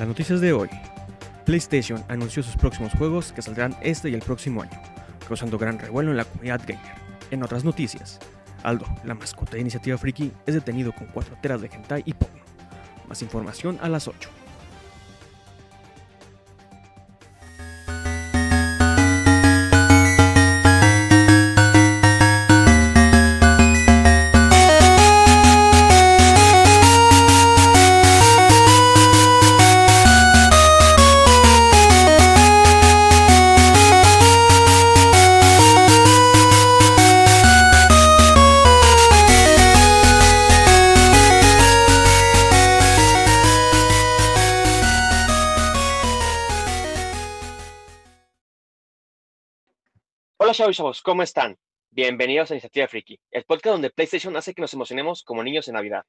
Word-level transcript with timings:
las 0.00 0.08
noticias 0.08 0.40
de 0.40 0.54
hoy, 0.54 0.70
PlayStation 1.44 2.02
anunció 2.08 2.42
sus 2.42 2.56
próximos 2.56 2.90
juegos 2.94 3.32
que 3.32 3.42
saldrán 3.42 3.76
este 3.82 4.08
y 4.08 4.14
el 4.14 4.22
próximo 4.22 4.62
año, 4.62 4.80
causando 5.28 5.58
gran 5.58 5.78
revuelo 5.78 6.10
en 6.10 6.16
la 6.16 6.24
comunidad 6.24 6.62
gamer. 6.66 6.94
En 7.30 7.42
otras 7.42 7.64
noticias, 7.64 8.18
Aldo, 8.62 8.86
la 9.04 9.12
mascota 9.12 9.52
de 9.52 9.60
Iniciativa 9.60 9.98
Friki, 9.98 10.32
es 10.46 10.54
detenido 10.54 10.92
con 10.92 11.06
4 11.08 11.36
teras 11.42 11.60
de 11.60 11.66
hentai 11.70 12.02
y 12.06 12.14
porno. 12.14 12.40
Más 13.10 13.20
información 13.20 13.78
a 13.82 13.90
las 13.90 14.08
8. 14.08 14.30
Hola 50.70 50.76
chavos, 50.76 51.02
¿cómo 51.02 51.24
están? 51.24 51.58
Bienvenidos 51.90 52.48
a 52.48 52.54
Iniciativa 52.54 52.86
Friki, 52.86 53.18
el 53.32 53.42
podcast 53.42 53.72
donde 53.72 53.90
PlayStation 53.90 54.36
hace 54.36 54.54
que 54.54 54.62
nos 54.62 54.72
emocionemos 54.72 55.24
como 55.24 55.42
niños 55.42 55.66
en 55.66 55.74
Navidad. 55.74 56.04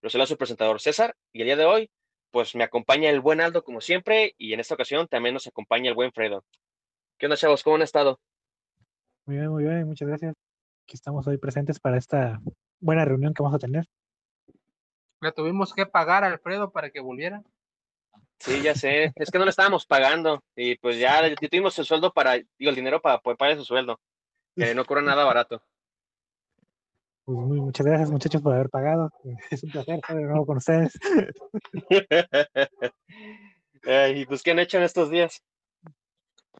Yo 0.00 0.08
soy 0.08 0.26
su 0.26 0.38
presentador 0.38 0.80
César 0.80 1.14
y 1.30 1.42
el 1.42 1.46
día 1.48 1.56
de 1.56 1.66
hoy, 1.66 1.90
pues 2.30 2.54
me 2.54 2.64
acompaña 2.64 3.10
el 3.10 3.20
buen 3.20 3.42
Aldo 3.42 3.62
como 3.62 3.82
siempre 3.82 4.34
y 4.38 4.54
en 4.54 4.60
esta 4.60 4.72
ocasión 4.72 5.08
también 5.08 5.34
nos 5.34 5.46
acompaña 5.46 5.90
el 5.90 5.94
buen 5.94 6.10
Fredo. 6.12 6.42
¿Qué 7.18 7.26
onda 7.26 7.36
chavos? 7.36 7.62
¿Cómo 7.62 7.76
han 7.76 7.82
estado? 7.82 8.18
Muy 9.26 9.36
bien, 9.36 9.50
muy 9.50 9.64
bien, 9.64 9.86
muchas 9.86 10.08
gracias. 10.08 10.34
Aquí 10.84 10.94
estamos 10.94 11.26
hoy 11.26 11.36
presentes 11.36 11.78
para 11.78 11.98
esta 11.98 12.40
buena 12.80 13.04
reunión 13.04 13.34
que 13.34 13.42
vamos 13.42 13.56
a 13.56 13.58
tener. 13.58 13.84
Le 15.20 15.32
tuvimos 15.32 15.74
que 15.74 15.84
pagar 15.84 16.24
a 16.24 16.28
Alfredo 16.28 16.70
para 16.70 16.88
que 16.88 17.00
volviera. 17.00 17.42
Sí, 18.40 18.62
ya 18.62 18.74
sé. 18.74 19.12
Es 19.16 19.30
que 19.30 19.38
no 19.38 19.44
le 19.44 19.50
estábamos 19.50 19.84
pagando. 19.86 20.42
Y 20.54 20.76
pues 20.78 20.98
ya, 20.98 21.26
ya 21.26 21.34
tuvimos 21.34 21.76
el 21.78 21.84
sueldo 21.84 22.12
para, 22.12 22.34
digo, 22.34 22.70
el 22.70 22.76
dinero 22.76 23.00
para 23.00 23.18
poder 23.20 23.36
pagar 23.36 23.56
su 23.56 23.64
sueldo. 23.64 23.98
Que 24.56 24.74
no 24.74 24.84
cobra 24.84 25.02
nada 25.02 25.24
barato. 25.24 25.62
Pues 27.24 27.38
muy, 27.38 27.60
muchas 27.60 27.86
gracias, 27.86 28.10
muchachos, 28.10 28.40
por 28.40 28.54
haber 28.54 28.70
pagado. 28.70 29.10
Es 29.50 29.62
un 29.64 29.70
placer 29.70 29.96
estar 29.96 30.16
de 30.16 30.22
nuevo 30.24 30.46
con 30.46 30.56
ustedes. 30.56 30.98
¿Y 34.14 34.26
pues 34.26 34.42
qué 34.42 34.50
han 34.52 34.58
hecho 34.58 34.78
en 34.78 34.84
estos 34.84 35.10
días? 35.10 35.42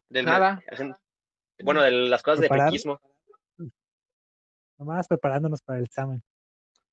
Del, 0.09 0.25
Nada. 0.25 0.61
Bueno, 1.63 1.81
de 1.81 1.91
las 1.91 2.23
cosas 2.23 2.41
de 2.41 2.47
friquismo, 2.47 2.99
Nomás 4.77 5.07
preparándonos 5.07 5.61
para 5.61 5.79
el 5.79 5.85
examen. 5.85 6.23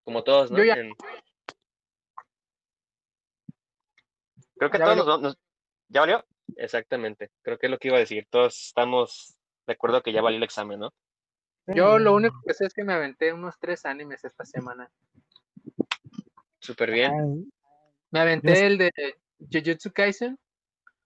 como 0.04 0.24
todos, 0.24 0.50
¿no? 0.50 0.58
Yo 0.58 0.64
ya- 0.64 0.74
En- 0.74 0.92
Creo 4.58 4.70
que 4.70 4.78
Ya 4.78 4.84
todos 4.84 4.98
valió. 4.98 5.12
nos, 5.12 5.22
nos- 5.22 5.38
¿Ya 5.88 6.00
valió? 6.00 6.24
Exactamente. 6.56 7.30
Creo 7.42 7.58
que 7.58 7.66
es 7.66 7.70
lo 7.70 7.78
que 7.78 7.88
iba 7.88 7.96
a 7.96 8.00
decir. 8.00 8.26
Todos 8.30 8.56
estamos 8.66 9.36
de 9.66 9.72
acuerdo 9.74 10.02
que 10.02 10.12
ya 10.12 10.22
valió 10.22 10.38
el 10.38 10.42
examen, 10.44 10.80
¿no? 10.80 10.92
Yo 11.66 11.98
lo 11.98 12.14
único 12.14 12.40
que 12.46 12.54
sé 12.54 12.66
es 12.66 12.72
que 12.74 12.84
me 12.84 12.92
aventé 12.92 13.32
unos 13.32 13.56
tres 13.58 13.84
animes 13.86 14.24
esta 14.24 14.44
semana. 14.44 14.90
Súper 16.60 16.90
bien. 16.92 17.50
Me 18.10 18.20
aventé 18.20 18.66
el 18.66 18.78
de 18.78 18.92
Jujutsu 19.52 19.92
Kaisen 19.92 20.38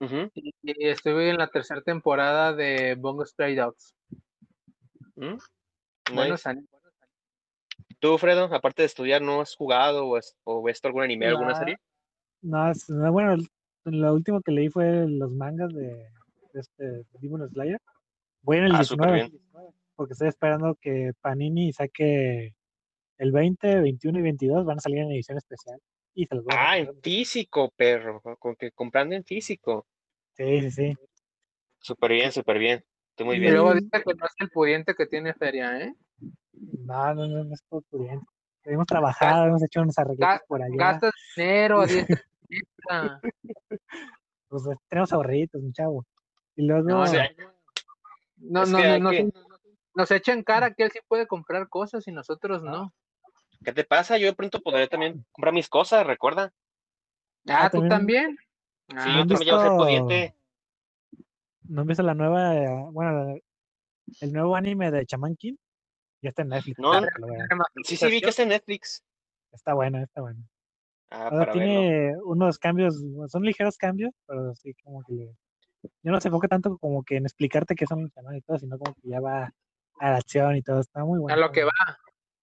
Ujú. 0.00 0.30
y 0.34 0.52
y 0.62 0.88
estuve 0.88 1.30
en 1.30 1.38
la 1.38 1.48
tercera 1.48 1.80
temporada 1.82 2.52
de 2.52 2.94
Bongo 2.94 3.24
Stray 3.24 3.54
Dogs. 3.56 3.94
Mm. 5.16 5.36
Buenos 6.14 6.40
Nice. 6.40 6.48
animes. 6.48 6.70
¿Tú, 7.98 8.16
Fredo, 8.18 8.44
aparte 8.54 8.82
de 8.82 8.86
estudiar, 8.86 9.20
no 9.20 9.40
has 9.42 9.54
jugado 9.56 10.06
o, 10.06 10.16
has- 10.16 10.36
o 10.44 10.62
visto 10.62 10.88
algún 10.88 11.02
anime, 11.02 11.26
alguna 11.26 11.54
serie? 11.54 11.76
No, 12.42 12.70
es- 12.70 12.88
no, 12.88 13.12
bueno, 13.12 13.36
lo 13.84 14.14
último 14.14 14.40
que 14.40 14.52
leí 14.52 14.68
fue 14.70 15.06
los 15.08 15.30
mangas 15.32 15.72
de, 15.74 15.86
de 16.52 16.60
este 16.60 17.02
Demon 17.20 17.48
Slayer. 17.48 17.78
Voy 18.42 18.58
en 18.58 18.64
el 18.64 18.74
Ah, 18.74 18.84
súper 18.84 19.14
19, 19.14 19.72
porque 19.94 20.12
estoy 20.14 20.28
esperando 20.28 20.74
que 20.80 21.12
Panini 21.20 21.72
saque 21.72 22.54
el 23.18 23.32
20, 23.32 23.80
21 23.80 24.18
y 24.18 24.22
22 24.22 24.64
van 24.64 24.78
a 24.78 24.80
salir 24.80 25.00
en 25.00 25.10
edición 25.12 25.36
especial. 25.36 25.78
Y 26.14 26.24
se 26.26 26.34
los 26.34 26.44
voy 26.44 26.54
a 26.54 26.58
Ah, 26.58 26.76
comprar. 26.76 26.94
en 26.96 27.02
físico, 27.02 27.70
perro. 27.76 28.20
Con 28.38 28.56
que 28.56 28.72
comprando 28.72 29.14
en 29.14 29.24
físico. 29.24 29.86
Sí, 30.36 30.60
sí, 30.62 30.70
sí. 30.70 30.94
Súper 31.78 32.12
bien, 32.12 32.32
súper 32.32 32.58
bien. 32.58 32.84
Estoy 33.10 33.26
muy 33.26 33.36
Y 33.36 33.40
bien. 33.40 33.52
luego 33.54 33.74
dice 33.74 33.90
que 33.90 34.14
no 34.14 34.24
es 34.26 34.32
el 34.38 34.50
pudiente 34.50 34.94
que 34.94 35.06
tiene 35.06 35.34
feria, 35.34 35.78
¿eh? 35.80 35.94
No, 36.52 37.14
no, 37.14 37.26
no, 37.28 37.44
no 37.44 37.54
es 37.54 37.62
por 37.68 37.82
pudiente. 37.84 38.24
Hemos 38.64 38.86
trabajado, 38.86 39.46
hemos 39.46 39.62
hecho 39.62 39.80
unos 39.82 39.98
arreglitos 39.98 40.40
por 40.46 40.62
allá. 40.62 40.74
Gastas 40.76 41.12
dinero, 41.36 41.82
siniestra. 42.50 43.20
Pues 44.48 44.64
tenemos 44.88 45.12
ahorritos, 45.12 45.62
mi 45.62 45.72
chavo. 45.72 46.04
Y 46.56 46.66
luego, 46.66 46.88
No, 46.88 47.02
O 47.02 47.06
sea, 47.06 47.30
No, 48.36 48.64
no, 48.66 48.78
que 48.78 48.98
no, 48.98 49.10
que- 49.10 49.30
nos 49.94 50.10
echan 50.10 50.42
cara 50.42 50.72
que 50.74 50.84
él 50.84 50.90
sí 50.90 50.98
puede 51.06 51.26
comprar 51.26 51.68
cosas 51.68 52.06
y 52.08 52.12
nosotros 52.12 52.62
no. 52.62 52.92
¿Qué 53.62 53.72
te 53.72 53.84
pasa? 53.84 54.16
Yo 54.18 54.26
de 54.26 54.34
pronto 54.34 54.60
podré 54.62 54.88
también 54.88 55.24
comprar 55.32 55.52
mis 55.52 55.68
cosas, 55.68 56.06
recuerda. 56.06 56.52
Ah, 57.48 57.68
¿tú 57.70 57.80
también- 57.88 57.88
también? 57.88 58.38
Sí, 58.88 58.96
Ah, 58.96 59.04
yo 59.14 59.20
¿han 59.22 59.28
también 59.28 59.50
ya 59.54 59.60
ser 59.60 59.70
pudiente. 59.72 60.34
¿no 61.64 61.82
han 61.82 61.86
visto 61.86 62.02
la 62.02 62.14
nueva, 62.14 62.90
bueno, 62.90 63.36
el 64.20 64.32
nuevo 64.32 64.56
anime 64.56 64.90
de 64.90 65.06
Chaman 65.06 65.36
King? 65.36 65.54
Ya 66.22 66.30
está 66.30 66.42
en 66.42 66.48
Netflix. 66.48 66.78
No. 66.78 67.00
Sí, 67.84 67.96
sí, 67.96 68.06
vi 68.10 68.20
que 68.20 68.30
está 68.30 68.42
en 68.42 68.48
Netflix. 68.48 69.04
Está 69.52 69.74
bueno, 69.74 69.98
está 70.02 70.20
bueno. 70.22 70.42
Ah, 71.10 71.24
Ahora 71.28 71.38
para 71.46 71.52
verlo. 71.54 71.66
tiene 71.66 72.14
unos 72.24 72.58
cambios, 72.58 73.02
son 73.28 73.42
ligeros 73.42 73.76
cambios, 73.76 74.12
pero 74.26 74.54
sí 74.54 74.72
como 74.84 75.02
que 75.02 75.12
le- 75.14 75.34
yo 76.02 76.12
no 76.12 76.20
se 76.20 76.28
enfoca 76.28 76.46
tanto 76.48 76.76
como 76.78 77.02
que 77.02 77.16
en 77.16 77.24
explicarte 77.24 77.74
qué 77.74 77.86
son 77.86 78.02
los 78.02 78.12
chamanes 78.12 78.40
y 78.40 78.42
todo, 78.42 78.58
sino 78.58 78.78
como 78.78 78.94
que 78.94 79.08
ya 79.08 79.20
va 79.20 79.52
a 79.98 80.10
la 80.10 80.16
acción 80.18 80.56
y 80.56 80.62
todo, 80.62 80.80
está 80.80 81.04
muy 81.04 81.18
bueno. 81.18 81.34
a 81.34 81.38
lo 81.46 81.52
que 81.52 81.64
va. 81.64 81.70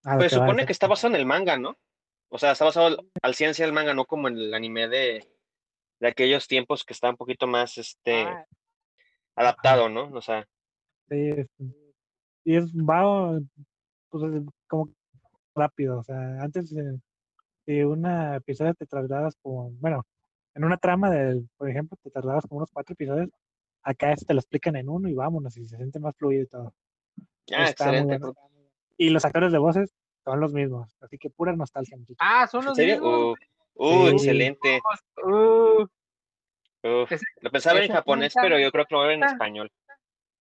A 0.04 0.18
Pues 0.18 0.32
que 0.34 0.40
va, 0.40 0.46
supone 0.46 0.66
que 0.66 0.72
está 0.72 0.88
basado 0.88 1.14
en 1.14 1.20
el 1.20 1.26
manga, 1.26 1.58
¿no? 1.58 1.78
O 2.30 2.38
sea, 2.38 2.52
está 2.52 2.66
basado 2.66 2.88
al, 2.88 3.10
al 3.22 3.36
ciencia 3.36 3.66
del 3.66 3.74
manga, 3.74 3.94
no 3.94 4.06
como 4.06 4.28
en 4.28 4.38
el 4.38 4.54
anime 4.54 4.88
de, 4.88 5.26
de 6.00 6.08
aquellos 6.08 6.48
tiempos 6.48 6.84
que 6.84 6.94
está 6.94 7.10
un 7.10 7.18
poquito 7.18 7.48
más 7.48 7.78
este 7.78 8.24
Ah, 8.26 8.46
adaptado, 9.36 9.90
¿no? 9.90 10.10
O 10.14 10.22
sea, 10.22 10.48
Sí, 11.10 11.30
es- 11.30 11.48
y 12.44 12.56
es 12.58 12.66
va 12.76 13.40
pues, 14.10 14.24
es 14.34 14.44
como 14.68 14.90
rápido, 15.56 16.00
o 16.00 16.04
sea, 16.04 16.42
antes 16.42 16.70
de, 16.74 17.00
de 17.68 17.86
una 17.86 18.38
episodio 18.38 18.74
te 18.74 18.86
tardabas 18.86 19.36
como, 19.42 19.72
bueno, 19.80 20.06
en 20.56 20.64
una 20.64 20.78
trama 20.78 21.12
de, 21.12 21.44
por 21.58 21.70
ejemplo, 21.70 21.98
te 22.02 22.10
tardabas 22.10 22.46
como 22.48 22.60
unos 22.60 22.72
cuatro 22.72 22.94
episodios, 22.94 23.30
acá 23.84 24.14
este 24.14 24.26
te 24.26 24.34
lo 24.34 24.40
explican 24.40 24.76
en 24.78 24.90
uno 24.90 25.08
y 25.10 25.14
vámonos, 25.14 25.56
y 25.58 25.66
se 25.68 25.76
siente 25.76 26.00
más 26.00 26.16
fluido 26.16 26.44
y 26.44 26.48
todo. 26.48 26.74
ah, 27.54 27.70
Está 27.70 27.90
excelente. 27.92 28.18
bueno. 28.18 28.34
Y 28.98 29.10
los 29.10 29.24
actores 29.26 29.52
de 29.52 29.58
voces 29.60 29.94
son 30.24 30.40
los 30.40 30.54
mismos, 30.54 30.98
así 31.02 31.18
que 31.18 31.30
pura 31.30 31.54
nostalgia, 31.56 31.98
muchachos. 31.98 32.18
Ah, 32.20 32.48
son 32.48 32.62
¿En 32.62 32.68
los 32.68 32.78
mismos. 32.78 33.38
Uh, 33.76 33.84
uh, 33.84 34.08
Sí. 34.08 34.14
excelente. 34.16 34.82
Uh, 35.24 35.86
Lo 37.42 37.52
pensaba 37.52 37.80
en 37.82 37.92
japonés, 37.92 38.34
pero 38.42 38.58
yo 38.60 38.72
creo 38.72 38.86
que 38.86 38.96
lo 38.96 39.02
ver 39.02 39.12
en 39.12 39.24
español. 39.24 39.70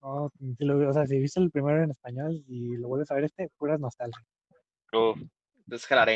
No, 0.01 0.31
si 0.57 0.65
lo- 0.65 0.89
o 0.89 0.93
sea, 0.93 1.07
si 1.07 1.19
viste 1.19 1.41
el 1.41 1.51
primero 1.51 1.83
en 1.83 1.91
español 1.91 2.45
y 2.47 2.77
lo 2.77 2.87
vuelves 2.89 3.11
a 3.11 3.15
ver 3.15 3.25
este, 3.25 3.51
pura 3.59 3.77
nostalgia. 3.79 4.25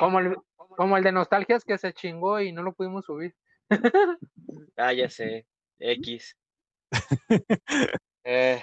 Como, 0.00 0.20
el, 0.20 0.36
como 0.76 0.96
el 0.96 1.02
de 1.04 1.12
Nostalgias 1.12 1.64
que 1.64 1.76
se 1.78 1.92
chingó 1.92 2.40
y 2.40 2.52
no 2.52 2.62
lo 2.62 2.72
pudimos 2.72 3.04
subir. 3.04 3.34
Ah, 4.76 4.92
ya 4.92 5.08
sé. 5.10 5.46
X. 5.78 6.36
Eh, 8.24 8.62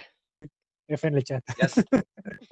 F 0.87 1.07
en 1.07 1.15
el 1.17 1.23
chat. 1.23 1.43
ya 1.59 1.67
sé. 1.67 1.83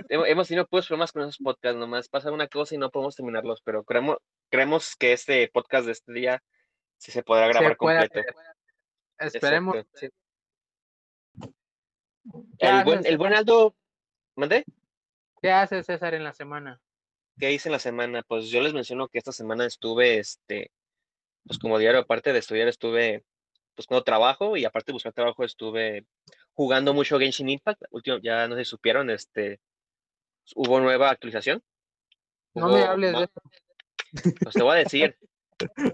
Hemo- 0.10 0.26
Hemos 0.28 0.48
tenido 0.48 0.66
pues 0.68 0.88
problemas 0.88 1.12
con 1.12 1.22
esos 1.24 1.38
podcasts, 1.38 1.78
nomás 1.80 2.10
pasa 2.10 2.32
una 2.32 2.48
cosa 2.48 2.76
y 2.76 2.78
no 2.78 2.90
podemos 2.90 3.16
terminarlos, 3.16 3.62
pero 3.62 3.84
creemos, 3.84 4.18
creemos 4.50 4.96
que 4.96 5.14
este 5.14 5.48
podcast 5.50 5.86
de 5.86 5.92
este 5.94 6.14
día 6.14 6.44
sí 6.98 7.12
se 7.12 7.24
podrá 7.24 7.48
grabar 7.48 7.72
Se 7.72 7.76
puede 7.78 8.00
completo. 8.10 8.30
Esperemos. 9.20 9.76
Exacto. 9.76 9.98
sí. 10.00 10.10
¿Qué 12.60 12.68
El 12.68 12.84
buen, 12.84 13.06
el 13.06 13.18
buen? 13.18 13.34
Aldo, 13.36 13.76
¿mandé? 14.36 14.66
¿Qué 15.42 15.52
hace 15.52 15.84
César 15.84 16.14
en 16.16 16.24
la 16.24 16.34
semana? 16.34 16.82
¿Qué 17.38 17.52
hice 17.52 17.70
en 17.70 17.74
la 17.74 17.80
semana? 17.80 18.24
Pues 18.28 18.50
yo 18.50 18.62
les 18.62 18.74
menciono 18.74 19.08
que 19.08 19.18
esta 19.18 19.32
semana 19.32 19.66
estuve, 19.66 20.20
este, 20.20 20.72
pues 21.46 21.60
como 21.60 21.78
diario, 21.78 22.02
aparte 22.02 22.32
de 22.32 22.40
estudiar, 22.40 22.68
estuve 22.68 23.24
buscando 23.76 24.04
trabajo 24.04 24.56
y 24.56 24.66
aparte 24.66 24.92
de 24.92 24.94
buscar 24.94 25.14
trabajo, 25.14 25.44
estuve 25.44 26.06
jugando 26.54 26.94
mucho 26.94 27.20
Genshin 27.20 27.50
Impact. 27.50 27.84
Último, 27.92 28.18
ya 28.22 28.48
no 28.48 28.56
sé 28.56 28.64
si 28.64 28.70
supieron, 28.70 29.10
este, 29.10 29.60
hubo 30.56 30.80
nueva 30.80 31.10
actualización. 31.10 31.62
No 32.54 32.70
me 32.70 32.84
hables 32.84 33.18
de 33.18 33.24
eso. 33.24 33.42
Pues 34.44 34.56
te 34.56 34.64
voy 34.64 34.78
a 34.78 34.80
decir, 34.80 35.18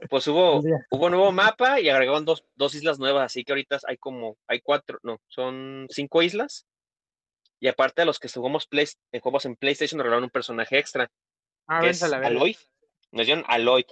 pues 0.09 0.27
hubo, 0.27 0.61
hubo 0.91 1.09
nuevo 1.09 1.31
mapa 1.31 1.79
y 1.79 1.89
agregaron 1.89 2.23
dos, 2.23 2.45
dos 2.53 2.75
islas 2.75 2.99
nuevas, 2.99 3.25
así 3.25 3.43
que 3.43 3.51
ahorita 3.51 3.79
hay 3.87 3.97
como, 3.97 4.37
hay 4.47 4.61
cuatro, 4.61 4.99
no, 5.01 5.19
son 5.27 5.87
cinco 5.89 6.21
islas. 6.21 6.67
Y 7.59 7.67
aparte 7.67 8.03
de 8.03 8.05
los 8.05 8.19
que 8.19 8.29
jugamos 8.29 8.67
Play, 8.67 8.87
en 9.11 9.21
juegos 9.21 9.45
en 9.45 9.55
PlayStation, 9.55 9.97
nos 9.97 10.03
regalaron 10.03 10.25
un 10.25 10.29
personaje 10.29 10.77
extra, 10.77 11.11
Ah, 11.67 11.81
que 11.81 11.89
es. 11.89 12.01
Aloy. 12.03 12.57
Dieron 13.11 13.43
Aloy. 13.47 13.85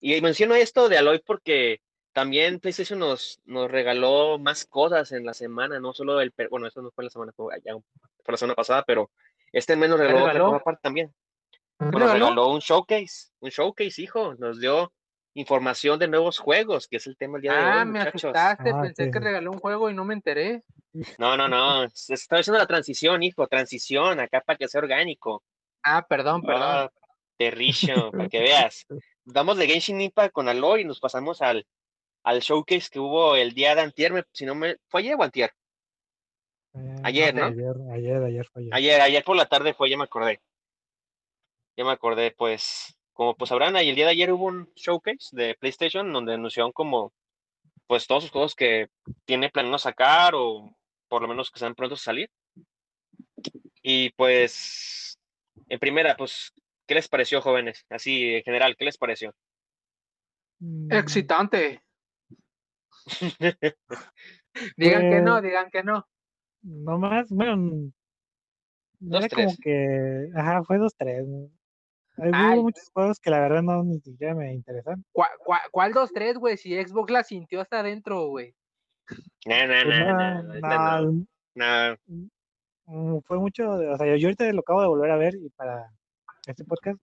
Y 0.00 0.20
menciono 0.20 0.54
esto 0.54 0.88
de 0.88 0.98
Aloy 0.98 1.18
porque 1.24 1.80
también 2.12 2.60
PlayStation 2.60 2.98
nos, 2.98 3.40
nos 3.44 3.70
regaló 3.70 4.38
más 4.38 4.64
cosas 4.64 5.12
en 5.12 5.24
la 5.24 5.34
semana, 5.34 5.78
no 5.80 5.92
solo 5.92 6.20
el, 6.20 6.32
bueno, 6.50 6.66
eso 6.66 6.82
no 6.82 6.90
fue 6.90 7.04
la 7.04 7.10
semana, 7.10 7.32
fue, 7.32 7.54
allá- 7.54 7.78
fue 8.24 8.32
la 8.32 8.36
semana 8.38 8.54
pasada, 8.54 8.82
pero 8.86 9.10
este 9.52 9.76
mes 9.76 9.88
nos 9.90 9.98
regaló 9.98 10.18
otra 10.20 10.32
regaló? 10.32 10.46
cosa 10.50 10.56
aparte 10.60 10.80
también. 10.82 11.14
¿Me 11.78 11.90
Pues 11.90 12.00
nos 12.00 12.12
regaló? 12.12 12.24
regaló 12.26 12.48
un 12.52 12.58
showcase, 12.60 13.30
un 13.40 13.50
showcase, 13.50 14.02
hijo. 14.02 14.34
Nos 14.34 14.58
dio 14.60 14.92
información 15.34 15.98
de 15.98 16.08
nuevos 16.08 16.38
juegos, 16.38 16.88
que 16.88 16.96
es 16.96 17.06
el 17.06 17.16
tema 17.16 17.34
del 17.34 17.42
día 17.42 17.52
de 17.52 17.58
Ah, 17.58 17.76
hoy, 17.78 17.84
me 17.86 17.98
muchachos. 17.98 18.24
asustaste, 18.24 18.70
Ah, 18.74 18.82
pensé 18.82 19.04
sí, 19.04 19.10
que 19.12 19.20
regaló 19.20 19.52
un 19.52 19.58
juego 19.60 19.88
y 19.88 19.94
no 19.94 20.04
me 20.04 20.14
enteré. 20.14 20.64
No, 21.18 21.36
no, 21.36 21.48
no. 21.48 21.88
Se 21.90 22.14
está 22.14 22.38
haciendo 22.38 22.58
la 22.58 22.66
transición, 22.66 23.22
hijo. 23.22 23.46
Transición, 23.46 24.18
acá 24.18 24.40
para 24.40 24.56
que 24.56 24.66
sea 24.66 24.80
orgánico. 24.80 25.44
Ah, 25.82 26.06
perdón, 26.08 26.42
perdón. 26.42 26.62
Ah, 26.62 26.92
perrillo, 27.36 28.10
para 28.10 28.28
que 28.28 28.40
veas. 28.40 28.86
Damos 29.24 29.56
de 29.56 29.66
Genshin 29.66 30.00
Impact 30.00 30.32
con 30.32 30.48
Aloy 30.48 30.82
y 30.82 30.84
nos 30.84 31.00
pasamos 31.00 31.42
al, 31.42 31.66
al 32.24 32.40
showcase 32.40 32.88
que 32.90 33.00
hubo 33.00 33.36
el 33.36 33.52
día 33.52 33.74
de 33.74 33.82
antier, 33.82 34.26
si 34.32 34.44
no 34.44 34.54
me... 34.54 34.76
¿Fue 34.88 35.00
ayer 35.00 35.16
o 35.18 35.22
antier? 35.22 35.52
Eh, 36.74 36.96
Ayer, 37.02 37.34
¿no? 37.34 37.46
Ayer, 37.46 37.76
ayer, 37.92 38.22
ayer 38.22 38.46
fue 38.46 38.62
ayer. 38.62 38.74
Ayer, 38.74 39.00
ayer 39.00 39.24
por 39.24 39.36
la 39.36 39.46
tarde 39.46 39.74
fue, 39.74 39.88
ya 39.90 39.96
me 39.96 40.04
acordé. 40.04 40.40
Ya 41.76 41.84
me 41.84 41.92
acordé, 41.92 42.32
pues, 42.32 42.98
como 43.12 43.36
pues 43.36 43.50
sabrán, 43.50 43.76
el 43.76 43.94
día 43.94 44.06
de 44.06 44.12
ayer 44.12 44.32
hubo 44.32 44.46
un 44.46 44.72
showcase 44.74 45.28
de 45.32 45.54
PlayStation 45.54 46.12
donde 46.12 46.34
anunciaron 46.34 46.72
como, 46.72 47.12
pues, 47.86 48.06
todos 48.06 48.24
sus 48.24 48.32
juegos 48.32 48.54
que 48.54 48.88
tiene 49.24 49.50
planeado 49.50 49.78
sacar 49.78 50.34
o 50.34 50.74
por 51.08 51.22
lo 51.22 51.28
menos 51.28 51.50
que 51.50 51.58
están 51.58 51.74
prontos 51.74 52.00
a 52.00 52.04
salir. 52.04 52.30
Y 53.82 54.10
pues, 54.10 55.17
en 55.68 55.78
primera, 55.78 56.16
pues, 56.16 56.52
¿qué 56.86 56.94
les 56.94 57.08
pareció, 57.08 57.40
jóvenes? 57.40 57.84
Así, 57.90 58.34
en 58.36 58.42
general, 58.42 58.76
¿qué 58.76 58.84
les 58.84 58.98
pareció? 58.98 59.34
Mm, 60.60 60.92
Excitante. 60.92 61.82
Digan 64.76 65.10
que 65.10 65.20
no, 65.20 65.32
Pues- 65.34 65.42
digan 65.44 65.70
que 65.70 65.82
no. 65.82 66.06
No 66.62 66.98
más, 66.98 67.28
bueno. 67.30 67.90
Dos, 69.00 69.24
Era 69.24 69.28
como 69.34 69.46
tres. 69.48 69.58
que. 69.62 70.28
Ajá, 70.34 70.64
fue 70.64 70.78
2-3. 70.78 71.24
¿no? 71.26 71.50
Hay- 72.16 72.30
Ay. 72.34 72.60
Muchos 72.60 72.90
juegos 72.92 73.20
que 73.20 73.30
la 73.30 73.38
verdad 73.40 73.62
no 73.62 73.84
ni 73.84 74.00
siquiera 74.00 74.34
me 74.34 74.52
interesan. 74.52 75.04
¿Cuál, 75.12 75.30
cuál, 75.44 75.60
cuál 75.70 75.92
2-3, 75.94 76.36
güey? 76.38 76.56
Si 76.56 76.74
Xbox 76.74 77.12
la 77.12 77.22
sintió 77.22 77.60
hasta 77.60 77.78
adentro, 77.80 78.26
güey. 78.26 78.54
No, 79.46 79.66
no, 79.66 79.74
Pues 79.84 79.98
no, 80.00 80.06
no, 80.06 80.42
no, 80.42 80.48
ahorita 80.50 80.68
no, 80.68 81.02
no, 81.54 81.96
no. 82.08 82.28
Fue 83.26 83.38
mucho. 83.38 83.70
o 83.70 83.96
sea, 83.96 84.16
yo 84.16 84.28
ahorita 84.28 84.50
lo 84.52 84.60
acabo 84.60 84.80
de 84.82 84.88
volver 84.88 85.10
a 85.10 85.16
ver 85.16 85.34
y 85.34 85.48
para 85.50 85.90
este 86.46 86.64
podcast. 86.64 86.98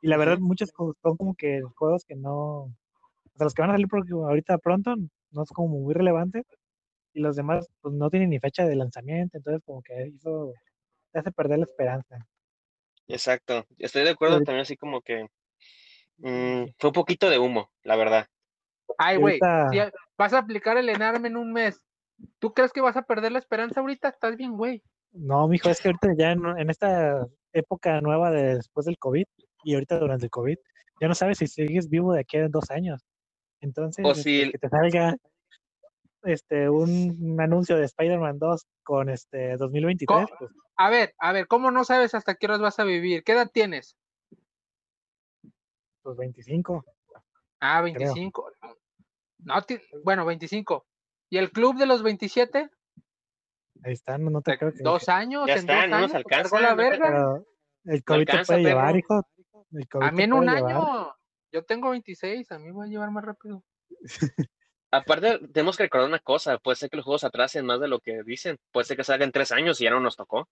Y 0.00 0.08
la 0.08 0.16
verdad, 0.16 0.38
muchos 0.38 0.70
son 0.76 0.94
como 1.16 1.34
que 1.34 1.60
juegos 1.76 2.04
que 2.04 2.14
no. 2.14 2.62
O 2.62 2.72
sea, 3.36 3.44
los 3.44 3.54
que 3.54 3.62
van 3.62 3.70
a 3.70 3.74
salir 3.74 3.88
ahorita 3.92 4.58
pronto 4.58 4.94
no 5.30 5.42
es 5.42 5.50
como 5.50 5.68
muy 5.78 5.94
relevante. 5.94 6.44
Y 7.12 7.20
los 7.20 7.36
demás, 7.36 7.66
pues 7.80 7.94
no 7.94 8.10
tienen 8.10 8.30
ni 8.30 8.38
fecha 8.38 8.64
de 8.64 8.76
lanzamiento. 8.76 9.36
Entonces, 9.38 9.62
como 9.64 9.82
que 9.82 10.12
eso 10.16 10.52
te 11.12 11.18
hace 11.18 11.32
perder 11.32 11.58
la 11.58 11.64
esperanza. 11.64 12.26
Exacto. 13.08 13.64
Estoy 13.78 14.04
de 14.04 14.10
acuerdo 14.10 14.36
también, 14.42 14.60
así 14.60 14.76
como 14.76 15.00
que 15.00 15.24
mm, 16.18 16.64
fue 16.78 16.90
un 16.90 16.94
poquito 16.94 17.28
de 17.30 17.38
humo, 17.38 17.70
la 17.82 17.96
verdad. 17.96 18.26
Ay, 18.98 19.16
güey. 19.16 19.38
ahorita- 19.42 19.68
si 19.70 19.78
a- 19.78 19.92
vas 20.16 20.32
a 20.32 20.38
aplicar 20.38 20.76
el 20.76 20.88
enarme 20.88 21.28
en 21.28 21.36
un 21.36 21.52
mes. 21.52 21.80
¿Tú 22.38 22.52
crees 22.52 22.72
que 22.72 22.80
vas 22.80 22.96
a 22.96 23.02
perder 23.02 23.32
la 23.32 23.38
esperanza 23.38 23.80
ahorita? 23.80 24.08
Estás 24.08 24.36
bien, 24.36 24.52
güey. 24.56 24.82
No, 25.18 25.48
mijo, 25.48 25.68
es 25.68 25.80
que 25.80 25.88
ahorita 25.88 26.14
ya 26.16 26.32
en, 26.32 26.44
en 26.58 26.70
esta 26.70 27.26
época 27.52 28.00
nueva 28.00 28.30
de 28.30 28.56
después 28.56 28.86
del 28.86 28.98
COVID 28.98 29.24
y 29.64 29.74
ahorita 29.74 29.98
durante 29.98 30.26
el 30.26 30.30
COVID, 30.30 30.56
ya 31.00 31.08
no 31.08 31.14
sabes 31.14 31.38
si 31.38 31.46
sigues 31.46 31.88
vivo 31.88 32.12
de 32.12 32.20
aquí 32.20 32.36
a 32.38 32.48
dos 32.48 32.70
años. 32.70 33.02
Entonces, 33.60 34.06
O 34.06 34.14
si- 34.14 34.50
que 34.50 34.58
te 34.58 34.68
salga 34.68 35.16
este 36.22 36.68
un, 36.68 37.16
un 37.20 37.40
anuncio 37.40 37.76
de 37.76 37.84
Spider-Man 37.84 38.38
2 38.38 38.66
con 38.84 39.08
este 39.08 39.56
2023, 39.56 40.26
Co- 40.28 40.36
pues 40.38 40.50
A 40.76 40.90
ver, 40.90 41.14
a 41.18 41.32
ver, 41.32 41.46
¿cómo 41.48 41.70
no 41.70 41.84
sabes 41.84 42.14
hasta 42.14 42.34
qué 42.34 42.46
horas 42.46 42.60
vas 42.60 42.78
a 42.78 42.84
vivir? 42.84 43.24
¿Qué 43.24 43.32
edad 43.32 43.50
tienes? 43.52 43.96
pues 46.02 46.16
25. 46.16 46.84
Ah, 47.60 47.82
25. 47.82 48.50
No, 49.40 49.54
bueno, 50.04 50.24
25. 50.24 50.86
¿Y 51.30 51.38
el 51.38 51.50
club 51.50 51.76
de 51.76 51.86
los 51.86 52.02
27? 52.02 52.70
Ahí 53.84 53.92
está, 53.92 54.18
no, 54.18 54.40
te 54.42 54.58
creo 54.58 54.72
que 54.72 54.82
Dos 54.82 55.08
años, 55.08 55.46
Ya 55.46 55.54
en 55.54 55.58
está, 55.60 55.74
dos 55.74 55.82
no 55.82 55.88
nos 55.88 55.96
años, 55.98 56.10
te 56.12 56.16
alcanza, 56.18 56.60
la 56.60 56.70
te- 56.70 56.74
verga. 56.76 57.04
pero 57.06 57.46
el 57.84 58.04
COVID 58.04 58.24
te 58.26 58.30
alcanza, 58.32 58.52
puede 58.54 58.64
llevar, 58.64 58.96
hijo. 58.96 59.22
El 59.72 59.88
COVID 59.88 60.06
A 60.06 60.10
mí 60.10 60.16
te 60.18 60.22
en 60.24 60.32
un 60.32 60.44
llevar. 60.46 60.64
año. 60.64 61.14
Yo 61.52 61.64
tengo 61.64 61.90
26, 61.90 62.50
a 62.52 62.58
mí 62.58 62.70
voy 62.70 62.88
a 62.88 62.90
llevar 62.90 63.10
más 63.10 63.24
rápido. 63.24 63.62
Aparte, 64.90 65.38
tenemos 65.52 65.76
que 65.76 65.84
recordar 65.84 66.08
una 66.08 66.18
cosa, 66.18 66.58
puede 66.58 66.76
ser 66.76 66.88
que 66.90 66.96
los 66.96 67.04
juegos 67.04 67.24
atrasen 67.24 67.64
más 67.66 67.78
de 67.80 67.88
lo 67.88 68.00
que 68.00 68.22
dicen, 68.22 68.58
puede 68.72 68.84
ser 68.84 68.96
que 68.96 69.04
salgan 69.04 69.32
tres 69.32 69.52
años 69.52 69.80
y 69.80 69.84
ya 69.84 69.90
no 69.90 70.00
nos 70.00 70.16
tocó. 70.16 70.48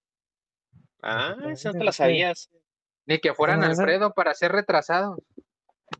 Ah, 1.02 1.34
eso 1.50 1.72
no 1.72 1.78
te 1.78 1.84
la 1.84 1.92
sabías. 1.92 2.50
Ni 3.06 3.18
que 3.18 3.34
fueran 3.34 3.62
Alfredo 3.62 4.12
para 4.12 4.34
ser 4.34 4.52
retrasados. 4.52 5.18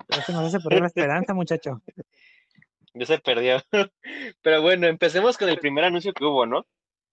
Eso 0.08 0.32
nos 0.32 0.46
hace 0.54 0.60
perder 0.60 0.80
la 0.82 0.86
esperanza, 0.88 1.34
muchacho. 1.34 1.82
Ya 2.98 3.04
se 3.04 3.18
perdió. 3.18 3.58
Pero 4.42 4.62
bueno, 4.62 4.86
empecemos 4.86 5.36
con 5.36 5.50
el 5.50 5.58
primer 5.58 5.84
anuncio 5.84 6.14
que 6.14 6.24
hubo, 6.24 6.46
¿no? 6.46 6.64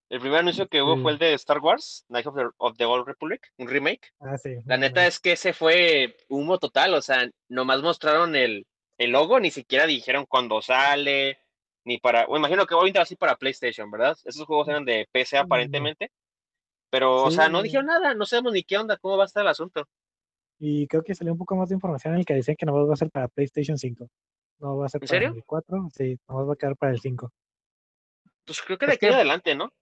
El 0.09 0.19
primer 0.19 0.39
anuncio 0.39 0.67
que 0.67 0.81
hubo 0.81 0.95
Sí. 0.95 1.01
fue 1.01 1.11
el 1.13 1.17
de 1.17 1.33
Star 1.33 1.59
Wars, 1.59 2.05
Knights 2.07 2.27
of 2.27 2.35
the, 2.35 2.43
of 2.57 2.77
the 2.77 2.85
Old 2.85 3.07
Republic, 3.07 3.41
un 3.57 3.67
remake. 3.67 4.11
Ah, 4.19 4.37
sí. 4.37 4.55
La 4.65 4.77
neta 4.77 5.07
es 5.07 5.19
que 5.19 5.31
ese 5.31 5.53
fue 5.53 6.15
humo 6.29 6.59
total, 6.59 6.93
o 6.93 7.01
sea, 7.01 7.27
nomás 7.49 7.81
mostraron 7.81 8.35
el, 8.35 8.67
el 8.97 9.11
logo, 9.11 9.39
ni 9.39 9.49
siquiera 9.49 9.87
dijeron 9.87 10.25
cuándo 10.27 10.61
sale, 10.61 11.39
ni 11.85 11.97
para, 11.97 12.25
o 12.27 12.37
imagino 12.37 12.65
que 12.65 12.75
obviamente 12.75 12.99
va 12.99 13.03
así 13.03 13.15
para 13.15 13.35
PlayStation, 13.37 13.89
¿verdad? 13.89 14.15
Esos 14.23 14.45
juegos 14.45 14.67
eran 14.67 14.85
de 14.85 15.07
PC 15.11 15.37
aparentemente, 15.37 16.11
pero, 16.91 17.23
o 17.23 17.31
sea, 17.31 17.49
no 17.49 17.63
dijeron 17.63 17.87
nada, 17.87 18.13
no 18.13 18.25
sabemos 18.25 18.53
ni 18.53 18.63
qué 18.63 18.77
onda, 18.77 18.97
cómo 18.97 19.17
va 19.17 19.23
a 19.23 19.25
estar 19.25 19.41
el 19.41 19.49
asunto. 19.49 19.87
Y 20.59 20.85
creo 20.87 21.03
que 21.03 21.15
salió 21.15 21.33
un 21.33 21.39
poco 21.39 21.55
más 21.55 21.69
de 21.69 21.75
información 21.75 22.13
en 22.13 22.19
el 22.19 22.25
que 22.25 22.35
decían 22.35 22.55
que 22.55 22.65
no 22.67 22.87
va 22.87 22.93
a 22.93 22.97
ser 22.97 23.09
para 23.09 23.27
PlayStation 23.27 23.77
5. 23.77 24.07
No 24.59 24.77
va 24.77 24.85
a 24.85 24.89
ser 24.89 25.01
¿En 25.01 25.07
para 25.07 25.19
serio? 25.19 25.33
el 25.35 25.43
4, 25.43 25.89
sí, 25.91 26.19
no 26.29 26.45
va 26.45 26.53
a 26.53 26.55
quedar 26.55 26.77
para 26.77 26.91
el 26.91 26.99
5. 27.01 27.31
Pues 28.45 28.61
creo 28.61 28.77
que 28.77 28.85
de 28.85 28.93
aquí 28.93 29.07
adelante, 29.07 29.55
¿no? 29.55 29.73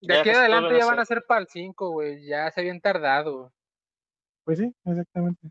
De 0.00 0.14
Ya 0.14 0.20
aquí 0.20 0.30
adelante 0.30 0.78
ya 0.78 0.86
van 0.86 1.00
a 1.00 1.04
ser- 1.04 1.24
para 1.26 1.40
el 1.40 1.48
5, 1.48 1.90
güey. 1.90 2.24
Ya 2.24 2.50
se 2.50 2.60
habían 2.60 2.80
tardado. 2.80 3.52
Pues 4.44 4.58
sí, 4.58 4.74
exactamente. 4.84 5.48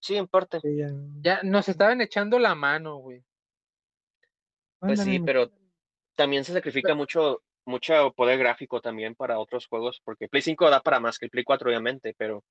Sí, 0.00 0.16
en 0.16 0.26
parte. 0.28 0.60
Sí, 0.60 0.76
ya. 0.76 0.88
Ya 1.20 1.42
nos 1.42 1.68
estaban 1.68 2.00
echando 2.00 2.38
la 2.38 2.54
mano, 2.54 2.96
güey. 2.96 3.24
Pues 4.78 5.00
sí, 5.02 5.18
pero 5.18 5.50
también 6.14 6.44
se 6.44 6.52
sacrifica 6.52 6.94
mucho, 6.94 7.42
mucho 7.64 8.12
poder 8.12 8.38
gráfico 8.38 8.80
también 8.80 9.16
para 9.16 9.38
otros 9.40 9.66
juegos, 9.66 10.00
porque 10.04 10.28
Play 10.28 10.42
5 10.42 10.70
da 10.70 10.80
para 10.80 11.00
más 11.00 11.18
que 11.18 11.26
el 11.26 11.30
Play 11.30 11.42
4, 11.44 11.68
obviamente, 11.68 12.14
pero 12.16 12.44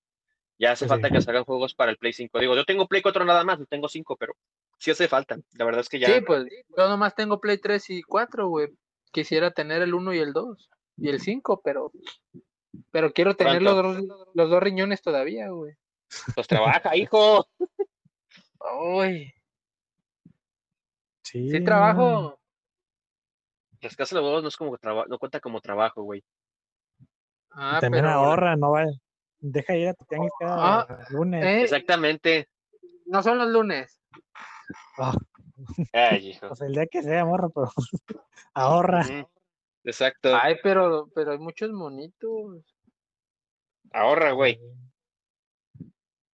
ya 0.60 0.72
hace 0.74 0.84
Pues 0.86 0.90
falta 0.90 1.08
sí. 1.08 1.14
que 1.14 1.22
salgan 1.22 1.46
juegos 1.46 1.74
para 1.74 1.92
el 1.92 1.98
Play 1.98 2.12
5. 2.12 2.40
Digo, 2.40 2.54
yo 2.56 2.66
tengo 2.66 2.88
Play 2.88 3.02
4 3.02 3.24
nada 3.24 3.46
más, 3.46 3.60
no 3.60 3.66
tengo 3.66 3.88
5, 3.88 4.18
pero 4.18 4.34
sí 4.78 4.92
hace 4.92 5.08
falta. 5.08 5.38
La 5.54 5.64
verdad 5.64 5.82
es 5.82 5.90
que 5.90 6.00
ya. 6.00 6.08
Sí, 6.08 6.20
pues 6.22 6.46
yo 6.78 6.90
nomás 6.90 7.16
tengo 7.16 7.40
Play 7.40 7.58
3 7.60 7.90
y 7.90 8.04
4, 8.04 8.50
güey. 8.50 8.68
Quisiera 9.14 9.52
tener 9.52 9.82
el 9.82 9.94
1 9.94 10.14
y 10.14 10.20
el 10.20 10.34
2 10.34 10.70
y 10.98 11.10
el 11.10 11.20
5, 11.20 11.62
pero 11.64 11.92
pero 12.92 13.12
quiero 13.14 13.36
tener 13.36 13.62
los 13.62 13.76
los 14.34 14.50
dos 14.50 14.62
riñones 14.62 15.02
todavía, 15.02 15.50
güey. 15.50 15.76
Pues 16.36 16.48
trabaja, 16.48 16.96
hijo. 16.96 17.48
Uy, 18.80 19.34
Sí, 21.24 21.52
sí 21.52 21.64
trabajo. 21.64 22.40
Las 23.82 23.96
casas 23.96 24.16
de 24.18 24.26
huevos 24.26 24.42
no 24.44 24.50
es 24.50 24.56
como 24.58 24.78
trabajo, 24.78 25.08
no 25.10 25.20
cuenta 25.20 25.40
como 25.42 25.60
trabajo, 25.60 26.02
güey. 26.04 26.24
Ah, 27.52 27.80
También 27.82 28.06
pero 28.06 28.14
ahorra, 28.16 28.56
no 28.56 28.72
va. 28.72 28.86
Deja 29.40 29.76
ir 29.76 29.90
a 29.90 29.94
tu 29.94 30.06
tianguis 30.06 30.32
cada 30.40 30.80
Ah, 30.80 31.06
lunes. 31.10 31.44
eh, 31.44 31.62
Exactamente. 31.64 32.50
no 33.06 33.22
son 33.22 33.38
los 33.38 33.50
lunes. 33.50 34.00
Ah, 34.98 35.16
Ay, 35.94 36.30
hijo. 36.30 36.48
pues 36.50 36.62
el 36.62 36.74
día 36.74 36.88
que 36.88 37.04
sea, 37.04 37.26
morro, 37.26 37.50
pero 37.50 37.70
ahorra. 38.54 39.04
Exacto. 39.84 40.36
Ay, 40.36 40.56
pero 40.64 41.10
pero 41.16 41.32
hay 41.32 41.38
muchos 41.40 41.72
monitos. 41.72 42.64
Ahorra, 43.92 44.32
güey. 44.34 44.60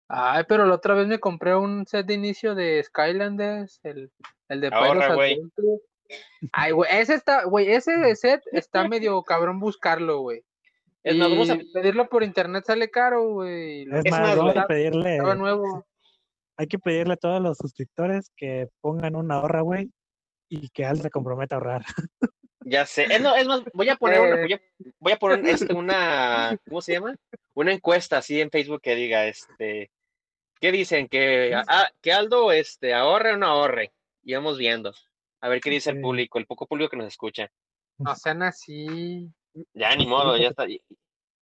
Ay, 0.08 0.44
pero 0.48 0.66
la 0.66 0.74
otra 0.74 0.94
vez 0.94 1.06
me 1.06 1.18
compré 1.20 1.54
un 1.54 1.86
set 1.86 2.06
de 2.06 2.14
inicio 2.14 2.54
de 2.54 2.82
Skylanders, 2.82 3.80
el, 3.82 4.12
el 4.48 4.60
de 4.60 4.68
Ahorra, 4.68 5.14
güey. 5.14 5.40
Ay, 6.52 6.72
güey, 6.72 6.90
ese 6.92 7.14
está, 7.14 7.44
güey, 7.44 7.70
ese 7.72 8.14
set 8.16 8.42
está 8.52 8.86
medio 8.86 9.22
cabrón 9.22 9.58
buscarlo, 9.58 10.20
güey. 10.20 10.44
Es 11.02 11.14
y 11.14 11.18
más, 11.18 11.30
vamos 11.30 11.50
a- 11.50 11.58
pedirlo 11.72 12.08
por 12.08 12.22
internet 12.22 12.64
sale 12.66 12.90
caro, 12.90 13.30
güey. 13.32 13.82
Es 13.90 14.04
Es 14.04 14.10
más, 14.12 14.20
más, 14.20 14.36
vamos 14.36 14.56
a 14.56 14.66
pedirle. 14.66 15.18
Nuevo. 15.18 15.86
hay 16.58 16.66
que 16.66 16.78
pedirle 16.78 17.14
a 17.14 17.16
todos 17.16 17.40
los 17.40 17.56
suscriptores 17.56 18.30
que 18.36 18.68
pongan 18.82 19.16
una 19.16 19.36
ahorra, 19.36 19.62
güey, 19.62 19.90
y 20.50 20.68
que 20.68 20.84
Al 20.84 20.98
se 21.00 21.10
comprometa 21.10 21.56
a 21.56 21.58
ahorrar. 21.58 21.84
Ya 22.64 22.86
sé. 22.86 23.04
Es, 23.04 23.20
no, 23.20 23.34
es 23.34 23.46
más, 23.46 23.62
voy 23.72 23.88
a 23.88 23.96
poner, 23.96 24.20
una, 24.20 24.36
voy 24.42 24.52
a, 24.52 24.60
voy 24.98 25.12
a 25.12 25.16
poner 25.16 25.46
este, 25.46 25.74
una, 25.74 26.56
¿cómo 26.68 26.80
se 26.80 26.92
llama? 26.92 27.14
Una 27.54 27.72
encuesta 27.72 28.18
así 28.18 28.40
en 28.40 28.50
Facebook 28.50 28.80
que 28.80 28.94
diga, 28.94 29.26
este, 29.26 29.90
¿qué 30.60 30.72
dicen? 30.72 31.08
Que, 31.08 31.60
que 32.00 32.12
Aldo, 32.12 32.52
este, 32.52 32.94
ahorre 32.94 33.34
o 33.34 33.36
no 33.36 33.46
ahorre. 33.46 33.92
Y 34.24 34.34
vamos 34.34 34.58
viendo. 34.58 34.92
A 35.40 35.48
ver 35.48 35.60
qué 35.60 35.70
dice 35.70 35.90
el 35.90 36.00
público, 36.00 36.38
el 36.38 36.46
poco 36.46 36.66
público 36.66 36.90
que 36.90 36.96
nos 36.96 37.08
escucha. 37.08 37.50
No 37.98 38.14
sean 38.14 38.42
así. 38.42 39.28
Ya, 39.74 39.94
ni 39.96 40.06
modo, 40.06 40.36
ya 40.36 40.48
está. 40.48 40.66
Ya 40.66 40.76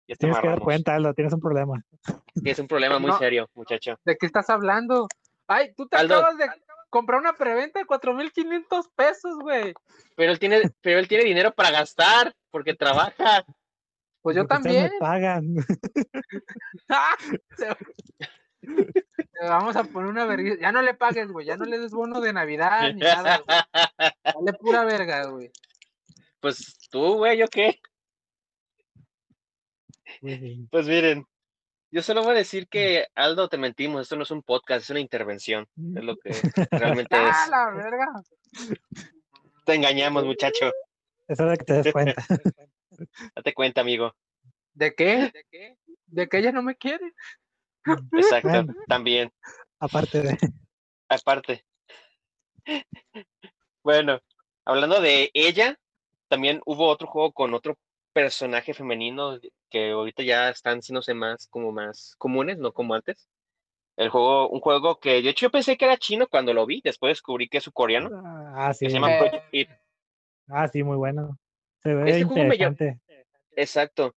está 0.09 0.27
Tienes 0.27 0.41
que 0.41 0.49
dar 0.49 0.61
cuenta, 0.61 0.95
Aldo, 0.95 1.15
tienes 1.15 1.33
un 1.33 1.41
problema. 1.41 1.85
Sí, 2.35 2.43
es 2.51 2.59
un 2.59 2.67
problema 2.67 2.99
muy 2.99 3.11
No. 3.11 3.19
serio, 3.19 3.49
muchacho. 3.55 3.99
¿De 4.05 4.17
qué 4.17 4.27
estás 4.27 4.49
hablando? 4.51 5.07
Ay, 5.47 5.73
tú 5.77 5.87
te 5.87 5.97
Aldo. 5.97 6.17
acabas 6.17 6.39
de 6.39 6.49
comprar 6.91 7.21
una 7.21 7.33
preventa 7.33 7.79
de 7.79 7.87
4.500 7.87 8.91
pesos, 8.95 9.37
güey. 9.41 9.73
Pero 10.17 10.33
él 10.33 10.39
tiene, 10.39 10.63
pero 10.81 10.99
él 10.99 11.09
tiene 11.09 11.25
dinero 11.25 11.53
para 11.53 11.71
gastar, 11.71 12.35
porque 12.51 12.75
trabaja. 12.75 13.45
Pues 14.23 14.37
yo 14.37 14.47
Porque 14.47 14.63
también. 14.63 14.91
me 14.93 14.99
pagan. 14.99 15.55
¡Ah! 16.91 17.17
Te 18.61 19.47
vamos 19.49 19.75
a 19.77 19.85
poner 19.85 20.11
una 20.11 20.27
verga. 20.27 20.57
Ya 20.61 20.73
no 20.73 20.83
le 20.83 20.93
pagues, 20.93 21.33
güey. 21.33 21.47
Ya 21.47 21.57
no 21.57 21.65
le 21.65 21.79
des 21.79 21.93
bono 21.93 22.21
de 22.21 22.35
Navidad 22.35 22.93
ni 22.93 23.01
nada, 23.01 23.39
güey. 23.39 23.59
Dale 24.23 24.59
pura 24.59 24.85
verga, 24.85 25.27
güey. 25.29 25.51
Pues 26.41 26.89
tú, 26.91 27.17
güey, 27.17 27.39
¿yo 27.39 27.49
qué? 27.49 27.81
Pues 30.71 30.87
miren, 30.87 31.27
yo 31.91 32.03
solo 32.03 32.23
voy 32.23 32.33
a 32.33 32.39
decir 32.39 32.69
que 32.69 33.07
Aldo, 33.15 33.49
te 33.49 33.59
mentimos, 33.59 34.03
esto 34.03 34.17
no 34.17 34.23
es 34.23 34.31
un 34.31 34.43
podcast, 34.43 34.85
es 34.85 34.91
una 34.91 35.01
intervención, 35.01 35.67
es 35.97 36.05
lo 36.05 36.17
que 36.17 36.31
realmente 37.05 37.17
¡Ah, 37.17 37.31
es. 37.45 37.51
la 37.51 37.71
verga! 37.71 38.07
Te 39.65 39.75
engañamos, 39.75 40.25
muchacho, 40.25 40.71
Es 41.29 41.39
hora 41.41 41.53
de 41.53 41.59
que 41.59 41.65
te 41.65 41.83
des 41.83 41.93
cuenta. 41.93 42.15
date 43.37 43.55
cuenta, 43.55 43.81
amigo. 43.81 44.15
¿De 44.73 44.95
qué? 44.95 45.33
¿De 46.07 46.29
que 46.29 46.39
ella 46.39 46.53
no 46.53 46.63
me 46.63 46.77
quiere? 46.77 47.13
Exacto, 48.13 48.49
Bueno. 48.49 48.75
también, 48.89 49.33
Aparte 49.79 50.21
de. 50.23 50.39
aparte. 51.09 51.65
Bueno, 53.83 54.21
hablando 54.65 55.01
de 55.01 55.31
ella, 55.35 55.79
también 56.29 56.61
hubo 56.67 56.87
otro 56.89 57.09
juego 57.09 57.33
con 57.33 57.55
otro 57.55 57.77
personaje 58.13 58.75
femenino 58.75 59.39
que 59.69 59.91
ahorita 59.93 60.23
ya 60.23 60.49
están 60.51 60.83
siéndose 60.83 61.15
más 61.15 61.47
como 61.49 61.73
más 61.73 62.15
comunes, 62.19 62.59
no 62.59 62.73
como 62.73 62.95
antes. 62.95 63.29
El 63.97 64.09
juego, 64.09 64.49
un 64.49 64.61
juego 64.61 64.99
que 64.99 65.21
de 65.23 65.29
hecho 65.31 65.47
yo 65.47 65.51
pensé 65.51 65.77
que 65.77 65.85
era 65.85 65.97
chino 65.97 66.27
cuando 66.27 66.55
lo 66.55 66.65
vi, 66.67 66.81
después 66.83 67.11
descubrí 67.11 67.49
que 67.49 67.59
es 67.59 67.65
surcoreano, 67.65 68.11
Ah, 68.55 68.73
sí. 68.73 68.87
que 68.87 68.91
se 68.91 68.95
llama 68.95 69.19
Project 69.19 69.45
It. 69.53 69.69
Ah, 70.49 70.67
sí, 70.69 70.83
muy 70.83 70.97
bueno. 70.97 71.39
Se 71.83 71.95
ve 71.95 72.11
Este 72.11 72.25
juego 72.25 72.45
me 72.49 72.55
interesante. 72.55 73.01
Exacto. 73.57 74.15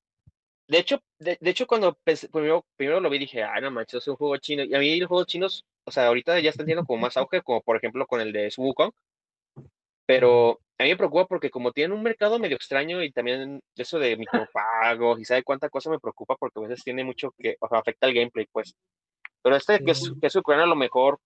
De 0.67 0.77
hecho, 0.79 0.99
de, 1.19 1.37
de 1.39 1.49
hecho 1.49 1.67
cuando 1.67 1.97
pensé- 2.05 2.29
primero, 2.31 2.65
primero 2.77 2.99
lo 3.01 3.09
vi 3.09 3.19
dije, 3.19 3.43
ah, 3.43 3.59
no 3.59 3.69
manches, 3.71 4.01
es 4.03 4.07
un 4.07 4.15
juego 4.15 4.37
chino. 4.37 4.63
Y 4.63 4.73
a 4.73 4.79
mí 4.79 4.97
los 4.99 5.09
juegos 5.09 5.27
chinos, 5.27 5.65
o 5.83 5.91
sea, 5.91 6.07
ahorita 6.07 6.39
ya 6.39 6.49
están 6.49 6.65
teniendo 6.65 6.85
como 6.85 7.01
más 7.01 7.17
auge, 7.17 7.41
como 7.41 7.61
por 7.61 7.75
ejemplo 7.77 8.07
con 8.07 8.21
el 8.21 8.31
de 8.31 8.51
Wukong. 8.57 8.91
Pero 10.05 10.59
a 10.79 10.83
mí 10.83 10.89
me 10.89 10.97
preocupa 10.97 11.25
porque 11.27 11.49
como 11.49 11.71
tienen 11.71 11.95
un 11.95 12.03
mercado 12.03 12.39
medio 12.39 12.55
extraño 12.55 13.03
y 13.03 13.11
también 13.11 13.61
eso 13.75 13.99
de 13.99 14.17
micropagos 14.17 15.19
y 15.19 15.25
sabe 15.25 15.43
cuánta 15.43 15.69
cosa 15.69 15.89
me 15.89 15.99
preocupa 15.99 16.35
porque 16.35 16.59
a 16.59 16.67
veces 16.67 16.83
tiene 16.83 17.03
mucho 17.03 17.33
que 17.37 17.55
o 17.59 17.67
sea, 17.67 17.79
afecta 17.79 18.07
el 18.07 18.13
gameplay, 18.13 18.47
pues. 18.51 18.75
Pero 19.41 19.55
este 19.55 19.83
que 19.83 19.91
es, 19.91 20.11
que 20.19 20.27
es 20.27 20.35
a 20.35 20.65
lo 20.65 20.75
mejor 20.75 21.19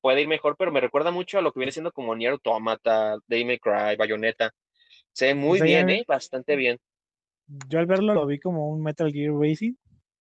puede 0.00 0.22
ir 0.22 0.28
mejor, 0.28 0.56
pero 0.56 0.72
me 0.72 0.80
recuerda 0.80 1.10
mucho 1.10 1.38
a 1.38 1.42
lo 1.42 1.52
que 1.52 1.60
viene 1.60 1.72
siendo 1.72 1.92
como 1.92 2.14
Nier 2.14 2.32
Automata, 2.32 3.18
Devil 3.26 3.46
May 3.46 3.58
Cry, 3.58 3.96
Bayonetta. 3.96 4.52
Se 5.12 5.26
ve 5.26 5.34
muy 5.34 5.58
sea, 5.58 5.66
ya- 5.66 5.84
bien, 5.84 5.90
¿eh? 5.90 6.04
Bastante 6.06 6.56
bien. 6.56 6.78
Yo 7.68 7.78
al 7.78 7.86
verlo 7.86 8.14
lo 8.14 8.26
vi 8.26 8.38
como 8.38 8.68
un 8.70 8.82
Metal 8.82 9.10
Gear 9.12 9.32
Racing. 9.34 9.74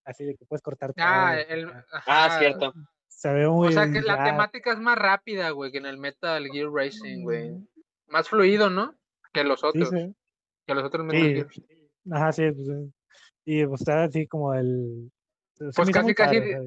Así 0.06 0.24
de 0.26 0.36
que 0.36 0.46
puedes 0.46 0.62
cortar 0.62 0.94
todo. 0.94 1.06
Ah, 1.06 1.40
el, 1.40 1.70
Ah, 2.06 2.38
cierto. 2.40 2.74
Se 3.08 3.32
ve 3.34 3.48
muy. 3.48 3.68
O 3.68 3.72
sea 3.72 3.92
que 3.92 4.02
la 4.02 4.18
ya- 4.18 4.24
temática 4.24 4.72
es 4.72 4.80
más 4.80 4.98
rápida, 4.98 5.50
güey, 5.52 5.72
que 5.72 5.80
en 5.80 5.86
el 5.86 5.98
Metal 5.98 6.46
Gear 6.52 6.70
Racing, 6.72 7.24
güey. 7.24 7.52
Más 8.08 8.30
fluido, 8.30 8.70
¿no? 8.70 8.96
Que 9.34 9.44
los 9.44 9.64
otros. 9.64 9.90
sí. 9.90 10.16
Que 10.66 10.74
los 10.74 10.84
otros 10.84 11.06
Metal 11.06 11.48
Sí. 11.52 11.64
Ajá, 12.12 12.32
sí. 12.32 12.52
Pues, 12.52 12.68
eh, 12.70 12.92
y 13.46 13.66
pues 13.66 13.82
está 13.82 14.04
así 14.04 14.28
como 14.28 14.54
el. 14.54 15.12
Pues 15.58 15.76
casi, 15.76 15.92
casi 15.92 16.14
padre, 16.14 16.60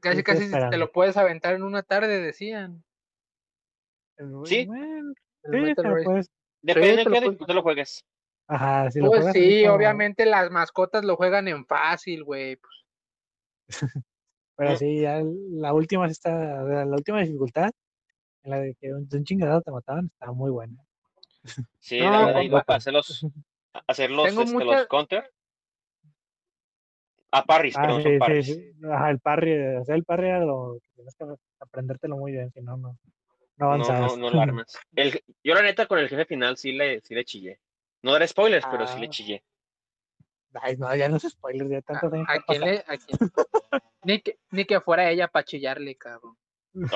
Casi, 0.00 0.22
casi 0.22 0.50
te 0.50 0.76
lo 0.76 0.92
puedes 0.92 1.16
aventar 1.16 1.54
en 1.54 1.62
una 1.64 1.82
tarde, 1.82 2.20
decían. 2.20 2.84
el- 4.16 4.32
Sí. 4.44 4.66
bueno, 4.66 5.12
sí, 5.44 5.74
pues. 6.04 6.30
Depende 6.62 6.88
te 6.90 6.96
de 6.96 7.04
lo 7.26 7.30
qué 7.38 7.44
tú 7.46 7.54
lo 7.54 7.62
juegues. 7.62 8.04
Ajá, 8.48 8.90
si 8.90 8.98
lo 9.00 9.06
Pues 9.08 9.20
juegas 9.20 9.34
sí, 9.34 9.62
como- 9.62 9.74
obviamente 9.74 10.26
las 10.26 10.50
mascotas 10.50 11.04
lo 11.04 11.16
juegan 11.16 11.48
en 11.48 11.64
fácil, 11.66 12.24
güey. 12.24 12.56
pues, 12.56 12.72
Pero 14.56 14.72
Mm. 14.72 14.76
sí, 14.76 15.00
ya 15.02 15.22
la 15.50 15.72
última 15.72 16.06
está. 16.08 16.62
La 16.64 16.84
última 16.96 17.20
dificultad, 17.20 17.70
en 18.42 18.50
la 18.50 18.60
de 18.60 18.74
que 18.74 18.92
un, 18.92 19.08
de 19.08 19.18
un 19.18 19.24
chingadazo 19.24 19.62
te 19.62 19.70
mataban, 19.70 20.06
estaba 20.06 20.32
muy 20.32 20.50
buena. 20.50 20.74
Sí, 21.78 21.98
No, 22.00 22.10
la 22.10 22.26
verdad, 22.26 22.40
iba 22.42 22.62
para 22.62 22.76
hacer 22.78 22.92
los, 22.92 23.26
hacer 23.86 24.10
los, 24.10 24.26
Tengo 24.26 24.42
este, 24.42 24.64
los 24.64 24.86
counter. 24.86 25.30
A 27.30 27.44
parries, 27.44 27.76
Ah, 27.76 27.82
perdón, 27.82 27.98
sí, 27.98 28.02
son 28.04 28.12
sí, 28.12 28.18
parries. 28.18 28.46
sí. 28.46 28.72
Ajá, 28.90 29.10
el 29.10 29.20
parry, 29.20 29.84
sea, 29.84 29.94
el 29.94 30.04
parry 30.04 30.28
era 30.28 30.40
lo 30.44 30.78
que 30.82 30.88
tienes 30.94 31.14
que 31.14 31.24
aprendértelo 31.60 32.16
muy 32.16 32.32
bien, 32.32 32.50
si 32.52 32.60
no, 32.62 32.76
no, 32.76 32.96
no 33.58 33.76
No, 33.76 33.78
no, 33.78 34.16
no 34.16 34.30
lo 34.30 34.40
armas. 34.40 34.78
El, 34.96 35.22
yo 35.44 35.54
la 35.54 35.62
neta 35.62 35.86
con 35.86 35.98
el 35.98 36.08
jefe 36.08 36.24
final 36.24 36.56
sí 36.56 36.72
le, 36.72 37.00
sí 37.02 37.14
le 37.14 37.24
chillé. 37.24 37.60
No 38.02 38.12
daré 38.12 38.28
spoilers, 38.28 38.66
pero 38.70 38.86
sí 38.86 38.98
le 38.98 39.06
Ah. 39.06 39.10
chillé. 39.10 39.44
Ay, 40.54 40.76
no, 40.78 40.94
ya 40.96 41.08
no 41.08 41.16
es 41.16 41.24
spoiler, 41.24 41.68
ya 41.68 41.82
¿A, 41.86 42.06
años. 42.06 42.28
a 42.28 42.32
han 42.32 42.40
quién 42.46 42.60
le.? 42.62 42.78
A 42.86 42.96
quién? 42.96 43.18
ni, 44.04 44.20
que, 44.22 44.38
ni 44.50 44.64
que 44.64 44.80
fuera 44.80 45.10
ella 45.10 45.28
para 45.28 45.44
chillarle, 45.44 45.96
cabrón. 45.96 46.36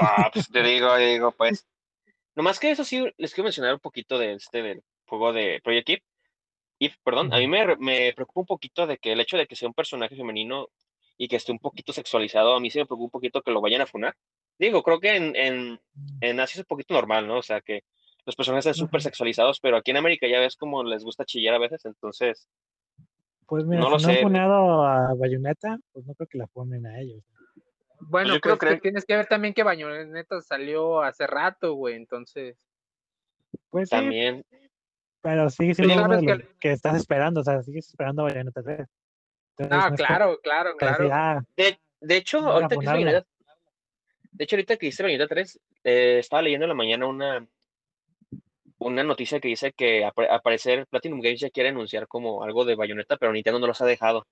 Ah, 0.00 0.30
pues 0.32 0.48
te 0.50 0.62
digo, 0.62 0.96
digo, 0.96 1.32
pues. 1.32 1.66
Nomás 2.34 2.58
que 2.58 2.70
eso 2.70 2.84
sí, 2.84 3.04
les 3.18 3.34
quiero 3.34 3.44
mencionar 3.46 3.74
un 3.74 3.80
poquito 3.80 4.18
de 4.18 4.34
este 4.34 4.62
del 4.62 4.82
juego 5.06 5.32
de 5.32 5.60
Project 5.62 5.88
If. 5.90 6.02
If, 6.78 6.96
perdón, 7.04 7.32
a 7.32 7.38
mí 7.38 7.46
me, 7.46 7.76
me 7.76 8.12
preocupa 8.14 8.40
un 8.40 8.46
poquito 8.46 8.86
de 8.86 8.96
que 8.98 9.12
el 9.12 9.20
hecho 9.20 9.36
de 9.36 9.46
que 9.46 9.54
sea 9.54 9.68
un 9.68 9.74
personaje 9.74 10.16
femenino 10.16 10.68
y 11.18 11.28
que 11.28 11.36
esté 11.36 11.52
un 11.52 11.58
poquito 11.58 11.92
sexualizado, 11.92 12.54
a 12.54 12.60
mí 12.60 12.70
sí 12.70 12.78
me 12.78 12.86
preocupa 12.86 13.04
un 13.04 13.10
poquito 13.20 13.42
que 13.42 13.50
lo 13.52 13.60
vayan 13.60 13.82
a 13.82 13.86
funar. 13.86 14.16
Digo, 14.58 14.82
creo 14.82 14.98
que 14.98 15.14
en, 15.14 15.36
en, 15.36 15.80
en 16.20 16.40
Asia 16.40 16.54
es 16.54 16.64
un 16.64 16.68
poquito 16.68 16.94
normal, 16.94 17.26
¿no? 17.26 17.38
O 17.38 17.42
sea, 17.42 17.60
que 17.60 17.84
los 18.24 18.34
personajes 18.34 18.66
están 18.66 18.74
súper 18.86 19.02
sexualizados, 19.02 19.60
pero 19.60 19.76
aquí 19.76 19.90
en 19.90 19.98
América 19.98 20.26
ya 20.26 20.40
ves 20.40 20.56
como 20.56 20.82
les 20.84 21.04
gusta 21.04 21.24
chillar 21.24 21.54
a 21.54 21.58
veces, 21.58 21.84
entonces, 21.84 22.48
Pues 23.46 23.64
mira, 23.66 23.82
no 23.82 23.90
lo 23.90 23.98
si 23.98 24.06
no 24.06 24.10
han 24.10 24.16
sé. 24.16 24.22
funado 24.22 24.84
a 24.84 25.14
Bayonetta, 25.14 25.78
pues 25.92 26.06
no 26.06 26.14
creo 26.14 26.28
que 26.28 26.38
la 26.38 26.46
ponen 26.46 26.86
a 26.86 26.98
ellos. 27.00 27.22
Bueno, 28.08 28.34
yo 28.34 28.40
creo 28.40 28.58
pues 28.58 28.70
que 28.70 28.76
que- 28.76 28.80
tienes 28.82 29.04
que 29.04 29.16
ver 29.16 29.26
también 29.26 29.54
que 29.54 29.62
Bañoneta 29.62 30.40
salió 30.42 31.02
hace 31.02 31.26
rato, 31.26 31.74
güey. 31.74 31.94
Entonces. 31.94 32.56
Pues 33.70 33.88
sí, 33.88 33.96
también, 33.96 34.44
pero 35.20 35.48
sigue 35.50 35.74
siendo 35.74 35.94
uno 36.04 36.16
de 36.20 36.26
que 36.26 36.34
los 36.34 36.48
que 36.58 36.72
estás 36.72 36.96
esperando, 36.96 37.40
o 37.40 37.44
sea, 37.44 37.62
sigues 37.62 37.88
esperando 37.88 38.22
a 38.22 38.24
Bayonetta 38.30 38.62
3. 38.62 38.88
Entonces, 39.58 39.84
Ah, 39.86 39.90
no 39.90 39.96
claro, 39.96 40.38
claro, 40.42 40.72
que 40.72 40.78
claro. 40.78 41.08
ah, 41.12 41.40
De, 41.56 41.78
de 42.00 42.16
hecho, 42.16 42.38
ahorita 42.40 42.76
que. 42.76 42.86
Bayonetta, 42.86 43.26
de 44.32 44.44
hecho, 44.44 44.56
ahorita 44.56 44.76
que 44.78 44.86
hice 44.86 45.02
Bayonetta 45.02 45.28
3, 45.34 45.60
eh, 45.84 46.16
estaba 46.18 46.42
leyendo 46.42 46.64
en 46.64 46.70
la 46.70 46.74
mañana 46.74 47.06
una, 47.06 47.46
una 48.78 49.04
noticia 49.04 49.38
que 49.40 49.48
dice 49.48 49.72
que 49.72 50.04
apare- 50.04 50.28
al 50.28 50.40
parecer 50.40 50.86
Platinum 50.88 51.20
Games 51.20 51.40
ya 51.40 51.50
quiere 51.50 51.68
anunciar 51.68 52.08
como 52.08 52.42
algo 52.42 52.64
de 52.64 52.74
Bayonetta, 52.74 53.16
pero 53.16 53.32
Nintendo 53.32 53.60
no 53.60 53.66
los 53.66 53.80
ha 53.80 53.86
dejado. 53.86 54.26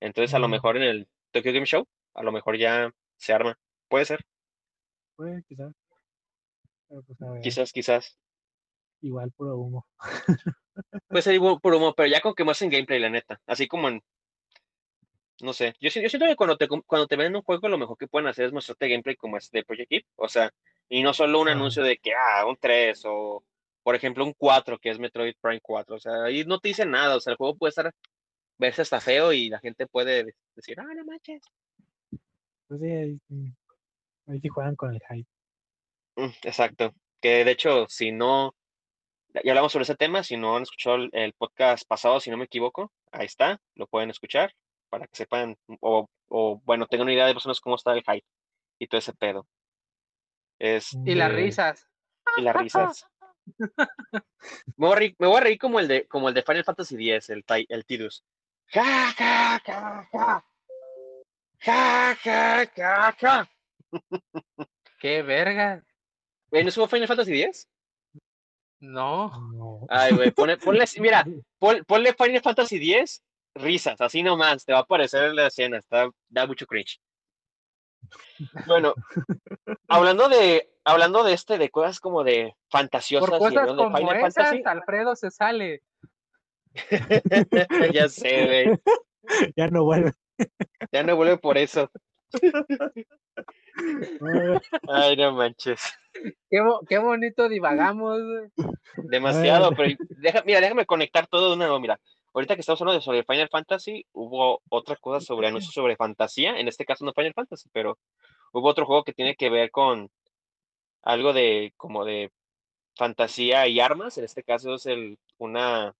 Entonces, 0.00 0.34
a 0.34 0.38
lo 0.38 0.48
mejor 0.48 0.76
en 0.76 0.82
el 0.84 1.08
Tokyo 1.32 1.52
Game 1.52 1.66
Show, 1.66 1.86
a 2.14 2.22
lo 2.22 2.30
mejor 2.32 2.56
ya 2.58 2.92
se 3.18 3.32
arma. 3.32 3.58
Puede 3.88 4.04
ser, 4.06 4.24
pues 5.16 5.44
quizás. 5.46 5.72
Pero 6.88 7.02
pues 7.02 7.20
a 7.22 7.30
ver, 7.32 7.42
quizás, 7.42 7.72
quizás. 7.72 8.18
igual 9.02 9.30
puro 9.32 9.56
humo. 9.56 9.86
Puede 11.08 11.22
ser 11.22 11.34
igual 11.34 11.58
por 11.60 11.74
humo, 11.74 11.94
pero 11.94 12.08
ya 12.08 12.20
con 12.20 12.34
que 12.34 12.44
muestren 12.44 12.70
gameplay, 12.70 12.98
la 12.98 13.10
neta. 13.10 13.40
Así 13.46 13.66
como 13.68 13.88
en. 13.88 14.02
No 15.40 15.52
sé. 15.52 15.74
Yo, 15.80 15.90
si- 15.90 16.02
yo 16.02 16.08
siento 16.08 16.26
que 16.26 16.34
cuando 16.36 16.56
te, 16.56 16.66
cuando 16.68 17.06
te 17.06 17.16
venden 17.16 17.36
un 17.36 17.42
juego, 17.42 17.68
lo 17.68 17.78
mejor 17.78 17.96
que 17.96 18.08
pueden 18.08 18.26
hacer 18.28 18.46
es 18.46 18.52
mostrarte 18.52 18.88
gameplay 18.88 19.14
como 19.16 19.36
es 19.36 19.50
de 19.50 19.64
Project 19.64 19.92
Eve. 19.92 20.06
O 20.16 20.28
sea, 20.28 20.50
y 20.88 21.02
no 21.02 21.12
solo 21.14 21.40
un 21.40 21.48
Ah. 21.48 21.52
anuncio 21.52 21.82
de 21.82 21.96
que, 21.98 22.12
ah, 22.14 22.44
un 22.46 22.56
3 22.56 23.02
o, 23.06 23.44
por 23.84 23.94
ejemplo, 23.94 24.24
un 24.24 24.32
4, 24.34 24.78
que 24.78 24.90
es 24.90 24.98
Metroid 24.98 25.34
Prime 25.40 25.60
4. 25.60 25.96
O 25.96 26.00
sea, 26.00 26.24
ahí 26.24 26.44
no 26.44 26.58
te 26.58 26.68
dicen 26.68 26.90
nada. 26.90 27.16
O 27.16 27.20
sea, 27.20 27.32
el 27.32 27.36
juego 27.36 27.56
puede 27.56 27.70
estar. 27.70 27.92
verse 28.60 28.82
hasta 28.82 29.00
feo 29.00 29.32
y 29.32 29.48
la 29.50 29.60
gente 29.60 29.86
puede 29.86 30.24
de- 30.24 30.34
decir, 30.56 30.80
ah, 30.80 30.92
no 30.96 31.04
manches. 31.04 31.40
Pues 32.68 32.80
sí, 32.80 32.86
ahí, 32.86 33.18
sí. 33.28 33.54
ahí 34.26 34.40
sí 34.40 34.48
juegan 34.48 34.76
con 34.76 34.94
el 34.94 35.00
hype. 35.08 35.28
Mm, 36.16 36.30
exacto. 36.42 36.94
Que 37.20 37.44
de 37.44 37.50
hecho, 37.50 37.86
si 37.88 38.12
no. 38.12 38.54
Ya 39.44 39.52
hablamos 39.52 39.72
sobre 39.72 39.82
ese 39.84 39.94
tema. 39.96 40.22
Si 40.22 40.36
no 40.36 40.56
han 40.56 40.62
escuchado 40.62 40.96
el, 40.96 41.10
el 41.12 41.32
podcast 41.34 41.86
pasado, 41.86 42.18
si 42.20 42.30
no 42.30 42.36
me 42.36 42.44
equivoco, 42.44 42.92
ahí 43.12 43.26
está. 43.26 43.60
Lo 43.74 43.86
pueden 43.86 44.10
escuchar 44.10 44.52
para 44.90 45.06
que 45.06 45.16
sepan. 45.16 45.56
O, 45.80 46.08
o 46.28 46.60
bueno, 46.64 46.86
tengan 46.86 47.06
una 47.06 47.14
idea 47.14 47.26
de 47.26 47.34
más 47.34 47.44
o 47.46 47.48
menos 47.48 47.60
cómo 47.60 47.76
está 47.76 47.92
el 47.92 48.02
hype 48.02 48.24
y 48.78 48.86
todo 48.86 48.98
ese 48.98 49.12
pedo. 49.14 49.46
Es, 50.58 50.92
Y 51.04 51.14
las 51.14 51.30
Eh, 51.30 51.34
risas. 51.34 51.86
y 52.36 52.42
las 52.42 52.56
risas. 52.56 53.06
Me 54.76 54.86
voy, 54.86 54.92
a 54.92 54.96
reír, 54.96 55.16
me 55.18 55.26
voy 55.26 55.36
a 55.38 55.40
reír 55.40 55.58
como 55.58 55.80
el 55.80 55.88
de 55.88 56.06
como 56.06 56.28
el 56.28 56.34
de 56.34 56.42
Final 56.42 56.64
Fantasy 56.64 57.10
X, 57.10 57.30
el, 57.30 57.44
el 57.68 57.86
Tidus. 57.86 58.22
Ja, 58.66 58.84
ja, 59.16 59.58
ja, 59.64 60.08
ja. 60.12 60.44
Ja, 61.60 62.16
ja, 62.24 62.64
ja, 62.76 63.16
ja. 63.20 63.50
Qué 65.00 65.22
verga. 65.22 65.82
Güey, 66.50 66.64
¿No 66.64 66.70
subo 66.70 66.88
Final 66.88 67.08
Fantasy 67.08 67.42
X? 67.42 67.68
No. 68.80 69.30
No. 69.52 69.86
Ay, 69.88 70.14
güey, 70.14 70.30
ponle, 70.30 70.56
ponle, 70.56 70.84
mira, 71.00 71.24
pon- 71.58 71.84
ponle 71.86 72.14
Final 72.14 72.40
Fantasy 72.42 72.94
X, 72.94 73.22
risas, 73.54 74.00
así 74.00 74.22
nomás, 74.22 74.64
te 74.64 74.72
va 74.72 74.78
a 74.78 74.82
aparecer 74.82 75.34
la 75.34 75.48
escena, 75.48 75.78
está, 75.78 76.08
da 76.28 76.46
mucho 76.46 76.66
cringe. 76.66 77.00
Bueno, 78.66 78.94
hablando 79.88 80.28
de, 80.28 80.70
hablando 80.84 81.24
de 81.24 81.32
este, 81.34 81.58
de 81.58 81.70
cosas 81.70 81.98
como 82.00 82.22
de 82.22 82.54
fantasiosas 82.70 83.28
Por 83.28 83.36
y 83.36 83.40
cosas 83.40 83.58
hablando 83.58 83.82
de 83.82 83.86
como 83.88 83.96
Final 83.98 84.16
esas, 84.16 84.34
Fantasy, 84.34 84.62
Alfredo 84.64 85.16
se 85.16 85.30
sale. 85.30 85.82
ya 87.92 88.08
sé, 88.08 88.46
güey, 88.46 88.78
Ya 89.56 89.66
no 89.68 89.84
vuelve. 89.84 90.12
Ya 90.92 91.02
no 91.02 91.16
vuelve 91.16 91.38
por 91.38 91.58
eso. 91.58 91.90
Ay, 94.88 95.16
no 95.16 95.32
manches. 95.32 95.80
Qué, 96.50 96.60
bo- 96.60 96.80
qué 96.88 96.98
bonito 96.98 97.48
divagamos. 97.48 98.18
Demasiado, 98.96 99.74
pero 99.74 99.94
deja, 100.08 100.42
mira, 100.44 100.60
déjame 100.60 100.86
conectar 100.86 101.26
todo 101.26 101.50
de 101.50 101.56
una 101.56 101.70
vez, 101.70 101.80
mira. 101.80 102.00
Ahorita 102.34 102.54
que 102.54 102.60
estamos 102.60 102.80
hablando 102.80 102.98
de 103.00 103.04
sobre 103.04 103.24
Final 103.24 103.48
Fantasy, 103.48 104.04
hubo 104.12 104.60
otra 104.68 104.96
cosa 104.96 105.24
sobre 105.24 105.48
anuncios 105.48 105.72
sobre 105.72 105.96
fantasía, 105.96 106.58
en 106.58 106.68
este 106.68 106.84
caso 106.84 107.04
no 107.04 107.12
Final 107.12 107.32
Fantasy, 107.34 107.68
pero 107.72 107.98
hubo 108.52 108.68
otro 108.68 108.86
juego 108.86 109.02
que 109.02 109.12
tiene 109.14 109.34
que 109.34 109.50
ver 109.50 109.70
con 109.70 110.10
algo 111.02 111.32
de 111.32 111.72
como 111.76 112.04
de 112.04 112.30
fantasía 112.96 113.66
y 113.66 113.80
armas, 113.80 114.18
en 114.18 114.24
este 114.24 114.42
caso 114.42 114.74
es 114.74 114.86
el 114.86 115.18
una 115.38 115.94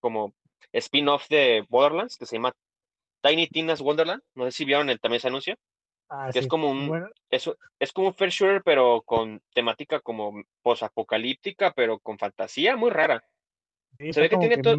como 0.00 0.32
spin-off 0.72 1.28
de 1.28 1.64
Borderlands 1.68 2.16
que 2.18 2.26
se 2.26 2.36
llama 2.36 2.52
Tiny 3.22 3.46
Tina's 3.48 3.80
Wonderland, 3.80 4.22
no 4.34 4.44
sé 4.44 4.52
si 4.52 4.64
vieron 4.64 4.90
el, 4.90 5.00
también 5.00 5.18
ese 5.18 5.28
anuncio, 5.28 5.54
Ah, 6.10 6.30
que 6.32 6.38
es 6.38 6.46
como 6.46 6.70
un 6.70 6.88
Bueno, 6.88 7.06
es, 7.30 7.50
es 7.78 7.92
como 7.92 8.08
un 8.08 8.14
fair 8.14 8.30
shooter 8.30 8.62
pero 8.64 9.02
con 9.02 9.42
temática 9.52 10.00
como 10.00 10.42
posapocalíptica, 10.62 11.72
pero 11.76 11.98
con 11.98 12.18
fantasía 12.18 12.76
muy 12.76 12.90
rara. 12.90 13.22
sí, 13.98 14.12
se 14.12 14.20
ve 14.22 14.28
que 14.30 14.38
tiene 14.38 14.58
todo- 14.58 14.76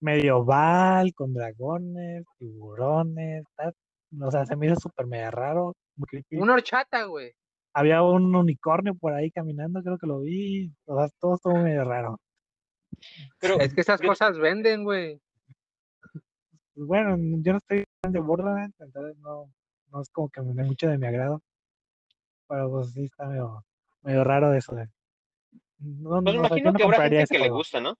medieval, 0.00 1.12
con 1.14 1.34
dragones, 1.34 2.24
tiburones. 2.38 3.44
está- 3.50 3.72
O 4.26 4.30
sea, 4.30 4.46
se 4.46 4.56
me 4.56 4.66
hizo 4.66 4.76
súper 4.76 5.06
mega 5.06 5.30
raro. 5.30 5.74
Una 6.30 6.54
horchata, 6.54 7.04
güey. 7.04 7.32
Había 7.74 8.02
un 8.02 8.34
unicornio 8.34 8.94
por 8.94 9.12
ahí 9.12 9.30
caminando, 9.30 9.82
creo 9.82 9.98
que 9.98 10.06
lo 10.06 10.20
vi. 10.20 10.70
O 10.86 10.96
sea, 10.98 11.08
todo 11.20 11.34
estuvo 11.34 11.56
medio 11.56 11.84
raro. 11.84 12.18
Pero 13.40 13.58
Es 13.60 13.74
que 13.74 13.80
esas 13.82 14.00
yo- 14.00 14.08
cosas 14.08 14.38
venden, 14.38 14.84
güey. 14.84 15.20
Pues 16.78 16.86
bueno, 16.86 17.16
yo 17.42 17.52
no 17.54 17.58
estoy 17.58 17.82
fan 18.00 18.12
de 18.12 18.20
Borderlands, 18.20 18.80
entonces 18.80 19.16
no, 19.18 19.50
no 19.90 20.00
es 20.00 20.08
como 20.10 20.28
que 20.28 20.40
me 20.42 20.54
dé 20.54 20.62
mucho 20.62 20.88
de 20.88 20.96
mi 20.96 21.08
agrado. 21.08 21.42
Pero 22.46 22.70
pues 22.70 22.92
sí 22.92 23.06
está 23.06 23.26
medio, 23.26 23.64
medio 24.02 24.22
raro 24.22 24.54
eso 24.54 24.76
de. 24.76 24.86
No, 25.80 26.22
Pues 26.22 26.36
o 26.36 26.38
sea, 26.38 26.38
imagino 26.38 26.70
no 26.70 26.78
que 26.78 26.84
habrá 26.84 27.02
gente 27.08 27.26
que 27.26 27.38
le 27.40 27.48
gusta, 27.50 27.80
¿no? 27.80 27.96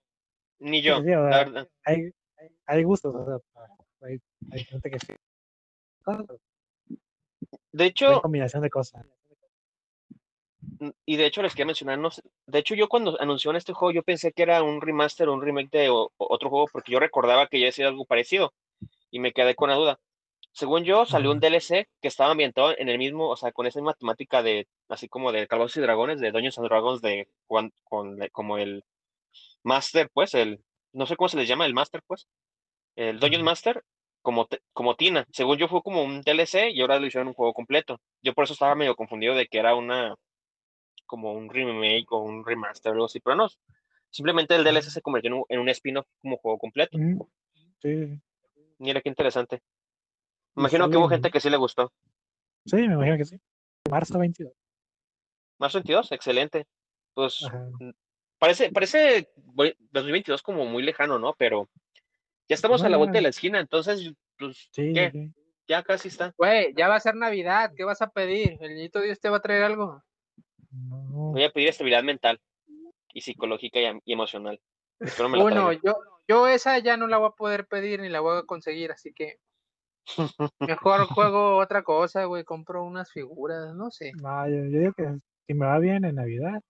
Ni 0.60 0.78
Sí, 0.80 0.86
yo, 0.86 1.02
sí, 1.02 1.12
o 1.12 1.24
la 1.24 1.28
sea, 1.28 1.38
verdad. 1.44 1.68
hay, 1.86 2.10
hay, 2.36 2.48
hay 2.66 2.82
gustos, 2.84 3.12
o 3.16 3.24
sea, 3.24 3.66
hay, 4.02 4.20
hay 4.52 4.64
gente 4.64 4.90
que 4.92 4.98
sí. 5.00 5.12
De 7.72 7.82
hay 7.84 7.88
hecho, 7.90 8.22
combinación 8.22 8.62
de 8.62 8.70
cosas. 8.70 9.04
y 11.04 11.16
de 11.16 11.26
hecho 11.26 11.42
les 11.42 11.52
quería 11.52 11.66
mencionar, 11.66 11.98
no 11.98 12.12
sé, 12.12 12.22
de 12.46 12.60
hecho 12.60 12.76
yo 12.76 12.88
cuando 12.88 13.20
anunció 13.20 13.50
este 13.56 13.72
juego 13.72 13.90
yo 13.90 14.04
pensé 14.04 14.30
que 14.30 14.42
era 14.44 14.62
un 14.62 14.80
remaster 14.80 15.28
o 15.28 15.34
un 15.34 15.42
remake 15.42 15.70
de 15.76 15.88
o- 15.90 16.12
o- 16.16 16.32
otro 16.32 16.48
juego 16.48 16.66
porque 16.72 16.92
yo 16.92 17.00
recordaba 17.00 17.48
que 17.48 17.58
ya 17.58 17.70
hacía 17.70 17.88
algo 17.88 18.04
parecido 18.04 18.52
y 19.10 19.18
me 19.20 19.32
quedé 19.32 19.54
con 19.54 19.70
la 19.70 19.76
duda. 19.76 20.00
Según 20.52 20.84
yo, 20.84 21.06
salió 21.06 21.30
un. 21.30 21.40
DLC 21.40 21.88
que 22.00 22.08
estaba 22.08 22.32
ambientado 22.32 22.76
en 22.76 22.88
el 22.88 22.98
mismo, 22.98 23.28
o 23.28 23.36
sea, 23.36 23.52
con 23.52 23.66
esa 23.66 23.78
misma 23.78 23.94
temática 23.94 24.42
de, 24.42 24.66
así 24.88 25.08
como 25.08 25.30
de 25.30 25.46
Calabozos 25.46 25.76
y 25.76 25.80
Dragones, 25.80 26.20
de 26.20 26.32
Dungeons 26.32 26.58
and 26.58 26.66
Dragons, 26.68 27.00
de 27.00 27.28
Juan, 27.46 27.72
con, 27.84 28.18
como 28.32 28.58
el 28.58 28.84
Master, 29.62 30.10
pues, 30.12 30.34
el, 30.34 30.60
no 30.92 31.06
sé 31.06 31.16
cómo 31.16 31.28
se 31.28 31.36
les 31.36 31.48
llama, 31.48 31.66
el 31.66 31.74
Master, 31.74 32.02
pues, 32.06 32.26
el 32.96 33.20
Dungeon. 33.20 33.44
Master, 33.44 33.84
como, 34.20 34.48
como 34.72 34.96
Tina. 34.96 35.26
Según 35.30 35.58
yo 35.58 35.68
fue 35.68 35.82
como 35.82 36.02
un 36.02 36.22
DLC 36.22 36.70
y 36.72 36.80
ahora 36.80 36.98
lo 36.98 37.06
hicieron 37.06 37.28
un 37.28 37.34
juego 37.34 37.54
completo. 37.54 38.00
Yo 38.22 38.34
por 38.34 38.44
eso 38.44 38.54
estaba 38.54 38.74
medio 38.74 38.96
confundido 38.96 39.34
de 39.34 39.46
que 39.46 39.58
era 39.58 39.76
una, 39.76 40.16
como 41.06 41.32
un 41.32 41.48
remake 41.50 42.10
o 42.10 42.18
un 42.18 42.44
remaster 42.44 42.90
o 42.90 42.94
algo 42.94 43.06
así, 43.06 43.20
pero 43.20 43.36
no. 43.36 43.48
Simplemente 44.10 44.56
el 44.56 44.64
DLC 44.64 44.90
se 44.90 45.02
convirtió 45.02 45.30
en 45.30 45.58
un, 45.58 45.60
un 45.60 45.68
spin-off 45.68 46.06
como 46.20 46.38
juego 46.38 46.58
completo. 46.58 46.98
Sí, 47.80 48.20
Mira 48.78 49.00
qué 49.00 49.08
interesante. 49.08 49.60
Imagino 50.56 50.88
que 50.90 50.96
hubo 50.96 51.08
gente 51.08 51.30
que 51.30 51.40
sí 51.40 51.50
le 51.50 51.56
gustó. 51.56 51.92
sí, 52.64 52.76
me 52.76 52.94
imagino 52.94 53.16
que 53.16 53.24
sí. 53.24 53.36
Marzo 53.90 54.18
22. 54.18 54.52
Más 55.58 55.72
22, 55.74 56.12
excelente. 56.12 56.66
Pues 57.14 57.44
Ajá. 57.44 57.68
parece, 58.38 58.70
parece 58.70 59.30
voy- 59.36 59.74
2022 59.90 60.42
como 60.42 60.64
muy 60.66 60.82
lejano, 60.82 61.18
¿no? 61.18 61.34
Pero 61.36 61.68
ya 62.48 62.54
estamos 62.54 62.82
a 62.82 62.88
la 62.88 62.96
vuelta 62.96 63.18
de 63.18 63.22
la 63.22 63.28
esquina, 63.30 63.60
entonces, 63.60 64.12
pues, 64.38 64.68
Sí, 64.72 64.92
¿qué? 64.92 65.10
sí. 65.10 65.32
Ya 65.66 65.82
casi 65.82 66.08
está. 66.08 66.32
Güey, 66.38 66.72
ya 66.74 66.88
va 66.88 66.96
a 66.96 67.00
ser 67.00 67.14
Navidad. 67.14 67.72
¿Qué 67.76 67.84
vas 67.84 68.00
a 68.00 68.08
pedir? 68.10 68.56
¿El 68.60 68.74
niñito 68.74 69.00
Dios 69.02 69.20
te 69.20 69.28
va 69.28 69.36
a 69.36 69.42
traer 69.42 69.64
algo? 69.64 70.02
No, 70.70 71.32
Voy 71.32 71.44
a 71.44 71.50
pedir 71.50 71.68
estabilidad 71.68 72.02
mental 72.02 72.40
y 73.12 73.20
psicológica 73.20 73.78
y, 74.04 74.12
emocional. 74.12 74.60
Espero 74.98 75.28
me 75.28 75.36
la 75.36 75.42
Bueno, 75.42 75.72
yo, 75.72 75.98
yo 76.28 76.46
esa 76.46 76.78
ya 76.78 76.96
no 76.96 77.06
la 77.06 77.18
voy 77.18 77.28
a 77.28 77.36
poder 77.36 77.66
pedir 77.66 78.00
ni 78.00 78.08
la 78.08 78.20
voy 78.20 78.38
a 78.38 78.42
conseguir, 78.42 78.92
así 78.92 79.12
que 79.12 79.38
mejor 80.60 81.06
juego 81.08 81.56
otra 81.56 81.82
cosa, 81.82 82.24
güey. 82.24 82.44
Compro 82.44 82.84
unas 82.84 83.10
figuras, 83.10 83.74
no 83.74 83.90
sé. 83.90 84.12
no, 84.22 84.48
yo, 84.48 84.56
yo 84.66 84.78
digo 84.80 84.92
que 84.92 85.18
si 85.46 85.54
me 85.54 85.66
va 85.66 85.78
bien 85.78 86.04
en 86.04 86.16
Navidad, 86.16 86.60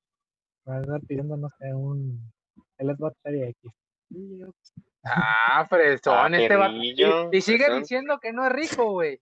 me 0.65 0.73
van 0.73 0.79
a 0.79 0.83
estar 0.83 1.01
pidiendo, 1.03 1.37
no 1.37 1.49
sé, 1.51 1.75
un 1.75 2.33
el 2.79 2.97
Xbox 2.97 3.17
Series 3.23 3.49
X. 3.51 3.73
Ah, 5.05 5.67
fresón, 5.69 6.35
Ah, 6.35 6.39
este 6.39 6.57
va. 6.57 6.69
Y, 6.71 6.93
y 7.33 7.41
sigue 7.41 7.65
fresón. 7.65 7.81
diciendo 7.81 8.19
que 8.21 8.33
no 8.33 8.47
es 8.47 8.53
rico, 8.53 8.93
güey. 8.93 9.21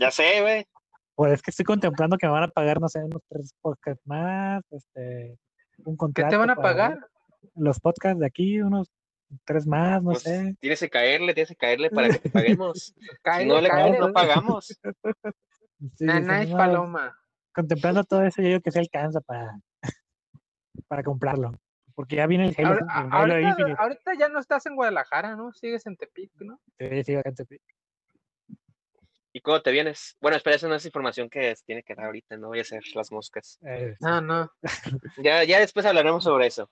Ya 0.00 0.10
sé, 0.10 0.40
güey. 0.40 0.66
Pues 1.14 1.32
es 1.32 1.42
que 1.42 1.50
estoy 1.50 1.64
contemplando 1.64 2.18
que 2.18 2.26
me 2.26 2.32
van 2.32 2.42
a 2.44 2.48
pagar, 2.48 2.80
no 2.80 2.88
sé, 2.88 3.02
unos 3.02 3.22
tres 3.28 3.54
podcasts 3.62 4.02
más, 4.06 4.62
este, 4.70 5.38
un 5.78 5.94
¿Qué 5.94 5.96
contrato. 5.96 6.30
te 6.30 6.36
van 6.36 6.50
a 6.50 6.56
pagar? 6.56 6.98
Los 7.54 7.80
podcasts 7.80 8.20
de 8.20 8.26
aquí, 8.26 8.60
unos 8.60 8.90
tres 9.44 9.66
más, 9.66 10.02
no 10.02 10.10
Pues, 10.12 10.22
sé. 10.22 10.56
Tienes 10.60 10.80
que 10.80 10.90
caerle, 10.90 11.34
tienes 11.34 11.48
que 11.50 11.56
caerle 11.56 11.90
para 11.90 12.08
que 12.10 12.18
te 12.18 12.30
paguemos. 12.30 12.94
si 13.38 13.44
no 13.46 13.60
le 13.60 13.68
cáele. 13.68 13.98
no 13.98 14.12
pagamos. 14.12 14.78
Sí, 15.96 16.06
Naná 16.06 16.42
sí, 16.42 16.48
es 16.50 16.56
paloma. 16.56 17.18
Contemplando 17.54 18.02
todo 18.04 18.22
eso, 18.24 18.40
yo 18.40 18.48
digo 18.48 18.60
que 18.62 18.70
se 18.72 18.78
alcanza 18.78 19.20
para, 19.20 19.60
para 20.88 21.02
comprarlo. 21.02 21.52
Porque 21.94 22.16
ya 22.16 22.26
viene 22.26 22.48
el 22.48 22.54
Halo, 22.66 22.78
Ahora- 22.88 22.88
el 22.88 22.90
a- 22.90 23.18
Halo 23.18 23.32
ahorita, 23.34 23.48
Infinite. 23.50 23.76
ahorita 23.82 24.14
ya 24.18 24.28
no 24.30 24.38
estás 24.38 24.64
en 24.64 24.74
Guadalajara, 24.74 25.36
¿no? 25.36 25.52
Sigues 25.52 25.86
en 25.86 25.96
Tepic, 25.98 26.30
¿no? 26.40 26.58
Sí, 26.78 27.04
sí, 27.04 27.14
acá 27.14 27.28
en 27.28 27.34
Tepic. 27.34 27.62
¿Y 29.34 29.40
cuándo 29.42 29.62
te 29.62 29.70
vienes? 29.70 30.16
Bueno, 30.20 30.38
espera, 30.38 30.56
esa 30.56 30.66
no 30.66 30.74
es 30.76 30.86
información 30.86 31.28
que 31.28 31.54
se 31.54 31.64
tiene 31.66 31.82
que 31.82 31.94
dar 31.94 32.06
ahorita, 32.06 32.38
no 32.38 32.48
voy 32.48 32.60
a 32.60 32.62
hacer 32.62 32.82
las 32.94 33.12
moscas. 33.12 33.58
Eh. 33.66 33.96
No, 34.00 34.22
no. 34.22 34.50
Ya, 35.18 35.44
ya 35.44 35.58
después 35.60 35.84
hablaremos 35.84 36.24
sobre 36.24 36.46
eso. 36.46 36.70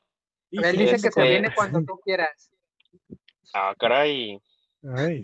Él 0.63 0.77
dice 0.77 0.91
que 0.91 1.09
este- 1.09 1.11
se 1.11 1.23
viene 1.29 1.55
cuando 1.55 1.83
tú 1.85 1.99
quieras. 2.05 2.51
Ah, 3.53 3.75
caray. 3.79 4.41
Ay, 4.95 5.23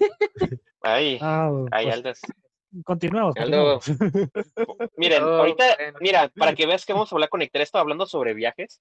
Ay, 0.82 1.18
ah, 1.20 1.50
ay, 1.72 1.84
pues, 1.86 1.96
Aldas. 1.96 2.20
continuamos. 2.84 3.36
Aldo. 3.36 3.80
continuamos. 3.80 3.84
Miren, 4.96 5.22
Oh, 5.22 5.26
ahorita, 5.36 5.64
bueno. 5.78 5.98
mira, 6.00 6.28
para 6.36 6.54
que 6.54 6.66
veas 6.66 6.86
que 6.86 6.92
vamos 6.94 7.12
a 7.12 7.14
hablar, 7.14 7.28
conectar 7.28 7.60
esto 7.60 7.78
hablando 7.78 8.06
sobre 8.06 8.32
viajes, 8.34 8.80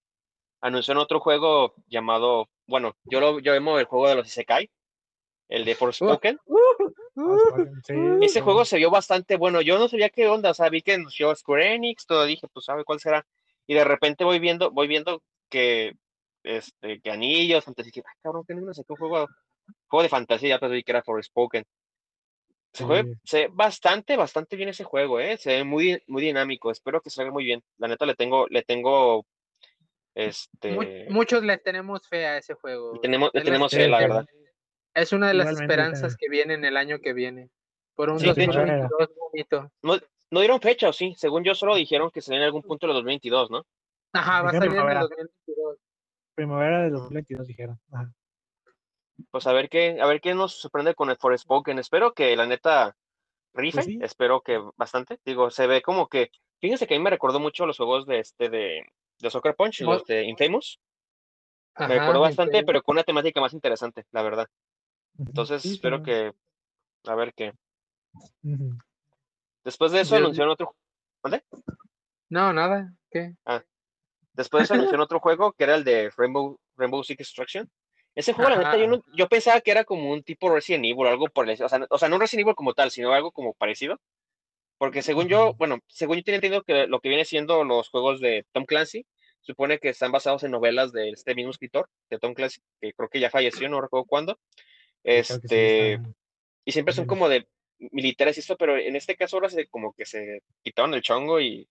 anunciaron 0.62 1.04
otro 1.04 1.20
juego 1.20 1.74
llamado, 1.88 2.48
bueno, 2.68 2.96
yo 3.06 3.20
lo 3.20 3.40
yo 3.40 3.54
llamo 3.54 3.80
el 3.80 3.86
juego 3.86 4.08
de 4.08 4.16
los 4.16 4.28
Isekai, 4.28 4.70
el 5.50 5.66
de 5.66 5.76
Forspoken. 5.76 6.40
Sí, 7.86 7.94
Ese 8.22 8.36
sí. 8.36 8.40
juego 8.42 8.64
se 8.64 8.78
vio 8.78 8.90
bastante 8.92 9.36
bueno. 9.36 9.62
Yo 9.62 9.78
no 9.80 9.88
sabía 9.90 10.10
qué 10.10 10.28
onda, 10.30 10.52
o 10.52 10.54
sea, 10.54 10.70
vi 10.70 10.82
que 10.82 10.94
anunció 10.94 11.36
Square 11.36 11.74
Enix, 11.76 12.06
todo 12.06 12.24
dije, 12.26 12.48
pues 12.54 12.66
sabe 12.66 12.86
cuál 12.86 13.00
será. 13.00 13.26
Y 13.68 13.74
de 13.74 13.84
repente 13.84 14.24
voy 14.24 14.40
viendo, 14.40 14.72
voy 14.72 14.88
viendo 14.88 15.22
que 15.50 15.96
este, 16.44 17.00
que 17.02 17.12
anillos, 17.12 17.66
dije, 17.78 18.02
ah, 18.06 18.12
cabrón, 18.22 18.44
que 18.48 18.56
no 18.56 18.74
sé 18.74 18.84
qué 18.88 18.96
juego, 18.98 19.28
juego 19.88 20.04
de 20.04 20.10
fantasía, 20.10 20.60
pero 20.60 20.72
vi 20.74 20.84
que 20.84 20.92
era 20.92 21.04
Forspoken. 21.04 21.64
Se, 22.74 22.84
juega- 22.84 23.04
Sí. 23.04 23.14
se 23.24 23.38
ve 23.40 23.50
bastante, 23.54 24.16
bastante 24.16 24.56
bien 24.56 24.70
ese 24.70 24.84
juego, 24.84 25.20
eh. 25.20 25.38
Se 25.38 25.50
ve 25.58 25.64
muy, 25.64 26.02
muy 26.08 26.22
dinámico. 26.22 26.70
Espero 26.72 27.02
que 27.02 27.10
salga 27.10 27.32
muy 27.32 27.44
bien. 27.44 27.64
La 27.80 27.88
neta 27.88 28.06
le 28.06 28.14
tengo, 28.16 28.46
le 28.48 28.62
tengo, 28.62 29.26
este, 30.16 30.78
muchos 31.10 31.44
le 31.44 31.58
tenemos 31.58 32.08
fe 32.08 32.26
a 32.28 32.38
ese 32.38 32.54
juego. 32.54 33.00
tenemos, 33.02 33.32
le 33.34 33.42
tenemos 33.42 33.74
es- 33.74 33.80
fe, 33.80 33.88
la 33.88 33.98
sí. 34.00 34.04
verdad. 34.04 34.26
Es 34.94 35.14
una 35.14 35.28
de 35.30 35.34
las 35.36 35.46
Igualmente, 35.48 35.74
esperanzas 35.74 36.16
que 36.18 36.30
vienen 36.30 36.66
el 36.66 36.78
año 36.78 37.00
que 37.00 37.14
viene. 37.14 37.50
Por 37.96 38.10
un 38.10 38.20
Sí, 38.20 38.26
de 38.26 38.44
hecho- 38.44 38.54
2022 38.60 39.10
bonito. 39.32 39.72
no 40.32 40.40
dieron 40.40 40.62
fecha, 40.62 40.90
o 40.90 40.94
sí, 40.94 41.16
según 41.18 41.44
yo 41.44 41.56
solo 41.56 41.76
dijeron 41.76 42.12
que 42.12 42.22
sería 42.22 42.40
en 42.40 42.46
algún 42.46 42.62
punto 42.62 42.86
de 42.86 42.94
los 42.94 42.98
2022, 42.98 43.50
¿no? 43.52 43.66
Ajá, 44.14 44.42
va 44.44 44.50
a 44.50 44.52
salir 44.52 44.58
en 44.58 44.64
el 44.64 44.70
primavera. 44.70 45.00
2022. 45.02 45.78
Primavera 46.40 46.84
de 46.84 46.90
2022 46.92 47.48
dijeron. 47.48 47.78
Ajá. 47.92 48.14
Pues 49.30 49.46
a 49.46 49.52
ver 49.52 49.68
qué, 49.68 50.00
a 50.00 50.06
ver 50.06 50.22
qué 50.22 50.34
nos 50.34 50.54
sorprende 50.62 50.96
con 50.96 51.10
el 51.10 51.18
Forspoken. 51.18 51.78
Espero 51.80 52.14
que 52.14 52.34
la 52.38 52.46
neta 52.46 52.96
rife, 53.54 53.76
Pues 53.76 53.86
sí. 53.88 54.00
espero 54.02 54.40
que 54.40 54.58
bastante. 54.78 55.20
Digo, 55.26 55.50
se 55.50 55.68
ve 55.68 55.82
como 55.82 56.08
que, 56.08 56.32
fíjense 56.62 56.88
que 56.88 56.96
a 56.96 56.98
mí 56.98 57.04
me 57.04 57.10
recordó 57.10 57.42
mucho 57.42 57.66
los 57.66 57.76
juegos 57.76 58.06
de 58.06 58.20
este 58.20 58.50
de, 58.50 58.86
de 59.20 59.30
Soccer 59.30 59.54
Punch, 59.54 59.82
los 59.82 60.06
de 60.06 60.24
Infamous. 60.24 60.80
Me 61.78 61.88
recordó 62.00 62.22
bastante, 62.22 62.64
pero 62.64 62.82
con 62.84 62.96
una 62.96 63.04
temática 63.04 63.42
más 63.42 63.52
interesante, 63.54 64.06
la 64.12 64.22
verdad. 64.22 64.48
Entonces, 65.18 65.62
Sí, 65.62 65.74
espero 65.74 65.98
sí, 65.98 66.04
que, 66.06 66.34
a 67.06 67.16
ver 67.16 67.34
qué. 67.34 67.52
Después 69.66 69.92
de 69.92 70.00
eso 70.00 70.12
Yo- 70.16 70.24
anunciaron 70.24 70.54
otro, 70.54 70.74
No, 72.30 72.54
nada. 72.54 72.94
¿Qué? 73.12 73.36
Después 74.40 74.62
de 74.62 74.64
eso 74.66 74.74
anunciaron 74.74 75.04
otro 75.04 75.20
juego 75.20 75.52
que 75.54 75.66
era 75.66 75.76
el 75.76 75.84
de 75.84 76.10
Rainbow, 76.18 76.58
Rainbow 76.78 77.04
Six 77.04 77.20
Extraction. 77.20 77.70
Ese 78.16 78.34
juego, 78.34 78.50
la 78.50 78.58
neta, 78.58 78.76
yo, 78.78 78.86
Ajá. 78.86 78.96
no- 78.96 79.04
yo 79.16 79.28
pensaba 79.28 79.62
que 79.62 79.72
era 79.72 79.84
como 79.84 80.12
un 80.12 80.24
tipo 80.24 80.50
Resident 80.54 80.86
Evil, 80.86 81.08
algo 81.08 81.28
por 81.28 81.48
el, 81.50 81.62
o 81.62 81.70
sea, 81.70 81.80
o 81.90 81.98
sea, 81.98 82.10
no 82.10 82.18
Resident 82.18 82.46
Evil 82.46 82.56
como 82.56 82.74
tal, 82.74 82.90
sino 82.90 83.14
algo 83.14 83.32
como 83.32 83.54
parecido. 83.54 84.00
Porque 84.78 85.02
según 85.02 85.28
yo, 85.28 85.54
bueno, 85.56 85.80
según 85.88 86.18
yo 86.18 86.24
tenía 86.24 86.38
entendido 86.38 86.64
que 86.64 86.88
lo 86.88 87.02
que 87.02 87.10
viene 87.10 87.26
siendo 87.26 87.64
los 87.66 87.90
juegos 87.90 88.22
de 88.22 88.46
Tom 88.54 88.66
Clancy, 88.66 89.06
supone 89.42 89.78
que 89.80 89.90
están 89.90 90.12
basados 90.12 90.44
en 90.44 90.52
novelas 90.52 90.92
de 90.94 91.10
este 91.10 91.36
mismo 91.36 91.52
escritor, 91.52 91.90
de 92.10 92.18
Tom 92.18 92.34
Clancy, 92.34 92.62
que 92.80 92.94
creo 92.94 93.10
que 93.10 93.20
ya 93.20 93.30
falleció, 93.30 93.68
no 93.68 93.82
recuerdo 93.82 94.06
cuándo. 94.06 94.40
Sí, 95.04 95.24
sí 95.24 95.34
Este, 95.34 95.94
está- 95.94 96.10
y 96.66 96.72
siempre 96.72 96.94
son 96.94 97.06
como 97.06 97.28
de 97.30 97.48
militares 97.92 98.38
y 98.38 98.40
esto, 98.42 98.58
pero 98.58 98.78
en 98.78 98.96
este 98.96 99.16
caso 99.16 99.38
ahora 99.38 99.50
se 99.50 99.68
como 99.68 99.94
que 99.94 100.06
se 100.06 100.42
quitaron 100.64 100.94
el 100.94 101.02
chongo 101.02 101.40
y 101.42 101.68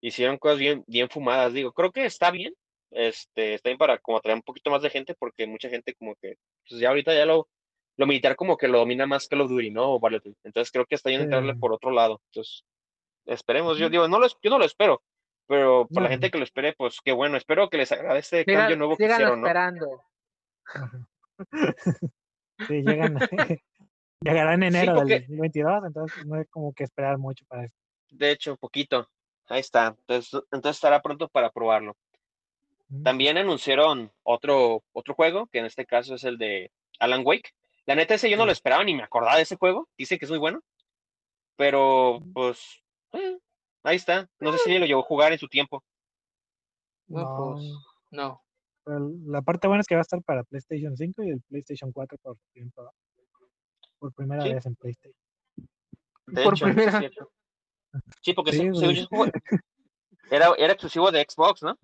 hicieron 0.00 0.38
cosas 0.38 0.58
bien, 0.58 0.84
bien 0.86 1.08
fumadas. 1.08 1.52
Digo, 1.52 1.72
creo 1.72 1.92
que 1.92 2.04
está 2.06 2.30
bien, 2.30 2.54
este, 2.90 3.54
está 3.54 3.68
bien 3.68 3.78
para 3.78 3.98
como 3.98 4.18
atraer 4.18 4.36
un 4.36 4.42
poquito 4.42 4.70
más 4.70 4.82
de 4.82 4.90
gente, 4.90 5.14
porque 5.18 5.46
mucha 5.46 5.68
gente 5.68 5.94
como 5.94 6.14
que, 6.16 6.36
pues 6.68 6.80
ya 6.80 6.88
ahorita 6.88 7.14
ya 7.14 7.26
lo, 7.26 7.48
lo 7.96 8.06
militar 8.06 8.34
como 8.36 8.56
que 8.56 8.68
lo 8.68 8.78
domina 8.78 9.06
más 9.06 9.28
Call 9.28 9.42
of 9.42 9.50
Duty, 9.50 9.70
¿no? 9.70 9.92
O 9.94 10.00
Battlefield. 10.00 10.36
Entonces 10.44 10.72
creo 10.72 10.86
que 10.86 10.94
está 10.94 11.10
bien 11.10 11.22
entrarle 11.22 11.54
por 11.60 11.72
otro 11.72 11.90
lado. 11.90 12.20
Entonces, 12.30 12.64
esperemos. 13.26 13.78
Yo 13.78 13.90
digo, 13.90 14.08
no 14.08 14.18
lo, 14.18 14.26
es- 14.26 14.36
yo 14.42 14.50
no 14.50 14.58
lo 14.58 14.64
espero, 14.64 15.02
pero 15.46 15.86
por 15.86 16.02
la 16.02 16.08
gente 16.08 16.30
que 16.30 16.38
lo 16.38 16.44
espere, 16.44 16.72
pues 16.76 16.98
qué 17.04 17.12
bueno. 17.12 17.36
Espero 17.36 17.68
que 17.68 17.76
les 17.76 17.92
agrade 17.92 18.20
este 18.20 18.44
Sigan, 18.44 18.60
cambio 18.62 18.76
nuevo 18.76 18.96
que 18.96 19.04
hicieron, 19.04 19.38
esperando. 19.40 20.02
Sí, 22.68 22.82
llegan. 22.82 23.14
Llegará 24.22 24.52
en 24.54 24.62
enero 24.64 24.94
porque- 24.96 25.20
del 25.20 25.22
2022, 25.28 25.84
entonces 25.86 26.26
no 26.26 26.34
hay 26.36 26.44
como 26.46 26.74
que 26.74 26.84
esperar 26.84 27.16
mucho 27.16 27.44
para 27.46 27.64
eso. 27.64 27.74
De 28.10 28.30
hecho, 28.32 28.56
poquito. 28.56 29.08
Ahí 29.50 29.60
está. 29.60 29.88
Entonces, 30.06 30.32
entonces 30.52 30.76
estará 30.76 31.02
pronto 31.02 31.28
para 31.28 31.50
probarlo. 31.50 31.96
Ujú. 32.88 33.02
También 33.02 33.36
anunciaron 33.36 34.10
otro, 34.22 34.82
otro 34.92 35.14
juego, 35.14 35.46
que 35.48 35.58
en 35.58 35.66
este 35.66 35.84
caso 35.86 36.14
es 36.14 36.24
el 36.24 36.38
de 36.38 36.70
Alan 36.98 37.22
Wake. 37.24 37.50
La 37.86 37.94
neta, 37.94 38.14
ese 38.14 38.30
yo 38.30 38.36
no 38.36 38.46
lo 38.46 38.52
esperaba 38.52 38.84
ni 38.84 38.94
me 38.94 39.02
acordaba 39.02 39.36
de 39.36 39.42
ese 39.42 39.56
juego. 39.56 39.88
Dicen 39.98 40.18
que 40.18 40.24
es 40.24 40.30
muy 40.30 40.38
bueno. 40.38 40.60
Pero, 41.56 42.20
pues, 42.32 42.82
eh, 43.12 43.38
ahí 43.82 43.96
está. 43.96 44.28
No 44.38 44.52
sé 44.52 44.58
si 44.58 44.78
lo 44.78 44.86
llevó 44.86 45.00
a 45.00 45.06
jugar 45.06 45.32
en 45.32 45.38
su 45.38 45.48
tiempo. 45.48 45.82
No, 47.08 47.20
No, 47.20 47.44
pues, 47.44 47.72
no. 48.12 48.42
la 49.26 49.42
parte 49.42 49.66
buena 49.66 49.80
es 49.80 49.86
que 49.86 49.96
va 49.96 50.00
a 50.00 50.02
estar 50.02 50.22
para 50.22 50.44
PlayStation 50.44 50.96
5 50.96 51.22
y 51.24 51.30
el 51.30 51.42
PlayStation 51.42 51.90
4 51.92 52.16
por, 52.22 52.36
tiempo- 52.52 52.92
por 53.98 54.12
primera 54.14 54.42
Sí. 54.42 54.54
vez 54.54 54.64
en 54.66 54.76
PlayStation. 54.76 55.16
De 56.26 56.44
Por 56.44 56.54
hecho, 56.54 56.66
es 56.68 56.74
primera- 56.74 56.98
cierto. 57.00 57.30
Sí, 58.22 58.32
porque 58.34 58.52
Sí, 58.52 58.58
se- 58.74 58.90
ese 58.92 59.06
juego 59.06 59.32
era, 60.30 60.48
era 60.58 60.72
exclusivo 60.72 61.10
de 61.10 61.26
Xbox, 61.28 61.62
¿no? 61.62 61.78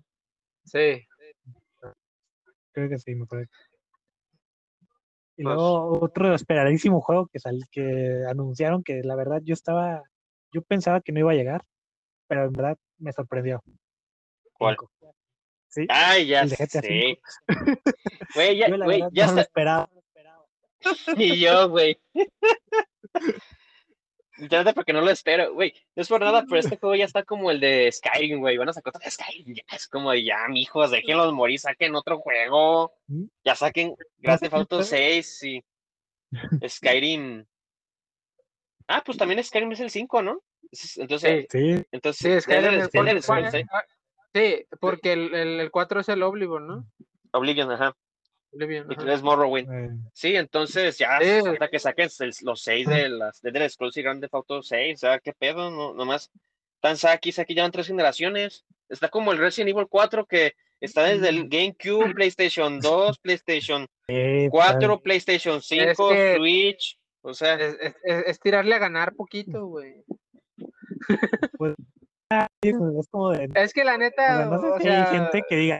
Sí. 0.65 1.05
Creo 2.71 2.89
que 2.89 2.99
sí, 2.99 3.15
me 3.15 3.25
parece. 3.25 3.51
Y 5.39 5.43
Pues- 5.43 5.55
luego 5.55 5.99
otro 6.03 6.33
esperadísimo 6.33 7.01
juego 7.01 7.27
que 7.27 7.39
sal, 7.39 7.59
que 7.71 8.23
anunciaron 8.29 8.83
que 8.83 9.01
la 9.03 9.15
verdad 9.15 9.41
yo 9.43 9.53
estaba, 9.53 10.01
yo 10.51 10.61
pensaba 10.63 11.01
que 11.01 11.11
no 11.11 11.19
iba 11.19 11.31
a 11.31 11.35
llegar, 11.35 11.63
pero 12.27 12.45
en 12.45 12.53
verdad 12.53 12.77
me 12.97 13.11
sorprendió. 13.13 13.61
¿Cuál? 14.53 14.75
Cinco. 14.79 14.91
Sí, 15.69 15.85
Ay, 15.89 16.25
ya 16.27 16.41
el 16.41 16.49
de 16.49 16.55
GTA 16.55 16.81
sé. 16.81 16.87
V. 16.89 17.21
Güey, 18.35 18.57
ya, 18.57 18.69
Yo 18.69 18.77
la 18.77 18.85
güey, 18.85 18.97
verdad 19.01 19.11
ya 19.13 19.25
no 19.27 19.33
lo 19.33 19.41
está. 19.41 19.41
esperaba. 19.41 19.89
Ni 21.17 21.39
yo, 21.39 21.69
güey. 21.69 21.99
Neta, 24.39 24.73
porque 24.73 24.93
no 24.93 25.01
lo 25.01 25.09
espero, 25.09 25.53
güey. 25.53 25.73
No 25.95 26.01
es 26.01 26.07
por 26.09 26.21
nada, 26.21 26.43
pero 26.47 26.59
este 26.59 26.77
juego 26.79 26.95
ya 26.95 27.05
está 27.05 27.23
como 27.23 27.49
el 27.51 27.59
de 27.59 27.91
Skyrim, 27.91 28.39
güey. 28.39 28.57
Van 28.57 28.69
a 28.69 28.73
sacar 28.73 28.91
otro 28.95 29.01
de 29.03 29.11
Skyrim. 29.11 29.55
Ya 29.55 29.63
es 29.75 29.87
como 29.87 30.11
de 30.11 30.23
ya, 30.23 30.47
mijos, 30.47 30.91
déjenlos 30.91 31.33
morir, 31.33 31.59
saquen 31.59 31.95
otro 31.95 32.19
juego. 32.19 32.93
¿Mm? 33.07 33.23
Ya 33.43 33.55
saquen 33.55 33.95
Grand 34.19 34.39
Theft 34.39 34.53
Auto 34.53 34.77
pero- 34.77 34.83
6 34.83 35.43
y 35.43 35.63
Skyrim. 36.67 37.45
Ah, 38.87 39.03
pues 39.05 39.17
también 39.17 39.43
Skyrim 39.43 39.71
es 39.71 39.79
el 39.79 39.89
5, 39.89 40.21
¿no? 40.21 40.41
Es- 40.71 40.97
Entonces, 40.97 41.47
Sí. 41.49 41.75
Sí, 41.75 41.85
entonces, 41.91 42.21
Sí, 42.21 42.31
es 42.31 42.47
Elder- 42.47 42.73
el- 42.73 43.21
Scrolls, 43.23 43.53
¿eh? 43.53 43.65
ah, 43.71 43.83
Sí, 44.33 44.65
porque 44.79 45.13
el, 45.13 45.33
el, 45.33 45.59
el 45.61 45.71
4 45.71 46.01
es 46.01 46.09
el 46.09 46.21
Oblivion, 46.23 46.67
¿no? 46.67 46.85
Oblivion, 47.31 47.71
ajá. 47.71 47.95
Oblivion, 48.57 48.87
Y 48.91 48.93
ajá. 48.95 49.03
tres 49.03 49.21
Morrowind. 49.23 49.71
eh, 49.71 49.89
Sí, 50.13 50.35
entonces 50.35 50.97
ya 50.97 51.19
Sí. 51.21 51.41
falta 51.41 51.67
que 51.69 51.79
saquen 51.79 52.09
el- 52.19 52.33
los 52.41 52.61
seis 52.61 52.87
de 52.87 53.09
las 53.09 53.41
de 53.41 53.49
Elder 53.49 53.69
Scrolls 53.69 53.97
y 53.97 54.01
Grand 54.01 54.19
Theft 54.21 54.33
Auto 54.33 54.61
6, 54.63 54.95
o 54.97 55.07
sea, 55.07 55.19
qué 55.19 55.33
pedo, 55.33 55.69
no, 55.71 55.93
nomás 55.93 56.29
tan 56.81 56.97
Saki, 56.97 57.31
Saki 57.31 57.55
llevan 57.55 57.71
tres 57.71 57.87
generaciones. 57.87 58.65
Está 58.89 59.09
como 59.09 59.31
el 59.31 59.37
Resident 59.39 59.69
Evil 59.75 59.87
4 59.89 60.25
que 60.25 60.53
está 60.79 61.03
desde 61.03 61.29
el 61.29 61.49
GameCube, 61.49 62.13
PlayStation 62.13 62.79
2, 62.79 63.17
PlayStation 63.21 63.87
sí, 64.07 64.47
4, 64.51 64.99
PlayStation 65.01 65.61
5, 65.61 66.09
que- 66.09 66.35
Switch, 66.37 66.99
o 67.21 67.33
sea, 67.33 67.55
Es, 67.55 67.75
es, 67.81 67.95
es- 68.03 68.23
es 68.27 68.39
tirarle 68.39 68.75
a 68.75 68.79
ganar 68.79 69.13
poquito, 69.15 69.65
güey. 69.65 70.03
pues, 71.57 71.75
es 72.61 73.07
como 73.09 73.31
de, 73.31 73.49
Es 73.55 73.73
que 73.73 73.83
la 73.83 73.95
o 73.95 73.97
neta, 73.97 74.37
sea, 74.37 74.45
no 74.45 74.61
sé 74.61 74.67
o 74.67 74.79
si 74.79 74.87
hay 74.87 74.95
sea, 74.95 75.05
gente 75.05 75.43
que 75.47 75.55
diga, 75.55 75.79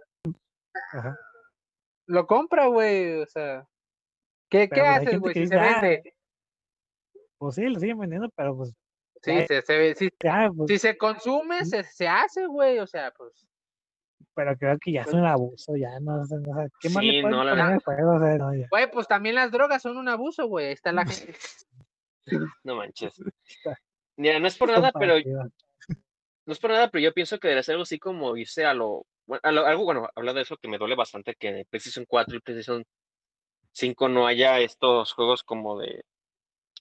ajá, 0.94 1.18
lo 2.08 2.26
compra, 2.26 2.68
güey, 2.68 3.22
o 3.22 3.26
sea. 3.28 3.68
¿Qué, 4.50 4.70
qué 4.70 4.80
pues, 4.82 4.98
haces, 4.98 5.20
güey? 5.20 5.34
Si 5.34 5.48
se 5.48 5.56
"Ah, 5.56 5.82
vende. 5.82 6.16
pues 7.38 7.56
sí, 7.56 7.64
lo 7.68 7.80
siguen 7.80 8.00
vendiendo, 8.00 8.30
pero 8.36 8.56
pues, 8.56 8.74
Sí, 9.22 9.32
ay. 9.32 9.48
se, 9.48 9.62
se, 9.62 9.96
si, 9.96 10.10
ya, 10.24 10.50
pues, 10.56 10.68
si 10.70 10.80
se 10.80 10.98
consume, 10.98 11.66
se, 11.66 11.84
se 11.84 12.08
hace, 12.08 12.46
güey, 12.46 12.80
o 12.80 12.88
sea, 12.88 13.12
pues. 13.12 13.48
pero 14.34 14.56
creo 14.56 14.78
que 14.80 14.92
ya 14.94 15.02
es 15.02 15.14
un 15.14 15.26
abuso, 15.26 15.76
ya 15.76 16.00
no, 16.00 16.24
sé, 16.26 16.36
no 16.36 16.56
sé, 16.56 16.70
¿qué 16.80 16.90
más 16.90 17.02
Sí, 17.02 17.12
le 17.12 17.24
no, 17.24 17.44
la 17.44 17.80
juego? 17.80 18.16
O 18.16 18.20
sea, 18.20 18.38
no, 18.38 18.56
ya. 18.56 18.68
Güey, 18.70 18.92
pues 18.92 19.08
también 19.08 19.36
las 19.36 19.52
drogas 19.52 19.82
son 19.82 19.98
un 19.98 20.08
abuso, 20.08 20.48
güey. 20.48 20.68
Ahí 20.68 20.74
está 20.74 20.92
la 20.92 21.06
gente. 21.06 21.38
no 22.64 22.76
manches. 22.76 23.22
Mira, 24.16 24.40
no 24.40 24.48
es 24.48 24.58
por 24.58 24.70
nada, 24.70 24.92
pero 24.98 25.16
no 26.46 26.54
es 26.54 26.60
por 26.60 26.72
nada, 26.72 26.90
pero 26.90 27.04
yo 27.04 27.14
pienso 27.14 27.40
que 27.40 27.48
debería 27.48 27.64
ser 27.64 27.74
algo 27.74 27.84
así 27.84 28.00
como 28.00 28.38
irse 28.38 28.66
a 28.66 28.74
lo, 28.74 29.06
bueno, 29.28 29.66
algo, 29.66 29.84
bueno, 29.84 30.10
hablando 30.16 30.38
de 30.38 30.44
eso 30.44 30.58
que 30.58 30.70
me 30.70 30.78
duele 30.78 30.96
bastante 30.96 31.36
que 31.36 31.50
en 31.50 31.58
el 31.58 31.66
PlayStation 31.66 32.06
4 32.08 32.38
y 32.38 32.40
PlayStation 32.40 32.86
5 33.74 34.10
no 34.10 34.26
haya 34.26 34.60
estos 34.60 35.14
juegos 35.14 35.44
como 35.44 35.78
de, 35.78 36.04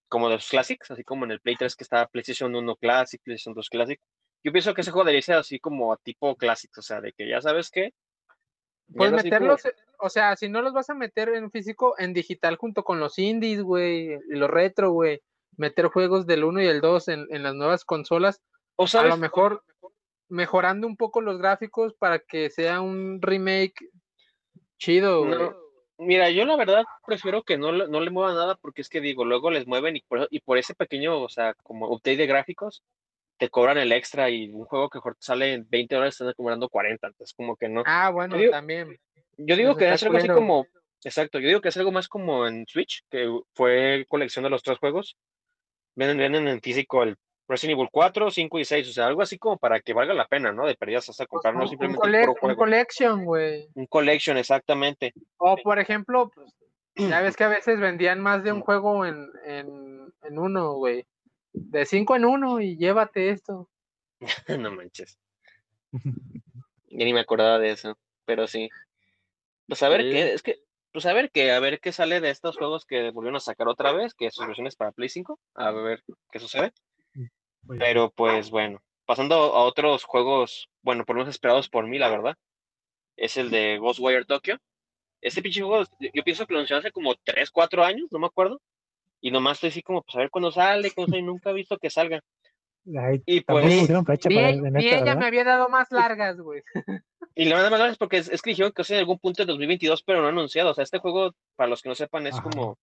como 0.09 0.29
de 0.29 0.37
los 0.37 0.49
Classics, 0.49 0.91
así 0.91 1.05
como 1.05 1.25
en 1.25 1.33
el 1.33 1.41
Play 1.41 1.57
3 1.57 1.75
que 1.75 1.85
estaba 1.85 2.07
PlayStation 2.07 2.55
1 2.55 2.77
Classic, 2.77 3.21
PlayStation 3.23 3.55
2 3.55 3.69
Classic. 3.69 4.01
Yo 4.45 4.53
pienso 4.53 4.75
que 4.75 4.83
ese 4.83 4.93
juego 4.93 5.05
debería 5.05 5.23
ser 5.23 5.35
así 5.37 5.59
como 5.59 5.93
a 5.93 5.97
tipo 5.97 6.37
Classic, 6.37 6.71
o 6.79 6.83
sea, 6.83 7.01
de 7.01 7.13
que 7.13 7.29
ya 7.29 7.41
sabes 7.41 7.71
que. 7.71 7.91
Pues 8.95 9.11
meterlos, 9.11 9.65
eh, 9.65 9.75
o 9.99 10.09
sea, 10.09 10.37
si 10.37 10.49
no 10.49 10.63
los 10.63 10.73
vas 10.73 10.89
a 10.89 10.95
meter 10.95 11.31
en 11.31 11.51
físico, 11.51 11.97
en 11.99 12.13
digital 12.13 12.57
junto 12.57 12.85
con 12.85 13.01
los 13.01 13.19
indies, 13.19 13.63
güey, 13.63 14.13
y 14.13 14.37
los 14.37 14.49
retro, 14.49 14.93
güey. 14.93 15.21
Meter 15.57 15.87
juegos 15.87 16.27
del 16.27 16.45
1 16.45 16.63
y 16.63 16.67
el 16.67 16.81
2 16.81 17.09
en, 17.09 17.27
en 17.31 17.43
las 17.43 17.55
nuevas 17.55 17.85
consolas. 17.85 18.41
O 18.77 18.87
A 18.97 19.05
lo 19.05 19.17
mejor 19.17 19.65
mejorando 20.29 20.87
un 20.87 20.97
poco 20.97 21.21
los 21.21 21.39
gráficos 21.39 21.95
para 21.95 22.19
que 22.19 22.51
sea 22.51 22.81
un 22.81 23.21
remake 23.23 23.91
chido, 24.79 25.25
güey. 25.27 25.39
No, 25.39 25.57
mira, 25.99 26.31
yo 26.31 26.45
la 26.45 26.57
verdad 26.57 26.85
prefiero 27.07 27.43
que 27.43 27.57
no, 27.59 27.73
le- 27.73 27.89
no 27.89 28.01
le 28.01 28.11
muevan 28.11 28.35
nada 28.35 28.57
porque 28.57 28.83
es 28.83 28.89
que 28.89 29.01
digo, 29.01 29.25
luego 29.25 29.51
les 29.51 29.67
mueven 29.67 29.97
y 29.97 30.01
por, 30.03 30.27
y 30.31 30.41
por 30.41 30.59
ese 30.59 30.75
pequeño, 30.75 31.21
o 31.23 31.29
sea, 31.29 31.55
como 31.62 31.89
update 31.89 32.17
de 32.19 32.27
gráficos, 32.27 32.83
te 33.39 33.49
cobran 33.51 33.79
el 33.79 33.93
extra 33.93 34.31
y 34.31 34.51
un 34.51 34.65
juego 34.65 34.89
que 34.89 34.99
sale 35.19 35.53
en 35.55 35.67
20 35.69 35.95
dólares 35.95 36.15
están 36.21 36.33
cobrando 36.35 36.69
40, 36.69 37.07
entonces 37.09 37.35
como 37.35 37.57
que 37.57 37.69
no. 37.69 37.83
Ah, 37.87 38.11
bueno, 38.11 38.37
digo- 38.37 38.51
también. 38.51 38.99
Yo 39.39 39.55
digo 39.57 39.77
que 39.77 39.93
es 39.93 40.03
algo 40.03 40.17
así 40.17 40.29
como, 40.35 40.67
exacto, 41.05 41.39
yo 41.39 41.49
digo 41.49 41.61
que 41.61 41.69
es 41.69 41.77
algo 41.77 41.93
más 41.93 42.09
como 42.09 42.47
en 42.47 42.67
Switch, 42.67 43.03
que 43.11 43.29
fue 43.55 44.07
colección 44.09 44.43
de 44.45 44.51
los 44.51 44.62
tres 44.62 44.79
juegos. 44.79 45.17
Vienen, 45.95 46.17
vienen 46.19 46.49
en 46.49 46.61
físico 46.62 47.03
el 47.03 47.17
Resident 47.49 47.79
Evil 47.79 47.89
4, 47.93 48.31
5 48.31 48.59
y 48.59 48.65
6, 48.65 48.89
o 48.89 48.93
sea, 48.93 49.07
algo 49.07 49.23
así 49.23 49.39
como 49.39 49.57
para 49.57 49.81
que 49.81 49.93
valga 49.93 50.15
la 50.15 50.27
pena, 50.27 50.53
¿no? 50.53 50.67
De 50.67 50.75
perdidas 50.75 51.09
hasta 51.09 51.27
comprar, 51.27 51.55
no 51.55 51.61
Un, 51.61 51.65
un 51.65 51.69
simplemente 51.71 52.01
cole- 52.01 52.29
un 52.29 52.35
juego. 52.35 52.57
collection, 52.59 53.25
güey. 53.25 53.69
Un 53.75 53.87
collection, 53.87 54.37
exactamente. 54.37 55.13
O 55.39 55.57
por 55.57 55.79
ejemplo, 55.79 56.31
pues, 56.35 56.53
ya 56.97 57.21
ves 57.21 57.37
que 57.37 57.45
a 57.45 57.49
veces 57.49 57.79
vendían 57.79 58.21
más 58.21 58.43
de 58.43 58.53
un 58.53 58.61
juego 58.63 59.07
en, 59.07 59.29
en, 59.45 60.13
en 60.23 60.39
uno, 60.39 60.73
güey. 60.75 61.07
De 61.53 61.87
cinco 61.87 62.17
en 62.17 62.25
uno 62.25 62.61
y 62.61 62.77
llévate 62.77 63.31
esto. 63.31 63.69
no 64.59 64.71
manches. 64.73 65.19
Ya 66.89 67.05
ni 67.05 67.13
me 67.13 67.21
acordaba 67.21 67.59
de 67.59 67.71
eso, 67.73 67.99
pero 68.25 68.47
sí. 68.47 68.71
Pues 69.69 69.83
a 69.83 69.89
ver 69.89 70.01
qué, 70.03 70.33
es 70.33 70.43
que, 70.43 70.61
pues 70.93 71.05
a 71.05 71.13
ver 71.13 71.31
qué, 71.31 71.51
a 71.53 71.61
ver 71.61 71.79
qué 71.81 71.93
sale 71.93 72.21
de 72.21 72.31
estos 72.31 72.57
juegos 72.57 72.87
que 72.87 73.11
volvieron 73.11 73.37
a 73.37 73.41
sacar 73.41 73.69
otra 73.69 73.93
vez, 73.93 74.15
que 74.15 74.31
sus 74.31 74.47
versiones 74.47 74.77
para 74.77 74.93
Play 74.93 75.09
5, 75.11 75.39
a 75.57 75.73
ver 75.73 76.03
qué 76.31 76.39
sucede. 76.39 76.73
Pero 77.79 78.11
pues 78.11 78.51
bueno, 78.51 78.81
pasando 79.07 79.35
a 79.35 79.65
otros 79.65 80.05
juegos, 80.05 80.69
bueno, 80.83 81.05
por 81.05 81.17
lo 81.17 81.23
menos 81.23 81.35
esperados 81.35 81.69
por 81.69 81.87
mí, 81.87 81.99
la 81.99 82.11
verdad, 82.11 82.37
es 83.17 83.37
el 83.37 83.51
de 83.51 83.79
Ghostwire 83.79 84.27
Tokyo. 84.27 84.59
Este 85.23 85.43
pinche 85.43 85.63
juego, 85.63 85.85
yo 86.01 86.23
pienso 86.23 86.47
que 86.47 86.53
lo 86.53 86.59
anunciaron 86.59 86.81
hace 86.81 86.93
como 86.93 87.15
3, 87.25 87.51
4 87.51 87.85
años, 87.85 88.09
no 88.11 88.19
me 88.19 88.27
acuerdo. 88.27 88.61
Y 89.21 89.31
nomás 89.31 89.57
estoy 89.57 89.71
así 89.71 89.83
como, 89.83 90.03
pues 90.03 90.17
a 90.17 90.21
ver 90.21 90.31
cuándo 90.31 90.53
sale, 90.53 90.93
y 90.95 91.23
nunca 91.23 91.51
he 91.51 91.55
visto 91.55 91.79
que 91.79 91.89
salga. 91.89 92.21
y 93.25 93.41
pues, 93.41 93.65
ni, 93.65 94.89
ella 94.89 95.17
me 95.17 95.27
había 95.27 95.45
dado 95.45 95.69
más 95.69 95.91
largas, 95.91 96.39
güey. 96.39 96.63
Y 97.39 97.45
la 97.45 97.57
verdad 97.57 97.71
más 97.71 97.81
largas 97.81 97.93
es 97.93 97.99
porque 97.99 98.17
es, 98.17 98.41
que 98.41 98.51
dijeron 98.51 98.73
que 98.73 98.83
en 98.89 98.99
algún 98.99 99.19
punto 99.19 99.43
de 99.43 99.47
2022, 99.47 100.03
pero 100.05 100.23
no 100.23 100.29
anunciado. 100.29 100.71
O 100.71 100.75
sea, 100.75 100.85
este 100.85 100.99
juego, 100.99 101.35
para 101.55 101.69
los 101.69 101.83
que 101.83 101.91
no 101.91 101.95
sepan, 101.95 102.27
es 102.27 102.41
como. 102.41 102.79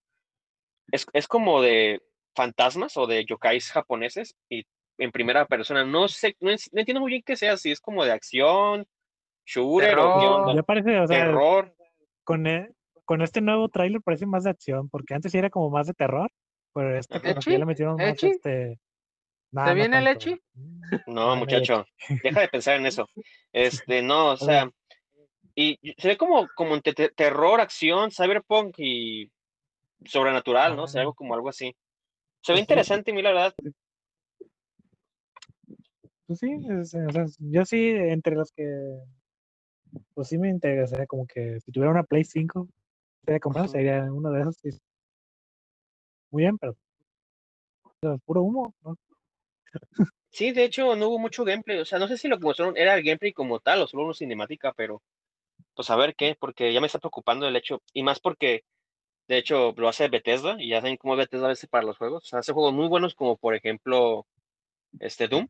Es, 0.91 1.07
es 1.13 1.27
como 1.27 1.59
de 1.59 2.03
fantasmas 2.35 2.97
o 2.97 3.07
de 3.07 3.25
yokais 3.25 3.71
japoneses 3.71 4.35
y 4.49 4.65
en 4.97 5.11
primera 5.11 5.45
persona. 5.45 5.83
No 5.83 6.07
sé, 6.07 6.35
no, 6.39 6.51
entiendo 6.51 7.01
muy 7.01 7.11
bien 7.11 7.23
qué 7.25 7.35
sea, 7.35 7.57
si 7.57 7.71
es 7.71 7.79
como 7.79 8.03
de 8.03 8.11
acción, 8.11 8.85
shooter 9.45 9.97
o 9.99 10.53
Ya 10.53 10.63
parece, 10.63 10.99
o 10.99 11.07
sea, 11.07 11.25
terror. 11.25 11.73
Con, 12.23 12.47
e, 12.47 12.69
con 13.05 13.21
este 13.21 13.41
nuevo 13.41 13.69
tráiler 13.69 14.01
parece 14.01 14.25
más 14.25 14.43
de 14.43 14.51
acción, 14.51 14.89
porque 14.89 15.13
antes 15.13 15.33
era 15.35 15.49
como 15.49 15.69
más 15.69 15.87
de 15.87 15.93
terror, 15.93 16.31
pero 16.73 16.97
este 16.97 17.19
como 17.21 17.41
que 17.41 17.51
ya 17.51 17.57
le 17.59 17.65
metieron 17.65 17.95
más 17.95 18.23
este... 18.23 18.79
¿Te 19.65 19.73
viene 19.75 19.99
el 19.99 20.07
Echi? 20.07 20.41
No, 21.05 21.35
muchacho, 21.35 21.85
deja 22.23 22.41
de 22.41 22.47
pensar 22.47 22.77
en 22.77 22.87
eso. 22.87 23.07
Este, 23.53 24.01
no, 24.01 24.31
o 24.31 24.37
sea, 24.37 24.67
y 25.53 25.77
se 25.99 26.07
ve 26.07 26.17
como, 26.17 26.47
como 26.55 26.73
entre 26.73 26.93
terror, 27.09 27.61
acción, 27.61 28.09
cyberpunk 28.09 28.73
y 28.79 29.31
sobrenatural, 30.05 30.75
¿no? 30.75 30.83
O 30.83 30.87
sea, 30.87 31.01
algo 31.01 31.13
como 31.13 31.35
algo 31.35 31.49
así. 31.49 31.75
Se 32.43 32.51
ve 32.51 32.59
interesante, 32.59 33.11
a 33.11 33.13
mí 33.13 33.21
la 33.21 33.31
verdad. 33.31 33.55
Pues 36.27 36.39
sí, 36.39 36.53
o 36.69 36.83
sea, 36.83 37.05
yo 37.39 37.65
sí, 37.65 37.89
entre 37.89 38.35
los 38.35 38.51
que, 38.51 38.67
pues 40.13 40.27
sí 40.27 40.37
me 40.37 40.49
interesa, 40.49 41.05
como 41.07 41.25
que 41.25 41.59
si 41.61 41.71
tuviera 41.71 41.91
una 41.91 42.03
Play 42.03 42.25
5, 42.25 42.67
sería 43.23 43.39
comprar, 43.39 43.69
sería 43.69 44.03
uno 44.11 44.29
de 44.31 44.41
esos. 44.41 44.57
Muy 46.31 46.43
bien, 46.43 46.57
pero, 46.57 46.75
puro 48.25 48.41
humo, 48.41 48.73
¿no? 48.83 48.97
Sí, 50.29 50.51
de 50.51 50.65
hecho 50.65 50.95
no 50.95 51.09
hubo 51.09 51.19
mucho 51.19 51.45
gameplay, 51.45 51.79
o 51.79 51.85
sea, 51.85 51.99
no 51.99 52.07
sé 52.07 52.17
si 52.17 52.27
lo 52.27 52.39
que 52.39 52.45
mostraron 52.45 52.75
era 52.75 52.95
el 52.95 53.03
gameplay 53.03 53.31
como 53.31 53.59
tal 53.59 53.83
o 53.83 53.87
solo 53.87 54.03
una 54.03 54.13
cinemática, 54.13 54.73
pero 54.73 55.01
pues 55.75 55.89
a 55.89 55.95
ver 55.95 56.15
qué, 56.15 56.35
porque 56.39 56.73
ya 56.73 56.81
me 56.81 56.87
está 56.87 56.99
preocupando 56.99 57.47
el 57.47 57.55
hecho, 57.55 57.81
y 57.93 58.03
más 58.03 58.19
porque 58.19 58.63
de 59.27 59.37
hecho 59.37 59.73
lo 59.77 59.87
hace 59.87 60.07
Bethesda, 60.09 60.55
y 60.59 60.69
ya 60.69 60.81
saben 60.81 60.97
cómo 60.97 61.15
Bethesda 61.15 61.45
a 61.45 61.49
veces 61.49 61.69
para 61.69 61.85
los 61.85 61.97
juegos, 61.97 62.23
o 62.23 62.27
sea, 62.27 62.39
hace 62.39 62.53
juegos 62.53 62.73
muy 62.73 62.87
buenos 62.87 63.15
como 63.15 63.37
por 63.37 63.55
ejemplo 63.55 64.25
este 64.99 65.27
Doom, 65.27 65.47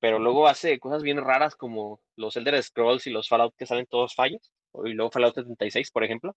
pero 0.00 0.18
luego 0.18 0.48
hace 0.48 0.78
cosas 0.78 1.02
bien 1.02 1.18
raras 1.18 1.54
como 1.54 2.00
los 2.16 2.36
Elder 2.36 2.62
Scrolls 2.62 3.06
y 3.06 3.10
los 3.10 3.28
Fallout 3.28 3.54
que 3.56 3.66
salen 3.66 3.86
todos 3.86 4.14
fallos, 4.14 4.50
y 4.84 4.92
luego 4.92 5.10
Fallout 5.10 5.34
76, 5.34 5.90
por 5.90 6.04
ejemplo. 6.04 6.36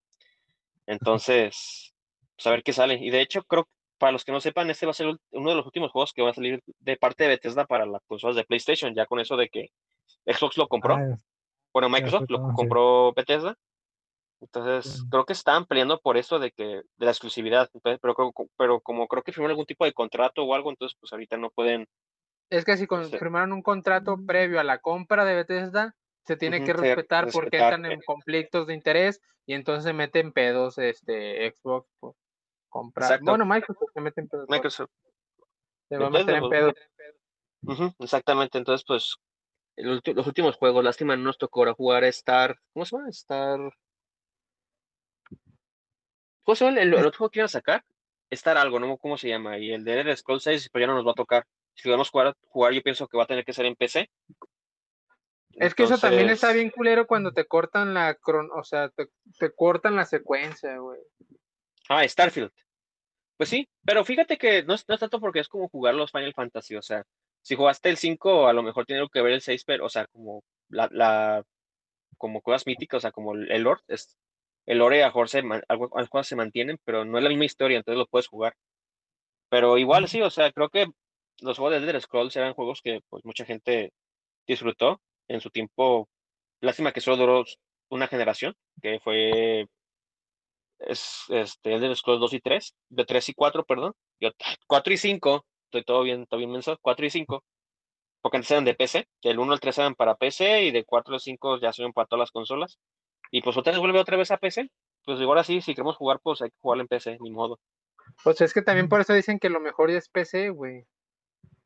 Entonces, 0.86 1.94
pues 2.36 2.48
a 2.48 2.52
ver 2.52 2.64
qué 2.64 2.74
sale. 2.74 2.96
Y 2.96 3.10
de 3.10 3.22
hecho, 3.22 3.44
creo 3.44 3.66
que 3.66 3.72
para 3.98 4.12
los 4.12 4.26
que 4.26 4.32
no 4.32 4.42
sepan, 4.42 4.70
este 4.70 4.86
va 4.86 4.90
a 4.90 4.96
ser 4.96 5.08
uno 5.32 5.50
de 5.50 5.56
los 5.56 5.66
últimos 5.66 5.92
juegos 5.92 6.12
que 6.14 6.22
va 6.22 6.32
a 6.32 6.34
salir 6.34 6.62
de 6.80 6.98
parte 6.98 7.24
de 7.24 7.30
Bethesda 7.30 7.66
para 7.66 7.86
las 7.86 8.04
consolas 8.06 8.36
de 8.36 8.44
PlayStation, 8.44 8.94
ya 8.94 9.06
con 9.06 9.20
eso 9.20 9.38
de 9.38 9.48
que 9.48 9.70
Xbox 10.26 10.58
lo 10.58 10.68
compró. 10.68 10.96
Ah, 10.96 11.16
bueno, 11.72 11.90
Microsoft 11.90 12.30
lo 12.30 12.54
compró 12.54 13.14
Bethesda. 13.14 13.56
Entonces, 14.44 15.04
creo 15.10 15.26
que 15.26 15.34
están 15.34 15.66
peleando 15.66 16.00
por 16.00 16.18
eso 16.18 16.38
de 16.38 16.52
que 16.52 16.66
de 16.66 17.06
la 17.06 17.12
exclusividad, 17.12 17.70
pero, 17.82 18.34
pero 18.58 18.82
como 18.82 19.08
creo 19.08 19.24
que 19.24 19.32
firmaron 19.32 19.52
algún 19.52 19.66
tipo 19.66 19.86
de 19.86 19.94
contrato 19.94 20.44
o 20.44 20.54
algo, 20.54 20.70
entonces 20.70 20.98
pues 21.00 21.12
ahorita 21.14 21.38
no 21.38 21.50
pueden 21.50 21.88
es 22.50 22.66
que 22.66 22.78
si 22.78 22.84
este 22.84 23.18
firmaron 23.18 23.52
un 23.52 23.64
contrato 23.64 24.16
previo 24.28 24.60
a 24.60 24.64
la 24.64 24.78
compra 24.78 25.26
de 25.26 25.34
Bethesda, 25.34 25.96
se 26.24 26.38
tiene 26.38 26.64
que 26.64 26.74
respetar 26.74 27.28
porque 27.32 27.58
están 27.58 27.86
en 27.86 28.00
conflictos 28.02 28.68
de 28.68 28.76
interés 28.76 29.22
y 29.48 29.54
entonces 29.56 29.84
se 29.84 29.94
meten 29.94 30.32
pedos 30.32 30.78
este 30.78 31.52
Xbox 31.52 31.90
por 32.00 32.16
comprar. 32.70 33.20
Bueno, 33.22 33.46
Microsoft 33.46 33.90
se 33.92 34.02
mete 34.02 34.22
en 34.22 34.28
pedos. 34.28 34.46
Microsoft. 34.50 34.92
Se 35.90 35.98
va 35.98 36.08
a 36.08 36.10
meter 36.12 36.36
en 36.36 36.50
pedos. 36.50 36.74
exactamente, 38.00 38.60
entonces 38.60 38.86
pues 38.86 39.16
los 39.76 40.28
últimos 40.28 40.56
juegos, 40.56 40.84
lástima 40.84 41.16
no 41.16 41.24
nos 41.24 41.40
tocó 41.40 41.62
ahora 41.62 41.74
jugar 41.74 42.04
Star, 42.04 42.56
¿cómo 42.74 42.86
se 42.86 42.96
llama? 42.96 43.10
Star 43.10 43.60
¿Cómo 46.44 46.56
se 46.56 46.66
llama 46.66 46.82
el, 46.82 46.94
otro 46.94 47.18
juego 47.18 47.32
que 47.32 47.40
iban 47.40 47.46
a 47.46 47.50
sacar? 47.50 47.84
Star 48.30 48.58
algo, 48.58 48.80
no 48.80 48.98
cómo 48.98 49.18
se 49.18 49.30
llama, 49.30 49.58
y 49.58 49.72
el 49.72 49.84
de 49.84 50.00
Elder 50.00 50.18
Scrolls 50.18 50.44
6 50.44 50.70
pues 50.72 50.82
ya 50.82 50.88
no 50.88 50.96
nos 50.96 51.06
va 51.06 51.12
a 51.12 51.16
tocar 51.16 51.46
si 51.76 51.90
vamos 51.90 52.10
a 52.14 52.36
jugar, 52.48 52.74
yo 52.74 52.82
pienso 52.82 53.08
que 53.08 53.18
va 53.18 53.24
a 53.24 53.28
tener 53.28 53.46
que 53.46 53.54
ser 53.54 53.66
en 53.66 53.76
PC. 53.76 54.10
Es 55.52 55.76
que 55.76 55.84
eso 55.84 55.98
también 55.98 56.30
está 56.30 56.52
bien 56.52 56.72
culero 56.72 57.06
cuando 57.06 57.32
te 57.32 57.46
cortan 57.46 57.94
la 57.94 58.16
cron 58.16 58.50
o 58.56 58.64
sea, 58.64 58.90
te, 58.90 59.52
cortan 59.52 59.96
la 59.96 60.06
secuencia, 60.06 60.78
güey. 60.78 61.00
Ah, 61.90 62.08
Starfield. 62.08 62.52
Pues 63.38 63.50
sí, 63.50 63.68
pero 63.86 64.04
fíjate 64.06 64.38
que 64.38 64.64
no 64.64 64.74
es, 64.74 64.86
tanto 64.86 65.20
porque 65.20 65.40
es 65.40 65.48
como 65.48 65.70
jugar 65.70 65.96
los 65.96 66.12
Final 66.12 66.34
Fantasy, 66.34 66.76
o 66.76 66.82
sea, 66.82 67.04
si 67.42 67.56
jugaste 67.56 67.90
el 67.90 67.98
5, 67.98 68.48
a 68.48 68.54
lo 68.54 68.64
mejor 68.64 68.86
tiene 68.86 69.08
que 69.12 69.22
ver 69.22 69.34
el 69.34 69.42
6, 69.42 69.64
pero, 69.66 69.86
o 69.86 69.90
sea, 69.90 70.08
como 70.08 70.44
la, 70.70 70.88
la 70.92 71.44
como 72.18 72.42
cosas 72.42 72.66
míticas, 72.66 73.00
o 73.00 73.02
sea, 73.02 73.12
como 73.12 73.34
el, 73.34 73.62
lore, 73.62 73.82
es, 73.88 74.18
el 74.66 74.78
lore 74.80 75.04
a 75.04 75.12
lo 75.14 75.28
se, 75.28 75.44
algunas 75.68 76.10
cosas 76.10 76.28
se 76.28 76.36
mantienen, 76.36 76.78
pero 76.86 77.06
no 77.06 77.18
es 77.18 77.24
la 77.24 77.30
misma 77.30 77.46
historia, 77.46 77.78
entonces 77.78 78.00
lo 78.00 78.08
puedes 78.08 78.28
jugar. 78.28 78.56
Pero 79.50 79.78
igual 79.78 80.08
sí, 80.08 80.22
o 80.22 80.30
sea, 80.30 80.52
creo 80.52 80.70
que 80.70 80.88
los 81.42 81.58
juegos 81.58 81.74
de 81.74 81.86
Elder 81.86 82.02
Scrolls 82.02 82.36
eran 82.36 82.54
juegos 82.54 82.82
que 82.84 83.02
pues 83.10 83.26
mucha 83.26 83.46
gente 83.46 83.94
disfrutó 84.48 85.02
en 85.28 85.42
su 85.42 85.50
tiempo. 85.50 86.10
Lástima 86.62 86.92
que 86.94 87.02
solo 87.02 87.18
duró 87.18 87.46
una 87.90 88.08
generación, 88.08 88.56
que 88.82 89.00
fue 89.00 89.68
es, 90.80 91.24
este, 91.30 91.74
Elder 91.74 91.96
Scrolls 91.96 92.22
2 92.22 92.34
y 92.34 92.40
3, 92.40 92.76
de 92.90 93.06
3 93.06 93.30
y 93.30 93.34
4, 93.34 93.66
perdón. 93.66 93.94
Yo, 94.20 94.30
4 94.68 94.94
y 94.94 94.98
5, 94.98 95.46
estoy 95.66 95.84
todo 95.84 96.04
bien, 96.04 96.26
todo 96.28 96.40
bien 96.40 96.52
menso, 96.52 96.78
4 96.82 97.06
y 97.06 97.10
5, 97.10 97.44
porque 98.22 98.38
antes 98.38 98.52
eran 98.52 98.66
de 98.66 98.76
PC, 98.76 99.08
del 99.24 99.40
1 99.40 99.54
al 99.54 99.60
3 99.60 99.78
eran 99.80 99.96
para 99.96 100.16
PC 100.16 100.64
y 100.66 100.72
de 100.72 100.86
4 100.86 101.16
al 101.16 101.22
5 101.22 101.60
ya 101.60 101.74
son 101.74 101.94
para 101.94 102.08
todas 102.08 102.22
las 102.22 102.32
consolas. 102.32 102.80
Y 103.34 103.42
pues 103.42 103.58
otra 103.58 103.72
vez 103.72 103.80
vuelve 103.80 104.00
otra 104.00 104.16
vez 104.16 104.30
a 104.30 104.38
PC. 104.38 104.70
Pues 105.04 105.20
igual 105.20 105.40
así, 105.40 105.60
si 105.60 105.74
queremos 105.74 105.98
jugar, 105.98 106.20
pues 106.22 106.44
hay 106.44 106.52
que 106.52 106.58
jugar 106.62 106.80
en 106.80 106.88
PC, 106.88 107.18
ni 107.20 107.32
modo. 107.32 107.60
Pues 108.24 108.40
es 108.42 108.54
que 108.54 108.62
también 108.62 108.88
por 108.88 109.02
eso 109.02 109.12
dicen 109.12 109.40
que 109.40 109.50
lo 109.50 109.60
mejor 109.60 109.90
ya 109.90 109.98
es 109.98 110.08
PC, 110.08 110.52
güey. 110.52 110.86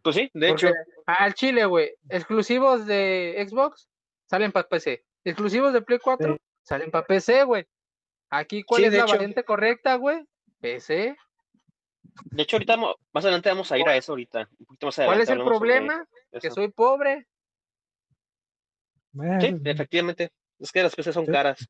Pues 0.02 0.16
sí, 0.16 0.32
de 0.34 0.50
hecho. 0.50 0.70
Al 1.06 1.34
Chile, 1.34 1.66
güey, 1.66 1.92
exclusivos 2.08 2.86
de 2.86 3.46
Xbox 3.50 3.90
salen 4.30 4.54
para 4.54 4.70
PC. 4.70 5.04
Exclusivos 5.26 5.74
de 5.74 5.82
Play 5.82 6.00
4 6.00 6.38
salen 6.64 6.90
para 6.90 7.06
PC, 7.06 7.44
güey. 7.44 7.68
Aquí, 8.30 8.64
¿cuál 8.64 8.86
es 8.86 8.94
la 8.94 9.06
variante 9.06 9.44
correcta, 9.44 9.96
güey? 9.96 10.26
PC. 10.62 11.18
De 12.32 12.44
hecho, 12.44 12.56
ahorita 12.56 12.78
más 12.78 13.26
adelante 13.26 13.50
vamos 13.50 13.70
a 13.74 13.78
ir 13.78 13.90
a 13.90 13.98
eso 13.98 14.14
ahorita. 14.14 14.50
¿Cuál 14.80 15.20
es 15.20 15.30
el 15.30 15.44
problema? 15.44 16.08
Que 16.40 16.50
soy 16.50 16.70
pobre. 16.70 17.28
Sí, 19.42 19.54
efectivamente. 19.66 20.32
Es 20.60 20.72
que 20.72 20.84
las 20.84 20.96
PCs 20.96 21.14
son 21.14 21.26
caras. 21.26 21.68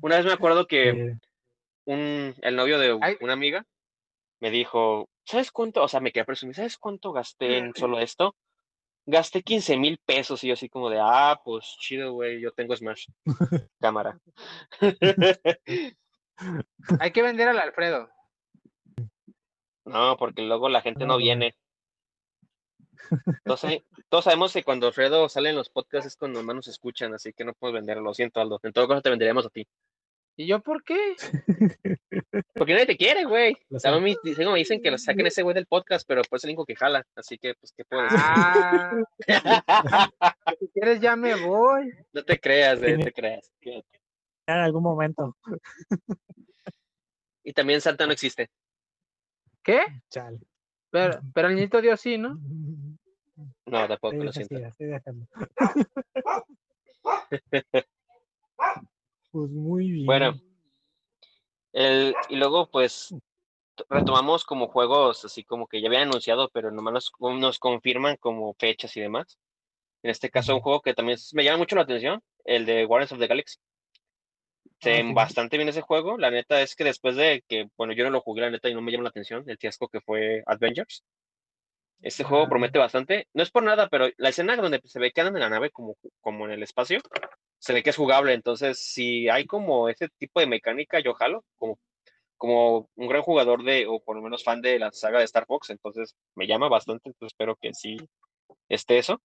Una 0.00 0.16
vez 0.16 0.26
me 0.26 0.32
acuerdo 0.32 0.66
que 0.68 1.16
un, 1.84 2.34
el 2.40 2.56
novio 2.56 2.78
de 2.78 2.92
una 2.92 3.32
amiga 3.32 3.66
me 4.40 4.50
dijo, 4.50 5.08
¿sabes 5.24 5.50
cuánto? 5.50 5.82
O 5.82 5.88
sea, 5.88 6.00
me 6.00 6.12
quedé 6.12 6.24
presumir, 6.24 6.54
¿sabes 6.54 6.78
cuánto 6.78 7.12
gasté 7.12 7.58
en 7.58 7.74
solo 7.74 7.98
esto? 7.98 8.36
Gasté 9.06 9.42
15 9.42 9.76
mil 9.78 9.98
pesos 10.04 10.44
y 10.44 10.48
yo 10.48 10.54
así 10.54 10.68
como 10.68 10.90
de, 10.90 10.98
ah, 11.00 11.40
pues 11.42 11.76
chido, 11.80 12.12
güey, 12.12 12.40
yo 12.40 12.52
tengo 12.52 12.76
Smash. 12.76 13.06
Cámara. 13.80 14.18
Hay 17.00 17.10
que 17.10 17.22
vender 17.22 17.48
al 17.48 17.58
Alfredo. 17.58 18.08
No, 19.88 20.18
porque 20.18 20.42
luego 20.42 20.68
la 20.68 20.82
gente 20.82 21.06
no 21.06 21.16
viene. 21.16 21.56
Entonces, 23.44 23.82
todos 24.08 24.24
sabemos 24.24 24.52
que 24.52 24.62
cuando 24.62 24.86
Alfredo 24.86 25.28
sale 25.28 25.50
en 25.50 25.56
los 25.56 25.70
podcasts 25.70 26.06
es 26.06 26.16
cuando 26.16 26.42
más 26.42 26.56
nos 26.56 26.68
escuchan, 26.68 27.14
así 27.14 27.32
que 27.32 27.44
no 27.44 27.54
puedo 27.54 27.74
venderlo, 27.74 28.02
lo 28.02 28.14
siento, 28.14 28.40
Aldo. 28.40 28.60
En 28.62 28.72
todo 28.72 28.88
caso 28.88 29.02
te 29.02 29.10
venderíamos 29.10 29.46
a 29.46 29.50
ti. 29.50 29.66
¿Y 30.36 30.46
yo 30.46 30.60
por 30.60 30.84
qué? 30.84 31.16
Porque 32.54 32.72
nadie 32.72 32.86
te 32.86 32.96
quiere, 32.96 33.24
güey. 33.24 33.56
me, 33.70 34.00
me 34.00 34.58
dicen 34.58 34.80
que 34.80 34.90
lo 34.92 34.96
saquen 34.96 35.26
ese 35.26 35.42
güey 35.42 35.52
del 35.52 35.66
podcast, 35.66 36.06
pero 36.06 36.22
pues 36.30 36.40
es 36.40 36.44
el 36.44 36.50
único 36.50 36.64
que 36.64 36.76
jala. 36.76 37.04
Así 37.16 37.38
que, 37.38 37.54
pues, 37.54 37.72
¿qué 37.72 37.84
puedo 37.84 38.04
decir? 38.04 38.18
Ah, 38.22 39.00
si 40.60 40.68
quieres, 40.68 41.00
ya 41.00 41.16
me 41.16 41.34
voy. 41.44 41.92
No 42.12 42.24
te 42.24 42.38
creas, 42.38 42.78
güey, 42.78 42.96
no 42.96 43.04
te 43.04 43.12
creas. 43.12 43.52
En 43.62 43.82
algún 44.46 44.84
momento. 44.84 45.36
Y 47.42 47.52
también 47.52 47.80
Santa 47.80 48.06
no 48.06 48.12
existe. 48.12 48.48
¿Qué? 49.62 49.80
Chale. 50.08 50.38
Pero, 50.90 51.20
pero 51.34 51.48
el 51.48 51.56
niñito 51.56 51.80
dio 51.80 51.96
sí, 51.96 52.18
¿no? 52.18 52.38
No, 53.66 53.86
tampoco, 53.86 54.16
lo 54.16 54.32
siento. 54.32 54.56
pues 59.30 59.50
muy 59.50 59.92
bien. 59.92 60.06
Bueno, 60.06 60.34
el, 61.72 62.14
y 62.28 62.36
luego 62.36 62.70
pues 62.70 63.14
retomamos 63.88 64.44
como 64.44 64.68
juegos 64.68 65.24
así 65.24 65.44
como 65.44 65.68
que 65.68 65.80
ya 65.80 65.88
habían 65.88 66.08
anunciado, 66.08 66.50
pero 66.52 66.70
nomás 66.70 66.94
nos, 66.94 67.12
nos 67.38 67.58
confirman 67.58 68.16
como 68.16 68.54
fechas 68.54 68.96
y 68.96 69.00
demás. 69.00 69.38
En 70.02 70.10
este 70.10 70.30
caso, 70.30 70.54
un 70.54 70.60
juego 70.60 70.80
que 70.80 70.94
también 70.94 71.18
me 71.32 71.42
llama 71.44 71.58
mucho 71.58 71.76
la 71.76 71.82
atención, 71.82 72.22
el 72.44 72.66
de 72.66 72.84
Guardians 72.84 73.12
of 73.12 73.18
the 73.18 73.26
Galaxy. 73.26 73.58
Se 74.80 75.00
ah, 75.00 75.12
bastante 75.12 75.56
bien 75.56 75.68
ese 75.68 75.80
juego. 75.80 76.18
La 76.18 76.30
neta 76.30 76.60
es 76.62 76.76
que 76.76 76.84
después 76.84 77.16
de 77.16 77.42
que, 77.48 77.68
bueno, 77.76 77.92
yo 77.92 78.04
no 78.04 78.10
lo 78.10 78.20
jugué, 78.20 78.42
la 78.42 78.50
neta, 78.50 78.68
y 78.68 78.74
no 78.74 78.82
me 78.82 78.92
llama 78.92 79.04
la 79.04 79.10
atención 79.10 79.44
el 79.46 79.58
fiasco 79.58 79.88
que 79.88 80.00
fue 80.00 80.42
Avengers. 80.46 81.04
Este 82.00 82.22
juego 82.22 82.44
ah. 82.44 82.48
promete 82.48 82.78
bastante. 82.78 83.26
No 83.34 83.42
es 83.42 83.50
por 83.50 83.62
nada, 83.62 83.88
pero 83.88 84.08
la 84.16 84.28
escena 84.28 84.56
donde 84.56 84.80
se 84.84 85.00
ve 85.00 85.10
que 85.10 85.20
andan 85.20 85.36
en 85.36 85.42
la 85.42 85.50
nave 85.50 85.70
como, 85.70 85.96
como 86.20 86.44
en 86.46 86.52
el 86.52 86.62
espacio, 86.62 87.00
se 87.58 87.72
ve 87.72 87.82
que 87.82 87.90
es 87.90 87.96
jugable. 87.96 88.34
Entonces, 88.34 88.78
si 88.78 89.28
hay 89.28 89.46
como 89.46 89.88
ese 89.88 90.08
tipo 90.18 90.40
de 90.40 90.46
mecánica, 90.46 91.00
yo 91.00 91.14
jalo, 91.14 91.44
como, 91.56 91.78
como 92.36 92.88
un 92.94 93.08
gran 93.08 93.22
jugador 93.22 93.64
de, 93.64 93.86
o 93.88 94.00
por 94.00 94.16
lo 94.16 94.22
menos 94.22 94.44
fan 94.44 94.62
de 94.62 94.78
la 94.78 94.92
saga 94.92 95.18
de 95.18 95.24
Star 95.24 95.46
Fox, 95.46 95.70
entonces 95.70 96.14
me 96.36 96.46
llama 96.46 96.68
bastante, 96.68 97.08
entonces 97.08 97.34
espero 97.34 97.56
que 97.56 97.74
sí 97.74 97.96
esté 98.68 98.98
eso. 98.98 99.20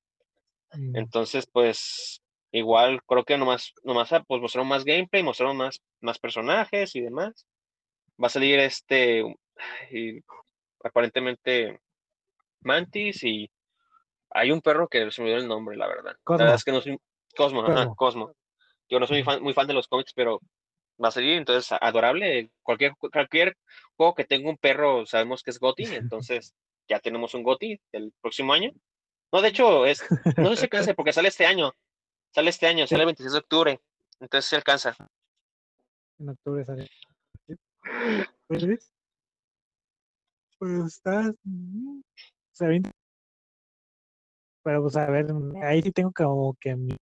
Mm. 0.72 0.98
Entonces, 0.98 1.46
pues, 1.46 2.23
igual 2.54 3.02
creo 3.04 3.26
que 3.26 3.38
nomás, 3.38 3.74
nomás 3.84 4.14
ah, 4.14 4.24
pues 4.26 4.42
mostraron 4.42 4.68
más 4.70 4.86
gameplay, 4.86 5.24
mostraron 5.24 5.58
más, 5.58 5.82
más 6.02 6.20
personajes 6.20 6.96
y 6.96 7.02
demás. 7.02 7.46
Va 8.22 8.28
a 8.28 8.30
salir 8.30 8.60
este, 8.60 9.24
aparentemente 10.84 11.82
Mantis 12.62 13.24
y 13.24 13.50
hay 14.30 14.52
un 14.52 14.62
perro 14.62 14.88
que 14.88 15.12
se 15.12 15.22
me 15.22 15.30
dio 15.30 15.38
el 15.38 15.48
nombre, 15.48 15.76
la 15.76 15.88
verdad. 15.88 16.16
La 16.28 16.38
verdad 16.38 16.56
es 16.56 16.64
que 16.64 16.72
no 16.72 16.82
soy 16.82 16.98
Cosmo, 17.36 17.64
Cosmo. 17.96 18.34
Yo 18.88 19.00
no 19.00 19.08
soy 19.08 19.24
muy 19.42 19.54
fan 19.54 19.68
de 19.68 19.74
los 19.74 19.88
cómics, 19.88 20.14
pero 20.14 20.40
va 21.04 21.08
a 21.08 21.12
salir, 21.12 21.38
entonces 21.38 21.76
adorable. 21.82 22.52
Cualquier, 22.62 22.94
cualquier 22.98 23.58
juego 23.96 24.14
que 24.14 24.26
tenga 24.26 24.50
un 24.50 24.58
perro 24.58 25.06
sabemos 25.08 25.42
que 25.42 25.50
es 25.50 25.60
Goti, 25.60 25.84
entonces 26.12 26.54
ya 26.88 27.00
tenemos 27.00 27.34
un 27.34 27.42
Goti 27.42 27.80
el 27.92 28.14
próximo 28.22 28.54
año. 28.54 28.72
No, 29.32 29.42
de 29.42 29.48
hecho, 29.48 29.88
es, 29.88 30.06
no 30.38 30.50
sé 30.50 30.58
si 30.58 30.64
alcanza 30.66 30.94
porque 30.96 31.14
sale 31.14 31.30
este 31.30 31.48
año. 31.48 31.74
Sale 32.34 32.50
este 32.50 32.66
año, 32.66 32.88
sale 32.88 33.04
el 33.04 33.08
26 33.08 33.34
de 33.34 33.40
octubre. 33.40 33.82
Entonces 34.20 34.50
se 34.50 34.56
alcanza. 34.56 34.96
En 36.20 36.30
octubre 36.30 36.66
sale. 36.66 36.90
Pues, 38.48 38.64
pues 40.60 40.86
está. 40.86 41.32
Mm, 41.44 42.02
se 42.52 42.68
ve 42.68 42.82
pero 44.64 44.82
pues 44.82 44.96
a 44.96 45.06
ver, 45.08 45.28
ahí 45.62 45.82
sí 45.82 45.92
tengo 45.92 46.12
como 46.14 46.56
que 46.60 46.74
mi 46.74 46.96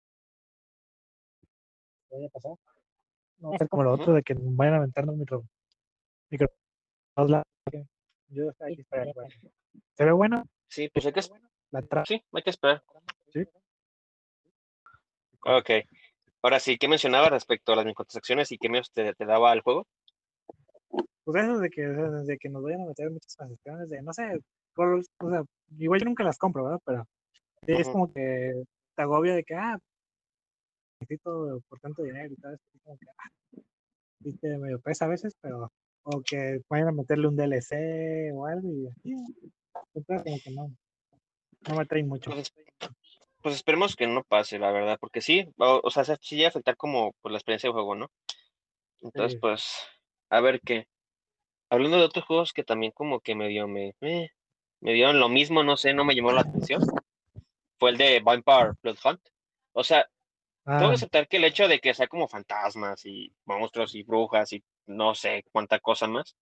vaya 2.09 2.27
a 2.27 2.29
pasar. 2.29 2.53
No 3.39 3.49
va 3.49 3.55
a 3.55 3.59
ser 3.59 3.67
como 3.67 3.83
lo 3.83 3.93
otro 3.93 4.13
de 4.13 4.23
que 4.23 4.33
vayan 4.37 4.75
a 4.75 4.77
aventarnos 4.77 5.17
micro 5.17 5.43
micro 6.29 6.47
yo 8.29 8.51
ahí 8.61 8.77
¿Se 9.93 10.05
ve 10.05 10.11
bueno? 10.13 10.43
Sí, 10.69 10.87
pues 10.89 11.05
hay 11.05 11.11
que 11.11 11.21
la 11.71 12.05
Sí, 12.05 12.23
hay 12.31 12.43
que 12.43 12.49
esperar. 12.49 12.83
Sí. 13.33 13.45
Ok. 15.45 15.69
Ahora 16.41 16.59
sí, 16.59 16.77
¿qué 16.77 16.87
mencionaba 16.87 17.29
respecto 17.29 17.73
a 17.73 17.75
las 17.75 17.85
microtransacciones 17.85 18.51
y 18.51 18.57
qué 18.57 18.69
me 18.69 18.81
te, 18.93 19.13
te 19.13 19.25
daba 19.25 19.53
el 19.53 19.61
juego? 19.61 19.87
Pues 21.23 21.43
eso 21.43 21.59
de 21.59 21.69
que, 21.69 21.81
de 21.81 22.37
que 22.37 22.49
nos 22.49 22.63
vayan 22.63 22.81
a 22.81 22.85
meter 22.85 23.11
muchas 23.11 23.35
transacciones 23.35 23.89
de, 23.89 24.01
no 24.01 24.13
sé, 24.13 24.39
o 24.75 25.29
sea, 25.29 25.43
igual 25.77 25.99
yo 25.99 26.05
nunca 26.05 26.23
las 26.23 26.37
compro, 26.37 26.63
¿verdad? 26.63 26.79
Pero 26.85 27.05
es 27.67 27.87
como 27.89 28.11
que 28.11 28.63
te 28.95 29.01
agobia 29.01 29.35
de 29.35 29.43
que, 29.43 29.53
ah, 29.53 29.77
necesito 30.99 31.61
por 31.67 31.79
tanto 31.79 32.03
dinero 32.03 32.33
y 32.33 32.37
todo 32.37 32.53
eso, 32.53 32.63
como 32.83 32.97
que, 32.97 33.05
ah, 33.09 33.61
viste, 34.19 34.57
medio 34.57 34.79
pesa 34.79 35.05
a 35.05 35.09
veces, 35.09 35.35
pero, 35.41 35.71
o 36.03 36.21
que 36.21 36.61
vayan 36.69 36.87
a 36.87 36.93
meterle 36.93 37.27
un 37.27 37.35
DLC 37.35 38.31
o 38.33 38.45
algo 38.45 38.67
y, 39.03 39.13
como 39.93 40.39
que 40.43 40.51
no, 40.51 40.71
no 41.67 41.75
me 41.75 41.85
trae 41.85 42.03
mucho. 42.03 42.31
Pues, 43.41 43.55
esperemos 43.55 43.95
que 43.95 44.07
no 44.07 44.23
pase, 44.23 44.59
la 44.59 44.71
verdad, 44.71 44.97
porque 44.99 45.21
sí, 45.21 45.47
o, 45.57 45.89
sea, 45.89 46.03
sí 46.03 46.35
llega 46.35 46.47
a 46.47 46.49
afectar 46.49 46.75
como 46.75 47.13
pues, 47.21 47.31
la 47.31 47.37
experiencia 47.37 47.69
de 47.69 47.73
juego, 47.73 47.95
¿no? 47.95 48.11
Entonces, 49.01 49.39
pues, 49.39 49.75
a 50.29 50.41
ver 50.41 50.59
qué. 50.61 50.87
Hablando 51.69 51.97
de 51.97 52.03
otros 52.03 52.25
juegos 52.25 52.53
que 52.53 52.63
también 52.63 52.91
como 52.91 53.21
que 53.21 53.35
me, 53.35 53.47
me, 53.65 53.93
me 54.81 54.93
dieron 54.93 55.19
lo 55.19 55.29
mismo, 55.29 55.63
no 55.63 55.77
sé, 55.77 55.93
no 55.93 56.03
me 56.03 56.15
llamó 56.15 56.31
la 56.31 56.41
atención, 56.41 56.81
fue 57.79 57.91
el 57.91 57.97
de 57.97 58.19
Vampire 58.19 58.73
Blood 58.81 58.97
Hunt. 59.03 59.21
O 59.73 59.83
sea, 59.83 60.07
tengo 60.65 60.79
que 60.79 60.85
ah. 60.85 60.93
aceptar 60.93 61.27
que 61.27 61.37
el 61.37 61.45
hecho 61.45 61.67
de 61.67 61.79
que 61.79 61.93
sea 61.93 62.07
como 62.07 62.27
fantasmas 62.27 63.05
y 63.05 63.33
monstruos 63.45 63.95
y 63.95 64.03
brujas 64.03 64.51
y 64.53 64.63
no 64.87 65.15
sé 65.15 65.45
cuánta 65.51 65.79
cosa 65.79 66.07
más, 66.07 66.35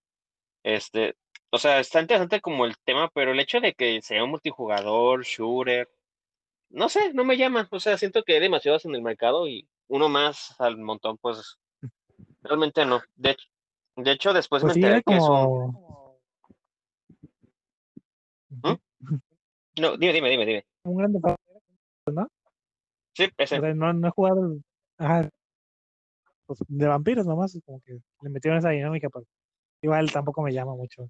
este, 0.63 1.15
o 1.49 1.57
sea, 1.57 1.79
está 1.79 2.01
interesante 2.01 2.41
como 2.41 2.65
el 2.65 2.77
tema, 2.79 3.09
pero 3.13 3.31
el 3.31 3.39
hecho 3.39 3.59
de 3.59 3.73
que 3.73 4.01
sea 4.01 4.23
un 4.23 4.31
multijugador, 4.31 5.23
shooter, 5.23 5.89
no 6.69 6.89
sé, 6.89 7.13
no 7.13 7.23
me 7.23 7.37
llama. 7.37 7.67
O 7.71 7.79
sea, 7.79 7.97
siento 7.97 8.23
que 8.23 8.33
hay 8.33 8.39
demasiados 8.39 8.85
en 8.85 8.95
el 8.95 9.01
mercado 9.01 9.47
y 9.47 9.67
uno 9.87 10.09
más 10.09 10.59
al 10.59 10.77
montón, 10.77 11.17
pues 11.17 11.57
realmente 12.41 12.85
no. 12.85 13.01
De 13.15 13.31
hecho, 13.31 13.47
de 13.95 14.11
hecho 14.11 14.33
después 14.33 14.61
pues 14.63 14.75
me 14.75 14.81
enteré 14.81 15.03
que 15.03 15.17
es 15.17 15.23
un. 15.23 15.71
¿Mm? 18.49 18.73
No, 19.79 19.95
dime, 19.95 20.11
dime, 20.11 20.29
dime, 20.31 20.45
dime. 20.47 20.65
Un 20.85 20.97
grande 20.97 21.19
¿no? 22.07 22.27
Sí, 23.13 23.29
ese. 23.37 23.59
no, 23.59 23.93
no 23.93 24.07
he 24.07 24.09
jugado 24.11 24.57
ajá, 24.97 25.29
pues, 26.47 26.59
de 26.67 26.87
vampiros 26.87 27.25
nomás, 27.25 27.59
como 27.65 27.81
que 27.81 27.99
le 28.21 28.29
metieron 28.29 28.57
esa 28.57 28.69
dinámica, 28.69 29.09
pero 29.09 29.25
igual 29.81 30.11
tampoco 30.11 30.41
me 30.41 30.53
llama 30.53 30.73
mucho. 30.75 31.09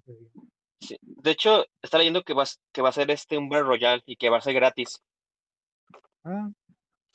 De 1.00 1.30
hecho, 1.30 1.64
está 1.80 1.98
leyendo 1.98 2.22
que 2.22 2.34
va, 2.34 2.44
que 2.72 2.82
va 2.82 2.90
a 2.90 2.92
ser 2.92 3.10
este 3.10 3.38
un 3.38 3.48
Battle 3.48 3.68
Royale 3.68 4.02
y 4.06 4.16
que 4.16 4.30
va 4.30 4.38
a 4.38 4.42
ser 4.42 4.54
gratis. 4.54 5.02
Ah, 6.28 6.50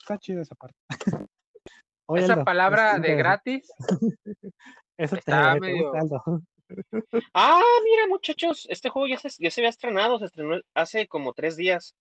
está 0.00 0.18
chido 0.18 0.42
esa 0.42 0.56
parte. 0.56 0.76
esa 2.16 2.44
palabra 2.44 2.98
de 2.98 3.14
gratis. 3.14 3.72
Eso 4.98 5.16
está 5.16 5.54
medio... 5.56 5.92
Ah, 7.34 7.62
mira, 7.84 8.08
muchachos, 8.08 8.66
este 8.70 8.88
juego 8.88 9.06
ya 9.06 9.18
se, 9.18 9.28
ya 9.38 9.50
se 9.50 9.60
había 9.60 9.68
estrenado, 9.68 10.18
se 10.18 10.24
estrenó 10.24 10.58
hace 10.72 11.06
como 11.06 11.34
tres 11.34 11.56
días. 11.56 11.94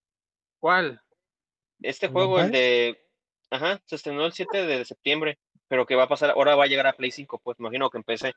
¿Cuál? 0.60 1.02
Este 1.82 2.08
juego, 2.08 2.40
el 2.40 2.50
de. 2.50 3.06
Ajá, 3.52 3.82
se 3.86 3.98
estrenó 3.98 4.26
el 4.26 4.32
7 4.32 4.66
de 4.66 4.86
septiembre, 4.86 5.38
pero 5.68 5.86
que 5.86 5.96
va 5.96 6.04
a 6.04 6.08
pasar, 6.08 6.32
ahora 6.32 6.56
va 6.56 6.64
a 6.64 6.68
llegar 6.68 6.88
a 6.88 6.94
Play 6.94 7.12
5, 7.12 7.40
pues 7.44 7.60
imagino 7.60 7.90
que 7.90 7.98
empecé. 7.98 8.34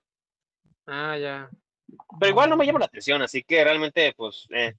Ah, 0.85 1.17
ya. 1.17 1.49
Pero 2.19 2.31
igual 2.31 2.51
no 2.51 2.57
me 2.57 2.67
llama 2.67 2.81
la 2.81 2.87
atención, 2.87 3.23
así 3.23 3.45
que 3.45 3.63
realmente, 3.63 4.13
pues. 4.17 4.47
Eh. 4.51 4.75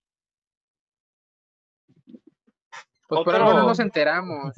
Pues 3.07 3.23
por 3.23 3.35
algo 3.35 3.53
no 3.53 3.67
nos 3.67 3.79
enteramos. 3.79 4.55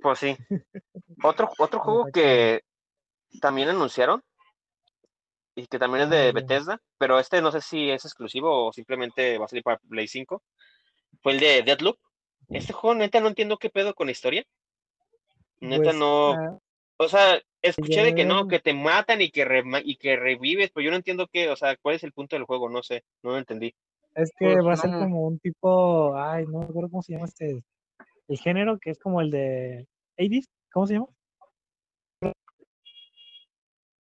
Pues 0.00 0.18
sí. 0.18 0.36
Otro, 1.22 1.48
otro 1.58 1.80
juego 1.80 2.06
que 2.12 2.62
también 3.40 3.68
anunciaron 3.68 4.22
y 5.54 5.66
que 5.66 5.78
también 5.78 6.04
es 6.04 6.10
de 6.10 6.32
Bethesda, 6.32 6.80
pero 6.98 7.18
este 7.18 7.40
no 7.40 7.52
sé 7.52 7.60
si 7.60 7.90
es 7.90 8.04
exclusivo 8.04 8.66
o 8.66 8.72
simplemente 8.72 9.38
va 9.38 9.44
a 9.44 9.48
salir 9.48 9.62
para 9.62 9.78
Play 9.78 10.08
5. 10.08 10.42
Fue 11.22 11.32
el 11.32 11.40
de 11.40 11.62
Deadloop. 11.62 11.98
Este 12.48 12.72
juego, 12.72 12.96
neta, 12.96 13.20
no 13.20 13.28
entiendo 13.28 13.58
qué 13.58 13.70
pedo 13.70 13.94
con 13.94 14.06
la 14.06 14.12
historia. 14.12 14.44
Neta, 15.60 15.82
pues, 15.84 15.96
no. 15.96 16.32
Ah, 16.32 16.58
o 16.96 17.08
sea, 17.08 17.40
escuché 17.60 18.02
de 18.02 18.14
que 18.14 18.24
no, 18.24 18.48
que 18.48 18.60
te 18.60 18.74
matan 18.74 19.20
y 19.20 19.30
que, 19.30 19.46
y 19.84 19.96
que 19.96 20.16
revives, 20.16 20.70
pero 20.70 20.84
yo 20.84 20.90
no 20.90 20.96
entiendo 20.96 21.28
qué, 21.28 21.48
o 21.50 21.56
sea, 21.56 21.76
cuál 21.76 21.96
es 21.96 22.04
el 22.04 22.12
punto 22.12 22.36
del 22.36 22.44
juego, 22.44 22.68
no 22.68 22.82
sé, 22.82 23.04
no 23.22 23.30
lo 23.30 23.38
entendí. 23.38 23.74
Es 24.14 24.30
que 24.38 24.54
pues, 24.54 24.66
va 24.66 24.72
a 24.72 24.76
ser 24.76 24.90
como 24.90 25.26
un 25.26 25.38
tipo, 25.38 26.16
ay, 26.16 26.44
no 26.46 26.62
recuerdo 26.62 26.90
cómo 26.90 27.02
se 27.02 27.14
llama 27.14 27.26
este, 27.26 27.64
el 28.28 28.38
género, 28.38 28.78
que 28.78 28.90
es 28.90 28.98
como 28.98 29.20
el 29.20 29.30
de 29.30 29.86
Hades, 30.18 30.48
¿cómo 30.72 30.86
se 30.86 30.94
llama? 30.94 31.06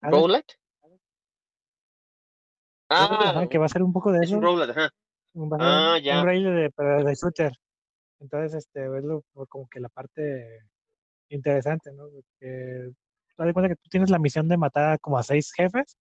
¿Roguelite? 0.03 0.55
Ah, 2.89 3.47
que 3.51 3.59
va 3.59 3.67
a 3.67 3.69
ser 3.69 3.83
un 3.83 3.93
poco 3.93 4.13
de 4.13 4.25
eso. 4.25 4.39
Ajá. 4.39 4.91
ah, 5.59 5.99
ya. 6.01 6.23
Un 6.23 6.29
de, 6.29 6.71
pero 6.77 7.05
de 7.05 7.15
shooter. 7.15 7.53
Entonces, 8.21 8.55
este, 8.55 8.89
verlo 8.89 9.25
como 9.49 9.69
que 9.69 9.81
la 9.81 9.89
parte 9.89 10.61
interesante, 11.29 11.93
¿no? 11.93 12.05
Porque 12.09 12.93
te 13.37 13.53
cuenta 13.53 13.69
que 13.69 13.77
tú 13.77 13.89
tienes 13.91 14.11
la 14.11 14.19
misión 14.19 14.49
de 14.49 14.57
matar 14.57 14.99
como 15.01 15.19
a 15.19 15.23
seis 15.23 15.53
jefes 15.53 15.99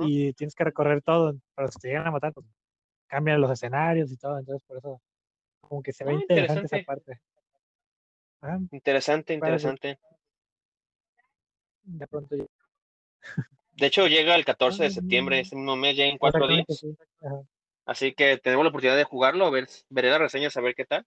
y 0.00 0.32
tienes 0.34 0.54
que 0.54 0.64
recorrer 0.64 1.02
todo, 1.02 1.34
pero 1.54 1.68
si 1.70 1.78
te 1.78 1.88
llegan 1.88 2.06
a 2.06 2.10
matar, 2.10 2.32
pues 2.32 2.46
cambian 3.06 3.40
los 3.40 3.50
escenarios 3.50 4.10
y 4.12 4.16
todo, 4.16 4.38
entonces 4.38 4.62
por 4.66 4.78
eso 4.78 5.00
como 5.60 5.82
que 5.82 5.92
se 5.92 6.04
ve 6.04 6.12
ah, 6.12 6.14
interesante, 6.14 6.66
esa 6.66 6.84
parte. 6.84 7.20
Ah, 8.42 8.58
interesante, 8.72 9.34
interesante. 9.34 9.98
De 11.82 12.06
pronto 12.06 12.36
De 13.72 13.86
hecho, 13.86 14.06
llega 14.06 14.34
el 14.34 14.44
14 14.44 14.84
de 14.84 14.90
septiembre, 14.90 15.40
ese 15.40 15.56
mismo 15.56 15.76
mes, 15.76 15.96
ya 15.96 16.04
en 16.04 16.18
cuatro 16.18 16.46
días. 16.46 16.66
Así 17.86 18.14
que 18.14 18.38
tenemos 18.38 18.64
la 18.64 18.70
oportunidad 18.70 18.96
de 18.96 19.04
jugarlo, 19.04 19.50
ver, 19.50 19.66
veré 19.90 20.10
las 20.10 20.20
reseñas, 20.20 20.56
a 20.56 20.60
ver 20.60 20.74
qué 20.74 20.84
tal. 20.84 21.04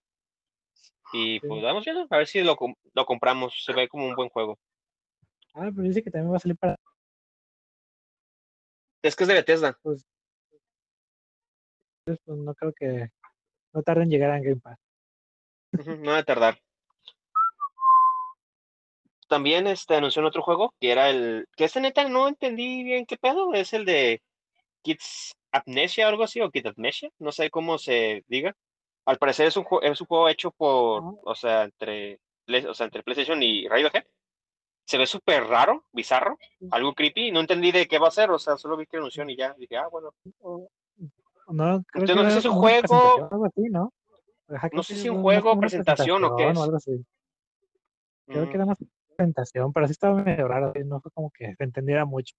Y 1.13 1.39
pues 1.39 1.63
vamos 1.63 1.85
viendo, 1.85 2.05
a 2.09 2.17
ver 2.17 2.27
si 2.27 2.41
lo, 2.41 2.57
lo 2.93 3.05
compramos. 3.05 3.63
Se 3.63 3.73
ve 3.73 3.87
como 3.87 4.05
un 4.05 4.15
buen 4.15 4.29
juego. 4.29 4.59
Ah, 5.53 5.71
pero 5.73 5.87
dice 5.87 6.03
que 6.03 6.11
también 6.11 6.31
va 6.31 6.37
a 6.37 6.39
salir 6.39 6.57
para. 6.57 6.75
Es 9.01 9.15
que 9.15 9.23
es 9.23 9.27
de 9.27 9.33
Bethesda. 9.33 9.79
Pues, 9.81 10.05
pues 12.15 12.37
no 12.37 12.53
creo 12.55 12.73
que. 12.73 13.09
No 13.73 13.83
tarde 13.83 14.03
en 14.03 14.09
llegar 14.09 14.31
a 14.31 14.39
Game 14.39 14.61
Pass. 14.61 14.79
no 15.99 16.11
va 16.11 16.19
a 16.19 16.23
tardar. 16.23 16.59
También 19.27 19.67
este, 19.67 19.95
anunció 19.95 20.25
otro 20.25 20.41
juego 20.41 20.73
que 20.79 20.91
era 20.91 21.09
el. 21.09 21.47
Que 21.55 21.65
este 21.65 21.81
neta 21.81 22.07
no 22.07 22.27
entendí 22.27 22.83
bien 22.83 23.05
qué 23.05 23.17
pedo. 23.17 23.53
Es 23.53 23.73
el 23.73 23.85
de 23.85 24.21
Kids 24.83 25.33
Amnesia 25.51 26.05
o 26.05 26.09
algo 26.09 26.23
así, 26.23 26.39
o 26.41 26.49
Kids 26.49 26.67
Amnesia. 26.67 27.09
No 27.19 27.31
sé 27.31 27.49
cómo 27.49 27.77
se 27.77 28.23
diga. 28.27 28.55
Al 29.05 29.17
parecer 29.17 29.47
es 29.47 29.57
un, 29.57 29.65
es 29.81 30.01
un 30.01 30.07
juego 30.07 30.29
hecho 30.29 30.51
por. 30.51 31.19
O 31.23 31.35
sea, 31.35 31.63
entre. 31.63 32.19
O 32.69 32.73
sea, 32.73 32.85
entre 32.85 33.03
PlayStation 33.03 33.41
y 33.43 33.67
Radiohead. 33.67 34.05
Se 34.85 34.97
ve 34.97 35.05
súper 35.05 35.43
raro, 35.43 35.83
bizarro, 35.91 36.37
algo 36.71 36.93
creepy. 36.93 37.29
No 37.31 37.41
entendí 37.41 37.73
de 37.73 37.89
qué 37.89 37.99
va 37.99 38.07
a 38.07 38.11
ser, 38.11 38.31
o 38.31 38.39
sea, 38.39 38.55
solo 38.55 38.77
vi 38.77 38.85
que 38.85 38.95
anunció 38.95 39.29
y 39.29 39.35
ya 39.35 39.53
dije, 39.57 39.75
ah, 39.75 39.89
bueno. 39.91 40.13
No, 41.47 41.83
creo 41.87 42.05
que 42.05 42.15
no 42.15 42.23
sé 42.25 42.31
si 42.31 42.37
es 42.39 42.45
un 42.45 42.55
juego. 42.55 43.29
¿no? 43.71 43.93
no 44.71 44.83
sé 44.83 44.95
si 44.95 45.09
un 45.09 45.21
juego, 45.21 45.59
presentación, 45.59 46.23
o 46.23 46.35
qué 46.35 46.49
es. 46.49 46.59
Creo 48.25 48.49
que 48.49 48.55
era 48.55 48.65
mm. 48.65 48.67
más 48.67 48.77
presentación, 49.15 49.73
pero 49.73 49.87
sí 49.87 49.91
estaba 49.93 50.21
medio 50.21 50.47
raro, 50.47 50.73
no 50.85 50.99
fue 50.99 51.11
como 51.11 51.31
que 51.31 51.55
se 51.55 51.63
entendiera 51.63 52.05
mucho. 52.05 52.35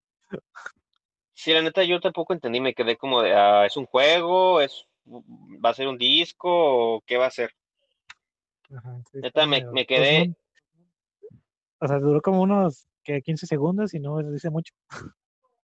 Sí, 1.32 1.52
la 1.52 1.62
neta 1.62 1.82
yo 1.84 2.00
tampoco 2.00 2.32
entendí, 2.32 2.60
me 2.60 2.74
quedé 2.74 2.96
como 2.96 3.22
de, 3.22 3.32
ah, 3.32 3.64
¿es 3.64 3.76
un 3.76 3.86
juego? 3.86 4.60
¿Es, 4.60 4.86
¿Va 5.06 5.70
a 5.70 5.74
ser 5.74 5.88
un 5.88 5.96
disco? 5.96 6.96
¿O 6.96 7.00
qué 7.06 7.16
va 7.16 7.26
a 7.26 7.30
ser? 7.30 7.52
neta 9.14 9.46
me, 9.46 9.64
me, 9.72 9.86
quedé... 9.86 10.34
o 11.80 11.88
sea, 11.88 11.98
duró 11.98 12.20
como 12.20 12.42
unos 12.42 12.86
que 13.02 13.22
15 13.22 13.46
segundos 13.46 13.94
y 13.94 14.00
no 14.00 14.18
dice 14.30 14.50
mucho. 14.50 14.74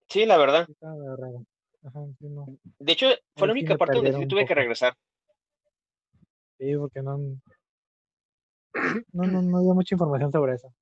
Sí, 0.07 0.25
la 0.25 0.37
verdad. 0.37 0.67
De 1.81 2.91
hecho, 2.91 3.07
fue 3.35 3.47
la 3.47 3.53
única 3.53 3.77
parte 3.77 4.01
donde 4.01 4.27
tuve 4.27 4.45
que 4.45 4.55
regresar. 4.55 4.93
Sí, 6.57 6.75
porque 6.75 7.01
no, 7.01 7.17
no, 9.13 9.23
no, 9.23 9.41
no 9.41 9.61
dio 9.61 9.73
mucha 9.73 9.95
información 9.95 10.31
sobre 10.31 10.55
eso. 10.55 10.73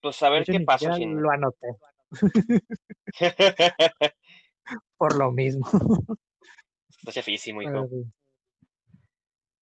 Pues 0.00 0.22
a 0.22 0.30
ver 0.30 0.44
qué 0.44 0.60
pasa. 0.60 0.98
Lo 0.98 1.30
anoté. 1.30 1.68
Por 4.96 5.16
lo 5.16 5.32
mismo. 5.32 5.66
Está 6.90 7.12
chafísimo, 7.12 7.62
hijo. 7.62 7.88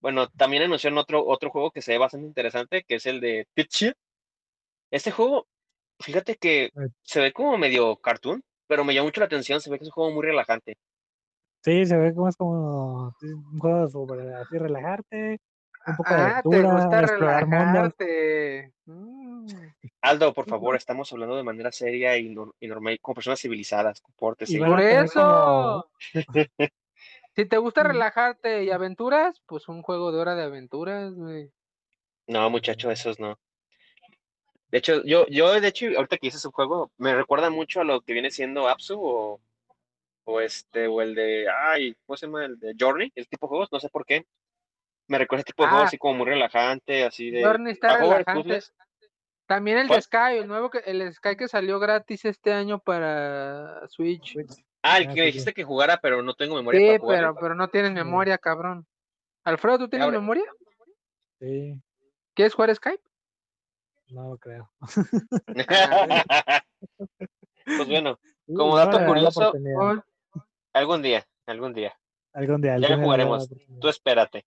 Bueno, 0.01 0.29
también 0.31 0.63
anunció 0.63 0.95
otro, 0.99 1.27
otro 1.27 1.51
juego 1.51 1.71
que 1.71 1.83
se 1.83 1.93
ve 1.93 1.99
bastante 1.99 2.27
interesante, 2.27 2.85
que 2.85 2.97
es 2.97 3.07
el 3.07 3.21
de 3.21 3.47
Pitch. 3.55 3.93
Este 4.91 5.11
juego, 5.11 5.47
fíjate 6.01 6.37
que 6.37 6.71
se 7.03 7.21
ve 7.21 7.33
como 7.33 7.59
medio 7.59 7.97
cartoon, 7.97 8.43
pero 8.67 8.85
me 8.85 8.95
llama 8.95 9.07
mucho 9.07 9.21
la 9.21 9.27
atención, 9.27 9.61
se 9.61 9.71
ve 9.71 9.79
que 9.79 9.85
es 9.85 9.89
un 9.89 9.95
juego 9.95 10.11
muy 10.13 10.25
relajante. 10.25 10.77
Sí, 11.63 11.85
se 11.85 11.97
ve 11.97 12.15
como 12.15 12.29
es 12.29 12.37
como 12.37 13.15
un 13.23 13.59
juego 13.59 13.89
sobre 13.89 14.35
así 14.35 14.57
relajarte, 14.57 15.41
un 15.87 15.97
poco 15.97 16.15
de 16.15 16.21
ah, 16.21 16.43
te 16.43 16.63
gusta 16.63 17.01
relajarte. 17.03 18.73
Mm. 18.87 19.47
Aldo, 20.01 20.33
por 20.33 20.49
favor, 20.49 20.77
estamos 20.77 21.13
hablando 21.13 21.37
de 21.37 21.43
manera 21.45 21.71
seria 21.71 22.17
y, 22.19 22.35
normal, 22.35 22.99
como 23.01 23.15
personas 23.15 23.41
civilizadas, 23.41 24.01
comportes. 24.01 24.51
Y 24.51 24.59
por 24.59 24.81
eso. 24.81 25.89
si 27.37 27.47
te 27.47 27.59
gusta 27.59 27.85
relajarte 27.85 28.65
y 28.65 28.71
aventuras, 28.71 29.41
pues 29.47 29.69
un 29.69 29.83
juego 29.83 30.11
de 30.11 30.19
hora 30.19 30.35
de 30.35 30.45
aventuras, 30.45 31.15
güey. 31.15 31.51
No, 32.27 32.51
muchacho, 32.51 32.91
esos 32.91 33.21
no. 33.21 33.39
De 34.71 34.79
hecho, 34.79 35.03
yo, 35.05 35.27
yo, 35.29 35.61
de 35.61 35.69
hecho, 35.69 35.87
ahorita 35.97 36.19
que 36.19 36.27
hice 36.29 36.39
ese 36.39 36.49
juego, 36.49 36.91
me 36.99 37.15
recuerda 37.15 37.51
mucho 37.51 37.81
a 37.81 37.85
lo 37.85 38.01
que 38.01 38.13
viene 38.13 38.31
siendo 38.31 38.69
Apsu 38.69 39.01
o, 39.01 39.41
o 40.25 40.41
este, 40.41 40.89
o 40.89 41.01
el 41.03 41.15
de, 41.15 41.47
ay, 41.49 41.97
¿cómo 42.05 42.17
se 42.17 42.27
llama? 42.27 42.45
El 42.45 42.59
de 42.59 42.75
Journey, 42.79 43.13
el 43.15 43.29
tipo 43.29 43.47
de 43.47 43.49
juegos, 43.51 43.69
no 43.71 43.81
sé 43.81 43.89
por 43.89 44.05
qué. 44.05 44.27
Me 45.09 45.19
recuerda 45.19 45.41
este 45.41 45.53
tipo 45.53 45.63
de 45.63 45.69
juego 45.69 45.85
ah. 45.85 45.87
así 45.87 45.99
como 45.99 46.15
muy 46.15 46.27
relajante, 46.27 47.05
así 47.05 47.31
de. 47.31 47.45
Journey 47.45 47.73
está 47.73 47.99
relajante. 47.99 48.61
También 49.47 49.79
el 49.79 49.87
de 49.87 50.03
Sky, 50.03 50.39
el 50.39 50.49
nuevo 50.49 50.71
que, 50.71 50.79
el 50.79 51.13
Sky 51.15 51.37
que 51.37 51.47
salió 51.47 51.79
gratis 51.79 52.25
este 52.25 52.53
año 52.53 52.81
para 52.81 53.87
Switch. 53.87 54.37
Ah, 54.83 54.99
el 54.99 55.07
que 55.07 55.21
me 55.21 55.27
dijiste 55.27 55.53
que 55.53 55.63
jugara, 55.63 55.99
pero 55.99 56.23
no 56.23 56.35
tengo 56.35 56.57
memoria. 56.57 56.81
Sí, 56.81 56.99
para 56.99 57.19
pero, 57.19 57.37
pero 57.37 57.55
no 57.55 57.69
tienes 57.69 57.93
memoria, 57.93 58.39
cabrón. 58.39 58.85
Alfredo, 59.45 59.79
¿tú 59.79 59.89
tienes 59.89 60.11
memoria? 60.11 60.45
Sí. 61.39 61.81
¿Quieres 62.35 62.55
jugar 62.55 62.75
Skype? 62.75 63.03
No 64.09 64.39
creo. 64.39 64.71
pues 67.65 67.89
bueno, 67.89 68.19
como 68.47 68.77
dato 68.77 69.05
curioso, 69.05 69.53
algún 70.73 71.03
día, 71.03 71.27
algún 71.47 71.73
día. 71.73 71.99
Algún 72.33 72.61
día. 72.61 72.79
Ya 72.79 72.97
jugaremos. 72.97 73.49
Tú 73.81 73.89
espérate. 73.89 74.47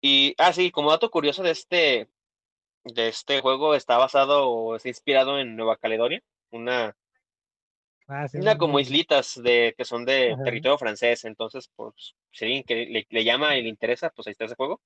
Y, 0.00 0.34
ah, 0.38 0.52
sí, 0.52 0.70
como 0.70 0.90
dato 0.90 1.10
curioso 1.10 1.42
de 1.42 1.50
este, 1.50 2.08
de 2.84 3.08
este 3.08 3.40
juego, 3.40 3.74
está 3.74 3.96
basado 3.96 4.48
o 4.48 4.76
está 4.76 4.88
inspirado 4.88 5.40
en 5.40 5.56
Nueva 5.56 5.76
Caledonia, 5.76 6.22
una, 6.50 6.96
ah, 8.06 8.26
una 8.34 8.58
como 8.58 8.78
islitas 8.78 9.42
de, 9.42 9.74
que 9.76 9.84
son 9.84 10.04
de 10.04 10.36
territorio 10.44 10.78
francés. 10.78 11.24
Entonces, 11.24 11.70
pues, 11.74 12.14
si 12.30 12.44
alguien 12.44 12.62
que 12.62 12.86
le, 12.86 13.06
le, 13.08 13.24
llama 13.24 13.56
y 13.56 13.62
le 13.62 13.68
interesa, 13.68 14.10
pues 14.10 14.28
ahí 14.28 14.32
está 14.32 14.44
ese 14.44 14.54
juego. 14.54 14.80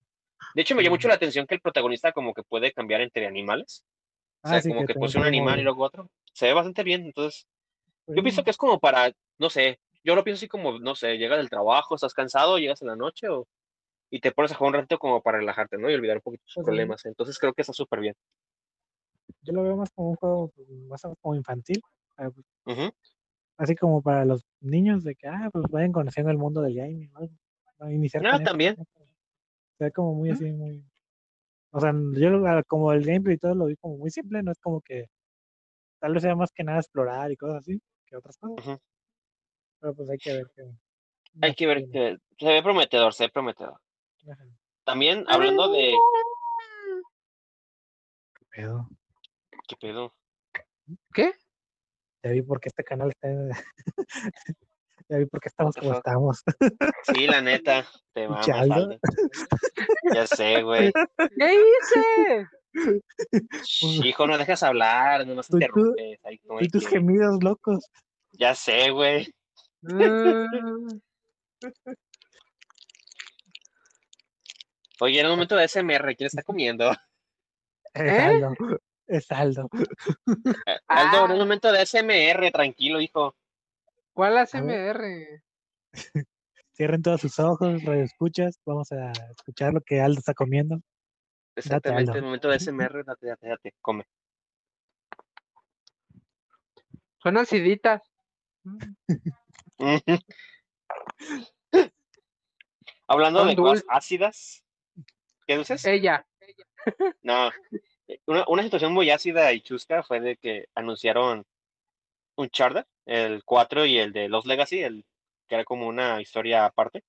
De 0.55 0.63
hecho, 0.63 0.75
me 0.75 0.83
llama 0.83 0.95
mucho 0.95 1.09
la 1.09 1.15
atención 1.15 1.47
que 1.47 1.55
el 1.55 1.61
protagonista 1.61 2.13
como 2.13 2.35
que 2.35 2.43
puede 2.43 2.73
cambiar 2.73 3.01
entre 3.01 3.27
animales. 3.27 3.85
O 4.43 4.49
sea, 4.49 4.59
ah, 4.59 4.63
como 4.63 4.87
que, 4.87 4.95
puede 4.95 5.13
ser 5.13 5.21
un 5.21 5.27
animal 5.27 5.61
y 5.61 5.63
luego 5.63 5.85
otro. 5.85 6.11
Se 6.33 6.47
ve 6.47 6.55
bastante 6.55 6.83
bien, 6.83 7.05
entonces. 7.05 7.47
Yo 8.07 8.23
pienso 8.23 8.43
que 8.43 8.51
es 8.51 8.57
como 8.57 8.81
para, 8.81 9.13
no 9.39 9.51
sé, 9.51 9.79
yo 10.03 10.15
lo 10.17 10.25
pienso 10.25 10.39
así 10.39 10.49
como, 10.49 10.81
no 10.81 10.97
sé, 10.97 11.17
llegas 11.17 11.39
del 11.39 11.51
trabajo, 11.51 11.95
estás 11.95 12.15
cansado, 12.15 12.59
llegas 12.59 12.83
en 12.83 12.89
la 12.89 12.97
noche 12.97 13.29
o, 13.29 13.47
y 14.11 14.21
te 14.21 14.33
pones 14.33 14.51
a 14.51 14.57
jugar 14.57 14.75
un 14.75 14.81
rato 14.81 14.99
como 14.99 15.23
para 15.23 15.39
relajarte, 15.39 15.79
¿no? 15.79 15.89
Y 15.89 15.95
olvidar 15.95 16.17
un 16.17 16.23
poquito 16.23 16.45
tus 16.45 16.55
pues 16.55 16.65
problemas. 16.65 17.05
Entonces 17.05 17.39
creo 17.39 17.53
que 17.53 17.63
está 17.63 17.73
súper 17.73 18.01
bien. 18.01 18.15
Yo 19.43 19.53
lo 19.53 19.63
veo 19.63 19.77
más 19.77 19.91
como 19.91 20.11
un 20.11 20.17
juego 20.17 20.53
más 20.89 21.03
como 21.21 21.37
infantil. 21.37 21.81
Pues, 22.17 22.93
así 23.57 23.77
como 23.77 24.03
para 24.03 24.25
los 24.25 24.45
niños 24.61 25.05
de 25.05 25.15
que, 25.15 25.29
ah, 25.29 25.49
pues 25.53 25.65
vayan 25.71 25.93
conociendo 25.93 26.33
el 26.33 26.39
mundo 26.39 26.63
del 26.63 26.75
gaming, 26.75 27.13
¿no? 27.13 27.91
Iniciar 27.91 28.23
no, 28.23 28.43
también 28.43 28.77
ve 29.85 29.93
como 29.93 30.15
muy 30.15 30.31
así, 30.31 30.51
muy. 30.53 30.85
O 31.73 31.81
sea, 31.81 31.93
yo 32.15 32.63
como 32.67 32.93
el 32.93 33.05
gameplay 33.05 33.37
y 33.37 33.39
todo 33.39 33.55
lo 33.55 33.67
vi 33.67 33.77
como 33.77 33.97
muy 33.97 34.11
simple, 34.11 34.43
no 34.43 34.51
es 34.51 34.59
como 34.59 34.81
que 34.81 35.07
tal 36.01 36.15
vez 36.15 36.23
sea 36.23 36.35
más 36.35 36.51
que 36.53 36.65
nada 36.65 36.79
explorar 36.79 37.31
y 37.31 37.37
cosas 37.37 37.59
así 37.59 37.81
que 38.07 38.17
otras 38.17 38.37
cosas. 38.39 38.79
Pero 39.81 39.95
pues 39.95 40.11
hay 40.11 40.19
que 40.19 40.33
ver 40.33 40.51
que. 40.55 40.63
Hay 41.43 41.55
que 41.55 41.67
ver 41.67 41.89
que 41.91 42.19
se 42.39 42.47
ve 42.47 42.63
prometedor, 42.63 43.15
se 43.15 43.25
ve 43.25 43.31
prometedor. 43.31 43.81
También 44.85 45.25
hablando 45.29 45.71
de. 45.71 45.95
¿Qué 48.35 48.47
pedo? 48.51 48.89
¿Qué 49.69 49.77
pedo? 49.77 50.15
¿Qué? 51.15 51.33
Ya 52.23 52.31
vi 52.33 52.43
por 52.43 52.61
qué 52.61 52.69
este 52.69 52.85
canal 52.85 53.11
está. 53.11 53.29
Ya 55.11 55.19
vi 55.19 55.27
por 55.27 55.41
qué 55.41 55.49
estamos 55.49 55.75
como 55.75 55.93
estamos. 55.95 56.45
Sí, 57.13 57.27
la 57.27 57.41
neta, 57.41 57.85
te 58.13 58.29
mamas. 58.29 58.47
Ya 60.15 60.27
sé, 60.29 60.63
güey. 60.63 60.93
¿Qué 61.37 61.55
hice? 61.55 62.49
hijo, 64.07 64.29
no 64.29 64.39
dejas 64.39 64.63
hablar, 64.63 65.27
no 65.27 65.35
nos 65.35 65.51
interrumpes. 65.51 66.21
y 66.61 66.69
tus 66.69 66.87
gemidos 66.87 67.43
locos. 67.43 67.91
Ya 68.35 68.55
sé, 68.55 68.91
güey. 68.91 69.35
Ah. 69.91 70.47
Oye, 75.01 75.19
en 75.19 75.27
el 75.27 75.33
momento 75.33 75.57
de 75.57 75.67
SMR, 75.67 76.15
¿quién 76.15 76.27
está 76.29 76.45
comiendo? 76.45 76.93
Es 77.95 78.13
¿Eh? 78.13 78.21
Aldo. 78.21 78.55
Es 79.09 79.33
Aldo. 79.33 79.69
Aldo, 80.87 81.25
en 81.25 81.33
un 81.33 81.39
momento 81.39 81.73
de 81.73 81.85
SMR, 81.85 82.53
tranquilo, 82.53 83.01
hijo. 83.01 83.35
¿Cuál 84.13 84.39
ASMR? 84.39 85.43
Cierren 86.73 87.03
todos 87.03 87.21
sus 87.21 87.39
ojos, 87.39 87.85
radio 87.85 88.03
escuchas. 88.05 88.59
Vamos 88.65 88.91
a 88.93 89.13
escuchar 89.31 89.75
lo 89.75 89.81
que 89.81 90.01
Aldo 90.01 90.19
está 90.19 90.35
comiendo. 90.35 90.81
Exactamente, 91.55 92.13
en 92.13 92.17
el 92.19 92.23
momento 92.25 92.49
de 92.49 92.59
SMR, 92.59 93.05
date, 93.05 93.27
date, 93.27 93.49
date, 93.49 93.75
come. 93.81 94.05
Son 97.19 97.37
aciditas. 97.37 98.03
Hablando 103.07 103.45
de 103.45 103.57
cosas 103.57 103.85
ácidas, 103.89 104.65
¿qué 105.47 105.57
dulces? 105.57 105.85
Ella. 105.85 106.27
No, 107.23 107.51
una, 108.27 108.45
una, 108.49 108.63
situación 108.63 108.95
muy 108.95 109.11
ácida 109.11 109.53
y 109.53 109.61
chusca 109.61 110.03
fue 110.03 110.21
de 110.21 110.37
que 110.37 110.69
anunciaron 110.75 111.45
un 112.37 112.49
charter 112.49 112.87
el 113.07 113.45
4 113.45 113.87
y 113.87 113.99
el 113.99 114.13
de 114.13 114.29
Los 114.29 114.47
Legacy, 114.47 114.81
el 114.83 115.05
que 115.49 115.57
era 115.57 115.65
como 115.65 115.87
una 115.89 116.21
historia 116.21 116.65
aparte. 116.65 117.05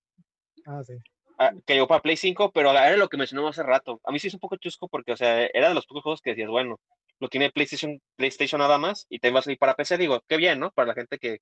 Ah, 0.65 0.83
sí. 0.83 0.93
Ah, 1.37 1.51
que 1.65 1.73
llegó 1.73 1.87
para 1.87 2.01
Play 2.01 2.17
5, 2.17 2.51
pero 2.51 2.71
era 2.71 2.95
lo 2.97 3.09
que 3.09 3.17
mencionó 3.17 3.47
hace 3.47 3.63
rato. 3.63 3.99
A 4.03 4.11
mí 4.11 4.19
sí 4.19 4.27
es 4.27 4.33
un 4.33 4.39
poco 4.39 4.57
chusco 4.57 4.87
porque, 4.87 5.11
o 5.13 5.17
sea, 5.17 5.45
era 5.47 5.69
de 5.69 5.73
los 5.75 5.85
pocos 5.87 6.03
juegos 6.03 6.21
que 6.21 6.31
decías, 6.31 6.49
bueno, 6.49 6.79
lo 7.19 7.29
tiene 7.29 7.51
PlayStation, 7.51 7.99
PlayStation 8.15 8.59
nada 8.59 8.77
más 8.77 9.05
y 9.09 9.19
te 9.19 9.31
va 9.31 9.39
a 9.39 9.41
salir 9.43 9.57
para 9.59 9.75
PC. 9.75 9.97
Digo, 9.97 10.21
qué 10.27 10.37
bien, 10.37 10.59
¿no? 10.59 10.71
Para 10.71 10.89
la 10.89 10.93
gente 10.93 11.17
que 11.17 11.39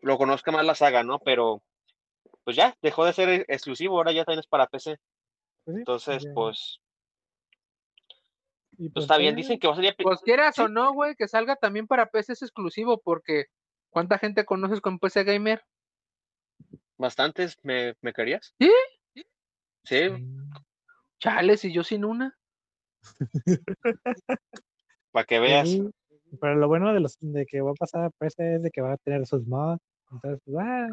lo 0.00 0.18
conozca 0.18 0.52
más 0.52 0.64
la 0.64 0.74
saga, 0.74 1.02
¿no? 1.04 1.18
Pero, 1.20 1.62
pues 2.44 2.56
ya, 2.56 2.76
dejó 2.82 3.04
de 3.04 3.12
ser 3.12 3.44
exclusivo, 3.48 3.96
ahora 3.98 4.12
ya 4.12 4.24
también 4.24 4.40
es 4.40 4.46
para 4.46 4.66
PC. 4.66 4.96
Pues 5.64 5.74
sí, 5.76 5.80
Entonces, 5.80 6.24
pues, 6.34 6.80
Y 8.78 8.90
pues 8.90 9.04
está 9.04 9.16
bien. 9.18 9.32
ya, 9.32 9.36
Dicen 9.36 9.58
que 9.58 9.66
va 9.66 9.72
a 9.72 9.76
salir. 9.76 9.94
Pues 10.02 10.20
quieras 10.20 10.54
Sí. 10.54 10.62
o 10.62 10.68
no, 10.68 10.92
güey, 10.92 11.14
que 11.16 11.28
salga 11.28 11.56
también 11.56 11.86
para 11.86 12.10
PC 12.10 12.34
es 12.34 12.42
exclusivo, 12.42 13.00
porque 13.02 13.46
¿cuánta 13.96 14.18
gente 14.18 14.44
conoces 14.44 14.82
con 14.82 14.98
PC 14.98 15.24
Gamer? 15.24 15.64
Bastantes, 16.98 17.56
¿me, 17.62 17.94
me 18.02 18.12
querías? 18.12 18.54
¿Sí? 18.60 18.70
Sí, 19.84 20.10
mm, 20.10 20.50
Chales, 21.18 21.64
y 21.64 21.72
yo 21.72 21.82
sin 21.82 22.04
una. 22.04 22.36
para 25.12 25.24
que 25.24 25.40
veas. 25.40 25.70
sí, 25.70 25.82
Pero 26.38 26.56
lo 26.56 26.68
bueno 26.68 26.92
de 26.92 27.00
los 27.00 27.16
de 27.20 27.46
que 27.46 27.62
va 27.62 27.70
a 27.70 27.74
pasar 27.74 28.04
a 28.04 28.10
PC 28.10 28.56
es 28.56 28.62
de 28.64 28.70
que 28.70 28.82
va 28.82 28.92
a 28.92 28.96
tener 28.98 29.26
sus 29.26 29.46
mods. 29.46 29.80
Entonces, 30.12 30.42
pues, 30.44 30.56
ah, 30.60 30.88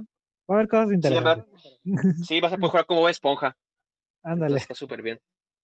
va 0.49 0.55
a 0.55 0.59
haber 0.59 0.69
cosas 0.69 0.87
Sí, 0.87 0.95
interesantes. 0.95 1.79
Sí, 2.29 2.39
vas 2.39 2.53
a 2.53 2.57
poder 2.57 2.71
jugar 2.71 2.85
como 2.85 3.09
esponja. 3.09 3.57
Ándale, 4.23 4.55
está 4.59 4.75
súper 4.75 5.01
bien. 5.01 5.19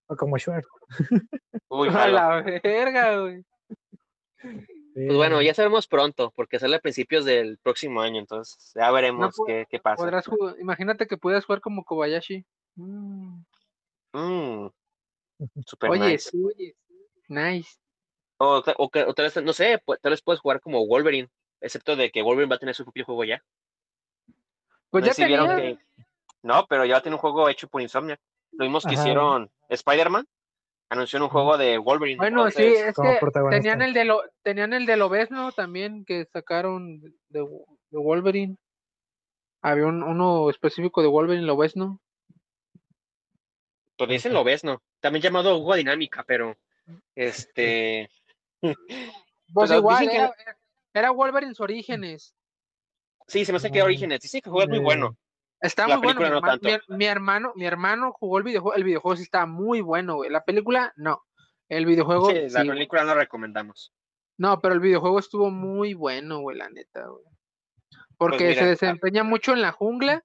o 0.08 0.14
como 0.14 0.36
Shrek. 0.36 0.66
Uy, 1.70 1.88
A 1.88 2.06
la 2.08 2.42
verga, 2.62 3.18
güey. 3.18 3.42
Pues 4.92 5.16
bueno, 5.16 5.40
ya 5.40 5.54
sabemos 5.54 5.86
pronto, 5.86 6.32
porque 6.34 6.58
sale 6.58 6.76
a 6.76 6.80
principios 6.80 7.24
del 7.24 7.58
próximo 7.58 8.00
año, 8.02 8.18
entonces 8.18 8.72
ya 8.74 8.90
veremos 8.90 9.36
qué, 9.46 9.66
qué 9.70 9.78
pasa. 9.78 10.02
Podrás 10.02 10.26
jugar, 10.26 10.56
imagínate 10.58 11.06
que 11.06 11.16
puedas 11.16 11.44
jugar 11.44 11.60
como 11.60 11.84
Kobayashi. 11.84 12.44
Mm. 12.74 13.42
Mm, 14.12 14.66
super 15.64 15.90
Oye, 15.90 16.10
nice. 16.12 16.30
oye, 16.36 16.74
nice. 17.28 17.78
O, 18.38 18.62
o 18.78 18.88
tal 19.14 19.24
vez, 19.24 19.36
no 19.42 19.52
sé, 19.52 19.80
tal 20.02 20.10
vez 20.10 20.22
puedes 20.22 20.40
jugar 20.40 20.60
como 20.60 20.84
Wolverine, 20.86 21.28
excepto 21.60 21.94
de 21.94 22.10
que 22.10 22.22
Wolverine 22.22 22.50
va 22.50 22.56
a 22.56 22.60
tener 22.60 22.74
su 22.74 22.84
propio 22.84 23.04
juego 23.04 23.24
ya. 23.24 23.42
Pues 24.90 25.02
No 25.02 25.06
ya 25.06 25.14
si 25.14 25.22
tenía. 25.22 25.56
que- 25.56 25.78
No, 26.42 26.66
pero 26.68 26.84
ya 26.84 27.00
tiene 27.00 27.14
un 27.14 27.20
juego 27.20 27.48
hecho 27.48 27.68
por 27.68 27.80
Insomnia. 27.82 28.18
Lo 28.52 28.64
mismo 28.64 28.80
que 28.80 28.94
Ajá. 28.94 29.02
hicieron 29.02 29.50
Spider-Man, 29.68 30.26
anunció 30.90 31.22
un 31.22 31.28
juego 31.30 31.56
de 31.56 31.78
Wolverine. 31.78 32.18
Bueno, 32.18 32.50
sí, 32.50 32.62
es 32.62 32.94
que 32.96 33.18
tenían 33.50 33.80
el 33.80 33.94
de 33.94 34.04
lo, 34.04 34.22
tenían 34.42 34.72
el 34.74 34.84
de 34.86 34.96
Lobezno 34.96 35.52
también 35.52 36.04
que 36.04 36.26
sacaron 36.26 37.00
de, 37.00 37.40
de 37.90 37.98
Wolverine. 37.98 38.56
Había 39.62 39.86
un, 39.86 40.02
uno 40.02 40.50
específico 40.50 41.00
de 41.02 41.08
Wolverine 41.08 41.46
Lobezno. 41.46 42.00
pues 43.96 44.10
dicen 44.10 44.32
lo 44.32 44.44
ves, 44.44 44.64
¿no? 44.64 44.82
También 45.00 45.22
llamado 45.22 45.56
juego 45.56 45.74
dinámica, 45.76 46.24
pero 46.26 46.56
este 47.14 48.10
Pues 48.62 49.68
Pero 49.70 49.80
igual, 49.80 50.00
dicen 50.00 50.10
que- 50.10 50.16
era, 50.16 50.58
era 50.94 51.10
Wolverine's 51.10 51.60
Orígenes. 51.60 52.34
sí, 53.26 53.44
se 53.44 53.52
me 53.52 53.56
hace 53.56 53.70
que 53.70 53.80
Ah, 53.80 53.84
Orígenes. 53.84 54.20
Dicen 54.20 54.40
que 54.40 54.48
el 54.48 54.52
juego 54.52 54.64
es 54.64 54.70
muy 54.70 54.78
bueno. 54.84 55.16
Está 55.60 55.86
La 55.86 55.98
muy 55.98 56.14
bueno. 56.14 56.40
Mi, 56.88 57.04
no 57.04 57.04
hermano, 57.04 57.52
mi 57.54 57.66
hermano 57.66 58.12
jugó 58.12 58.38
el 58.38 58.44
videojuego. 58.44 58.76
El 58.76 58.84
videojuego 58.84 59.16
sí 59.16 59.22
está 59.22 59.46
muy 59.46 59.80
bueno, 59.80 60.16
güey. 60.16 60.30
La 60.30 60.44
película, 60.44 60.92
no. 60.96 61.22
El 61.68 61.86
videojuego, 61.86 62.30
Sí, 62.30 62.34
la 62.34 62.48
sí, 62.48 62.54
güey. 62.54 62.68
película 62.70 63.02
no 63.02 63.08
la 63.08 63.14
recomendamos. 63.14 63.92
No, 64.38 64.60
pero 64.60 64.74
el 64.74 64.80
videojuego 64.80 65.18
estuvo 65.18 65.50
muy 65.50 65.92
bueno, 65.94 66.40
güey, 66.40 66.56
la 66.56 66.70
neta, 66.70 67.06
güey. 67.06 67.24
Porque 68.16 68.38
Pues 68.38 68.48
mira, 68.50 68.60
se 68.60 68.64
ah 68.64 68.68
desempeña 68.68 69.22
mucho 69.22 69.52
en 69.52 69.60
la 69.60 69.72
jungla 69.72 70.24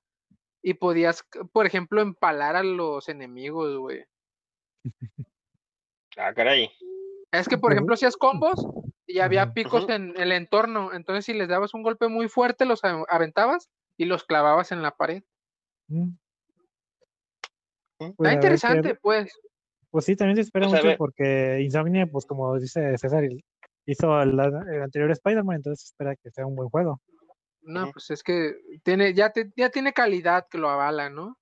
y 0.61 0.75
podías, 0.75 1.23
por 1.51 1.65
ejemplo, 1.65 2.01
empalar 2.01 2.55
a 2.55 2.63
los 2.63 3.09
enemigos, 3.09 3.77
güey. 3.77 4.05
Ah, 6.17 6.33
caray. 6.33 6.71
Es 7.33 7.49
que, 7.49 7.57
por 7.57 7.73
ejemplo, 7.73 7.93
hacías 7.93 8.15
combos 8.15 8.65
y 9.05 9.19
había 9.19 9.53
picos 9.53 9.89
en 9.89 10.13
el 10.15 10.31
entorno. 10.31 10.93
Entonces, 10.93 11.25
si 11.25 11.33
les 11.33 11.49
dabas 11.49 11.73
un 11.73 11.83
golpe 11.83 12.07
muy 12.07 12.29
fuerte, 12.29 12.63
los 12.63 12.81
aventabas 12.85 13.69
y 13.97 14.05
los 14.05 14.23
clavabas 14.23 14.71
en 14.71 14.81
la 14.81 14.91
pared. 14.95 15.23
Mm. 15.87 16.09
Mm. 17.99 18.11
Pues, 18.15 18.29
Está 18.29 18.33
interesante, 18.33 18.95
pues. 18.95 19.31
Pues 19.89 20.05
sí, 20.05 20.15
también 20.15 20.35
se 20.35 20.41
espera 20.41 20.67
Pues, 20.67 20.83
mucho 20.83 20.97
porque 20.97 21.61
Insomnia, 21.61 22.05
pues 22.07 22.25
como 22.25 22.57
dice 22.59 22.97
César, 22.97 23.23
hizo 23.85 24.21
el, 24.21 24.31
el 24.37 24.81
anterior 24.81 25.09
Spider-Man, 25.11 25.55
entonces 25.57 25.81
se 25.81 25.85
espera 25.93 26.15
que 26.17 26.29
sea 26.31 26.45
un 26.45 26.55
buen 26.55 26.69
juego. 26.69 27.01
No, 27.61 27.89
pues 27.91 28.11
es 28.11 28.21
que 28.21 28.55
tiene, 28.83 29.13
ya, 29.13 29.31
te- 29.31 29.51
ya 29.55 29.69
tiene 29.69 29.93
calidad 29.93 30.47
que 30.49 30.57
lo 30.57 30.69
avala, 30.69 31.09
¿no? 31.09 31.37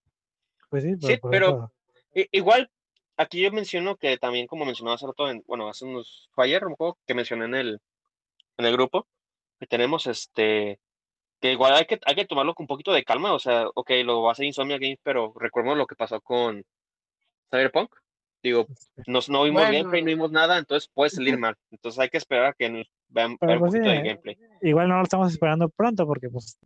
Pues 0.69 0.83
sí, 0.83 0.93
Sí, 1.01 1.17
por 1.17 1.31
pero- 1.31 1.47
eso- 1.49 1.73
I- 2.15 2.29
igual, 2.31 2.69
aquí 3.17 3.41
yo 3.41 3.51
menciono 3.51 3.97
que 3.97 4.17
también, 4.19 4.45
como 4.45 4.65
mencionaba 4.65 4.95
hace 4.95 5.07
rato, 5.07 5.29
en, 5.29 5.43
bueno, 5.47 5.67
hace 5.67 5.85
unos, 5.85 6.29
fue 6.33 6.45
ayer, 6.45 6.63
un 6.65 6.75
juego 6.75 6.99
que 7.07 7.15
mencioné 7.15 7.45
en 7.45 7.55
el, 7.55 7.81
en 8.57 8.65
el 8.65 8.73
grupo, 8.73 9.07
que 9.59 9.65
tenemos 9.65 10.05
este, 10.05 10.79
que 11.43 11.51
igual 11.51 11.73
hay 11.73 11.85
que, 11.85 11.99
hay 12.05 12.15
que 12.15 12.23
tomarlo 12.23 12.55
con 12.55 12.63
un 12.63 12.67
poquito 12.69 12.93
de 12.93 13.03
calma, 13.03 13.33
o 13.33 13.37
sea, 13.37 13.67
ok, 13.75 13.91
lo 14.05 14.21
va 14.21 14.29
a 14.29 14.31
hacer 14.31 14.45
Insomnia 14.45 14.77
Games, 14.77 14.99
pero 15.03 15.33
recordemos 15.35 15.77
lo 15.77 15.85
que 15.85 15.93
pasó 15.97 16.21
con 16.21 16.63
Cyberpunk. 17.51 17.93
Digo, 18.41 18.65
no, 19.07 19.19
no 19.27 19.43
vimos 19.43 19.61
Bueno. 19.63 19.77
gameplay, 19.77 20.01
no 20.03 20.07
vimos 20.07 20.31
nada, 20.31 20.57
entonces 20.57 20.89
puede 20.93 21.09
salir 21.09 21.37
mal. 21.39 21.57
Entonces 21.69 21.99
hay 21.99 22.07
que 22.07 22.15
esperar 22.15 22.45
a 22.45 22.53
que 22.53 22.69
nos 22.69 22.87
vean, 23.09 23.31
un 23.31 23.37
pues 23.39 23.51
sí, 23.51 23.59
poquito 23.59 23.89
de 23.89 23.97
gameplay. 23.97 24.37
igual 24.61 24.87
no 24.87 24.95
lo 24.99 25.03
estamos 25.03 25.33
esperando 25.33 25.67
pronto 25.67 26.07
porque 26.07 26.29
pues 26.29 26.57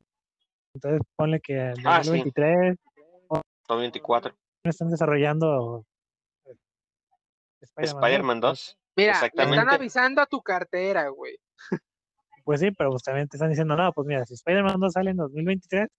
entonces 0.76 1.02
ponle 1.16 1.40
que 1.40 1.58
en 1.58 1.74
Ah, 1.84 2.04
sí. 2.04 2.12
2023 2.12 2.78
2024. 3.68 4.36
están 4.64 4.92
desarrollando 4.92 5.86
eh, 6.46 6.54
Spider-Man 7.62 7.82
2, 7.82 8.04
Spider-Man 8.04 8.42
pues, 8.42 8.52
2. 8.52 8.78
Mira, 8.96 9.22
le 9.22 9.44
están 9.44 9.70
avisando 9.70 10.22
a 10.22 10.28
tu 10.28 10.40
cartera, 10.44 11.08
güey. 11.10 11.36
Pues 12.48 12.62
sí, 12.62 12.72
pero 12.72 12.92
pues 12.92 13.04
también 13.04 13.28
te 13.28 13.36
están 13.36 13.50
diciendo, 13.50 13.76
no, 13.76 13.92
pues 13.92 14.08
mira, 14.08 14.26
si 14.26 14.36
Spider-Man 14.36 14.80
2 14.80 14.94
sale 14.94 15.12
en 15.12 15.18
2023, 15.18 15.90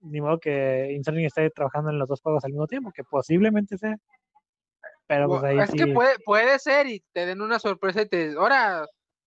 ni 0.00 0.18
modo 0.22 0.40
que 0.40 0.92
Insomnia 0.92 1.26
esté 1.26 1.50
trabajando 1.50 1.90
en 1.90 1.98
los 1.98 2.08
dos 2.08 2.22
juegos 2.22 2.42
al 2.46 2.52
mismo 2.52 2.66
tiempo, 2.66 2.90
que 2.90 3.04
posiblemente 3.04 3.76
sea. 3.76 3.98
Pero 5.06 5.28
pues 5.28 5.42
ahí 5.42 5.58
es 5.58 5.68
sí, 5.68 5.76
que 5.76 5.88
puede, 5.88 6.18
puede 6.20 6.58
ser 6.58 6.86
y 6.86 7.04
te 7.12 7.26
den 7.26 7.42
una 7.42 7.58
sorpresa 7.58 8.00
y 8.00 8.08
te 8.08 8.32
ahora 8.32 8.86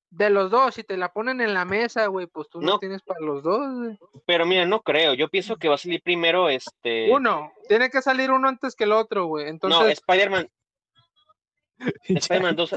de 0.09 0.31
los 0.31 0.49
dos, 0.49 0.73
si 0.73 0.83
te 0.83 0.97
la 0.97 1.09
ponen 1.13 1.41
en 1.41 1.53
la 1.53 1.63
mesa, 1.63 2.07
güey, 2.07 2.25
pues 2.25 2.49
tú 2.49 2.59
no, 2.59 2.71
No. 2.71 2.79
tienes 2.79 3.03
para 3.03 3.19
los 3.19 3.43
dos. 3.43 3.95
Pero 4.25 4.47
mira, 4.47 4.65
no 4.65 4.81
creo. 4.81 5.13
Yo 5.13 5.29
pienso 5.29 5.57
que 5.57 5.69
va 5.69 5.75
a 5.75 5.77
salir 5.77 6.01
primero 6.01 6.49
este. 6.49 7.11
Uno, 7.11 7.53
tiene 7.67 7.91
que 7.91 8.01
salir 8.01 8.31
uno 8.31 8.47
antes 8.47 8.73
que 8.73 8.85
el 8.85 8.93
otro, 8.93 9.27
güey. 9.27 9.45
No, 9.45 9.51
Entonces, 9.51 9.99
Spider-Man. 9.99 10.49
ya, 12.09 12.17
Spider-Man 12.17 12.55
2. 12.55 12.75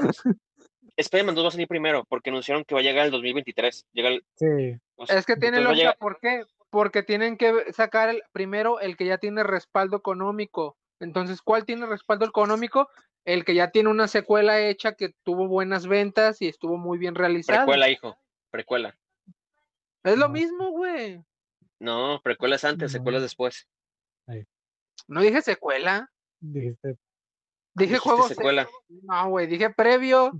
Spider-Man 0.99 1.35
2 1.35 1.43
va 1.45 1.47
a 1.47 1.51
salir 1.51 1.67
primero 1.67 2.03
porque 2.05 2.29
anunciaron 2.29 2.63
que 2.65 2.75
va 2.75 2.81
a 2.81 2.83
llegar 2.83 3.05
el 3.05 3.11
2023. 3.11 3.85
Llega 3.93 4.09
el, 4.09 4.25
sí, 4.35 4.79
o 4.95 5.05
sea, 5.05 5.17
es 5.17 5.25
que 5.25 5.35
tiene 5.35 5.61
lógica, 5.61 5.75
llegar- 5.77 5.97
¿por 5.97 6.19
qué? 6.19 6.43
Porque 6.69 7.03
tienen 7.03 7.37
que 7.37 7.71
sacar 7.73 8.09
el, 8.09 8.21
primero 8.31 8.79
el 8.79 8.95
que 8.97 9.05
ya 9.05 9.17
tiene 9.17 9.43
respaldo 9.43 9.97
económico. 9.97 10.77
Entonces, 10.99 11.41
¿cuál 11.41 11.65
tiene 11.65 11.85
respaldo 11.85 12.25
económico? 12.25 12.89
El 13.25 13.45
que 13.45 13.55
ya 13.55 13.71
tiene 13.71 13.89
una 13.89 14.07
secuela 14.07 14.59
hecha 14.59 14.93
que 14.93 15.13
tuvo 15.23 15.47
buenas 15.47 15.87
ventas 15.87 16.41
y 16.41 16.47
estuvo 16.47 16.77
muy 16.77 16.97
bien 16.97 17.15
realizada. 17.15 17.59
Precuela, 17.59 17.89
hijo. 17.89 18.17
Precuela. 18.51 18.97
Es 20.03 20.17
lo 20.17 20.27
No. 20.27 20.33
mismo, 20.33 20.69
güey. 20.71 21.23
No, 21.79 22.19
precuela 22.23 22.55
es 22.57 22.63
antes, 22.65 22.91
No. 22.91 22.97
secuela 22.99 23.17
es 23.17 23.23
después. 23.23 23.67
No 25.07 25.21
dije 25.21 25.41
secuela, 25.41 26.11
dijiste, 26.39 26.97
dije 27.73 27.97
juego. 27.97 28.27
se-. 28.27 28.35
No, 29.03 29.29
güey, 29.29 29.47
dije 29.47 29.69
previo. 29.71 30.31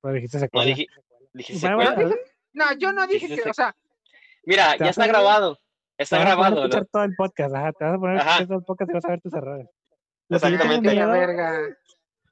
Pues 0.00 0.14
dijiste 0.14 0.36
No, 0.38 0.40
secuela. 0.40 0.66
dije, 0.66 0.86
dije 1.32 1.52
Bueno, 1.60 1.78
secuela. 1.90 1.94
bueno, 1.94 2.16
No, 2.52 2.64
yo 2.78 2.92
no 2.92 3.06
dije 3.06 3.28
que, 3.42 3.48
o 3.50 3.54
sea, 3.54 3.74
Mira, 4.44 4.76
ya 4.76 4.86
está 4.90 5.04
a- 5.04 5.08
grabado. 5.08 5.58
te 5.96 6.02
Está 6.04 6.18
vas 6.18 6.26
a 6.26 6.28
grabado. 6.30 6.56
escuchar 6.56 6.82
¿no? 6.82 6.88
todo 6.92 7.04
el 7.04 7.14
podcast, 7.16 7.54
ajá, 7.54 7.72
te 7.72 7.84
vas 7.84 7.94
a 7.94 7.98
poner 7.98 8.16
a 8.16 8.20
Ajá. 8.20 8.30
escuchar 8.30 8.46
todo 8.48 8.58
el 8.58 8.64
podcast 8.64 8.90
y 8.90 8.94
vas 8.94 9.04
a 9.04 9.08
ver 9.08 9.20
tus 9.20 9.34
errores. 9.34 9.66
Exactamente. 10.30 10.90
miedo- 10.90 11.10
verga. 11.10 11.60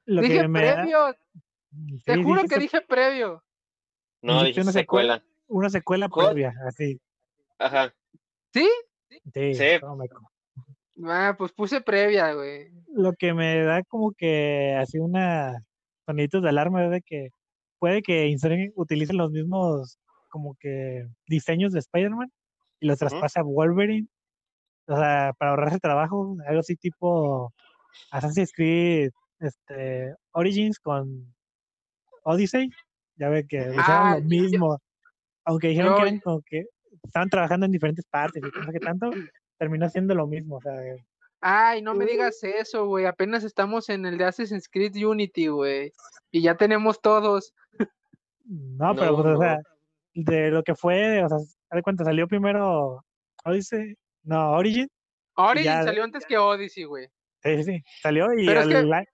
lo 0.05 0.21
Dije 0.21 0.39
que 0.41 0.47
me 0.47 0.65
da- 0.65 0.73
previo, 0.75 1.15
Sí, 1.69 2.03
te 2.05 2.15
juro 2.23 2.41
dijiste 2.41 2.55
que 2.55 2.61
dije 2.61 2.81
previo. 2.81 3.43
No, 4.21 4.43
dije 4.43 4.61
una 4.61 4.71
secuela. 4.71 5.23
una 5.47 5.69
secuela 5.69 6.07
¿Cuál? 6.09 6.27
previa, 6.27 6.53
así. 6.65 6.99
Ajá. 7.59 7.93
¿Sí? 8.53 8.67
Sí, 9.33 9.53
Sí. 9.53 9.63
Ah, 11.05 11.35
pues 11.37 11.51
puse 11.51 11.81
previa, 11.81 12.33
güey. 12.33 12.71
Lo 12.93 13.13
que 13.13 13.33
me 13.33 13.61
da 13.63 13.83
como 13.83 14.13
que 14.13 14.75
así 14.79 14.97
una 14.97 15.63
soniditos 16.05 16.41
de 16.41 16.49
alarma 16.49 16.85
es 16.85 16.91
de 16.91 17.01
que 17.01 17.29
puede 17.79 18.01
que 18.01 18.27
Insomniac 18.27 18.71
utilice 18.75 19.13
los 19.13 19.31
mismos 19.31 19.97
como 20.29 20.55
que 20.59 21.07
diseños 21.27 21.73
de 21.73 21.79
Spider-Man 21.79 22.31
y 22.79 22.87
los 22.87 22.99
traspase 22.99 23.39
a 23.39 23.43
Wolverine. 23.43 24.07
O 24.87 24.95
sea, 24.95 25.33
para 25.37 25.51
ahorrarse 25.51 25.79
trabajo, 25.79 26.37
algo 26.47 26.59
así 26.59 26.75
tipo 26.75 27.53
Assassin's 28.11 28.51
Creed 28.53 29.11
este, 29.39 30.15
Origins 30.31 30.79
con 30.79 31.33
Odyssey. 32.23 32.69
Ya 33.15 33.29
ve 33.29 33.45
que 33.47 33.57
hicieron 33.57 33.77
Ah, 33.79 34.17
lo 34.19 34.25
mismo. 34.25 34.79
Aunque 35.45 35.69
dijeron 35.69 35.95
que 35.95 36.01
eran 36.01 36.19
como 36.19 36.41
que 36.41 36.65
estaban 37.03 37.29
trabajando 37.29 37.65
en 37.65 37.71
diferentes 37.71 38.05
partes 38.05 38.43
y 38.43 38.59
no 38.59 38.65
sé 38.65 38.73
qué 38.73 38.79
tanto, 38.79 39.09
terminó 39.57 39.89
siendo 39.89 40.13
lo 40.13 40.27
mismo, 40.27 40.57
o 40.57 40.61
sea. 40.61 40.73
Ay, 41.41 41.81
no 41.81 41.93
me 41.93 42.05
digas 42.05 42.43
eso, 42.43 42.87
güey. 42.87 43.05
Apenas 43.05 43.43
estamos 43.43 43.89
en 43.89 44.05
el 44.05 44.17
de 44.17 44.25
Assassin's 44.25 44.67
Creed 44.69 44.95
Unity, 44.95 45.47
güey. 45.47 45.93
Y 46.31 46.41
ya 46.41 46.55
tenemos 46.55 46.99
todos. 47.01 47.53
No, 48.45 48.95
pero, 48.95 49.15
pues, 49.15 49.35
o 49.35 49.39
sea, 49.39 49.59
de 50.13 50.49
lo 50.51 50.63
que 50.63 50.73
fue, 50.73 51.23
o 51.23 51.29
sea, 51.29 51.37
de 51.71 51.81
cuenta, 51.83 52.03
salió 52.03 52.27
primero 52.27 53.03
Odyssey, 53.43 53.95
no, 54.23 54.51
Origin. 54.53 54.87
Origin 55.35 55.83
salió 55.83 56.03
antes 56.03 56.25
que 56.25 56.37
Odyssey, 56.37 56.85
güey. 56.85 57.07
Sí, 57.43 57.63
sí, 57.63 57.83
salió 58.01 58.33
y 58.33 58.47
al, 58.49 59.05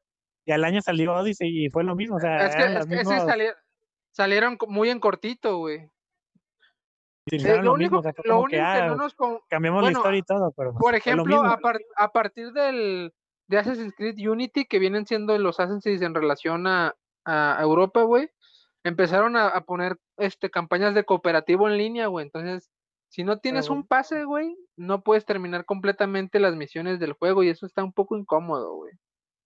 y 0.45 0.51
al, 0.51 0.63
año 0.63 0.81
salió 0.81 1.13
Odyssey 1.13 1.65
y 1.65 1.69
fue 1.69 1.83
lo 1.83 1.95
mismo, 1.95 2.15
o 2.15 2.19
sea, 2.19 2.47
es 2.47 2.85
que, 2.85 3.03
salieron, 3.03 3.55
salieron 4.11 4.57
muy 4.67 4.89
en 4.89 4.99
cortito, 4.99 5.57
güey. 5.57 5.89
Lo, 7.25 7.73
único, 7.73 8.01
que, 8.01 8.59
ah, 8.59 8.87
no 8.87 8.95
nos 8.97 9.15
cambiamos 9.49 9.83
la 9.83 9.91
historia 9.91 10.19
y 10.19 10.23
todo, 10.23 10.51
pero 10.51 10.73
por 10.73 10.93
ejemplo, 10.93 11.41
a, 11.43 12.11
partir 12.11 12.51
del 12.51 13.13
de 13.47 13.57
Assassin's 13.57 13.93
Creed 13.95 14.15
Unity 14.27 14.65
que 14.65 14.79
vienen 14.79 15.05
siendo 15.05 15.37
los 15.37 15.59
Assassin's 15.59 16.01
en 16.01 16.13
relación 16.13 16.67
a, 16.67 16.95
a 17.25 17.57
Europa, 17.61 18.03
güey, 18.03 18.29
empezaron 18.83 19.37
a, 19.37 19.59
poner 19.61 19.97
este 20.17 20.49
campañas 20.49 20.93
de 20.93 21.05
cooperativo 21.05 21.69
en 21.69 21.77
línea, 21.77 22.07
güey. 22.07 22.25
Entonces, 22.25 22.69
si 23.09 23.23
no 23.23 23.39
tienes 23.39 23.69
un 23.69 23.85
pase, 23.85 24.25
güey, 24.25 24.55
no 24.75 25.01
puedes 25.01 25.25
terminar 25.25 25.65
completamente 25.65 26.39
las 26.39 26.55
misiones 26.55 26.99
del 26.99 27.13
juego 27.13 27.43
y 27.43 27.49
eso 27.49 27.65
está 27.65 27.83
un 27.83 27.93
poco 27.93 28.17
incómodo, 28.17 28.75
güey. 28.75 28.93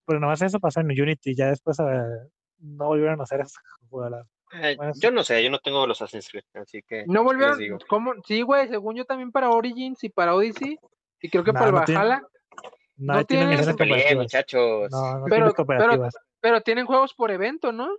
Pero 0.06 0.20
nomás 0.20 0.42
eso 0.42 0.60
pasó 0.60 0.80
en 0.80 0.90
Unity, 0.90 1.36
ya 1.36 1.48
después 1.50 1.78
eh, 1.80 1.84
no 2.60 2.86
volvieron 2.88 3.20
a 3.20 3.24
hacer 3.24 3.42
eso. 3.42 3.60
Eh, 4.54 4.78
yo 4.95 5.12
no 5.12 5.24
sé, 5.24 5.43
yo 5.43 5.50
no 5.50 5.60
tengo 5.60 5.86
los 5.86 6.02
Assassin's 6.02 6.30
Creed, 6.30 6.43
así 6.54 6.82
que. 6.82 7.04
No 7.06 7.24
volvieron. 7.24 7.60
¿cómo? 7.88 8.14
Sí, 8.26 8.41
güey, 8.41 8.68
según 8.70 8.95
yo 8.95 9.06
también 9.06 9.32
para 9.32 9.50
Origins 9.50 10.04
y 10.04 10.10
para 10.10 10.36
Odyssey, 10.36 10.80
y 11.22 11.30
creo 11.30 11.43
que 11.43 11.54
para 11.54 11.68
el 11.68 11.74
Valhalla. 11.74 12.22
No, 12.95 13.14
no, 13.14 13.26
tienen, 13.26 13.76
tienen 13.76 14.18
muchachos. 14.18 14.89
No, 14.89 15.20
no 15.20 15.26
pero, 15.26 15.54
pero, 15.54 16.10
pero, 16.39 16.62
tienen 16.62 16.86
juegos 16.86 17.14
por 17.14 17.30
evento, 17.30 17.72
¿no? 17.72 17.89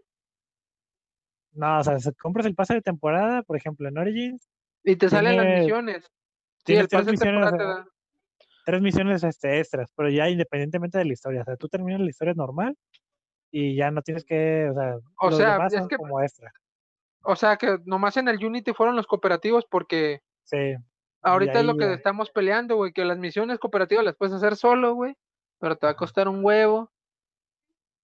No, 1.53 1.79
o 1.79 1.85
sea, 1.85 1.97
compras 2.21 2.47
el 2.47 2.55
pase 2.55 2.75
de 2.75 2.83
temporada, 2.83 3.43
por 3.43 3.57
ejemplo, 3.57 3.89
en 3.89 3.99
Origins. 3.99 4.49
Y 4.83 4.97
te 4.97 5.09
salen 5.09 5.37
las 5.37 5.61
misiones. 5.61 6.11
Sí, 6.67 6.75
el 6.75 6.89
pase 6.89 7.13
de 7.13 7.17
temporada 7.17 7.57
te 7.57 7.65
da. 7.65 7.87
Tres 8.65 8.83
misiones 8.83 9.23
este, 9.23 9.61
extras, 9.61 9.91
pero 9.95 10.11
ya 10.11 10.29
independientemente 10.29 10.99
de 10.99 11.05
la 11.05 11.13
historia. 11.13 11.43
O 11.43 11.45
sea, 11.45 11.57
tú 11.57 11.69
terminas 11.69 12.01
la 12.01 12.11
historia 12.11 12.35
normal 12.35 12.77
y 13.51 13.77
ya 13.77 13.91
no 13.91 14.03
tienes 14.03 14.25
que, 14.25 14.69
o 14.71 14.75
sea, 14.75 14.97
o 15.21 15.33
sea 15.33 15.67
es 15.67 15.89
que, 15.89 15.97
como 15.97 16.21
extra. 16.21 16.53
O 17.23 17.37
sea, 17.37 17.57
que 17.57 17.79
nomás 17.85 18.17
en 18.17 18.29
el 18.29 18.45
Unity 18.45 18.73
fueron 18.73 18.97
los 18.97 19.07
cooperativos 19.07 19.65
porque 19.65 20.23
sí. 20.45 20.77
ahorita 21.23 21.61
es 21.61 21.65
lo 21.65 21.77
que 21.77 21.93
estamos 21.93 22.31
peleando, 22.31 22.77
güey, 22.77 22.93
que 22.93 23.05
las 23.05 23.19
misiones 23.19 23.59
cooperativas 23.59 24.05
las 24.05 24.17
puedes 24.17 24.35
hacer 24.35 24.57
solo, 24.57 24.95
güey, 24.95 25.17
pero 25.59 25.77
te 25.77 25.87
va 25.87 25.93
a 25.93 25.97
costar 25.97 26.29
un 26.29 26.45
huevo. 26.45 26.91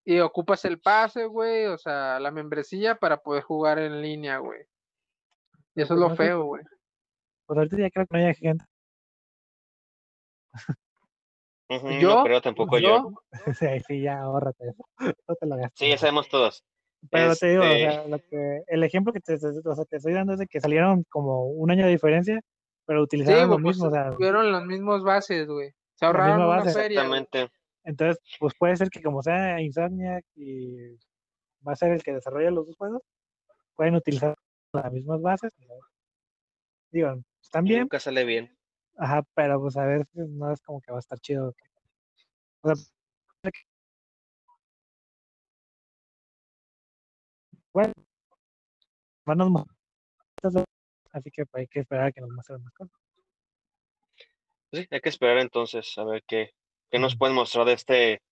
Y 0.07 0.20
ocupas 0.20 0.64
el 0.66 0.80
pase, 0.80 1.24
güey, 1.24 1.64
o 1.66 1.78
sea, 1.78 2.20
la 2.20 2.30
membresía 2.30 2.97
para 2.97 3.22
poder 3.22 3.42
jugar 3.42 3.78
en 3.78 4.03
línea, 4.03 4.36
güey. 4.36 4.61
Y 5.74 5.80
eso 5.80 5.95
es 5.95 6.01
lo 6.01 6.14
feo, 6.14 6.45
güey. 6.45 6.62
Pues 7.47 7.57
ahorita 7.57 7.78
ya 7.78 7.90
creo 7.90 8.07
que 8.07 8.18
no 8.18 8.26
hay 8.26 8.34
gente 8.34 8.64
¿Yo? 11.68 12.16
No 12.16 12.24
creo 12.24 12.40
tampoco 12.40 12.78
yo. 12.78 13.12
sí, 13.58 13.66
sí, 13.86 14.02
ya 14.02 14.20
ahórrate 14.20 14.68
eso. 14.68 14.84
No 15.28 15.34
te 15.34 15.46
lo 15.46 15.56
gastes. 15.56 15.78
Sí, 15.78 15.88
ya 15.88 15.98
sabemos 15.98 16.28
todos. 16.28 16.64
Pero 17.10 17.36
te 17.36 17.48
digo, 17.48 17.62
o 17.62 17.66
este 17.66 17.90
sea, 17.90 18.08
lo 18.08 18.18
que, 18.18 18.62
el 18.66 18.82
ejemplo 18.82 19.12
que 19.12 19.20
te, 19.20 19.34
o 19.34 19.74
sea, 19.74 19.84
te, 19.84 19.96
estoy 19.96 20.14
dando 20.14 20.32
es 20.32 20.38
de 20.38 20.46
que 20.46 20.60
salieron 20.60 21.04
como 21.10 21.46
un 21.48 21.70
año 21.70 21.84
de 21.84 21.92
diferencia, 21.92 22.40
pero 22.86 23.02
utilizaron 23.02 23.50
lo 23.50 23.56
pues, 23.56 23.76
mismo. 23.76 23.88
o 23.88 23.90
sea, 23.90 24.10
tuvieron 24.10 24.50
las 24.50 24.64
mismas 24.64 25.02
bases, 25.02 25.46
güey. 25.46 25.70
Se 25.94 26.06
ahorraron 26.06 26.36
una 26.36 26.46
base. 26.46 26.72
feria. 26.72 27.02
Exactamente. 27.02 27.50
Entonces, 27.84 28.22
pues 28.40 28.54
puede 28.58 28.76
ser 28.76 28.88
que 28.88 29.02
como 29.02 29.22
sea 29.22 29.60
Insomniac 29.60 30.24
y 30.34 30.96
va 31.66 31.72
a 31.72 31.76
ser 31.76 31.92
el 31.92 32.02
que 32.02 32.14
desarrolla 32.14 32.50
los 32.50 32.66
dos 32.66 32.76
juegos, 32.76 33.02
pueden 33.74 33.94
utilizar 33.94 34.34
las 34.72 34.92
mismas 34.92 35.20
bases. 35.20 35.52
Digo, 36.90 37.22
están 37.42 37.64
bien. 37.64 37.80
Nunca 37.80 38.00
sale 38.00 38.24
bien. 38.24 38.56
Ajá, 38.97 39.22
pero 39.34 39.61
pues 39.61 39.76
a 39.76 39.84
ver, 39.86 40.07
no 40.14 40.53
es 40.53 40.61
como 40.62 40.80
que 40.80 40.92
va 40.92 40.99
a 40.99 41.01
estar 41.01 41.18
chido. 41.18 41.55
O 42.62 42.74
sea, 42.74 42.84
bueno, 49.34 49.66
así 51.12 51.30
que 51.30 51.45
hay 51.53 51.66
que 51.66 51.80
esperar 51.80 52.07
a 52.07 52.12
que 52.12 52.20
nos 52.20 52.30
muestren 52.30 52.62
más 52.62 52.72
cosas. 52.74 52.97
Sí, 54.72 54.86
hay 54.90 55.01
que 55.01 55.09
esperar 55.09 55.38
entonces 55.38 55.97
a 55.99 56.05
ver 56.05 56.22
qué, 56.26 56.53
qué 56.90 56.99
nos 56.99 57.16
pueden 57.16 57.34
mostrar 57.34 57.66
de 57.66 57.72
este, 57.74 58.22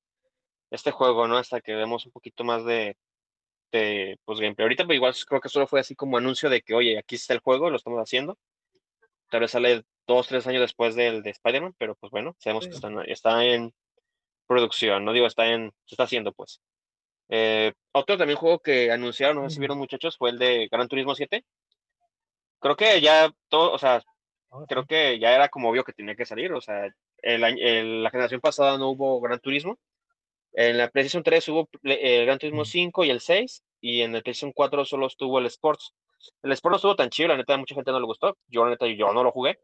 este 0.71 0.91
juego, 0.91 1.27
¿no? 1.29 1.39
Hasta 1.39 1.61
que 1.61 1.75
vemos 1.75 2.07
un 2.07 2.13
poquito 2.13 2.45
más 2.45 2.65
de, 2.65 2.97
de 3.73 4.19
pues, 4.25 4.41
gameplay. 4.41 4.65
Ahorita 4.65 4.85
pues, 4.87 4.97
igual 4.97 5.15
creo 5.29 5.41
que 5.41 5.49
solo 5.49 5.67
fue 5.67 5.81
así 5.81 5.95
como 5.95 6.19
anuncio 6.19 6.51
de 6.51 6.63
que, 6.63 6.75
oye, 6.75 6.99
aquí 6.99 7.17
está 7.17 7.35
el 7.35 7.41
juego, 7.41 7.71
lo 7.71 7.77
estamos 7.77 8.01
haciendo. 8.01 8.39
Tal 9.31 9.41
vez 9.41 9.51
sale 9.51 9.85
dos, 10.07 10.29
tres 10.29 10.47
años 10.47 10.61
después 10.61 10.95
del 10.95 11.23
de 11.23 11.31
Spider-Man, 11.31 11.75
pero 11.79 11.95
pues 11.95 12.11
bueno, 12.11 12.37
sabemos 12.39 12.67
que 12.67 12.75
está, 13.13 13.45
en 13.45 13.73
producción, 14.47 15.05
no 15.05 15.13
digo, 15.13 15.27
está 15.27 15.49
en, 15.49 15.73
se 15.87 15.95
está 15.95 16.05
haciendo 16.05 16.33
pues. 16.33 16.61
Eh, 17.29 17.73
otro 17.93 18.19
también 18.19 18.39
juego 18.39 18.61
que 18.61 18.91
anunciaron, 18.91 19.43
no 19.43 19.49
sé 19.49 19.55
si 19.55 19.61
vieron 19.61 19.79
muchachos, 19.79 20.17
fue 20.19 20.31
el 20.31 20.39
de 20.39 20.69
Gran 20.71 20.89
Turismo 20.89 21.15
7. 21.15 21.45
Creo 22.61 22.77
que 22.77 23.01
ya 23.01 23.33
todo, 23.49 23.73
o 23.73 23.79
sea, 23.79 24.03
ah, 24.51 24.65
creo 24.69 24.87
que 24.87 25.19
ya 25.19 25.35
era 25.35 25.49
como 25.49 25.71
obvio 25.71 25.85
que 25.85 25.93
tenía 25.93 26.15
que 26.15 26.27
salir, 26.27 26.53
o 26.53 26.61
sea, 26.61 26.89
el, 27.23 28.03
la 28.03 28.11
generación 28.11 28.41
pasada 28.41 28.79
no 28.79 28.91
hubo 28.91 29.21
Gran 29.21 29.41
Turismo. 29.41 29.79
En 30.53 30.77
la 30.77 30.89
PlayStation 30.89 31.23
3 31.23 31.49
hubo 31.49 31.69
el 31.83 32.27
Gran 32.27 32.39
Turismo 32.39 32.65
5 32.65 33.05
y 33.05 33.11
el 33.11 33.21
6, 33.21 33.65
y 33.81 34.03
en 34.03 34.15
el 34.15 34.23
PlayStation 34.23 34.53
4 34.53 34.85
solo 34.85 35.07
estuvo 35.07 35.39
el 35.39 35.47
Sports. 35.47 35.95
El 36.43 36.53
Sports 36.53 36.73
no 36.73 36.77
estuvo 36.77 36.97
tan 36.97 37.11
chido, 37.11 37.29
la 37.29 37.37
neta, 37.37 37.57
mucha 37.57 37.75
gente 37.75 37.91
no 37.91 38.01
le 38.01 38.07
gustó. 38.07 38.37
Yo, 38.49 38.65
la 38.65 38.71
neta, 38.71 38.87
yo 38.87 39.13
no 39.13 39.25
lo 39.25 39.33
jugué. 39.33 39.59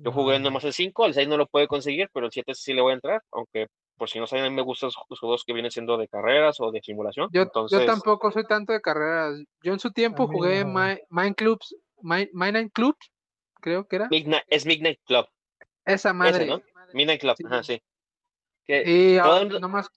Yo 0.00 0.12
jugué 0.12 0.38
nomás 0.38 0.64
el 0.64 0.72
5, 0.72 1.06
el 1.06 1.14
6 1.14 1.28
no 1.28 1.36
lo 1.36 1.46
puede 1.46 1.66
conseguir, 1.66 2.08
pero 2.12 2.26
el 2.26 2.32
7 2.32 2.54
sí 2.54 2.72
le 2.72 2.82
voy 2.82 2.92
a 2.92 2.94
entrar, 2.94 3.22
aunque 3.32 3.66
por 3.98 4.08
si 4.08 4.18
no 4.18 4.26
saben, 4.26 4.44
a 4.44 4.48
mí 4.48 4.54
me 4.54 4.62
gustan 4.62 4.90
los 5.08 5.18
juegos 5.18 5.44
que 5.44 5.52
vienen 5.52 5.72
siendo 5.72 5.98
de 5.98 6.08
carreras 6.08 6.60
o 6.60 6.70
de 6.70 6.80
simulación. 6.80 7.28
Yo, 7.32 7.50
yo 7.68 7.84
tampoco 7.84 8.30
soy 8.30 8.44
tanto 8.44 8.72
de 8.72 8.80
carreras. 8.80 9.42
Yo 9.62 9.72
en 9.72 9.80
su 9.80 9.90
tiempo 9.90 10.28
jugué 10.28 10.64
Mind 10.64 11.34
Clubs, 11.34 11.76
Mind, 12.00 12.70
Club, 12.72 12.96
creo 13.60 13.86
que 13.86 13.96
era. 13.96 14.08
es 14.46 14.64
Midnight 14.64 15.00
Club. 15.04 15.26
Esa 15.84 16.12
madre. 16.12 16.46
¿no? 16.46 16.62
Midnight 16.94 17.20
Club, 17.20 17.36
ajá, 17.44 17.62
sí. 17.62 17.82
y 18.68 19.18
nomás, 19.60 19.90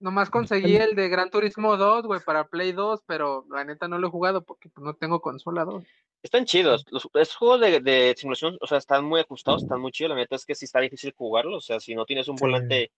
nomás 0.00 0.30
conseguí 0.30 0.76
el 0.76 0.96
de 0.96 1.08
Gran 1.08 1.30
Turismo 1.30 1.76
2, 1.76 2.06
güey, 2.06 2.20
para 2.24 2.48
Play 2.48 2.72
2, 2.72 3.02
pero 3.06 3.44
la 3.50 3.64
neta 3.64 3.88
no 3.88 3.98
lo 3.98 4.08
he 4.08 4.10
jugado 4.10 4.42
porque 4.42 4.68
pues, 4.70 4.84
no 4.84 4.94
tengo 4.94 5.20
consola 5.20 5.64
2. 5.64 5.84
Están 6.22 6.44
chidos. 6.44 6.84
Los, 6.90 7.34
juegos 7.34 7.60
de, 7.60 8.14
simulación, 8.16 8.58
o 8.60 8.66
sea, 8.66 8.78
están 8.78 9.04
muy 9.04 9.20
ajustados, 9.20 9.62
están 9.62 9.80
muy 9.80 9.90
chidos. 9.90 10.10
La 10.10 10.16
neta 10.16 10.36
es 10.36 10.44
que 10.44 10.54
sí 10.54 10.66
está 10.66 10.80
difícil 10.80 11.14
jugarlo. 11.16 11.56
O 11.56 11.60
sea, 11.60 11.80
si 11.80 11.94
no 11.94 12.04
tienes 12.04 12.28
un 12.28 12.36
volante, 12.36 12.90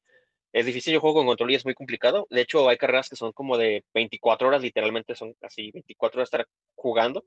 es 0.52 0.66
difícil. 0.66 0.94
Yo 0.94 1.00
juego 1.00 1.16
con 1.16 1.26
control 1.26 1.52
y 1.52 1.54
es 1.54 1.64
muy 1.64 1.74
complicado. 1.74 2.26
De 2.30 2.40
hecho, 2.40 2.68
hay 2.68 2.76
carreras 2.76 3.08
que 3.08 3.16
son 3.16 3.32
como 3.32 3.56
de 3.56 3.84
24 3.94 4.48
horas, 4.48 4.62
literalmente 4.62 5.14
son 5.14 5.34
así 5.42 5.70
24 5.70 6.18
horas 6.18 6.26
estar 6.26 6.48
jugando. 6.74 7.24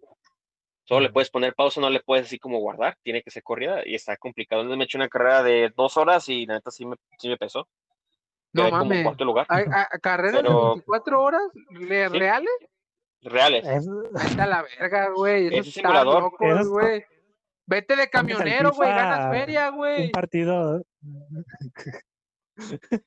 Solo 0.83 0.99
le 1.01 1.09
puedes 1.11 1.31
poner 1.31 1.55
pausa, 1.55 1.81
no 1.81 1.89
le 1.89 2.01
puedes 2.01 2.27
así 2.27 2.39
como 2.39 2.59
guardar. 2.59 2.97
Tiene 3.01 3.23
que 3.23 3.31
ser 3.31 3.41
corrida 3.41 3.81
y 3.85 3.95
está 3.95 4.17
complicado. 4.17 4.61
Entonces 4.61 4.77
me 4.77 4.83
hecho 4.83 4.97
una 4.97 5.09
carrera 5.09 5.43
de 5.43 5.71
dos 5.75 5.97
horas 5.97 6.27
y 6.29 6.45
la 6.45 6.55
neta 6.55 6.71
sí 6.71 6.85
me, 6.85 6.95
sí 7.17 7.29
me 7.29 7.37
pesó. 7.37 7.67
No 8.53 8.69
mames. 8.69 9.19
Lugar. 9.19 9.45
¿Hay, 9.49 9.65
carreras 10.01 10.43
de 10.43 10.49
24 10.49 11.21
horas 11.21 11.41
reales? 12.11 12.51
Reales. 13.25 13.65
Está 13.65 14.47
la 14.47 14.63
verga, 14.63 15.09
güey. 15.09 15.47
Eso 15.47 15.69
es 15.69 15.73
simulador. 15.73 16.23
Loco, 16.23 16.69
güey. 16.69 17.03
Vete 17.67 17.95
de 17.95 18.09
camionero, 18.09 18.71
güey, 18.71 18.89
ganas 18.89 19.31
feria, 19.31 19.69
güey. 19.69 20.05
Un 20.05 20.11
partido. 20.11 20.83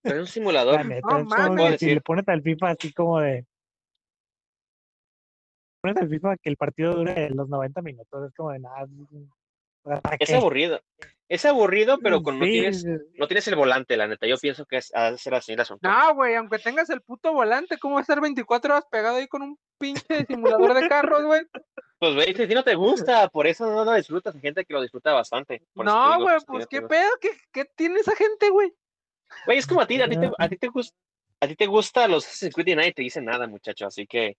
Pero 0.03 0.16
es 0.16 0.21
un 0.21 0.27
simulador. 0.27 0.85
no, 0.85 1.25
mames. 1.25 1.79
Si 1.79 1.95
le 1.95 2.01
pones 2.01 2.27
al 2.29 2.43
FIFA 2.43 2.71
así 2.71 2.93
como 2.93 3.21
de. 3.21 3.47
Pones 5.81 5.97
al 6.03 6.09
FIFA 6.09 6.37
que 6.39 6.51
el 6.51 6.57
partido 6.57 6.95
dure 6.95 7.31
los 7.31 7.49
90 7.49 7.83
minutos. 7.83 8.29
Es 8.29 8.35
como 8.35 8.51
de 8.51 8.59
nada. 8.59 8.87
Es 10.19 10.33
aburrido. 10.33 10.81
Es 11.29 11.45
aburrido, 11.45 11.99
pero 11.99 12.22
con 12.22 12.39
no, 12.39 12.47
tienes, 12.47 12.87
no 12.87 13.26
tienes 13.26 13.47
el 13.49 13.57
volante, 13.57 13.99
la 13.99 14.07
neta. 14.07 14.26
Yo 14.26 14.39
pienso 14.39 14.64
que 14.64 14.79
es, 14.79 14.91
ha 14.95 15.11
de 15.11 15.18
ser 15.18 15.35
así 15.35 15.53
el 15.53 15.61
asunto. 15.61 15.87
No, 15.87 16.14
güey, 16.14 16.35
aunque 16.35 16.59
tengas 16.59 16.89
el 16.89 17.03
puto 17.03 17.35
volante, 17.35 17.76
¿cómo 17.79 17.95
va 17.95 18.01
a 18.01 18.03
estar 18.03 18.18
24 18.18 18.72
horas 18.72 18.87
pegado 18.91 19.16
ahí 19.16 19.29
con 19.29 19.43
un 19.43 19.59
pinche 19.79 20.07
simulador 20.29 20.72
de 20.72 20.89
carros, 20.89 21.22
güey? 21.24 21.43
Pues, 21.99 22.14
güey, 22.14 22.35
si 22.35 22.55
no 22.55 22.64
te 22.64 22.74
gusta, 22.74 23.29
por 23.29 23.47
eso 23.47 23.70
no 23.70 23.85
lo 23.85 23.93
disfrutas. 23.93 24.35
Hay 24.35 24.41
gente 24.41 24.64
que 24.64 24.72
lo 24.72 24.81
disfruta 24.81 25.12
bastante. 25.12 25.62
No, 25.74 26.22
güey, 26.22 26.37
pues, 26.47 26.66
¿qué 26.66 26.81
pedo? 26.81 27.11
¿Qué, 27.20 27.31
¿Qué, 27.53 27.66
tiene 27.76 28.01
esa 28.01 28.16
gente, 28.16 28.49
güey? 28.49 28.72
Güey, 29.45 29.59
es 29.59 29.66
como 29.66 29.83
a 29.83 29.87
ti, 29.87 30.01
a 30.01 30.09
ti 30.09 30.18
te, 30.18 30.31
a 30.39 30.49
ti 30.49 30.57
te 30.57 30.68
gusta. 30.68 30.97
A 31.41 31.47
ti 31.47 31.55
te 31.55 31.66
gusta 31.66 32.09
los 32.09 32.26
Assassin's 32.26 32.66
y 32.66 32.74
nadie 32.74 32.93
te 32.93 33.03
dice 33.03 33.20
nada, 33.20 33.47
muchacho, 33.47 33.87
así 33.87 34.07
que. 34.07 34.37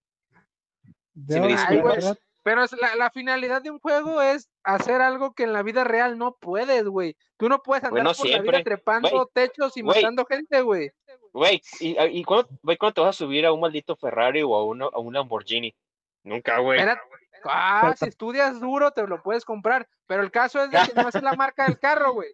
pero 2.43 2.65
la, 2.81 2.95
la, 2.97 3.09
finalidad 3.11 3.61
de 3.61 3.71
un 3.71 3.79
juego 3.79 4.21
es 4.21 4.49
hacer 4.73 5.01
algo 5.01 5.33
que 5.33 5.43
en 5.43 5.53
la 5.53 5.63
vida 5.63 5.83
real 5.83 6.17
no 6.17 6.35
puedes, 6.39 6.85
güey. 6.85 7.15
Tú 7.37 7.49
no 7.49 7.61
puedes 7.61 7.83
andar 7.83 8.15
por 8.15 8.27
la 8.27 8.41
vida 8.41 8.63
trepando 8.63 9.29
techos 9.33 9.75
y 9.77 9.83
matando 9.83 10.25
gente, 10.25 10.61
güey. 10.61 10.91
Güey, 11.33 11.61
¿y, 11.79 11.97
y 11.99 12.23
cuándo, 12.23 12.49
te 12.93 13.01
vas 13.01 13.09
a 13.09 13.13
subir 13.13 13.45
a 13.45 13.51
un 13.51 13.59
maldito 13.59 13.95
Ferrari 13.95 14.41
o 14.41 14.55
a, 14.55 14.65
uno, 14.65 14.89
a 14.93 14.99
un 14.99 15.13
Lamborghini? 15.13 15.73
Nunca, 16.23 16.59
güey. 16.59 16.79
Ah, 17.45 17.93
si 17.97 18.05
estudias 18.05 18.59
duro 18.59 18.91
te 18.91 19.07
lo 19.07 19.21
puedes 19.21 19.45
comprar, 19.45 19.87
pero 20.07 20.23
el 20.23 20.31
caso 20.31 20.61
es 20.61 20.71
de 20.71 20.77
que 20.77 21.01
no 21.01 21.07
es 21.07 21.21
la 21.21 21.33
marca 21.33 21.65
del 21.65 21.79
carro, 21.79 22.13
güey. 22.13 22.29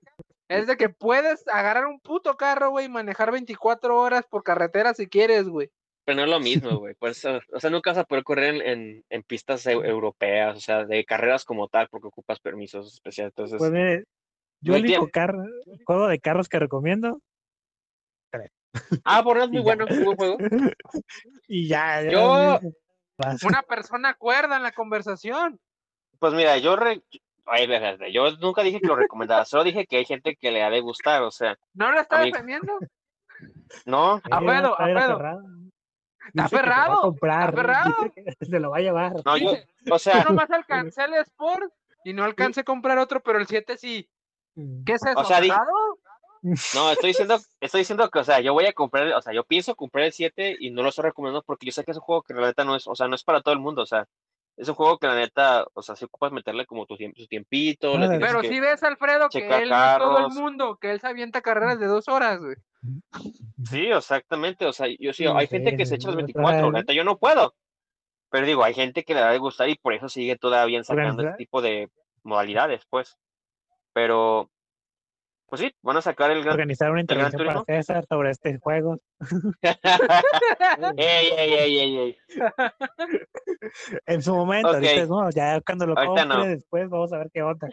Es 0.48 0.68
de 0.68 0.78
que 0.78 0.90
puedes 0.90 1.48
agarrar 1.48 1.86
un 1.86 2.00
puto 2.00 2.38
carro, 2.38 2.72
güey, 2.72 2.86
y 2.86 2.90
manejar 2.90 3.32
24 3.32 4.00
horas 4.00 4.26
por 4.28 4.44
carretera 4.44 4.94
si 4.94 5.08
quieres, 5.08 5.48
güey. 5.48 5.72
Pero 6.06 6.18
no 6.18 6.24
es 6.24 6.30
lo 6.30 6.40
mismo, 6.40 6.78
güey. 6.78 6.94
Pues, 6.94 7.26
o 7.26 7.60
sea, 7.60 7.70
nunca 7.72 7.90
vas 7.90 7.98
a 7.98 8.04
poder 8.04 8.24
correr 8.24 8.62
en, 8.62 9.04
en, 9.10 9.24
pistas 9.24 9.66
europeas, 9.66 10.56
o 10.56 10.60
sea, 10.60 10.86
de 10.86 11.04
carreras 11.04 11.44
como 11.44 11.68
tal, 11.68 11.88
porque 11.90 12.08
ocupas 12.08 12.40
permisos 12.40 12.94
especiales. 12.94 13.32
Entonces, 13.32 13.58
pues 13.58 13.72
yo 14.62 14.76
el 14.76 14.84
único 14.84 15.10
juego 15.86 16.08
de 16.08 16.20
carros 16.20 16.48
que 16.48 16.60
recomiendo. 16.60 17.22
Ah, 19.04 19.24
por 19.24 19.38
es 19.38 19.50
muy 19.50 19.62
bueno, 19.64 19.86
muy 19.88 20.04
buen 20.04 20.18
juego. 20.18 20.38
y 21.48 21.68
ya, 21.68 22.04
yo. 22.04 22.60
Una 23.44 23.62
persona 23.62 24.10
acuerda 24.10 24.58
en 24.58 24.64
la 24.64 24.74
conversación. 24.74 25.60
Pues 26.20 26.34
mira, 26.34 26.58
yo 26.58 26.76
yo 28.12 28.32
nunca 28.38 28.64
dije 28.64 28.80
que 28.80 28.88
lo 28.88 28.96
recomendaba, 28.96 29.46
solo 29.46 29.64
dije 29.64 29.86
que 29.86 29.98
hay 29.98 30.06
gente 30.06 30.36
que 30.36 30.52
le 30.52 30.64
ha 30.64 30.70
de 30.70 30.82
gustar, 30.82 31.22
o 31.24 31.32
sea. 31.32 31.58
¿No 31.74 31.92
lo 31.92 32.00
está 32.00 32.22
defendiendo? 32.22 32.78
No. 33.86 34.22
Apedo, 34.32 34.80
apedo. 34.80 35.20
Está 36.28 36.46
aferrado. 36.46 37.02
Comprar, 37.02 37.50
aferrado. 37.50 37.96
Se 38.42 38.60
lo 38.60 38.72
va 38.72 38.78
a 38.78 38.82
llevar. 38.82 39.14
No, 39.26 39.38
yo, 39.38 39.54
o 39.92 40.00
sea. 40.00 40.24
Yo 40.24 40.30
nomás 40.30 40.50
alcancé 40.52 41.04
el 41.04 41.16
Sport 41.16 41.72
y 42.04 42.14
no 42.14 42.24
alcancé 42.24 42.62
a 42.62 42.64
comprar 42.64 42.98
otro, 42.98 43.22
pero 43.22 43.40
el 43.40 43.48
7 43.48 43.78
sí. 43.78 44.10
Mm. 44.56 44.84
¿Qué 44.84 44.94
es 44.94 45.06
eso? 45.06 45.20
O 45.20 45.26
sea, 45.26 45.42
no, 46.76 46.92
estoy 46.92 47.08
diciendo, 47.08 47.40
estoy 47.60 47.82
diciendo 47.82 48.08
que, 48.12 48.20
o 48.20 48.24
sea, 48.24 48.40
yo 48.40 48.54
voy 48.54 48.68
a 48.68 48.74
comprar, 48.74 49.12
o 49.14 49.22
sea, 49.22 49.34
yo 49.34 49.44
pienso 49.44 49.76
comprar 49.76 50.06
el 50.06 50.14
7 50.14 50.58
y 50.60 50.70
no 50.70 50.84
lo 50.84 50.90
estoy 50.90 51.06
recomendando 51.06 51.42
porque 51.42 51.66
yo 51.66 51.72
sé 51.72 51.84
que 51.84 51.90
es 51.90 51.98
un 51.98 52.04
juego 52.04 52.22
que 52.22 52.34
en 52.34 52.38
realidad 52.38 52.66
no 52.66 52.76
es, 52.76 52.86
o 52.86 52.94
sea, 52.94 53.08
no 53.08 53.16
es 53.16 53.24
para 53.24 53.42
todo 53.42 53.56
el 53.56 53.60
mundo, 53.60 53.82
o 53.82 53.86
sea, 53.88 54.08
es 54.58 54.70
un 54.70 54.76
juego 54.76 54.98
que 54.98 55.08
la 55.08 55.16
neta, 55.16 55.66
o 55.74 55.82
sea, 55.82 55.96
si 55.96 56.06
ocupas 56.06 56.32
meterle 56.32 56.66
como 56.66 56.86
tu, 56.86 56.96
su 56.96 57.28
tiempito. 57.28 57.94
Pero 58.20 58.42
si 58.42 58.60
ves, 58.60 58.82
Alfredo, 58.84 59.28
que 59.30 59.48
él 59.48 59.70
no 59.70 59.98
todo 59.98 60.28
el 60.28 60.34
mundo, 60.34 60.78
que 60.80 60.92
él 60.92 61.02
se 61.02 61.08
avienta 61.08 61.42
carreras 61.42 61.80
de 61.80 61.88
dos 61.88 62.08
horas, 62.08 62.40
güey. 62.40 62.56
Sí, 63.70 63.88
exactamente, 63.88 64.66
o 64.66 64.74
sea, 64.74 64.88
yo 65.00 65.12
sí, 65.12 65.26
hay 65.26 65.48
gente 65.48 65.76
que 65.76 65.86
se 65.86 65.96
echa 65.96 66.08
los 66.08 66.18
24, 66.18 66.72
la 66.72 66.80
neta, 66.80 66.94
yo 66.94 67.04
no 67.04 67.18
puedo. 67.18 67.56
Pero 68.30 68.48
digo, 68.48 68.64
hay 68.64 68.74
gente 68.74 69.04
que 69.04 69.14
le 69.14 69.22
da 69.22 69.32
de 69.32 69.38
gustar 69.38 69.70
y 69.70 69.76
por 69.76 69.94
eso 69.94 70.10
sigue 70.10 70.38
todavía 70.38 70.84
sacando 70.84 71.24
este 71.24 71.38
tipo 71.38 71.62
de 71.62 71.90
modalidades, 72.24 72.84
pues. 72.90 73.18
Pero, 73.94 74.50
pues 75.48 75.62
sí, 75.62 75.72
van 75.82 75.98
a 75.98 76.02
sacar 76.02 76.32
el 76.32 76.42
gran. 76.42 76.54
Organizar 76.54 76.92
una 76.92 77.02
intervención 77.02 77.46
para 77.46 77.64
César 77.64 78.06
sobre 78.08 78.32
este 78.32 78.58
juego. 78.58 78.98
ey, 80.98 81.30
ey, 81.38 81.54
ey, 81.54 81.80
ey, 81.80 81.98
ey. 81.98 82.18
En 84.06 84.22
su 84.24 84.36
momento, 84.36 84.74
no, 85.08 85.30
ya 85.30 85.62
cuando 85.62 85.86
lo 85.86 85.96
compre, 85.96 86.48
después 86.48 86.90
vamos 86.90 87.14
a 87.14 87.20
ver 87.20 87.30
qué 87.32 87.44
onda. 87.44 87.70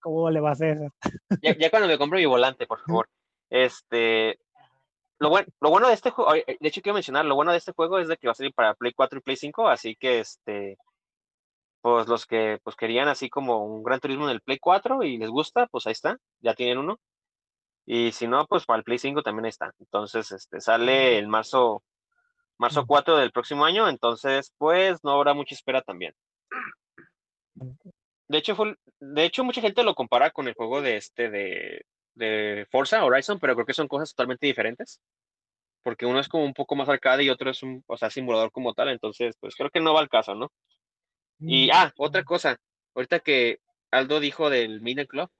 ¿Cómo 0.00 0.30
le 0.30 0.40
va 0.40 0.50
a 0.50 0.52
hacer? 0.52 0.78
Ya, 1.42 1.56
ya 1.58 1.70
cuando 1.70 1.88
me 1.88 1.98
compre 1.98 2.20
mi 2.20 2.26
volante, 2.26 2.66
por 2.66 2.80
favor. 2.80 3.08
Este. 3.50 4.38
Lo 5.18 5.30
bueno, 5.30 5.48
lo 5.60 5.70
bueno 5.70 5.88
de 5.88 5.94
este 5.94 6.10
juego, 6.10 6.32
de 6.34 6.56
hecho 6.60 6.82
quiero 6.82 6.94
mencionar, 6.94 7.24
lo 7.24 7.34
bueno 7.34 7.50
de 7.50 7.58
este 7.58 7.72
juego 7.72 7.98
es 7.98 8.06
de 8.06 8.18
que 8.18 8.28
va 8.28 8.32
a 8.32 8.34
salir 8.34 8.52
para 8.52 8.74
Play 8.74 8.92
4 8.92 9.18
y 9.18 9.22
Play 9.22 9.36
5, 9.36 9.66
así 9.66 9.96
que 9.96 10.20
este 10.20 10.76
pues 11.80 12.08
los 12.08 12.26
que 12.26 12.58
pues 12.64 12.74
querían 12.74 13.08
así 13.08 13.30
como 13.30 13.64
un 13.64 13.82
Gran 13.82 14.00
Turismo 14.00 14.24
en 14.24 14.32
el 14.32 14.40
Play 14.40 14.58
4 14.58 15.04
y 15.04 15.18
les 15.18 15.30
gusta, 15.30 15.68
pues 15.68 15.86
ahí 15.86 15.92
está, 15.92 16.18
ya 16.40 16.52
tienen 16.52 16.78
uno. 16.78 16.98
Y 17.86 18.10
si 18.10 18.26
no, 18.26 18.44
pues 18.46 18.66
para 18.66 18.78
el 18.78 18.84
Play 18.84 18.98
5 18.98 19.22
también 19.22 19.46
está. 19.46 19.72
Entonces, 19.78 20.32
este, 20.32 20.60
sale 20.60 21.18
el 21.18 21.28
marzo, 21.28 21.84
marzo 22.58 22.84
4 22.84 23.16
del 23.16 23.30
próximo 23.30 23.64
año, 23.64 23.88
entonces, 23.88 24.52
pues 24.58 25.02
no 25.04 25.12
habrá 25.12 25.34
mucha 25.34 25.54
espera 25.54 25.82
también. 25.82 26.12
De 28.28 28.38
hecho, 28.38 28.56
fue, 28.56 28.74
de 28.98 29.24
hecho, 29.24 29.44
mucha 29.44 29.60
gente 29.60 29.84
lo 29.84 29.94
compara 29.94 30.30
con 30.32 30.48
el 30.48 30.54
juego 30.54 30.82
de 30.82 30.96
este 30.96 31.30
de, 31.30 31.86
de 32.14 32.66
Forza 32.70 33.04
Horizon, 33.04 33.38
pero 33.38 33.54
creo 33.54 33.66
que 33.66 33.74
son 33.74 33.86
cosas 33.86 34.10
totalmente 34.10 34.46
diferentes. 34.46 35.00
Porque 35.84 36.06
uno 36.06 36.18
es 36.18 36.28
como 36.28 36.44
un 36.44 36.54
poco 36.54 36.74
más 36.74 36.88
arcade 36.88 37.22
y 37.22 37.30
otro 37.30 37.50
es 37.50 37.62
un, 37.62 37.84
o 37.86 37.96
sea, 37.96 38.10
simulador 38.10 38.50
como 38.50 38.74
tal, 38.74 38.88
entonces, 38.88 39.36
pues 39.38 39.54
creo 39.54 39.70
que 39.70 39.80
no 39.80 39.94
va 39.94 40.00
al 40.00 40.08
caso, 40.08 40.34
¿no? 40.34 40.50
Y, 41.38 41.68
mm. 41.68 41.70
ah, 41.72 41.92
otra 41.96 42.24
cosa, 42.24 42.56
ahorita 42.96 43.20
que 43.20 43.60
Aldo 43.92 44.18
dijo 44.18 44.50
del 44.50 44.80
Club, 45.06 45.30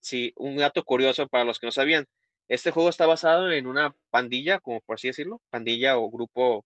sí, 0.00 0.32
un 0.36 0.56
dato 0.56 0.84
curioso 0.84 1.26
para 1.28 1.44
los 1.44 1.58
que 1.58 1.66
no 1.66 1.72
sabían. 1.72 2.06
Este 2.48 2.70
juego 2.70 2.88
está 2.88 3.06
basado 3.06 3.50
en 3.50 3.66
una 3.66 3.94
pandilla, 4.10 4.58
como 4.58 4.80
por 4.80 4.94
así 4.94 5.08
decirlo, 5.08 5.42
pandilla 5.50 5.98
o 5.98 6.10
grupo 6.10 6.64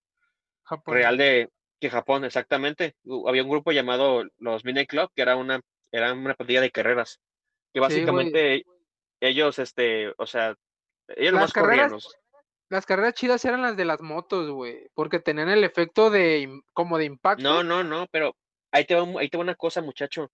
real 0.87 1.17
de 1.17 1.51
que 1.81 1.91
Japón, 1.91 2.25
exactamente. 2.25 2.95
Había 3.27 3.43
un 3.43 3.51
grupo 3.51 3.73
llamado 3.73 4.25
los 4.39 4.65
Mini 4.65 4.87
Club, 4.87 5.11
que 5.15 5.23
era 5.23 5.37
una, 5.37 5.61
era 5.91 6.13
una 6.13 6.35
pandilla 6.35 6.61
de 6.61 6.71
carreras. 6.71 7.21
Que 7.75 7.81
básicamente 7.81 8.65
ellos, 9.21 9.59
este, 9.59 10.13
o 10.17 10.27
sea, 10.27 10.55
ellos 11.09 11.35
las 11.35 11.53
carreras, 11.53 11.93
Las 12.69 12.87
carreras 12.87 13.15
chidas 13.15 13.45
eran 13.45 13.63
las 13.63 13.77
de 13.77 13.85
las 13.85 14.01
motos, 14.01 14.51
güey, 14.51 14.89
porque 14.95 15.19
tenían 15.19 15.49
el 15.49 15.65
efecto 15.65 16.11
de 16.11 16.63
como 16.73 16.99
de 16.99 17.07
impacto. 17.07 17.43
No, 17.43 17.65
no, 17.65 17.83
no, 17.83 18.07
pero 18.13 18.37
ahí 18.71 18.85
te 18.85 18.95
va, 18.95 19.21
ahí 19.21 19.29
te 19.29 19.37
va 19.37 19.43
una 19.43 19.57
cosa, 19.57 19.83
muchacho 19.83 20.31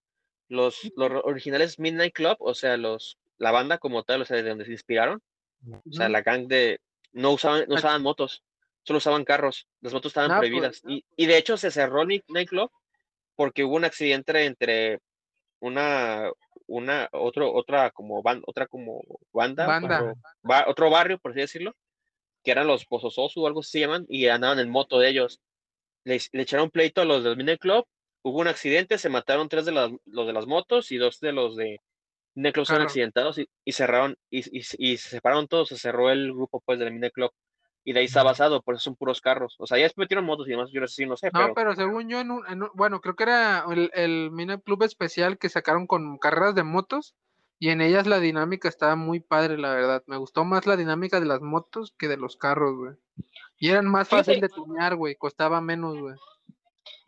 los, 0.48 0.90
los 0.96 1.10
originales 1.24 1.78
Midnight 1.78 2.14
Club, 2.14 2.36
o 2.40 2.54
sea, 2.54 2.76
los, 2.76 3.18
la 3.38 3.50
banda 3.50 3.78
como 3.78 4.02
tal, 4.02 4.22
o 4.22 4.24
sea, 4.24 4.36
de 4.38 4.48
donde 4.48 4.64
se 4.64 4.72
inspiraron, 4.72 5.22
o 5.66 5.92
sea, 5.92 6.08
la 6.08 6.22
gang 6.22 6.46
de, 6.46 6.80
no 7.12 7.32
usaban, 7.32 7.64
no 7.68 7.76
usaban 7.76 8.02
motos, 8.02 8.44
solo 8.82 8.98
usaban 8.98 9.24
carros, 9.24 9.66
las 9.80 9.92
motos 9.92 10.10
estaban 10.10 10.30
pues, 10.30 10.40
prohibidas. 10.40 10.82
Y, 10.86 11.04
y, 11.16 11.26
de 11.26 11.36
hecho 11.36 11.56
se 11.56 11.70
cerró 11.70 12.02
el 12.02 12.08
Midnight 12.08 12.48
Club 12.48 12.70
porque 13.36 13.64
hubo 13.64 13.76
un 13.76 13.84
accidente 13.84 14.44
entre 14.44 15.00
una, 15.60 16.30
una, 16.66 17.08
otro, 17.12 17.52
otra 17.52 17.90
como 17.90 18.22
banda, 18.22 18.44
otra 18.46 18.66
como 18.66 19.02
banda, 19.32 20.14
otro 20.66 20.90
barrio, 20.90 21.18
por 21.18 21.32
así 21.32 21.40
decirlo, 21.40 21.74
que 22.42 22.50
eran 22.50 22.66
los 22.66 22.86
Pozososu 22.86 23.42
o 23.42 23.46
algo 23.46 23.60
así 23.60 23.72
se 23.72 23.80
llaman, 23.80 24.06
y 24.08 24.26
andaban 24.28 24.58
en 24.58 24.70
moto 24.70 24.98
de 24.98 25.08
ellos. 25.08 25.40
Le, 26.04 26.18
le 26.32 26.42
echaron 26.42 26.70
pleito 26.70 27.02
a 27.02 27.04
los 27.04 27.22
del 27.24 27.36
Midnight 27.36 27.60
Club 27.60 27.86
hubo 28.22 28.38
un 28.38 28.48
accidente, 28.48 28.98
se 28.98 29.08
mataron 29.08 29.48
tres 29.48 29.64
de 29.64 29.72
las, 29.72 29.90
los 30.06 30.26
de 30.26 30.32
las 30.32 30.46
motos 30.46 30.90
y 30.92 30.96
dos 30.96 31.20
de 31.20 31.32
los 31.32 31.56
de 31.56 31.80
Mineclub 32.34 32.66
fueron 32.66 32.86
accidentados 32.86 33.38
y, 33.38 33.72
cerraron 33.72 34.16
y, 34.30 34.42
y, 34.52 34.96
se 34.96 35.08
separaron 35.08 35.48
todos, 35.48 35.68
se 35.68 35.78
cerró 35.78 36.10
el 36.10 36.32
grupo 36.32 36.60
pues 36.64 36.78
del 36.78 36.92
Mineclub 36.92 37.32
y 37.84 37.92
de 37.92 38.00
ahí 38.00 38.06
está 38.06 38.22
basado, 38.22 38.60
por 38.62 38.74
eso 38.74 38.84
son 38.84 38.96
puros 38.96 39.22
carros. 39.22 39.56
O 39.58 39.66
sea, 39.66 39.78
ya 39.78 39.84
después 39.84 40.04
metieron 40.04 40.26
motos 40.26 40.46
y 40.46 40.50
demás, 40.50 40.68
yo 40.70 40.86
sí 40.86 41.06
no 41.06 41.16
sé. 41.16 41.30
No, 41.32 41.54
pero, 41.54 41.74
según 41.74 42.08
yo, 42.08 42.20
en 42.20 42.30
un, 42.30 42.70
bueno, 42.74 43.00
creo 43.00 43.16
que 43.16 43.22
era 43.22 43.64
el, 43.70 43.90
el 43.94 44.30
Club 44.62 44.82
especial 44.82 45.38
que 45.38 45.48
sacaron 45.48 45.86
con 45.86 46.18
carreras 46.18 46.54
de 46.54 46.64
motos 46.64 47.14
y 47.58 47.70
en 47.70 47.80
ellas 47.80 48.06
la 48.06 48.20
dinámica 48.20 48.68
estaba 48.68 48.94
muy 48.94 49.20
padre, 49.20 49.56
la 49.56 49.74
verdad. 49.74 50.02
Me 50.06 50.18
gustó 50.18 50.44
más 50.44 50.66
la 50.66 50.76
dinámica 50.76 51.18
de 51.18 51.26
las 51.26 51.40
motos 51.40 51.94
que 51.98 52.08
de 52.08 52.18
los 52.18 52.36
carros, 52.36 52.76
güey. 52.76 52.94
Y 53.58 53.70
eran 53.70 53.86
más 53.86 54.08
fácil 54.08 54.40
de 54.40 54.48
tunear, 54.48 54.94
güey, 54.94 55.16
costaba 55.16 55.60
menos, 55.60 55.98
güey. 55.98 56.14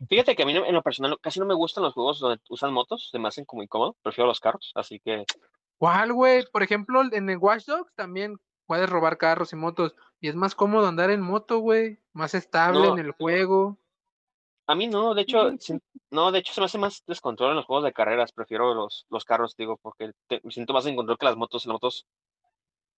Fíjate 0.07 0.35
que 0.35 0.43
a 0.43 0.45
mí 0.45 0.55
en 0.55 0.73
lo 0.73 0.81
personal 0.81 1.17
casi 1.21 1.39
no 1.39 1.45
me 1.45 1.53
gustan 1.53 1.83
los 1.83 1.93
juegos 1.93 2.19
donde 2.19 2.41
usan 2.49 2.73
motos, 2.73 3.09
se 3.11 3.19
me 3.19 3.27
hacen 3.27 3.45
como 3.45 3.63
incómodo, 3.63 3.95
prefiero 4.01 4.27
los 4.27 4.39
carros, 4.39 4.71
así 4.75 4.99
que... 4.99 5.25
¿Cuál, 5.77 6.13
güey? 6.13 6.45
Por 6.51 6.63
ejemplo, 6.63 7.01
en 7.11 7.29
el 7.29 7.37
Watch 7.37 7.65
Dogs 7.65 7.93
también 7.95 8.37
puedes 8.67 8.89
robar 8.89 9.17
carros 9.17 9.51
y 9.53 9.55
motos, 9.55 9.95
y 10.19 10.29
es 10.29 10.35
más 10.35 10.55
cómodo 10.55 10.87
andar 10.87 11.09
en 11.09 11.21
moto, 11.21 11.59
güey, 11.59 11.99
más 12.13 12.33
estable 12.33 12.87
en 12.87 12.99
el 12.99 13.11
juego. 13.11 13.77
A 14.67 14.75
mí 14.75 14.87
no, 14.87 15.13
de 15.13 15.23
hecho, 15.23 15.51
no, 16.11 16.31
de 16.31 16.39
hecho 16.39 16.53
se 16.53 16.61
me 16.61 16.65
hace 16.65 16.77
más 16.77 17.03
descontrol 17.05 17.49
en 17.49 17.57
los 17.57 17.65
juegos 17.65 17.83
de 17.83 17.91
carreras, 17.91 18.31
prefiero 18.31 18.73
los, 18.73 19.05
los 19.09 19.25
carros, 19.25 19.57
digo, 19.57 19.77
porque 19.81 20.11
me 20.43 20.51
siento 20.51 20.71
más 20.71 20.85
en 20.85 20.95
control 20.95 21.17
que 21.17 21.25
las 21.25 21.35
motos, 21.35 21.65
las 21.65 21.73
motos, 21.73 22.07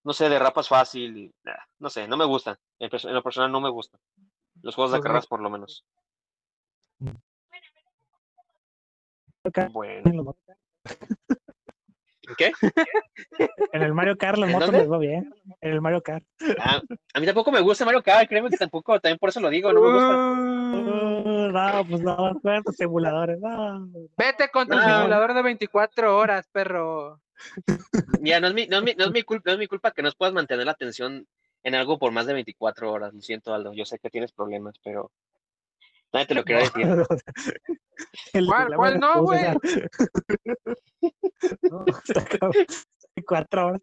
no 0.03 0.13
sé, 0.13 0.29
derrapas 0.29 0.67
fácil, 0.67 1.33
no 1.79 1.89
sé, 1.89 2.07
no 2.07 2.17
me 2.17 2.25
gustan, 2.25 2.57
en, 2.77 2.91
lo 3.13 3.23
personal 3.23 3.51
no 3.51 3.61
me 3.61 3.69
gustan, 3.69 3.99
los 4.61 4.75
juegos 4.75 4.91
de 4.91 4.97
pues 4.97 5.05
carreras 5.05 5.27
por 5.27 5.41
lo 5.41 5.49
menos. 5.49 5.83
Bueno. 9.71 10.35
¿Qué? 12.37 12.51
En 13.73 13.81
el 13.81 13.93
Mario 13.93 14.17
Kart 14.17 14.37
los 14.37 14.49
motos 14.49 14.71
les 14.71 14.89
va 14.89 14.97
bien. 14.97 15.33
En 15.59 15.71
el 15.73 15.81
Mario 15.81 16.01
Kart. 16.01 16.23
Ah, 16.59 16.81
a 17.13 17.19
mí 17.19 17.25
tampoco 17.25 17.51
me 17.51 17.59
gusta 17.59 17.85
Mario 17.85 18.01
Kart, 18.01 18.29
créeme 18.29 18.49
que 18.49 18.57
tampoco, 18.57 18.99
también 18.99 19.19
por 19.19 19.29
eso 19.29 19.41
lo 19.41 19.49
digo, 19.49 19.73
no 19.73 19.81
me 19.81 19.93
gusta. 19.93 20.15
Uh, 20.15 21.51
no, 21.51 21.85
pues 21.87 22.01
no, 22.01 22.41
con 22.63 22.73
simuladores, 22.73 23.39
Vete 24.17 24.49
con 24.49 24.67
tu 24.67 24.79
simulador 24.79 25.33
de 25.33 25.41
24 25.41 26.17
horas, 26.17 26.47
perro. 26.47 27.19
Ya, 28.21 28.39
no 28.39 28.47
es, 28.47 28.53
mi, 28.53 28.67
no, 28.67 28.77
es 28.77 28.83
mi, 28.83 28.93
no, 28.95 29.05
es 29.05 29.11
mi 29.11 29.23
culpa, 29.23 29.49
no 29.49 29.53
es 29.53 29.59
mi 29.59 29.67
culpa 29.67 29.91
que 29.91 30.01
no 30.01 30.09
puedas 30.11 30.33
mantener 30.33 30.65
la 30.65 30.71
atención 30.71 31.27
en 31.63 31.75
algo 31.75 31.97
por 31.97 32.11
más 32.11 32.25
de 32.25 32.33
24 32.33 32.91
horas. 32.91 33.13
Lo 33.13 33.21
siento, 33.21 33.53
Aldo. 33.53 33.73
Yo 33.73 33.85
sé 33.85 33.99
que 33.99 34.09
tienes 34.09 34.31
problemas, 34.31 34.75
pero 34.83 35.11
Nadie 36.13 36.27
te 36.27 36.35
lo 36.35 36.43
quería 36.43 36.69
decir. 36.69 37.05
¿Cuál, 38.47 38.75
¿cuál 38.75 38.99
no, 38.99 39.23
güey? 39.23 39.41
no, 41.63 41.85
cuatro 43.27 43.67
horas. 43.67 43.81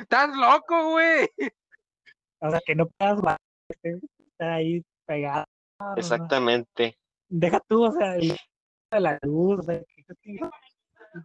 Estás 0.00 0.36
loco, 0.36 0.90
güey. 0.90 1.28
O 2.40 2.50
sea, 2.50 2.60
que 2.64 2.74
no 2.74 2.86
puedas 2.86 3.38
estar 3.68 4.50
ahí 4.50 4.84
pegado. 5.04 5.46
Exactamente. 5.96 6.96
Deja 7.28 7.60
tú, 7.66 7.84
o 7.84 7.92
sea, 7.92 8.16
la 9.00 9.18
luz, 9.22 9.60
o 9.60 9.62
sea, 9.62 9.80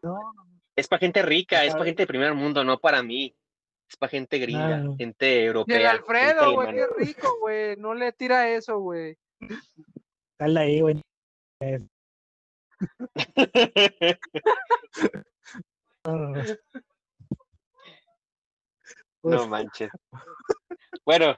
no, 0.02 0.34
Es 0.76 0.88
para 0.88 1.00
gente 1.00 1.22
rica, 1.22 1.64
es 1.64 1.74
para 1.74 1.86
gente 1.86 2.04
de 2.04 2.08
primer 2.08 2.34
mundo, 2.34 2.64
no 2.64 2.80
para 2.80 3.04
mí. 3.04 3.36
Es 3.90 3.96
para 3.96 4.10
gente 4.10 4.38
gringa, 4.40 4.84
gente 4.98 5.46
europea. 5.46 5.78
Y 5.78 5.82
el 5.82 5.88
Alfredo, 5.88 6.54
güey, 6.54 6.74
qué 6.74 6.88
rico, 6.98 7.38
güey. 7.40 7.76
No 7.78 7.94
le 7.94 8.12
tira 8.12 8.50
eso, 8.50 8.80
güey. 8.80 9.18
Dale 10.40 10.60
ahí, 10.60 10.82
güey. 10.82 11.02
no 19.24 19.48
manches. 19.48 19.90
Bueno, 21.06 21.38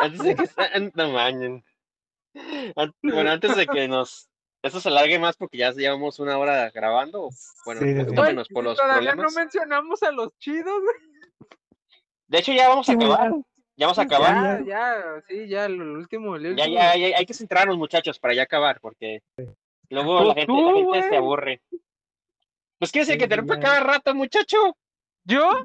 antes 0.00 0.22
de 0.22 0.34
que 0.34 0.48
no 0.94 1.12
manchen. 1.12 1.62
Bueno, 3.02 3.30
antes 3.30 3.56
de 3.56 3.66
que 3.66 3.88
nos 3.88 4.30
esto 4.62 4.80
se 4.80 4.88
alargue 4.88 5.18
más 5.18 5.36
porque 5.36 5.58
ya 5.58 5.72
llevamos 5.72 6.18
una 6.18 6.36
hora 6.36 6.70
grabando. 6.70 7.30
Bueno, 7.64 7.80
menos 7.80 8.48
por 8.48 8.64
los 8.64 8.76
Todavía 8.76 9.14
no 9.14 9.30
mencionamos 9.30 10.02
a 10.02 10.12
los 10.12 10.36
chidos. 10.38 10.82
De 12.26 12.38
hecho, 12.38 12.52
ya 12.52 12.68
vamos 12.68 12.88
a 12.88 12.92
acabar. 12.92 13.32
Ya 13.80 13.86
vamos 13.86 13.98
a 13.98 14.02
acabar. 14.02 14.62
Ya, 14.62 14.66
ya, 14.66 15.22
sí, 15.26 15.48
ya, 15.48 15.64
el 15.64 15.80
último. 15.80 16.36
Ya, 16.36 16.68
ya, 16.68 16.90
hay 16.90 17.24
que 17.24 17.32
centrarnos, 17.32 17.78
muchachos, 17.78 18.18
para 18.18 18.34
ya 18.34 18.42
acabar, 18.42 18.78
porque 18.78 19.22
luego 19.88 20.22
la, 20.22 20.34
pues 20.34 20.46
gente, 20.46 20.52
la 20.52 20.74
gente 20.74 21.08
se 21.08 21.16
aburre. 21.16 21.62
Pues 22.78 22.92
quiere 22.92 23.06
decir 23.06 23.18
que 23.18 23.26
te 23.26 23.36
rompe 23.36 23.58
cada 23.58 23.80
rato, 23.80 24.14
muchacho. 24.14 24.76
¿Yo? 25.24 25.64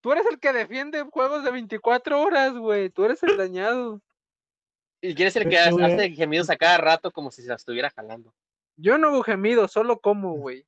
Tú 0.00 0.12
eres 0.12 0.26
el 0.30 0.38
que 0.38 0.52
defiende 0.52 1.02
juegos 1.10 1.42
de 1.42 1.50
24 1.50 2.22
horas, 2.22 2.52
güey. 2.52 2.88
Tú 2.90 3.04
eres 3.04 3.20
el 3.24 3.36
dañado. 3.36 4.00
Y 5.00 5.16
quieres 5.16 5.34
el 5.34 5.48
que 5.48 5.58
hace 5.58 6.10
gemidos 6.12 6.48
a 6.50 6.56
cada 6.56 6.78
rato 6.78 7.10
como 7.10 7.32
si 7.32 7.42
se 7.42 7.48
la 7.48 7.56
estuviera 7.56 7.90
jalando. 7.90 8.32
Yo 8.76 8.96
no 8.96 9.08
hago 9.08 9.24
gemidos, 9.24 9.72
solo 9.72 9.98
como, 9.98 10.34
güey. 10.34 10.64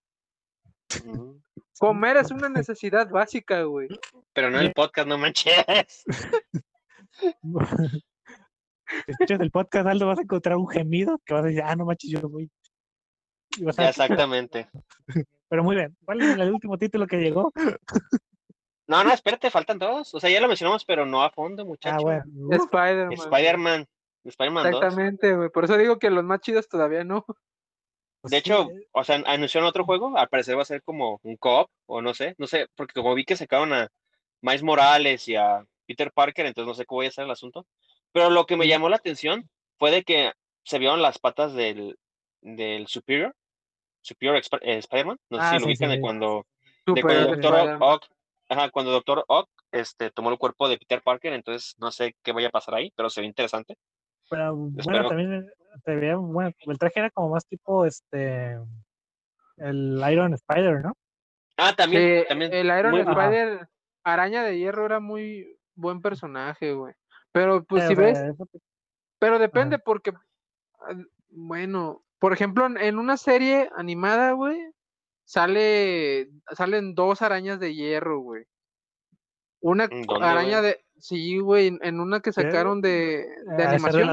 Comer 1.79 2.17
es 2.17 2.33
una 2.33 2.49
necesidad 2.49 3.09
básica, 3.09 3.63
güey. 3.63 3.89
Pero 4.33 4.51
no 4.51 4.59
el 4.59 4.73
podcast, 4.73 5.07
no 5.07 5.17
manches. 5.17 6.05
Si 9.05 9.11
escuchas 9.13 9.41
el 9.41 9.51
podcast, 9.51 9.87
Aldo, 9.87 10.07
vas 10.07 10.19
a 10.19 10.23
encontrar 10.23 10.57
un 10.57 10.67
gemido 10.67 11.21
que 11.27 11.35
vas 11.35 11.45
a 11.45 11.49
decir, 11.49 11.63
ah, 11.63 11.77
no 11.77 11.85
manches, 11.85 12.11
yo 12.11 12.27
voy. 12.27 12.51
Exactamente. 13.61 14.67
Pero 15.49 15.63
muy 15.63 15.77
bien. 15.77 15.95
¿Cuál 16.07 16.23
es 16.23 16.39
el 16.39 16.53
último 16.53 16.79
título 16.79 17.07
que 17.07 17.19
llegó? 17.19 17.53
No, 18.87 19.05
no, 19.05 19.13
espérate, 19.13 19.51
faltan 19.51 19.79
dos. 19.79 20.15
O 20.15 20.21
sea, 20.21 20.31
ya 20.31 20.41
lo 20.41 20.49
mencionamos, 20.49 20.83
pero 20.87 21.05
no 21.05 21.23
a 21.23 21.31
fondo, 21.31 21.67
muchachos. 21.67 21.99
Ah, 21.99 22.03
bueno. 22.03 22.25
Spider-Man. 22.51 23.13
Spider-Man. 23.13 23.87
Spider-Man 24.25 24.67
Exactamente, 24.67 25.37
güey. 25.37 25.51
Por 25.51 25.65
eso 25.65 25.77
digo 25.77 25.99
que 25.99 26.09
los 26.09 26.25
más 26.25 26.41
chidos 26.41 26.69
todavía 26.69 27.05
no. 27.05 27.27
Pues 28.21 28.31
de 28.31 28.39
hecho, 28.39 28.69
o 28.93 29.05
sea, 29.05 29.23
anunciaron 29.27 29.69
otro 29.69 29.85
juego, 29.85 30.17
al 30.17 30.29
parecer 30.29 30.57
va 30.57 30.63
a 30.63 30.67
ser 30.67 30.83
como 30.83 31.21
un 31.23 31.37
co-op, 31.37 31.71
o 31.87 32.03
no 32.03 32.15
sé, 32.15 32.35
no 32.39 32.47
sé, 32.47 32.67
porque 32.75 32.95
como 32.95 33.15
vi 33.15 33.25
que 33.25 33.37
sacaron 33.37 33.73
a 33.73 33.89
Miles 34.41 34.63
Morales 34.63 35.29
y 35.29 35.37
a 35.37 35.65
Peter 35.89 36.13
Parker, 36.13 36.45
entonces 36.45 36.69
no 36.69 36.75
sé 36.75 36.85
cómo 36.85 36.99
voy 36.99 37.07
a 37.07 37.11
ser 37.11 37.25
el 37.25 37.31
asunto. 37.31 37.67
Pero 38.13 38.29
lo 38.29 38.45
que 38.45 38.57
me 38.57 38.69
llamó 38.69 38.91
la 38.91 38.97
atención 38.97 39.49
fue 39.79 39.91
de 39.91 40.05
que 40.05 40.33
se 40.65 40.79
vieron 40.79 41.01
las 41.01 41.19
patas 41.19 41.55
del, 41.55 41.99
del 42.43 42.87
Superior, 42.87 43.35
Superior 44.03 44.37
eh, 44.37 44.79
Spider-Man, 44.79 45.19
no 45.31 45.39
sé 45.39 45.49
si 45.49 45.57
ah, 45.57 45.59
lo 45.59 45.67
ubican 45.67 45.91
de 45.91 46.01
cuando, 46.01 46.47
de 46.87 47.03
cuando 47.03 47.27
Doctor 47.29 47.79
Ock, 47.81 48.07
ajá, 48.51 48.71
cuando 48.71 48.93
Doctor 48.93 49.25
Ock 49.29 49.49
este, 49.73 50.11
tomó 50.11 50.31
el 50.31 50.39
cuerpo 50.39 50.69
de 50.69 50.77
Peter 50.77 51.03
Parker, 51.03 51.33
entonces 51.33 51.75
no 51.79 51.91
sé 51.91 52.15
qué 52.23 52.33
vaya 52.33 52.49
a 52.49 52.53
pasar 52.53 52.75
ahí, 52.75 52.93
pero 52.95 53.09
se 53.09 53.23
ve 53.23 53.27
interesante. 53.27 53.77
Pero 54.29 54.55
bueno, 54.55 55.09
también 55.09 55.47
te 55.85 55.97
veía, 55.97 56.17
bueno, 56.17 56.53
el 56.59 56.79
traje 56.79 57.01
era 57.01 57.11
como 57.11 57.31
más 57.31 57.47
tipo 57.47 57.87
este 57.87 58.59
el 59.57 60.03
Iron 60.11 60.35
Spider, 60.35 60.83
¿no? 60.83 60.93
Ah, 61.57 61.75
también, 61.75 62.25
también. 62.29 62.53
El 62.53 62.67
Iron 62.67 62.95
Spider, 62.95 63.69
araña 64.05 64.45
de 64.45 64.59
hierro, 64.59 64.87
era 64.87 65.01
muy 65.01 65.58
buen 65.79 66.01
personaje, 66.01 66.73
güey. 66.73 66.95
Pero 67.33 67.65
pues 67.65 67.87
si 67.87 67.95
ves, 67.95 68.19
pero 69.19 69.39
depende 69.39 69.79
porque, 69.79 70.13
bueno, 71.29 72.03
por 72.19 72.33
ejemplo, 72.33 72.67
en 72.67 72.99
una 72.99 73.17
serie 73.17 73.71
animada, 73.77 74.33
güey, 74.33 74.59
sale, 75.25 76.31
salen 76.55 76.95
dos 76.95 77.23
arañas 77.23 77.61
de 77.61 77.75
hierro, 77.75 78.21
güey. 78.21 78.45
Una 79.61 79.89
araña 80.21 80.63
de, 80.63 80.85
Sí, 81.01 81.39
güey, 81.39 81.79
en 81.81 82.01
una 82.01 82.21
que 82.21 82.33
sacaron 82.33 82.81
de, 82.81 83.27
de 83.57 83.65
ah, 83.65 83.71
animación. 83.71 84.07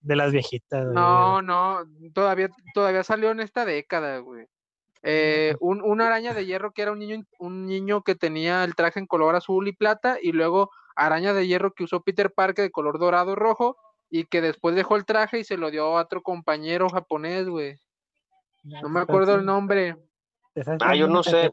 De 0.00 0.16
las, 0.16 0.32
viejitas. 0.32 0.86
No, 0.92 1.40
no, 1.40 1.78
todavía, 2.12 2.50
todavía 2.74 3.02
salió 3.02 3.30
en 3.30 3.40
esta 3.40 3.64
década, 3.64 4.18
güey. 4.18 4.46
Eh, 5.02 5.54
un, 5.60 5.82
una 5.82 6.06
araña 6.06 6.34
de 6.34 6.46
hierro 6.46 6.72
que 6.72 6.82
era 6.82 6.92
un 6.92 6.98
niño, 6.98 7.24
un 7.38 7.66
niño 7.66 8.02
que 8.02 8.14
tenía 8.14 8.64
el 8.64 8.74
traje 8.74 9.00
en 9.00 9.06
color 9.06 9.34
azul 9.34 9.66
y 9.68 9.72
plata, 9.72 10.18
y 10.20 10.32
luego 10.32 10.70
araña 10.94 11.32
de 11.32 11.46
hierro 11.46 11.72
que 11.72 11.84
usó 11.84 12.02
Peter 12.02 12.32
Parker 12.32 12.64
de 12.64 12.70
color 12.70 12.98
dorado 12.98 13.32
y 13.32 13.36
rojo, 13.36 13.76
y 14.10 14.24
que 14.24 14.40
después 14.40 14.74
dejó 14.74 14.96
el 14.96 15.04
traje 15.04 15.40
y 15.40 15.44
se 15.44 15.56
lo 15.56 15.70
dio 15.70 15.84
a 15.96 16.02
otro 16.02 16.22
compañero 16.22 16.88
japonés, 16.88 17.48
güey. 17.48 17.78
No 18.62 18.88
me 18.88 19.00
acuerdo 19.00 19.34
el 19.34 19.44
nombre. 19.44 19.96
Ah, 20.80 20.94
yo 20.94 21.08
no 21.08 21.22
sé. 21.22 21.52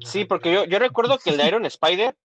Sí, 0.00 0.24
porque 0.24 0.52
yo, 0.52 0.64
yo 0.64 0.78
recuerdo 0.78 1.18
que 1.18 1.30
el 1.30 1.36
de 1.36 1.46
Iron 1.48 1.64
Spider 1.66 2.16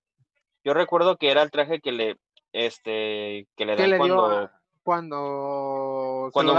yo 0.63 0.73
recuerdo 0.73 1.17
que 1.17 1.31
era 1.31 1.41
el 1.41 1.51
traje 1.51 1.79
que 1.79 1.91
le, 1.91 2.17
este, 2.51 3.47
que 3.55 3.65
le 3.65 3.75
dan 3.75 3.97
cuando, 3.97 4.49
cuando, 4.83 6.29
cuando 6.33 6.53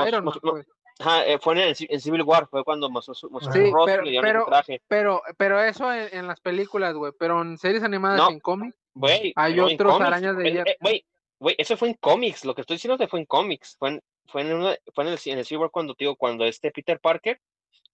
ajá, 1.00 1.26
eh, 1.26 1.38
fue 1.38 1.68
en, 1.68 1.74
Civil 1.74 2.22
War, 2.22 2.46
fue 2.48 2.62
cuando 2.64 2.90
mostró 2.90 3.14
su, 3.14 3.30
mostró 3.30 3.52
sí, 3.52 3.70
pero, 3.84 4.04
y 4.04 4.12
le 4.12 4.20
pero, 4.20 4.40
el 4.40 4.46
traje. 4.46 4.82
Pero, 4.86 5.22
pero 5.36 5.62
eso 5.62 5.92
en, 5.92 6.26
las 6.26 6.40
películas, 6.40 6.94
güey, 6.94 7.12
pero 7.18 7.42
en 7.42 7.58
series 7.58 7.82
animadas 7.82 8.30
en 8.30 8.40
cómics, 8.40 8.76
hay 9.36 9.58
otros 9.60 10.00
arañas 10.00 10.36
de 10.36 10.52
hierro. 10.52 10.70
Eh, 10.70 10.76
güey, 10.80 11.06
güey, 11.38 11.54
eso 11.58 11.76
fue 11.76 11.88
en 11.88 11.94
cómics, 11.94 12.44
lo 12.44 12.54
que 12.54 12.60
estoy 12.60 12.76
diciendo 12.76 13.08
fue 13.08 13.20
en 13.20 13.26
cómics, 13.26 13.76
fue 13.78 13.90
en, 13.90 14.02
fue 14.26 14.42
en, 14.42 14.76
fue 14.94 15.04
en 15.04 15.10
el, 15.10 15.18
en 15.24 15.38
el 15.38 15.44
Civil 15.44 15.62
War 15.62 15.70
cuando, 15.70 15.94
digo, 15.98 16.16
cuando 16.16 16.44
este 16.44 16.70
Peter 16.70 17.00
Parker 17.00 17.40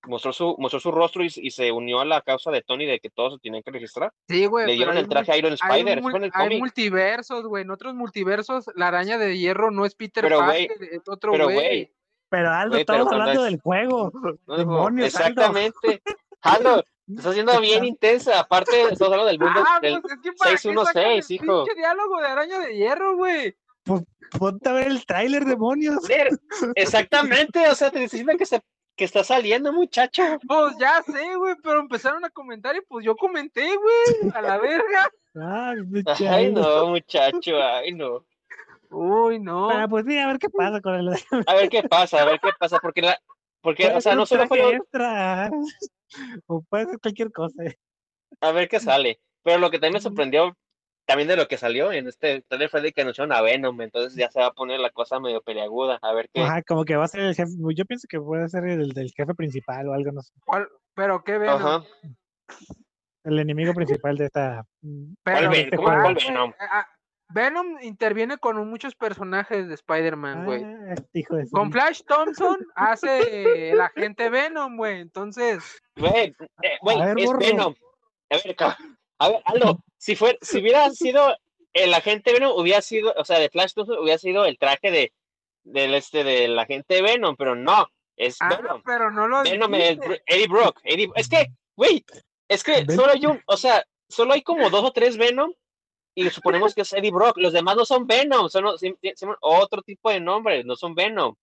mostró 0.07 0.33
su, 0.33 0.57
mostró 0.59 0.81
su 0.81 0.91
rostro 0.91 1.25
y, 1.25 1.31
se 1.31 1.73
unió 1.73 2.01
a 2.01 2.05
la 2.05 2.21
causa 2.21 2.51
de 2.51 2.63
Tony 2.63 2.87
de 2.87 3.01
que 3.01 3.11
todos 3.11 3.35
se 3.35 3.39
tenían 3.41 3.63
que 3.63 3.71
registrar. 3.71 4.13
Sí, 4.29 4.47
güey. 4.47 4.67
Le 4.67 4.75
dieron 4.75 4.97
el 4.97 5.09
traje 5.09 5.33
a 5.33 5.37
Iron 5.37 5.53
Spider. 5.53 6.03
Hay, 6.33 6.59
multiversos, 6.59 7.47
güey. 7.47 7.63
En 7.63 7.71
otros 7.71 7.95
multiversos, 7.95 8.71
la 8.75 8.89
araña 8.89 9.19
de 9.19 9.37
hierro 9.39 9.71
no 9.71 9.85
es 9.85 9.95
Peter 9.95 10.29
Parker, 10.29 10.77
es 10.93 11.09
otro 11.09 11.33
güey. 11.33 11.91
Pero 12.29 12.51
Aldo, 12.51 12.77
estamos 12.77 13.13
hablando 13.13 13.43
del 13.45 13.61
juego. 13.61 14.13
Demonios, 14.47 15.09
exactamente. 15.09 16.03
Aldo, 16.43 16.85
estás 17.09 17.27
haciendo 17.27 17.61
bien 17.61 17.85
intensa. 17.85 18.41
Aparte, 18.41 18.83
estás 18.83 19.03
hablando 19.03 19.27
del 19.27 19.39
mundo 19.39 19.63
ah, 19.67 19.79
del 19.81 20.01
pues 20.01 20.15
es 20.15 20.21
que 20.23 20.57
616, 20.57 21.31
hijo. 21.31 21.65
¿Qué 21.65 21.75
diálogo 21.75 22.21
de 22.21 22.27
araña 22.27 22.59
de 22.61 22.77
hierro, 22.77 23.17
güey? 23.17 23.57
Pues, 23.85 24.03
ponte 24.39 24.69
a 24.69 24.73
ver 24.73 24.89
el 24.89 25.07
tráiler, 25.07 25.45
demonios. 25.45 25.99
Exactamente, 26.75 27.69
o 27.69 27.75
sea, 27.75 27.91
te 27.91 28.01
dicen 28.01 28.27
que 28.37 28.47
se 28.47 28.61
que 28.97 29.05
está 29.05 29.23
saliendo, 29.23 29.73
muchacho. 29.73 30.23
Pues 30.49 30.75
ya 30.79 31.03
sé, 31.03 31.37
güey, 31.37 31.55
pero 31.63 31.81
empezaron 31.81 32.25
a 32.25 32.31
comentar 32.31 32.75
y 32.75 32.81
pues 32.81 33.05
yo 33.05 33.15
comenté, 33.15 33.69
güey, 33.77 34.33
a 34.35 34.41
la 34.41 34.59
verga. 34.59 35.11
Ay, 36.31 36.51
no, 36.51 36.87
muchacho, 36.87 37.63
ay, 37.63 37.93
no. 37.93 38.25
Uy, 38.91 39.39
no. 39.41 39.69
Pero 39.69 39.89
pues 39.89 40.05
sí, 40.07 40.19
a 40.19 40.27
ver 40.27 40.39
qué 40.39 40.49
pasa 40.49 40.81
con 40.81 40.95
el. 40.95 41.09
A 41.47 41.55
ver 41.55 41.69
qué 41.69 41.83
pasa, 41.83 42.23
a 42.23 42.25
ver 42.25 42.41
qué 42.41 42.51
pasa, 42.59 42.79
porque 42.81 43.03
la, 43.03 43.19
porque, 43.61 43.89
o 43.89 44.01
sea, 44.01 44.15
no 44.15 44.27
solo 44.27 44.47
fue. 44.47 44.77
Extra. 44.77 45.51
O 46.47 46.63
puede 46.63 46.87
ser 46.87 47.01
cualquier 47.01 47.33
cosa. 47.33 47.65
A 48.41 48.53
ver 48.53 48.69
qué 48.69 48.79
sale. 48.79 49.19
Pero 49.43 49.59
lo 49.59 49.73
que 49.73 49.81
también 49.81 49.95
me 49.95 50.01
sorprendió 50.01 50.57
también 51.07 51.29
de 51.29 51.37
lo 51.37 51.49
que 51.49 51.57
salió 51.57 51.93
en 51.93 52.09
este 52.09 52.43
trailer 52.43 52.69
fue 52.69 52.81
de 52.81 52.93
que 52.93 53.01
anunciaron 53.03 53.33
a 53.33 53.41
Venom, 53.41 53.81
entonces 53.81 54.19
ya 54.19 54.29
se 54.31 54.41
va 54.41 54.47
a 54.47 54.53
poner 54.53 54.81
la 54.81 54.91
cosa 54.91 55.21
medio 55.21 55.41
peleaguda, 55.41 55.99
a 56.03 56.13
ver 56.13 56.29
qué. 56.33 56.43
Ajá, 56.43 56.63
como 56.63 56.85
que 56.85 56.97
va 56.97 57.05
a 57.05 57.09
ser 57.09 57.21
el 57.21 57.35
jefe, 57.35 57.53
yo 57.75 57.85
pienso 57.85 58.07
que 58.09 58.21
puede 58.21 58.49
ser 58.49 58.65
el 58.67 58.91
del 58.91 59.13
jefe 59.13 59.35
principal 59.35 59.89
o 59.89 59.95
algo, 59.95 60.13
no 60.13 60.23
sé. 60.23 60.33
¿Cuál? 60.45 60.69
¿Pero 60.95 61.23
qué 61.23 61.39
Venom? 61.39 61.57
Ajá. 61.57 61.85
El 63.25 63.39
enemigo 63.39 63.73
principal 63.73 64.17
de 64.17 64.27
esta... 64.27 64.65
Pero, 65.23 65.53
este 65.53 65.77
¿Cuál, 65.77 66.15
Venom? 66.15 66.53
Venom 67.29 67.79
interviene 67.83 68.39
con 68.39 68.57
muchos 68.69 68.95
personajes 68.95 69.69
de 69.69 69.75
Spider-Man, 69.75 70.45
güey. 70.45 70.63
Ah, 70.65 70.95
este 70.95 71.25
con 71.51 71.73
Flash 71.73 72.03
Thompson 72.07 72.57
hace 72.77 73.71
el 73.71 73.81
agente 73.81 74.31
Venom, 74.31 74.77
güey. 74.77 75.01
Entonces. 75.01 75.83
Güey, 75.97 76.35
eh, 76.63 76.79
es 77.17 77.39
Venom. 77.39 77.75
A 78.31 78.37
ver, 78.37 78.57
a 79.19 79.29
ver, 79.29 79.43
Aldo, 79.45 79.81
si, 79.99 80.15
fue, 80.15 80.39
si 80.43 80.59
hubiera 80.59 80.91
sido 80.91 81.37
el 81.73 81.95
agente 81.95 82.33
Venom, 82.33 82.53
hubiera 82.57 82.81
sido, 82.81 83.13
o 83.17 83.25
sea, 83.25 83.39
de 83.39 83.51
Flash 83.51 83.73
hubiera 83.77 84.19
sido 84.19 84.45
el 84.45 84.59
traje 84.59 84.91
de, 84.91 85.13
del 85.65 85.95
este 85.95 86.25
de 86.25 86.49
la 86.49 86.65
gente 86.65 87.03
Venom, 87.03 87.37
pero 87.37 87.55
no, 87.55 87.87
es 88.17 88.37
ah, 88.41 88.49
Venom. 88.49 88.83
pero 88.85 89.11
no 89.11 89.29
lo 89.29 89.43
Venom 89.43 89.75
es 89.75 89.99
Eddie 90.27 90.49
Brock. 90.49 90.81
es 90.85 91.29
que, 91.29 91.47
güey, 91.77 92.05
es 92.49 92.63
que 92.63 92.85
solo 92.87 93.13
hay 93.13 93.27
un, 93.27 93.41
o 93.47 93.57
sea, 93.57 93.85
solo 94.09 94.33
hay 94.33 94.43
como 94.43 94.71
dos 94.71 94.85
o 94.85 94.93
tres 94.93 95.17
Venom 95.17 95.53
y 96.17 96.31
suponemos 96.31 96.75
que 96.75 96.81
es 96.81 96.93
Eddie 96.95 97.11
Brock. 97.11 97.37
Los 97.37 97.53
demás 97.53 97.77
no 97.77 97.85
son 97.85 98.07
Venom, 98.07 98.49
son, 98.49 98.65
otro 99.41 99.83
tipo 99.83 100.11
de 100.11 100.19
nombres, 100.19 100.65
no 100.65 100.75
son 100.75 100.95
Venom. 100.95 101.35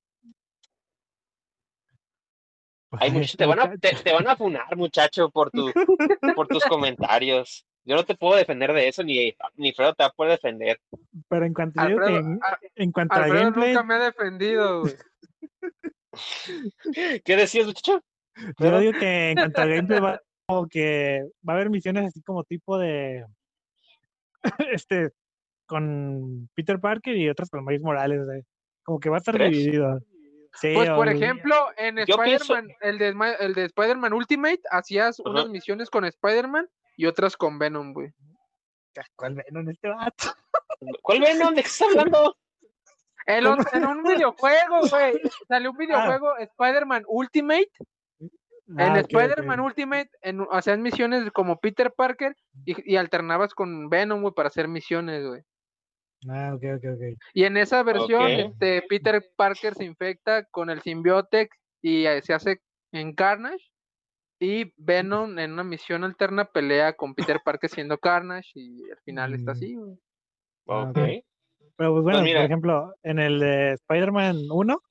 Hay 2.91 3.11
muchos, 3.11 3.37
te 3.37 3.45
van 3.45 3.59
a, 3.59 3.77
te, 3.77 4.13
van 4.13 4.27
a 4.27 4.35
funar, 4.35 4.75
muchacho, 4.75 5.29
por, 5.29 5.51
tu, 5.51 5.71
por 6.35 6.47
tus 6.47 6.63
comentarios. 6.65 7.65
Yo 7.85 7.95
no 7.95 8.03
te 8.03 8.15
puedo 8.15 8.35
defender 8.35 8.73
de 8.73 8.87
eso, 8.87 9.03
ni, 9.03 9.35
ni 9.55 9.73
Fredo 9.73 9.93
te 9.93 10.03
va 10.03 10.07
a 10.07 10.13
poder 10.13 10.33
defender. 10.33 10.79
Pero 11.27 11.45
en 11.45 11.53
cuanto, 11.53 11.81
en, 12.75 12.91
cuanto 12.91 13.15
a 13.15 13.27
gameplay... 13.27 13.73
nunca 13.73 13.83
me 13.83 13.93
ha 13.95 13.99
defendido, 13.99 14.81
güey. 14.81 14.93
¿Qué 17.25 17.35
decías, 17.35 17.67
muchacho? 17.67 18.01
Yo 18.57 18.79
digo 18.79 18.93
que 18.99 19.31
en 19.31 19.35
cuanto 19.35 19.61
a 19.61 19.65
gameplay 19.65 19.99
va, 19.99 20.21
que 20.69 21.27
va 21.47 21.53
a 21.53 21.55
haber 21.57 21.69
misiones 21.69 22.05
así 22.05 22.21
como 22.21 22.43
tipo 22.43 22.77
de 22.77 23.25
este 24.71 25.11
con 25.65 26.49
Peter 26.55 26.79
Parker 26.79 27.15
y 27.15 27.29
otras 27.29 27.49
con 27.49 27.63
Miles 27.65 27.81
Morales, 27.81 28.27
como 28.83 28.99
que 28.99 29.09
va 29.09 29.17
a 29.17 29.19
estar 29.19 29.37
dividido. 29.37 29.99
pues 30.61 30.89
por 30.89 31.07
ejemplo, 31.07 31.55
en 31.77 31.99
Spider-Man, 31.99 32.69
el 32.81 32.97
de, 32.97 33.35
el 33.39 33.53
de 33.53 33.65
Spider-Man 33.65 34.13
Ultimate, 34.13 34.61
hacías 34.69 35.19
unas 35.19 35.49
misiones 35.49 35.89
con 35.89 36.05
Spider-Man 36.05 36.67
y 36.97 37.05
otras 37.05 37.37
con 37.37 37.57
Venom, 37.57 37.93
güey. 37.93 38.11
¿Cuál 39.15 39.35
Venom 39.35 39.69
este 39.69 39.87
vato? 39.89 40.33
¿Cuál 41.01 41.21
Venom? 41.21 41.55
¿De 41.55 41.61
qué 41.61 41.67
estás 41.67 41.87
hablando? 41.97 42.35
En, 43.25 43.47
un 43.47 44.03
videojuego, 44.03 44.81
güey. 44.89 45.13
Salió 45.47 45.71
un 45.71 45.77
ah. 45.77 45.79
videojuego, 45.79 46.37
Spider-Man 46.37 47.03
Ultimate. 47.07 47.71
En 48.67 48.79
ah, 48.79 48.99
Spider-Man 48.99 49.59
Ultimate 49.59 50.09
en, 50.21 50.45
hacían 50.51 50.81
misiones 50.81 51.29
como 51.31 51.59
Peter 51.59 51.91
Parker 51.95 52.35
y, 52.65 52.95
alternabas 52.95 53.53
con 53.53 53.89
Venom, 53.89 54.21
güey, 54.21 54.33
para 54.33 54.47
hacer 54.47 54.67
misiones, 54.67 55.25
güey. 55.25 55.41
Ah, 56.29 56.53
ok, 56.55 56.63
ok, 56.77 56.85
ok. 56.95 57.19
Y 57.33 57.43
en 57.43 57.57
esa 57.57 57.83
versión, 57.83 58.31
este, 58.31 58.81
Peter 58.87 59.21
Parker 59.35 59.73
se 59.73 59.83
infecta 59.83 60.45
con 60.45 60.69
el 60.69 60.81
Symbiotic 60.81 61.53
y 61.81 62.05
eh, 62.05 62.21
se 62.21 62.33
hace 62.33 62.61
en 62.93 63.13
Carnage. 63.13 63.69
Y 64.39 64.73
Venom 64.77 65.37
en 65.39 65.53
una 65.53 65.63
misión 65.63 66.03
alterna 66.03 66.45
pelea 66.45 66.93
con 66.93 67.13
Peter 67.13 67.39
Parker 67.45 67.69
siendo 67.69 67.97
Carnage 67.97 68.49
y 68.55 68.89
al 68.89 68.99
final 69.05 69.33
está 69.33 69.51
mm. 69.51 69.55
así, 69.55 69.75
güey. 69.75 69.97
Ah, 70.67 70.89
ok. 70.89 70.97
Pero 71.75 71.93
pues 71.93 72.03
bueno, 72.03 72.19
pues 72.19 72.33
por 72.33 72.43
ejemplo, 72.43 72.93
en 73.03 73.19
el 73.19 73.39
de 73.39 73.73
Spider-Man 73.73 74.37
1, 74.49 74.81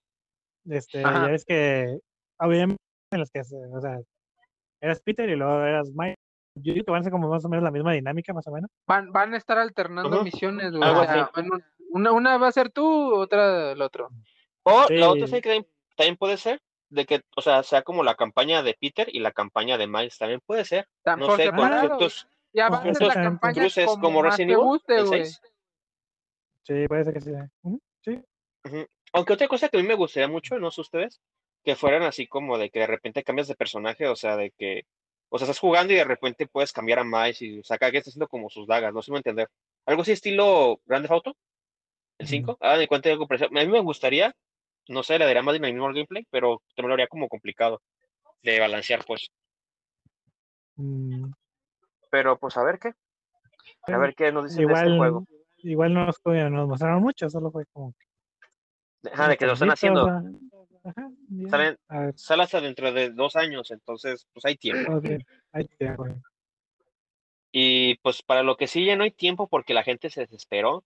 este, 0.71 1.03
ya 1.03 1.27
ves 1.27 1.45
que 1.45 1.99
había 2.39 2.67
en 3.13 3.21
los 3.21 3.31
que, 3.31 3.41
o 3.41 3.81
sea, 3.81 3.99
eras 4.81 5.01
Peter 5.01 5.29
y 5.29 5.37
luego 5.37 5.63
eras 5.63 5.91
Mike. 5.95 6.17
Yo 6.55 6.75
creo 6.75 6.85
que 6.85 6.91
van 6.91 7.01
a 7.01 7.05
ser 7.05 7.13
como 7.13 7.29
más 7.29 7.45
o 7.45 7.49
menos 7.49 7.63
la 7.63 7.71
misma 7.71 7.93
dinámica, 7.93 8.35
más 8.35 8.47
o 8.47 8.53
menos. 8.53 8.71
Van, 8.87 9.11
van 9.11 9.33
a 9.33 9.39
estar 9.39 9.59
alternando 9.59 10.23
misiones, 10.23 10.73
güey. 10.73 10.91
O 10.91 11.05
sea, 11.05 11.31
una, 11.91 12.13
una 12.13 12.37
va 12.37 12.49
a 12.49 12.53
ser 12.53 12.71
tú, 12.71 13.15
otra 13.15 13.73
el 13.73 13.81
otro. 13.81 14.11
O 14.65 14.87
la 14.91 15.11
otra 15.11 15.27
sí 15.27 15.41
que 15.41 15.67
también 15.97 16.17
puede 16.17 16.37
ser 16.37 16.61
de 16.91 17.07
que, 17.07 17.23
o 17.37 17.41
sea, 17.41 17.63
sea 17.63 17.83
como 17.83 18.03
la 18.03 18.15
campaña 18.17 18.63
de 18.63 18.77
Peter 18.79 19.09
y 19.11 19.21
la 19.21 19.33
campaña 19.33 19.79
de 19.79 19.87
Miles, 19.87 20.19
también 20.19 20.41
puede 20.45 20.65
ser. 20.65 20.87
no 21.19 21.37
sé, 21.37 21.51
con 21.51 21.69
ciertos, 21.69 22.29
ya 22.53 22.69
va 22.69 22.79
a 22.79 22.95
ser 22.95 23.07
la 23.09 23.15
campaña 23.15 23.63
cruces 23.63 23.87
como, 23.87 24.03
como 24.03 24.23
Resident 24.23 24.53
Evil, 24.53 25.27
Sí, 26.65 26.87
puede 26.87 27.05
ser 27.05 27.15
que 27.15 27.21
sí. 27.21 27.33
sí. 28.03 28.23
Aunque 29.15 29.33
otra 29.33 29.49
cosa 29.49 29.69
que 29.69 29.79
a 29.79 29.81
mí 29.81 29.87
me 29.87 29.95
gustaría 29.95 30.29
mucho, 30.29 30.59
no 30.59 30.71
sé 30.71 30.81
ustedes, 30.81 31.21
que 31.65 31.77
fueran 31.77 32.03
así 32.03 32.27
como 32.27 32.59
de 32.59 32.71
que 32.71 32.81
de 32.81 32.87
repente 32.87 33.23
cambias 33.25 33.49
de 33.49 33.55
personaje, 33.55 34.09
o 34.09 34.17
sea, 34.17 34.37
de 34.37 34.51
que, 34.53 34.85
o 35.29 35.39
sea, 35.39 35.47
estás 35.47 35.59
jugando 35.61 35.93
y 35.93 35.97
de 35.97 36.05
repente 36.05 36.47
puedes 36.47 36.73
cambiar 36.73 37.01
a 37.01 37.05
Miles 37.05 37.43
y, 37.43 37.61
o 37.61 37.65
sea, 37.65 37.79
cada 37.79 37.91
quien 37.91 38.01
está 38.01 38.11
haciendo 38.11 38.29
como 38.29 38.51
sus 38.51 38.67
dagas, 38.67 38.93
no 38.95 39.03
sé 39.03 39.13
me 39.13 39.19
entender. 39.19 39.49
Algo 39.87 40.03
así 40.03 40.13
estilo 40.13 40.81
Grand 40.87 41.05
Theft 41.05 41.13
Auto, 41.13 41.37
el 42.19 42.29
5, 42.29 42.59
ah, 42.61 42.77
de 42.77 42.89
cuenta 42.89 43.11
algo 43.11 43.27
A 43.31 43.49
mí 43.49 43.67
me 43.67 43.81
gustaría 43.81 44.35
no 44.89 45.03
sé, 45.03 45.19
le 45.19 45.25
daría 45.25 45.43
más 45.43 45.55
dinamismo 45.55 45.87
al 45.87 45.95
gameplay, 45.95 46.27
pero 46.31 46.63
también 46.75 46.89
lo 46.89 46.95
haría 46.95 47.07
como 47.07 47.29
complicado 47.29 47.81
de 48.43 48.59
balancear, 48.59 49.05
pues. 49.07 49.31
Mm. 50.77 51.31
Pero 52.11 52.39
pues 52.39 52.57
a 52.57 52.65
ver 52.65 52.79
qué. 52.79 52.93
A 53.85 53.99
ver 53.99 54.15
qué 54.15 54.33
nos 54.33 54.45
dicen 54.45 54.63
igual, 54.63 54.85
de 54.85 54.89
este 54.89 54.99
juego. 54.99 55.25
Igual 55.59 55.95
no 55.95 56.07
nos, 56.07 56.21
nos 56.25 56.69
mostraron 56.69 57.03
mucho, 57.03 57.31
solo 57.31 57.51
fue 57.51 57.65
como. 57.73 57.95
Ajá, 59.11 59.29
de 59.29 59.37
que 59.37 59.47
lo 59.47 59.53
están 59.53 59.71
haciendo. 59.71 60.07
Ajá, 60.85 61.11
sale 62.17 62.43
hasta 62.43 62.61
dentro 62.61 62.93
de 62.93 63.11
dos 63.11 63.37
años, 63.37 63.71
entonces 63.71 64.27
pues 64.33 64.45
hay 64.45 64.57
tiempo. 64.57 65.01
hay 65.53 65.65
tiempo. 65.67 66.07
Y 67.53 67.97
pues 67.97 68.23
para 68.23 68.43
lo 68.43 68.57
que 68.57 68.67
sí 68.67 68.85
ya 68.85 68.97
no 68.97 69.05
hay 69.05 69.11
tiempo 69.11 69.47
porque 69.47 69.75
la 69.75 69.85
gente 69.85 70.11
se 70.11 70.23
desesperó, 70.23 70.85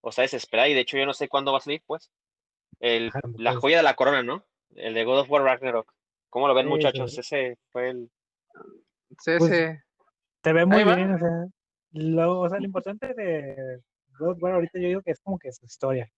o 0.00 0.12
sea, 0.12 0.22
desesperada, 0.22 0.68
y 0.68 0.74
de 0.74 0.80
hecho 0.80 0.96
yo 0.96 1.06
no 1.06 1.12
sé 1.12 1.28
cuándo 1.28 1.52
va 1.52 1.58
a 1.58 1.62
salir, 1.62 1.82
pues. 1.86 2.10
El, 2.80 3.10
la 3.36 3.52
pues. 3.52 3.60
joya 3.60 3.78
de 3.78 3.82
la 3.82 3.96
corona, 3.96 4.22
¿no? 4.22 4.44
El 4.74 4.94
de 4.94 5.04
God 5.04 5.20
of 5.20 5.30
War 5.30 5.42
Ragnarok. 5.42 5.92
¿Cómo 6.30 6.48
lo 6.48 6.54
ven, 6.54 6.66
muchachos? 6.66 7.16
Ese 7.18 7.58
fue 7.70 7.90
el. 7.90 8.10
Sí, 9.20 9.32
pues, 9.38 9.78
Se 10.42 10.52
ve 10.52 10.66
muy 10.66 10.84
bien, 10.84 11.14
o 11.14 11.18
sea, 11.18 11.46
lo, 11.92 12.40
o 12.40 12.48
sea, 12.48 12.58
lo 12.58 12.64
importante 12.64 13.14
de 13.14 13.80
God 14.18 14.30
of 14.30 14.42
War 14.42 14.54
ahorita 14.54 14.78
yo 14.78 14.88
digo 14.88 15.02
que 15.02 15.12
es 15.12 15.20
como 15.20 15.38
que 15.38 15.52
su 15.52 15.64
historia. 15.64 16.10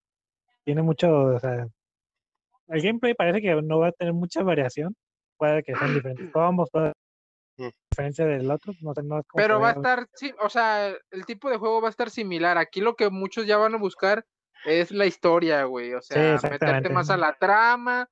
Tiene 0.64 0.83
mucho, 0.83 1.11
o 1.11 1.39
sea, 1.39 1.68
el 2.68 2.82
gameplay 2.82 3.14
parece 3.14 3.40
que 3.40 3.54
no 3.62 3.78
va 3.78 3.88
a 3.88 3.92
tener 3.92 4.14
mucha 4.14 4.42
variación. 4.42 4.94
Puede 5.38 5.62
que 5.62 5.74
sean 5.74 5.94
diferentes 5.94 6.30
combos, 6.32 6.70
puede 6.70 6.92
mm. 7.58 7.68
diferencia 7.90 8.24
del 8.24 8.50
otro, 8.50 8.72
no 8.80 8.94
sé, 8.94 9.02
no 9.02 9.18
es 9.18 9.26
como 9.26 9.42
Pero 9.42 9.60
va 9.60 9.70
a 9.70 9.72
estar, 9.72 10.06
sí, 10.14 10.32
o 10.40 10.48
sea, 10.48 10.88
el 10.88 11.26
tipo 11.26 11.50
de 11.50 11.58
juego 11.58 11.80
va 11.80 11.88
a 11.88 11.90
estar 11.90 12.10
similar. 12.10 12.58
Aquí 12.58 12.80
lo 12.80 12.96
que 12.96 13.10
muchos 13.10 13.46
ya 13.46 13.58
van 13.58 13.74
a 13.74 13.78
buscar 13.78 14.24
es 14.64 14.90
la 14.90 15.06
historia, 15.06 15.64
güey. 15.64 15.94
O 15.94 16.02
sea, 16.02 16.38
meterte 16.42 16.88
más 16.88 17.10
a 17.10 17.16
la 17.16 17.34
trama, 17.34 18.08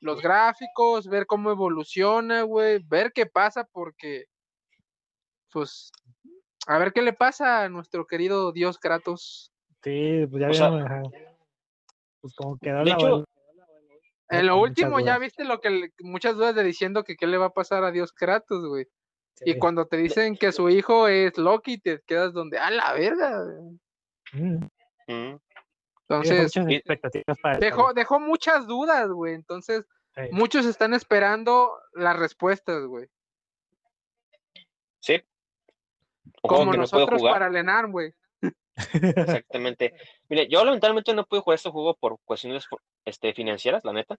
los 0.00 0.20
gráficos, 0.20 1.06
ver 1.06 1.26
cómo 1.26 1.50
evoluciona, 1.50 2.42
güey, 2.42 2.82
ver 2.86 3.12
qué 3.12 3.26
pasa, 3.26 3.68
porque, 3.70 4.24
pues, 5.52 5.92
a 6.66 6.78
ver 6.78 6.92
qué 6.92 7.02
le 7.02 7.12
pasa 7.12 7.62
a 7.64 7.68
nuestro 7.68 8.06
querido 8.06 8.52
Dios 8.52 8.78
Kratos. 8.78 9.52
Sí, 9.82 10.26
pues 10.30 10.40
ya 10.40 10.48
vieron, 10.48 11.12
pues 12.20 12.34
como 12.36 12.56
quedó 12.58 12.84
la 12.84 12.94
hecho, 12.94 13.24
En 14.32 14.46
lo 14.46 14.58
último 14.58 14.98
ya 14.98 15.18
viste 15.18 15.44
lo 15.44 15.60
que 15.60 15.90
muchas 16.00 16.36
dudas 16.36 16.54
de 16.54 16.64
diciendo 16.64 17.04
que 17.04 17.16
qué 17.16 17.26
le 17.26 17.36
va 17.36 17.46
a 17.46 17.52
pasar 17.52 17.84
a 17.84 17.90
Dios 17.90 18.12
Kratos, 18.12 18.66
güey. 18.66 18.86
Y 19.44 19.58
cuando 19.58 19.86
te 19.86 19.96
dicen 19.96 20.36
que 20.36 20.52
su 20.52 20.70
hijo 20.70 21.08
es 21.08 21.36
Loki, 21.36 21.78
te 21.78 22.00
quedas 22.06 22.32
donde, 22.32 22.58
a 22.58 22.70
la 22.70 22.92
verga. 22.92 23.44
Mm. 24.32 24.64
Mm. 25.08 25.40
Entonces, 26.08 26.52
dejó, 27.58 27.92
dejó 27.92 28.20
muchas 28.20 28.66
dudas, 28.66 29.08
güey. 29.10 29.34
Entonces, 29.34 29.84
muchos 30.30 30.66
están 30.66 30.94
esperando 30.94 31.72
las 31.92 32.16
respuestas, 32.18 32.84
güey. 32.84 33.08
Sí. 35.00 35.22
Como 36.40 36.72
nosotros 36.72 37.20
para 37.22 37.50
Lenar, 37.50 37.90
güey. 37.90 38.12
Exactamente. 38.92 39.94
Mire, 40.28 40.48
yo 40.48 40.64
lamentablemente 40.64 41.14
no 41.14 41.26
pude 41.26 41.40
jugar 41.40 41.56
este 41.56 41.70
juego 41.70 41.94
por 41.94 42.18
cuestiones 42.24 42.66
este, 43.04 43.34
financieras, 43.34 43.84
la 43.84 43.92
neta. 43.92 44.18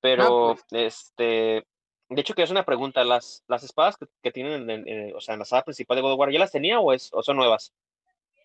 Pero, 0.00 0.56
pues. 0.68 0.84
este, 0.94 1.66
de 2.08 2.20
hecho, 2.20 2.34
que 2.34 2.42
es 2.42 2.50
una 2.50 2.64
pregunta. 2.64 3.04
¿Las, 3.04 3.44
las 3.46 3.62
espadas 3.62 3.96
que, 4.22 4.30
tienen, 4.30 4.68
en, 4.68 5.14
o 5.14 5.20
sea, 5.20 5.34
en 5.34 5.40
la 5.40 5.44
sala 5.44 5.62
principal 5.62 5.96
de 5.96 6.02
God 6.02 6.12
of 6.12 6.18
War, 6.18 6.32
¿ya 6.32 6.38
las 6.38 6.52
tenía 6.52 6.80
o, 6.80 6.92
es, 6.92 7.10
o 7.12 7.22
son 7.22 7.36
nuevas? 7.36 7.72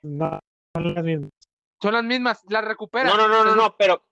No, 0.02 0.40
son 0.74 0.94
las 0.94 1.04
mismas. 1.04 1.32
Son 1.82 1.94
las 1.94 2.04
mismas, 2.04 2.44
las 2.50 2.66
recuperan. 2.66 3.08
No, 3.08 3.18
no, 3.18 3.28
no, 3.28 3.44
no, 3.44 3.56
no, 3.56 3.76
pero, 3.78 4.04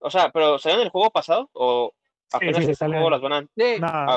o 0.00 0.10
sea, 0.10 0.30
pero 0.30 0.58
¿salieron 0.58 0.84
del 0.84 0.90
juego 0.90 1.10
pasado 1.10 1.48
o 1.52 1.92
apenas 2.32 2.56
sí, 2.56 2.64
sí, 2.64 2.70
este 2.72 2.86
juego 2.86 3.10
las 3.10 3.20
van 3.20 3.32
a... 3.32 3.40
Sí, 3.42 3.80
ah, 3.82 4.16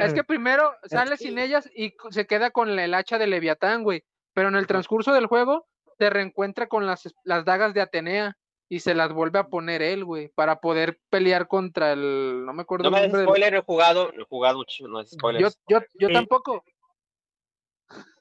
es 0.00 0.14
que 0.14 0.24
primero 0.24 0.74
sale 0.84 1.16
sin 1.16 1.38
ellas 1.38 1.68
y 1.74 1.94
se 2.10 2.26
queda 2.26 2.50
con 2.50 2.78
el 2.78 2.94
hacha 2.94 3.18
de 3.18 3.26
Leviatán, 3.26 3.82
güey, 3.82 4.04
pero 4.34 4.48
en 4.48 4.56
el 4.56 4.66
transcurso 4.66 5.12
del 5.12 5.26
juego 5.26 5.66
se 5.98 6.10
reencuentra 6.10 6.68
con 6.68 6.86
las, 6.86 7.12
las 7.24 7.44
dagas 7.44 7.74
de 7.74 7.80
Atenea 7.80 8.36
y 8.72 8.80
se 8.80 8.94
las 8.94 9.12
vuelve 9.12 9.38
a 9.38 9.48
poner 9.48 9.82
él, 9.82 10.02
güey, 10.02 10.28
para 10.28 10.58
poder 10.58 10.98
pelear 11.10 11.46
contra 11.46 11.92
el, 11.92 12.42
no 12.46 12.54
me 12.54 12.62
acuerdo. 12.62 12.84
No 12.84 12.90
me 12.90 13.06
des 13.06 13.22
spoiler, 13.22 13.54
he 13.56 13.60
jugado, 13.60 14.10
he 14.14 14.24
jugado, 14.24 14.64
no 14.88 15.00
es 15.00 15.10
spoiler. 15.10 15.42
Yo, 15.42 15.48
yo, 15.68 15.80
yo 15.98 16.08
tampoco. 16.10 16.64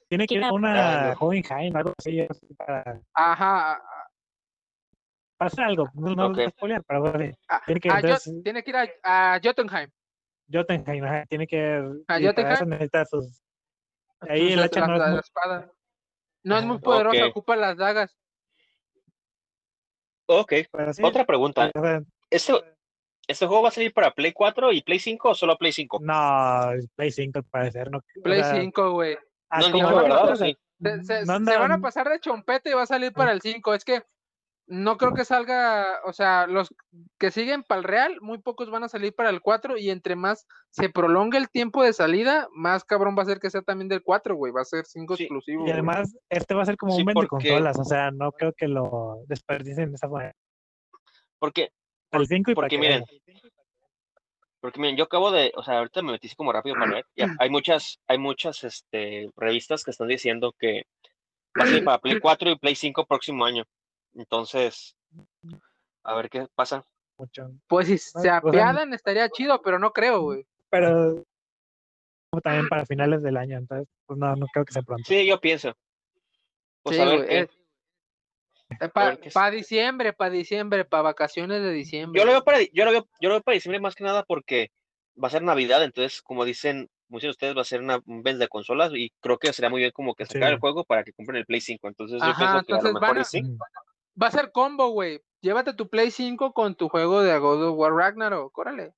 Tiene 0.09 0.27
que 0.27 0.35
ir 0.35 0.43
a 0.43 0.51
una 0.51 1.15
Hohenheim, 1.17 1.73
algo 1.73 1.93
así. 1.97 2.27
Para... 2.57 2.99
Ajá, 3.13 3.81
pasa 5.37 5.67
algo, 5.67 5.89
no, 5.93 6.15
no 6.15 6.27
okay. 6.27 6.49
spoiler, 6.49 6.83
pero 6.85 7.13
ah, 7.47 7.61
tiene, 7.65 7.79
que, 7.79 7.89
a, 7.89 7.99
entonces, 8.01 8.43
tiene 8.43 8.61
que 8.61 8.71
ir 8.71 8.75
a, 8.75 9.35
a 9.35 9.39
Jotunheim. 9.41 9.89
Jotunheim, 10.51 11.05
ajá, 11.05 11.25
tiene 11.27 11.47
que 11.47 11.81
a 12.09 12.19
Jotunheim. 12.19 12.89
Sus... 13.09 13.41
Ahí 14.19 14.51
el 14.51 14.63
hacha 14.63 14.85
no, 14.85 14.97
la, 14.97 15.05
es 15.05 15.11
muy... 15.11 15.19
espada. 15.21 15.71
no 16.43 16.57
es 16.57 16.65
muy 16.65 16.79
poderosa, 16.79 17.19
okay. 17.19 17.29
ocupa 17.29 17.55
las 17.55 17.77
dagas. 17.77 18.20
Ok, 20.39 20.53
otra 21.03 21.25
pregunta. 21.25 21.71
¿Este, 22.29 22.53
¿Este 23.27 23.45
juego 23.45 23.63
va 23.63 23.69
a 23.69 23.71
salir 23.71 23.93
para 23.93 24.11
Play 24.11 24.31
4 24.31 24.71
y 24.71 24.81
Play 24.81 24.99
5 24.99 25.29
o 25.29 25.35
solo 25.35 25.57
Play 25.57 25.71
5? 25.73 25.99
No, 26.01 26.71
Play 26.95 27.11
5 27.11 27.39
al 27.39 27.43
parecer. 27.45 27.91
No, 27.91 28.01
Play 28.23 28.43
5, 28.43 28.91
güey. 28.91 29.17
No, 29.59 29.69
no, 29.69 29.95
¿verdad? 29.95 30.35
Se, 30.35 31.25
van 31.25 31.71
a 31.71 31.79
pasar 31.79 32.09
de 32.09 32.19
chompete 32.19 32.71
y 32.71 32.73
va 32.73 32.83
a 32.83 32.87
salir 32.87 33.13
para 33.13 33.31
el 33.31 33.41
5. 33.41 33.73
Es 33.73 33.85
que 33.85 34.03
no 34.71 34.95
creo 34.95 35.13
que 35.13 35.25
salga, 35.25 35.99
o 36.05 36.13
sea, 36.13 36.47
los 36.47 36.73
que 37.19 37.29
siguen 37.29 37.61
para 37.61 37.79
el 37.79 37.83
Real, 37.83 38.21
muy 38.21 38.37
pocos 38.37 38.69
van 38.69 38.85
a 38.85 38.87
salir 38.87 39.13
para 39.13 39.29
el 39.29 39.41
4 39.41 39.77
y 39.77 39.89
entre 39.89 40.15
más 40.15 40.47
se 40.69 40.89
prolonga 40.89 41.37
el 41.37 41.49
tiempo 41.49 41.83
de 41.83 41.91
salida, 41.91 42.47
más 42.53 42.85
cabrón 42.85 43.17
va 43.17 43.23
a 43.23 43.25
ser 43.25 43.41
que 43.41 43.49
sea 43.49 43.63
también 43.63 43.89
del 43.89 44.01
4, 44.01 44.33
güey, 44.33 44.53
va 44.53 44.61
a 44.61 44.65
ser 44.65 44.85
5 44.85 45.15
exclusivo. 45.15 45.67
Y 45.67 45.71
además, 45.71 46.15
este 46.29 46.53
va 46.53 46.61
a 46.61 46.65
ser 46.65 46.77
como 46.77 46.95
un 46.95 47.03
vende 47.03 47.27
consolas, 47.27 47.77
o 47.77 47.83
sea, 47.83 48.11
no 48.11 48.31
creo 48.31 48.53
que 48.53 48.69
lo 48.69 49.17
desperdicien 49.27 49.89
de 49.89 49.95
esa 49.95 50.07
manera. 50.07 50.35
Porque, 51.37 51.73
el 52.11 52.25
5 52.25 52.51
y 52.51 52.55
porque 52.55 52.77
miren, 52.77 53.03
porque 54.61 54.79
miren, 54.79 54.95
yo 54.95 55.03
acabo 55.03 55.31
de, 55.31 55.51
o 55.53 55.63
sea, 55.63 55.79
ahorita 55.79 56.01
me 56.01 56.13
metí 56.13 56.33
como 56.33 56.53
rápido 56.53 56.75
para 56.75 56.93
ver, 56.93 57.05
hay 57.39 57.49
muchas, 57.49 57.99
hay 58.07 58.19
muchas 58.19 58.63
este, 58.63 59.29
revistas 59.35 59.83
que 59.83 59.91
están 59.91 60.07
diciendo 60.07 60.55
que 60.57 60.85
va 61.59 61.65
a 61.65 61.67
salir 61.67 61.83
para 61.83 61.99
Play 61.99 62.21
4 62.21 62.51
y 62.51 62.55
Play 62.57 62.75
5 62.75 63.05
próximo 63.05 63.43
año. 63.43 63.65
Entonces, 64.15 64.95
a 66.03 66.15
ver 66.15 66.29
qué 66.29 66.47
pasa. 66.55 66.83
Pues 67.67 67.87
si 67.87 67.97
se 67.97 68.29
apiadan 68.29 68.93
estaría 68.93 69.29
chido, 69.29 69.61
pero 69.61 69.79
no 69.79 69.91
creo, 69.91 70.21
güey. 70.21 70.45
Pero 70.69 71.23
también 72.43 72.69
para 72.69 72.85
finales 72.85 73.21
del 73.21 73.37
año, 73.37 73.57
entonces, 73.57 73.87
pues 74.05 74.17
no, 74.17 74.35
no 74.35 74.47
creo 74.47 74.65
que 74.65 74.73
sea 74.73 74.81
pronto. 74.81 75.03
Sí, 75.05 75.25
yo 75.25 75.39
pienso. 75.39 75.75
Pues 76.83 76.99
a 76.99 77.05
ver 77.05 77.49
Para 79.33 79.51
diciembre, 79.51 80.13
para 80.13 80.31
diciembre, 80.31 80.85
para 80.85 81.03
vacaciones 81.03 81.61
de 81.61 81.71
diciembre. 81.71 82.19
Yo 82.19 82.25
lo 82.25 82.31
veo 82.31 82.43
para, 82.43 82.61
yo 82.61 82.85
lo 82.85 82.91
veo, 82.91 83.07
yo 83.19 83.29
lo 83.29 83.35
veo 83.35 83.41
para 83.41 83.55
diciembre 83.55 83.81
más 83.81 83.95
que 83.95 84.03
nada 84.03 84.23
porque 84.23 84.71
va 85.21 85.27
a 85.27 85.31
ser 85.31 85.43
Navidad, 85.43 85.83
entonces, 85.83 86.21
como 86.21 86.45
dicen 86.45 86.89
muchos 87.09 87.27
de 87.27 87.31
ustedes, 87.31 87.57
va 87.57 87.61
a 87.61 87.65
ser 87.65 87.81
una, 87.81 87.99
un 88.05 88.23
vez 88.23 88.39
de 88.39 88.47
consolas 88.47 88.93
y 88.95 89.11
creo 89.19 89.37
que 89.37 89.51
sería 89.51 89.69
muy 89.69 89.81
bien 89.81 89.91
como 89.91 90.15
que 90.15 90.25
sacar 90.25 90.53
el 90.53 90.59
juego 90.59 90.85
para 90.85 91.03
que 91.03 91.11
compren 91.11 91.37
el 91.37 91.45
Play 91.45 91.59
5. 91.59 91.85
Entonces, 91.89 92.21
yo 92.21 92.33
pienso 92.37 92.63
que 92.63 92.73
a 92.73 92.81
lo 92.81 92.93
mejor 92.93 93.25
sí 93.25 93.43
va 94.21 94.27
a 94.27 94.31
ser 94.31 94.51
combo, 94.51 94.89
güey. 94.89 95.21
Llévate 95.41 95.73
tu 95.73 95.89
Play 95.89 96.11
5 96.11 96.53
con 96.53 96.75
tu 96.75 96.87
juego 96.89 97.21
de 97.21 97.37
God 97.37 97.69
of 97.69 97.77
War 97.77 97.93
Ragnarok, 97.93 98.55
órale. 98.57 98.93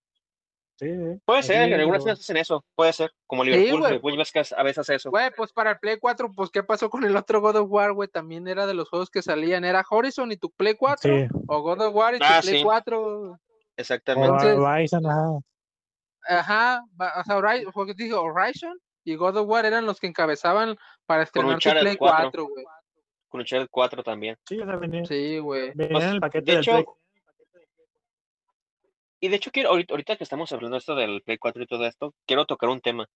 Sí, 0.76 0.88
puede 1.24 1.44
ser, 1.44 1.72
en 1.72 1.80
algunas 1.80 2.04
veces 2.04 2.22
hacen 2.22 2.38
eso, 2.38 2.66
puede 2.76 2.92
ser, 2.94 3.12
como 3.28 3.44
Liverpool, 3.44 3.84
sí, 3.84 3.88
Liverpool 3.88 4.14
a 4.58 4.64
veces 4.64 4.80
hace 4.80 4.96
eso. 4.96 5.12
Güey, 5.12 5.30
pues 5.38 5.54
para 5.54 5.72
el 5.72 5.80
Play 5.80 5.98
4, 6.00 6.32
pues 6.36 6.50
¿qué 6.50 6.64
pasó 6.64 6.90
con 6.90 7.04
el 7.04 7.16
otro 7.16 7.42
God 7.42 7.58
of 7.58 7.70
War, 7.70 7.94
güey? 7.94 8.10
También 8.10 8.48
era 8.48 8.66
de 8.66 8.74
los 8.74 8.90
juegos 8.90 9.12
que 9.12 9.22
salían, 9.22 9.64
era 9.64 9.86
Horizon 9.88 10.32
y 10.32 10.38
tu 10.38 10.50
Play 10.50 10.76
4, 10.76 11.28
o 11.48 11.62
God 11.62 11.82
of 11.82 11.96
War 11.96 12.16
y 12.16 12.20
tu 12.20 12.26
ah, 12.28 12.40
Play 12.42 12.64
4. 12.64 13.40
Exactamente. 13.78 14.52
Horizon, 14.54 15.06
ajá. 15.06 15.40
Ajá, 16.28 16.84
o 17.20 17.24
sea, 17.24 17.38
Horizon, 17.38 17.72
Horizon 17.76 18.80
y 19.06 19.16
God 19.16 19.38
of 19.38 19.48
War 19.48 19.66
eran 19.66 19.86
los 19.86 20.00
que 20.00 20.08
encabezaban 20.08 20.76
para 21.06 21.24
estrenar 21.24 21.60
tu 21.60 21.70
Play 21.70 21.98
4, 21.98 22.48
güey 22.48 22.66
con 23.34 23.42
el 23.50 23.70
4 23.70 24.04
también. 24.04 24.38
Sí, 24.48 24.60
o 24.60 24.66
sea, 24.66 24.76
venía, 24.76 25.04
sí, 25.06 25.40
güey. 25.40 25.74
Pues, 25.74 26.04
el 26.04 26.20
paquete 26.20 26.52
de 26.52 26.60
hecho, 26.60 26.98
y 29.20 29.30
de 29.30 29.38
hecho, 29.38 29.52
quiero, 29.52 29.70
ahorita, 29.70 30.18
que 30.18 30.24
estamos 30.24 30.52
hablando 30.52 30.78
esto 30.78 30.96
del 30.96 31.22
Play 31.24 31.38
4 31.38 31.64
y 31.64 31.66
todo 31.66 31.88
esto, 31.88 32.14
quiero 32.28 32.46
tocar 32.46 32.70
un 32.70 32.82
tema. 32.82 33.08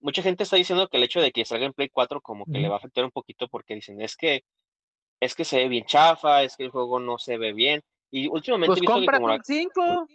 Mucha 0.00 0.22
gente 0.22 0.44
está 0.44 0.54
diciendo 0.54 0.86
que 0.86 0.98
el 0.98 1.02
hecho 1.02 1.20
de 1.20 1.32
que 1.32 1.44
salga 1.44 1.66
en 1.66 1.72
Play 1.72 1.88
4 1.88 2.20
como 2.20 2.44
que 2.44 2.58
le 2.58 2.68
va 2.68 2.74
a 2.74 2.78
afectar 2.78 3.04
un 3.04 3.10
poquito 3.10 3.48
porque 3.48 3.74
dicen, 3.74 4.00
es 4.00 4.16
que 4.16 4.44
es 5.18 5.34
que 5.34 5.44
se 5.44 5.56
ve 5.56 5.68
bien 5.68 5.86
chafa, 5.86 6.42
es 6.42 6.56
que 6.56 6.64
el 6.64 6.70
juego 6.70 7.00
no 7.00 7.18
se 7.18 7.38
ve 7.38 7.52
bien. 7.54 7.82
Y 8.10 8.28
últimamente 8.28 8.68
pues 8.68 8.78
he 8.78 8.80
visto 8.82 9.00
que 9.00 9.18
como 9.18 9.38
5. 9.42 10.06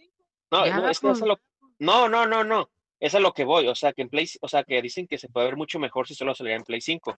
No, 0.52 0.66
no, 0.66 0.89
es 0.89 0.99
que 0.99 1.08
pues. 1.08 1.20
lo... 1.22 1.38
no, 1.80 2.08
no, 2.08 2.26
no, 2.26 2.43
no. 2.43 2.70
Es 2.99 3.16
a 3.16 3.20
lo 3.20 3.34
que 3.34 3.43
voy, 3.43 3.68
o 3.68 3.74
sea, 3.74 3.93
que 3.93 4.04
en 4.04 4.10
Play, 4.10 4.30
o 4.41 4.47
sea, 4.47 4.64
que 4.64 4.80
dicen 4.80 5.08
que 5.08 5.18
se 5.18 5.28
puede 5.28 5.47
ver 5.47 5.58
mucho 5.58 5.80
mejor 5.80 6.08
si 6.08 6.14
solo 6.14 6.36
saliera 6.36 6.58
en 6.58 6.64
Play 6.64 6.82
5. 6.82 7.18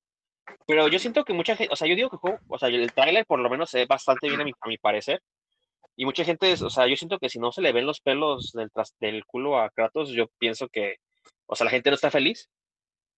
Pero 0.65 0.87
yo 0.87 0.99
siento 0.99 1.23
que 1.23 1.33
mucha 1.33 1.55
gente, 1.55 1.73
o 1.73 1.75
sea, 1.75 1.87
yo 1.87 1.95
digo 1.95 2.09
que 2.09 2.17
juego, 2.17 2.39
o 2.47 2.57
sea, 2.57 2.69
el 2.69 2.91
trailer 2.93 3.25
por 3.25 3.39
lo 3.39 3.49
menos 3.49 3.69
se 3.69 3.79
ve 3.79 3.85
bastante 3.85 4.27
bien 4.27 4.41
a 4.41 4.43
mi, 4.43 4.53
a 4.59 4.67
mi 4.67 4.77
parecer. 4.77 5.21
Y 5.95 6.05
mucha 6.05 6.23
gente, 6.23 6.53
o 6.53 6.69
sea, 6.69 6.87
yo 6.87 6.95
siento 6.95 7.19
que 7.19 7.29
si 7.29 7.39
no 7.39 7.51
se 7.51 7.61
le 7.61 7.71
ven 7.71 7.85
los 7.85 8.01
pelos 8.01 8.51
del, 8.53 8.71
del 8.99 9.25
culo 9.25 9.59
a 9.59 9.69
Kratos, 9.69 10.09
yo 10.09 10.27
pienso 10.39 10.67
que, 10.67 10.97
o 11.45 11.55
sea, 11.55 11.65
la 11.65 11.71
gente 11.71 11.89
no 11.89 11.95
está 11.95 12.09
feliz. 12.09 12.49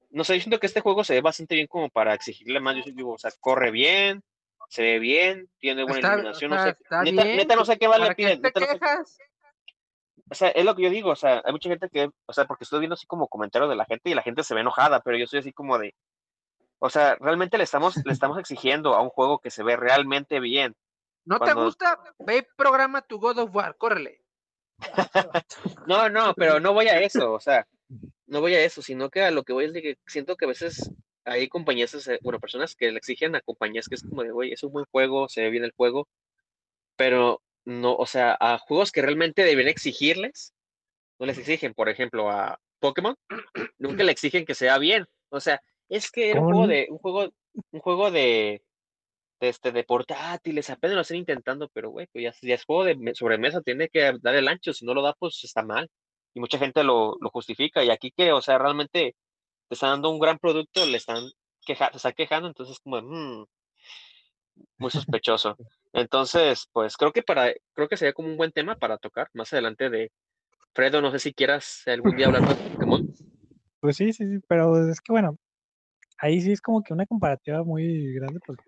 No 0.10 0.24
sé, 0.24 0.36
yo 0.36 0.42
siento 0.42 0.60
que 0.60 0.68
este 0.68 0.82
juego 0.82 1.04
se 1.04 1.14
ve 1.14 1.22
bastante 1.22 1.56
bien 1.56 1.68
como 1.68 1.90
para 1.90 2.14
exigirle 2.14 2.60
más. 2.60 2.76
Yo 2.76 2.84
digo, 2.92 3.14
o 3.14 3.18
sea, 3.18 3.32
corre 3.40 3.72
bien, 3.72 4.24
se 4.70 4.82
ve 4.82 5.00
bien, 5.00 5.50
tiene 5.60 5.84
buena 5.84 6.14
iluminación, 6.14 6.52
no 6.52 6.64
sé. 6.64 6.76
Neta, 7.04 7.24
neta, 7.24 7.56
no 7.56 7.66
sé 7.66 7.78
qué 7.78 7.88
vale 7.88 8.14
piden. 8.16 8.42
Te 8.42 8.52
quejas? 8.52 9.18
o 10.30 10.36
sea, 10.36 10.50
es 10.50 10.66
lo 10.66 10.76
que 10.76 10.84
yo 10.84 10.90
digo, 10.90 11.12
o 11.12 11.16
sea, 11.16 11.42
hay 11.46 11.52
mucha 11.52 11.70
gente 11.70 11.88
que, 11.90 12.10
o 12.26 12.34
sea, 12.34 12.46
porque 12.46 12.64
estoy 12.64 12.80
viendo 12.80 12.96
así 12.96 13.06
como 13.06 13.28
comentarios 13.28 13.70
de 13.70 13.76
la 13.76 13.86
gente 13.86 14.10
y 14.10 14.16
la 14.16 14.24
gente 14.24 14.44
se 14.44 14.56
ve 14.56 14.62
enojada, 14.62 15.02
pero 15.02 15.18
yo 15.18 15.28
soy 15.28 15.40
así 15.40 15.54
como 15.54 15.78
de, 15.78 15.94
o 16.80 16.90
sea, 16.90 17.16
realmente 17.16 17.58
le 17.58 17.64
estamos, 17.64 17.96
le 18.04 18.14
estamos 18.14 18.40
exigiendo 18.40 18.94
a 18.94 19.02
un 19.02 19.10
juego 19.10 19.40
que 19.40 19.52
se 19.52 19.64
ve 19.64 19.76
realmente 19.76 20.40
bien. 20.40 20.76
¿No 21.26 21.40
te 21.40 21.54
gusta? 21.54 22.00
Ve 22.20 22.48
programa 22.56 23.02
tu 23.02 23.20
God 23.20 23.40
of 23.40 23.56
War, 23.56 23.76
córrele. 23.78 24.22
no, 25.88 26.10
no, 26.10 26.34
pero 26.36 26.60
no 26.60 26.74
voy 26.74 26.88
a 26.88 27.00
eso, 27.00 27.34
o 27.34 27.40
sea, 27.40 27.66
no 28.28 28.42
voy 28.42 28.56
a 28.56 28.64
eso, 28.64 28.82
sino 28.82 29.10
que 29.10 29.22
a 29.22 29.32
lo 29.32 29.44
que 29.44 29.54
voy 29.54 29.66
es 29.66 29.74
de 29.74 29.82
que 29.82 29.98
siento 30.06 30.36
que 30.36 30.46
a 30.46 30.50
veces 30.50 30.92
hay 31.24 31.48
compañías, 31.48 32.08
eh, 32.08 32.20
bueno, 32.22 32.40
personas 32.40 32.76
que 32.76 32.92
le 32.92 32.98
exigen 32.98 33.36
a 33.36 33.42
compañías 33.42 33.88
que 33.88 33.96
es 33.96 34.04
como 34.04 34.24
de, 34.24 34.32
güey, 34.32 34.52
es 34.52 34.64
un 34.64 34.72
buen 34.72 34.86
juego, 34.92 35.28
se 35.30 35.42
ve 35.42 35.50
bien 35.50 35.64
el 35.64 35.74
juego, 35.76 36.08
pero 36.96 37.42
no, 37.64 37.96
o 37.96 38.06
sea, 38.06 38.38
a 38.40 38.60
juegos 38.60 38.92
que 38.92 39.02
realmente 39.02 39.44
deben 39.44 39.68
exigirles, 39.68 40.54
no 41.20 41.26
les 41.26 41.38
exigen, 41.38 41.74
por 41.74 41.90
ejemplo, 41.90 42.30
a 42.30 42.60
Pokémon, 42.80 43.16
nunca 43.80 44.04
le 44.04 44.12
exigen 44.12 44.46
que 44.46 44.54
sea 44.54 44.78
bien, 44.78 45.08
o 45.30 45.40
sea, 45.40 45.62
es 45.90 46.12
que 46.12 46.32
era 46.32 46.42
un 46.42 46.52
juego 46.52 46.68
de, 46.68 46.88
un 46.90 46.98
juego, 46.98 47.30
un 47.72 47.80
juego 47.80 48.12
de, 48.12 48.64
de, 49.40 49.50
este, 49.50 49.72
de 49.72 49.84
portátiles, 49.84 50.70
apenas 50.70 50.96
lo 50.96 51.02
están 51.02 51.18
intentando, 51.18 51.70
pero 51.70 51.90
güey, 51.90 52.08
pues 52.08 52.24
ya, 52.42 52.54
es 52.54 52.66
juego 52.66 52.86
de 52.86 53.16
sobremesa, 53.16 53.62
tiene 53.62 53.90
que 53.90 54.14
dar 54.22 54.36
el 54.36 54.48
ancho, 54.48 54.74
si 54.74 54.86
no 54.86 54.94
lo 54.94 55.02
da, 55.02 55.14
pues 55.14 55.44
está 55.44 55.64
mal. 55.64 55.90
Y 56.34 56.40
mucha 56.40 56.58
gente 56.58 56.84
lo, 56.84 57.16
lo 57.22 57.30
justifica. 57.30 57.84
Y 57.84 57.90
aquí 57.90 58.12
que, 58.12 58.34
o 58.34 58.42
sea, 58.42 58.58
realmente 58.58 59.16
te 59.68 59.74
están 59.74 59.92
dando 59.92 60.10
un 60.12 60.20
gran 60.20 60.38
producto, 60.38 60.86
le 60.86 60.98
están 60.98 61.24
quejando, 61.66 61.94
se 61.94 61.98
está 61.98 62.12
quejando, 62.14 62.48
entonces 62.48 62.80
como, 62.80 63.02
mmm, 63.02 63.46
muy 64.78 64.92
sospechoso. 64.92 65.56
Entonces, 65.94 66.68
pues 66.74 66.98
creo 66.98 67.12
que 67.14 67.24
para, 67.24 67.54
creo 67.74 67.88
que 67.88 67.98
sería 67.98 68.14
como 68.14 68.28
un 68.28 68.38
buen 68.38 68.52
tema 68.52 68.76
para 68.76 68.98
tocar 68.98 69.30
más 69.34 69.52
adelante 69.54 69.90
de 69.90 70.12
Fredo, 70.74 71.02
no 71.02 71.12
sé 71.12 71.20
si 71.20 71.34
quieras 71.34 71.84
algún 71.86 72.18
día 72.18 72.28
hablar 72.28 72.48
de 72.48 72.70
Pokémon. 72.70 73.08
Pues 73.80 73.96
sí, 73.96 74.12
sí, 74.12 74.26
sí, 74.26 74.40
pero 74.48 74.90
es 74.90 75.00
que 75.00 75.14
bueno, 75.14 75.38
ahí 76.18 76.42
sí 76.42 76.52
es 76.52 76.62
como 76.62 76.82
que 76.84 76.94
una 76.94 77.06
comparativa 77.06 77.64
muy 77.64 78.14
grande 78.14 78.40
porque, 78.46 78.64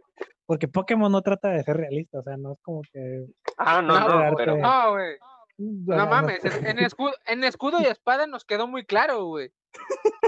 porque 0.45 0.67
Pokémon 0.67 1.11
no 1.11 1.21
trata 1.21 1.49
de 1.49 1.63
ser 1.63 1.77
realista, 1.77 2.19
o 2.19 2.23
sea, 2.23 2.37
no 2.37 2.53
es 2.53 2.59
como 2.61 2.81
que... 2.91 3.25
Ah, 3.57 3.81
no, 3.81 3.99
no, 3.99 4.35
pero... 4.35 4.57
No, 4.57 4.91
güey. 4.91 5.17
No, 5.57 6.05
mames, 6.05 6.45
en 6.45 6.79
escudo, 6.79 7.13
en 7.25 7.43
escudo 7.43 7.81
y 7.81 7.85
espada 7.87 8.27
nos 8.27 8.45
quedó 8.45 8.67
muy 8.67 8.85
claro, 8.85 9.25
güey. 9.25 9.51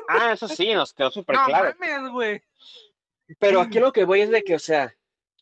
Ah, 0.08 0.34
eso 0.34 0.48
sí, 0.48 0.74
nos 0.74 0.94
quedó 0.94 1.12
súper 1.12 1.36
claro. 1.36 1.76
No 1.80 1.86
mames, 1.86 2.12
güey. 2.12 2.42
Pero 3.38 3.62
aquí 3.62 3.80
lo 3.80 3.92
que 3.92 4.06
voy 4.06 4.22
es 4.22 4.32
de 4.32 4.44
que, 4.44 4.56
o 4.56 4.60
sea, 4.60 4.94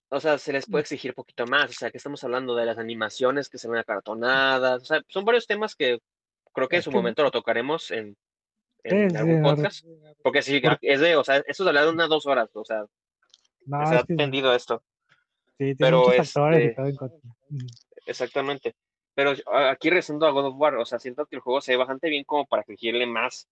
o 0.10 0.20
sea, 0.20 0.38
se 0.38 0.54
les 0.54 0.66
puede 0.66 0.82
exigir 0.82 1.12
un 1.12 1.16
poquito 1.16 1.46
más, 1.46 1.70
o 1.70 1.74
sea, 1.74 1.92
que 1.92 1.98
estamos 1.98 2.24
hablando 2.24 2.56
de 2.56 2.66
las 2.66 2.78
animaciones 2.78 3.50
que 3.50 3.58
se 3.58 3.70
ven 3.70 3.80
acartonadas, 3.80 4.82
o 4.82 4.86
sea, 4.86 5.02
son 5.08 5.26
varios 5.26 5.48
temas 5.48 5.76
que 5.76 6.00
creo 6.54 6.68
que 6.68 6.78
en 6.78 6.82
su 6.82 6.92
momento 6.92 7.24
lo 7.24 7.32
tocaremos 7.32 7.92
en, 7.92 8.18
en 8.90 9.18
algún 9.18 9.42
podcast. 9.42 9.86
Porque 10.24 10.42
si 10.42 10.62
es 10.82 11.00
de, 11.00 11.16
o 11.16 11.24
sea, 11.24 11.38
eso 11.38 11.64
es 11.64 11.68
hablar 11.68 11.86
de 11.86 11.92
unas 11.92 12.10
dos 12.10 12.26
horas, 12.26 12.50
o 12.54 12.66
sea, 12.66 12.86
no, 13.66 13.86
se 13.88 13.96
ha 13.96 14.04
entendido 14.08 14.54
esto. 14.54 14.84
Sí, 15.58 15.76
pero 15.76 16.12
este, 16.12 16.76
exactamente. 18.06 18.76
Pero 19.14 19.34
aquí 19.70 19.90
rezando 19.90 20.28
a 20.28 20.32
God 20.32 20.48
of 20.48 20.56
War, 20.58 20.76
o 20.76 20.86
sea, 20.86 21.00
siento 21.00 21.26
que 21.26 21.38
el 21.38 21.42
juego 21.42 21.62
se 21.62 21.72
ve 21.72 21.78
bastante 21.78 22.10
bien 22.10 22.24
como 22.24 22.46
para 22.46 22.62
exigirle 22.62 23.08
más. 23.08 23.48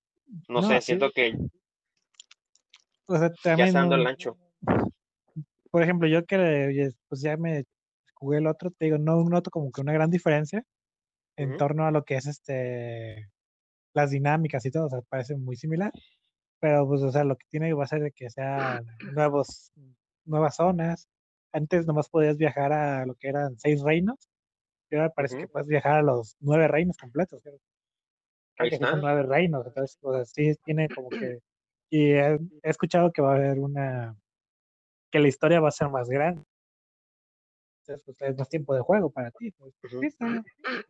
No, 0.48 0.62
sé, 0.62 0.82
siento 0.82 1.12
que 1.12 1.36
o 3.08 3.18
sea, 3.18 3.32
también, 3.44 3.58
ya 3.58 3.66
está 3.66 3.80
dando 3.80 3.96
el 3.96 4.08
ancho. 4.08 4.38
Por 5.72 5.84
ejemplo, 5.84 6.08
yo 6.08 6.26
que 6.26 6.92
pues 7.08 7.22
ya 7.22 7.38
me 7.38 7.66
jugué 8.14 8.38
el 8.38 8.48
otro, 8.48 8.72
te 8.72 8.86
digo, 8.86 8.98
no 8.98 9.24
noto 9.24 9.52
como 9.52 9.72
que 9.72 9.82
una 9.82 9.94
gran 9.94 10.10
diferencia 10.10 10.64
en 11.36 11.58
torno 11.58 11.86
a 11.86 11.92
lo 11.92 12.04
que 12.06 12.16
es 12.16 12.28
este 12.28 13.30
las 13.96 14.12
dinámicas 14.12 14.64
y 14.66 14.72
todo, 14.72 14.86
o 14.86 14.90
sea, 14.90 15.02
parece 15.10 15.36
muy 15.36 15.56
similar, 15.56 15.92
pero 16.60 16.88
pues, 16.88 17.02
o 17.02 17.12
sea, 17.12 17.24
lo 17.24 17.36
que 17.38 17.46
tiene 17.50 17.74
va 17.74 17.86
a 17.86 17.88
ser 17.88 18.12
que 18.14 18.30
sean 18.30 18.86
nuevos, 19.14 19.72
nuevas 20.26 20.56
zonas. 20.56 21.08
Antes 21.52 21.88
nomás 21.88 22.10
podías 22.10 22.38
viajar 22.38 22.74
a 22.74 23.06
lo 23.06 23.16
que 23.16 23.30
eran 23.30 23.58
seis 23.58 23.82
reinos, 23.82 24.30
y 24.92 24.98
ahora 24.98 25.10
parece 25.10 25.38
que 25.38 25.48
puedes 25.48 25.68
viajar 25.68 26.00
a 26.00 26.02
los 26.04 26.36
nueve 26.40 26.68
reinos 26.68 26.98
completos. 26.98 27.42
Creo 27.42 28.70
que 28.70 28.78
son 28.78 29.02
nueve 29.02 29.24
reinos, 29.24 29.66
entonces, 29.66 29.98
o 30.02 30.14
sea, 30.14 30.26
sí 30.26 30.54
tiene 30.64 30.88
como 30.90 31.10
que... 31.10 31.40
Y 31.90 32.12
he, 32.12 32.34
he 32.36 32.70
escuchado 32.70 33.12
que 33.12 33.22
va 33.22 33.34
a 33.34 33.36
haber 33.36 33.60
una... 33.60 34.16
que 35.12 35.20
la 35.20 35.28
historia 35.28 35.62
va 35.62 35.70
a 35.70 35.72
ser 35.72 35.90
más 35.90 36.10
grande. 36.10 36.44
Entonces, 37.88 38.04
pues, 38.06 38.22
es 38.22 38.38
más 38.38 38.50
tiempo 38.50 38.74
de 38.74 38.82
juego 38.82 39.12
para 39.12 39.30
ti. 39.32 39.52
Pues, 39.52 39.74
está, 40.02 40.44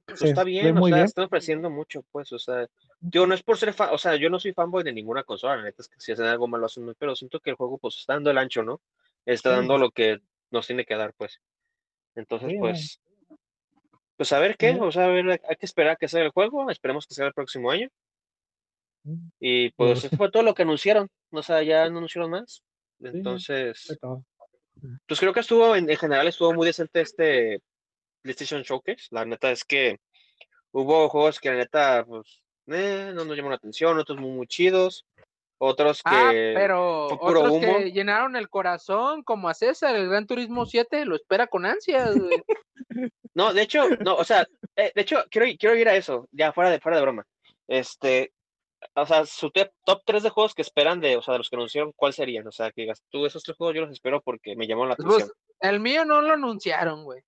pues, 0.06 0.22
está 0.22 0.44
bien, 0.44 0.78
o 0.82 0.88
sea, 0.88 1.04
están 1.04 1.26
ofreciendo 1.26 1.70
mucho, 1.70 2.04
pues, 2.12 2.32
o 2.32 2.40
sea, 2.40 2.68
yo 3.02 3.28
no 3.28 3.34
es 3.34 3.44
por 3.44 3.58
ser 3.58 3.74
fan, 3.74 3.90
o 3.92 3.98
sea, 3.98 4.16
yo 4.16 4.30
no 4.30 4.40
soy 4.40 4.54
fanboy 4.54 4.84
de 4.84 4.94
ninguna 4.94 5.24
consola, 5.24 5.58
la 5.58 5.64
neta 5.64 5.82
es 5.82 5.90
que 5.90 6.00
si 6.00 6.14
hacen 6.14 6.26
algo 6.26 6.48
malo 6.48 6.68
hacen 6.68 6.86
pero 6.98 7.16
siento 7.16 7.40
que 7.40 7.50
el 7.50 7.56
juego, 7.58 7.78
pues, 7.78 7.98
está 7.98 8.14
dando 8.14 8.32
el 8.32 8.38
ancho, 8.38 8.64
¿no? 8.64 8.82
Está 9.26 9.52
dando 9.52 9.78
lo 9.78 9.92
que 9.92 10.20
nos 10.52 10.68
tiene 10.68 10.86
que 10.86 10.96
dar, 10.96 11.14
pues. 11.14 11.42
Entonces, 12.16 12.54
pues, 12.58 13.02
pues 14.16 14.32
a 14.32 14.40
ver 14.40 14.56
qué, 14.56 14.78
o 14.80 14.92
sea, 14.92 15.06
a 15.06 15.10
ver, 15.10 15.30
hay 15.32 15.56
que 15.58 15.66
esperar 15.66 15.98
que 15.98 16.08
sea 16.08 16.22
el 16.22 16.30
juego, 16.30 16.70
esperemos 16.70 17.06
que 17.06 17.14
sea 17.14 17.28
el 17.28 17.34
próximo 17.34 17.72
año. 17.72 17.90
Y 19.40 19.70
pues 19.72 20.04
eso 20.04 20.18
fue 20.18 20.32
todo 20.32 20.42
lo 20.42 20.56
que 20.56 20.64
anunciaron, 20.64 21.10
o 21.30 21.44
sea, 21.44 21.62
ya 21.62 21.88
no 21.90 21.98
anunciaron 21.98 22.32
más. 22.32 22.64
Entonces, 23.00 23.96
pues 25.08 25.20
creo 25.20 25.34
que 25.34 25.40
estuvo, 25.40 25.76
en, 25.76 25.88
general 25.98 26.28
estuvo 26.28 26.54
muy 26.54 26.68
decente 26.68 27.02
este 27.02 27.62
PlayStation 28.22 28.64
Showcase. 28.64 29.08
La 29.12 29.26
neta 29.26 29.52
es 29.52 29.64
que 29.64 30.00
hubo 30.72 31.10
juegos 31.10 31.40
que 31.40 31.50
la 31.50 31.56
neta, 31.56 32.06
pues, 32.06 32.42
eh, 32.68 33.12
no 33.14 33.26
nos 33.26 33.36
llamaron 33.36 33.52
la 33.52 33.58
atención, 33.58 33.98
otros 33.98 34.20
muy, 34.20 34.32
muy 34.32 34.48
chidos. 34.48 35.06
Otros 35.58 36.02
ah, 36.04 36.32
que. 36.32 36.52
Ah, 36.52 36.54
pero 36.56 37.06
otros 37.06 37.60
que 37.60 37.92
llenaron 37.92 38.36
el 38.36 38.50
corazón, 38.50 39.24
como 39.24 39.48
a 39.48 39.54
César, 39.54 39.96
el 39.96 40.10
Gran 40.10 40.28
Turismo 40.28 40.66
7, 40.66 41.06
lo 41.06 41.16
espera 41.16 41.48
con 41.48 41.66
ansias. 41.66 42.14
no, 43.34 43.54
de 43.54 43.62
hecho, 43.62 43.88
no, 44.02 44.16
o 44.16 44.24
sea, 44.24 44.46
eh, 44.76 44.92
de 44.94 45.02
hecho, 45.02 45.24
quiero, 45.30 45.48
quiero 45.58 45.76
ir 45.76 45.88
a 45.88 45.96
eso, 45.96 46.28
ya 46.32 46.52
fuera 46.52 46.70
de, 46.70 46.80
fuera 46.80 46.98
de 46.98 47.04
broma. 47.04 47.26
Este, 47.68 48.34
o 48.94 49.06
sea, 49.06 49.26
su 49.26 49.52
top 49.52 50.02
3 50.06 50.24
de 50.24 50.30
juegos 50.30 50.54
que 50.54 50.62
esperan 50.62 51.00
de, 51.00 51.18
o 51.18 51.22
sea, 51.22 51.34
de 51.34 51.40
los 51.40 51.50
que 51.50 51.56
anunciaron, 51.56 51.94
¿cuál 51.96 52.14
serían? 52.14 52.48
O 52.48 52.52
sea, 52.52 52.72
que 52.72 52.82
digas, 52.82 53.04
tú 53.10 53.26
esos 53.26 53.44
tres 53.44 53.58
juegos 53.58 53.76
yo 53.76 53.82
los 53.82 53.92
espero 53.92 54.22
porque 54.22 54.56
me 54.56 54.68
llamó 54.68 54.86
la 54.86 54.96
pues, 54.96 55.08
atención. 55.08 55.32
el 55.62 55.80
mío 55.80 56.06
no 56.06 56.22
lo 56.22 56.34
anunciaron, 56.34 57.04
güey. 57.04 57.22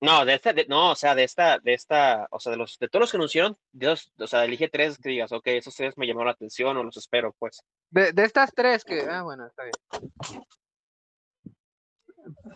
No, 0.00 0.24
de 0.24 0.34
esta, 0.34 0.54
no, 0.68 0.92
o 0.92 0.94
sea, 0.94 1.16
de 1.16 1.24
esta, 1.24 1.58
de 1.58 1.74
esta, 1.74 2.28
o 2.30 2.38
sea, 2.38 2.52
de 2.52 2.58
los, 2.58 2.78
de 2.78 2.88
todos 2.88 3.00
los 3.00 3.10
que 3.10 3.16
anunciaron, 3.16 3.56
Dios, 3.72 4.12
o 4.18 4.26
sea, 4.28 4.44
elige 4.44 4.68
tres 4.68 4.96
que 4.98 5.08
digas, 5.08 5.32
ok, 5.32 5.46
esos 5.48 5.74
tres 5.74 5.98
me 5.98 6.06
llamaron 6.06 6.26
la 6.26 6.32
atención 6.32 6.76
o 6.76 6.84
los 6.84 6.96
espero, 6.96 7.34
pues. 7.38 7.60
De, 7.90 8.12
de 8.12 8.24
estas 8.24 8.52
tres 8.54 8.84
que, 8.84 9.00
ah, 9.02 9.22
bueno, 9.22 9.46
está 9.46 9.64
bien. 9.64 10.44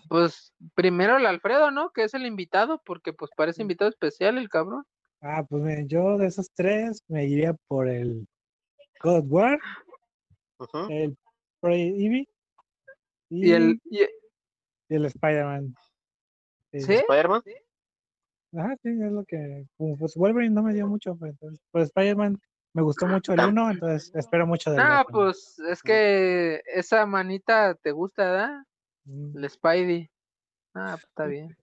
Pues 0.09 0.53
primero 0.75 1.17
el 1.17 1.27
Alfredo, 1.27 1.71
¿no? 1.71 1.91
Que 1.91 2.05
es 2.05 2.15
el 2.15 2.27
invitado, 2.27 2.81
porque 2.85 3.13
pues 3.13 3.31
parece 3.37 3.63
invitado 3.63 3.91
especial 3.91 4.39
el 4.39 4.49
cabrón. 4.49 4.85
Ah, 5.21 5.45
pues 5.49 5.87
yo 5.87 6.19
de 6.19 6.27
esos 6.27 6.51
tres 6.55 7.03
me 7.09 7.25
iría 7.27 7.55
por 7.69 7.89
el 7.89 8.27
God 9.03 9.25
War, 9.29 9.59
el 10.89 11.17
Project 11.61 11.97
Eevee 11.99 12.29
y, 13.31 13.53
el, 13.53 13.81
y, 13.85 14.07
el 14.89 15.05
Spider-Man. 15.07 15.75
¿Sí? 16.73 16.95
¿Spider-Man? 16.95 17.43
Ajá, 18.57 18.77
sí, 18.83 18.91
es 18.91 19.13
lo 19.13 19.25
que. 19.25 19.67
Pues 19.77 20.15
Wolverine 20.17 20.55
no 20.55 20.63
me 20.63 20.75
dio 20.75 20.87
mucho, 20.87 21.17
pues, 21.17 21.35
pues 21.71 21.85
Spider-Man 21.85 22.41
me 22.75 22.83
gustó 22.83 23.07
mucho 23.07 23.33
el 23.33 23.41
uno, 23.41 23.71
entonces 23.71 24.11
espero 24.15 24.47
mucho 24.47 24.71
de 24.71 24.79
Ah, 24.81 25.05
pues 25.11 25.59
es 25.59 25.83
que 25.83 26.63
esa 26.67 27.05
manita 27.05 27.75
te 27.75 27.93
gusta, 27.93 28.31
¿verdad? 28.31 28.63
Mm. 29.05 29.37
El 29.37 29.51
Spidey. 29.51 30.11
Ah, 30.75 30.93
pues 30.93 31.05
está 31.05 31.27
bien. 31.27 31.57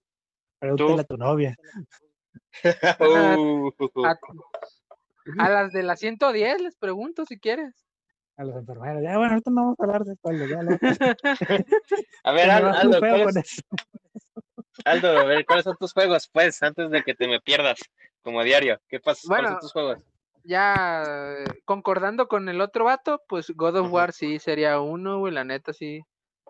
Pregúntale 0.60 1.00
a 1.00 1.04
tu 1.04 1.16
novia. 1.16 1.56
Uh. 3.00 3.70
A 4.04 4.18
las 5.50 5.72
de 5.72 5.82
la 5.82 5.96
110 5.96 6.60
les 6.60 6.76
pregunto 6.76 7.24
si 7.24 7.38
quieres. 7.38 7.74
A 8.36 8.44
los 8.44 8.56
enfermeros. 8.56 9.02
Ya, 9.02 9.16
bueno, 9.18 9.32
ahorita 9.32 9.50
no 9.50 9.62
vamos 9.62 9.80
a 9.80 9.84
hablar 9.84 10.04
de 10.04 10.12
esto. 10.14 10.30
Ya 10.32 10.60
a 12.24 12.32
ver, 12.32 12.50
Aldo, 12.50 12.72
Aldo, 14.84 15.18
a 15.18 15.24
ver, 15.24 15.44
¿cuáles 15.44 15.64
son 15.64 15.76
tus 15.78 15.92
juegos? 15.92 16.30
Pues, 16.32 16.62
antes 16.62 16.90
de 16.90 17.02
que 17.02 17.14
te 17.14 17.28
me 17.28 17.38
pierdas, 17.40 17.80
como 18.22 18.42
diario. 18.42 18.80
¿Qué 18.88 18.98
pasa? 18.98 19.20
¿Cuáles 19.26 19.50
son 19.50 19.60
tus 19.60 19.72
juegos? 19.72 19.98
Ya, 20.42 21.04
concordando 21.66 22.28
con 22.28 22.48
el 22.48 22.62
otro 22.62 22.86
vato, 22.86 23.20
pues 23.28 23.50
God 23.50 23.76
of 23.76 23.92
War 23.92 24.12
sí 24.12 24.38
sería 24.38 24.80
uno, 24.80 25.18
güey, 25.18 25.34
la 25.34 25.44
neta 25.44 25.74
sí. 25.74 26.00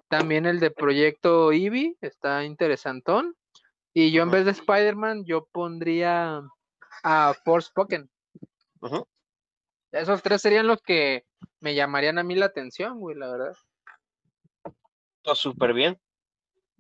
También 0.09 0.47
el 0.47 0.61
de 0.61 0.71
Proyecto 0.71 1.51
Eevee 1.51 1.97
está 2.01 2.45
interesantón. 2.45 3.35
Y 3.93 4.13
yo 4.13 4.23
en 4.23 4.31
vez 4.31 4.45
de 4.45 4.53
Spider-Man, 4.53 5.25
yo 5.25 5.49
pondría 5.51 6.41
a 7.03 7.35
Force 7.45 7.71
Pokémon. 7.75 8.09
Esos 9.93 10.23
tres 10.23 10.43
serían 10.43 10.67
los 10.67 10.81
que 10.83 11.25
me 11.61 11.75
llamarían 11.75 12.19
a 12.19 12.23
mí 12.23 12.35
la 12.35 12.47
atención, 12.47 12.99
güey, 12.99 13.17
la 13.17 13.31
verdad. 13.31 13.57
Está 15.17 15.35
súper 15.35 15.73
bien. 15.73 15.99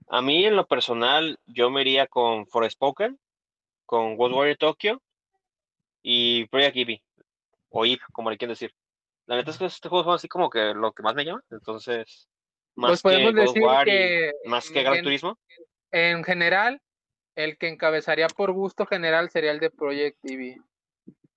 A 0.08 0.22
mí, 0.22 0.44
en 0.44 0.56
lo 0.56 0.66
personal, 0.66 1.38
yo 1.46 1.70
me 1.70 1.82
iría 1.82 2.06
con 2.06 2.46
Forspoken, 2.46 3.18
con 3.86 4.18
World 4.18 4.36
Warrior 4.36 4.56
Tokyo 4.56 5.02
y 6.02 6.46
Project 6.46 6.76
Eevee, 6.76 7.02
o 7.68 7.84
Eve, 7.84 8.00
como 8.12 8.30
le 8.30 8.38
quieren 8.38 8.52
decir. 8.52 8.74
La 9.26 9.36
neta 9.36 9.50
es 9.50 9.58
que 9.58 9.66
este 9.66 9.88
juego 9.88 10.04
son 10.04 10.14
así 10.14 10.26
como 10.26 10.50
que 10.50 10.74
lo 10.74 10.92
que 10.92 11.02
más 11.02 11.14
me 11.14 11.24
llama, 11.24 11.44
entonces, 11.50 12.28
más 12.74 13.02
pues 13.02 13.16
que 13.16 13.32
decir 13.32 13.62
que 13.84 14.32
más 14.46 14.68
que 14.70 14.82
Gran 14.82 15.02
Turismo. 15.02 15.38
En 15.92 16.24
general, 16.24 16.80
el 17.36 17.58
que 17.58 17.68
encabezaría 17.68 18.26
por 18.28 18.52
gusto 18.52 18.86
general 18.86 19.30
sería 19.30 19.52
el 19.52 19.60
de 19.60 19.70
Project 19.70 20.18
Eevee. 20.24 20.60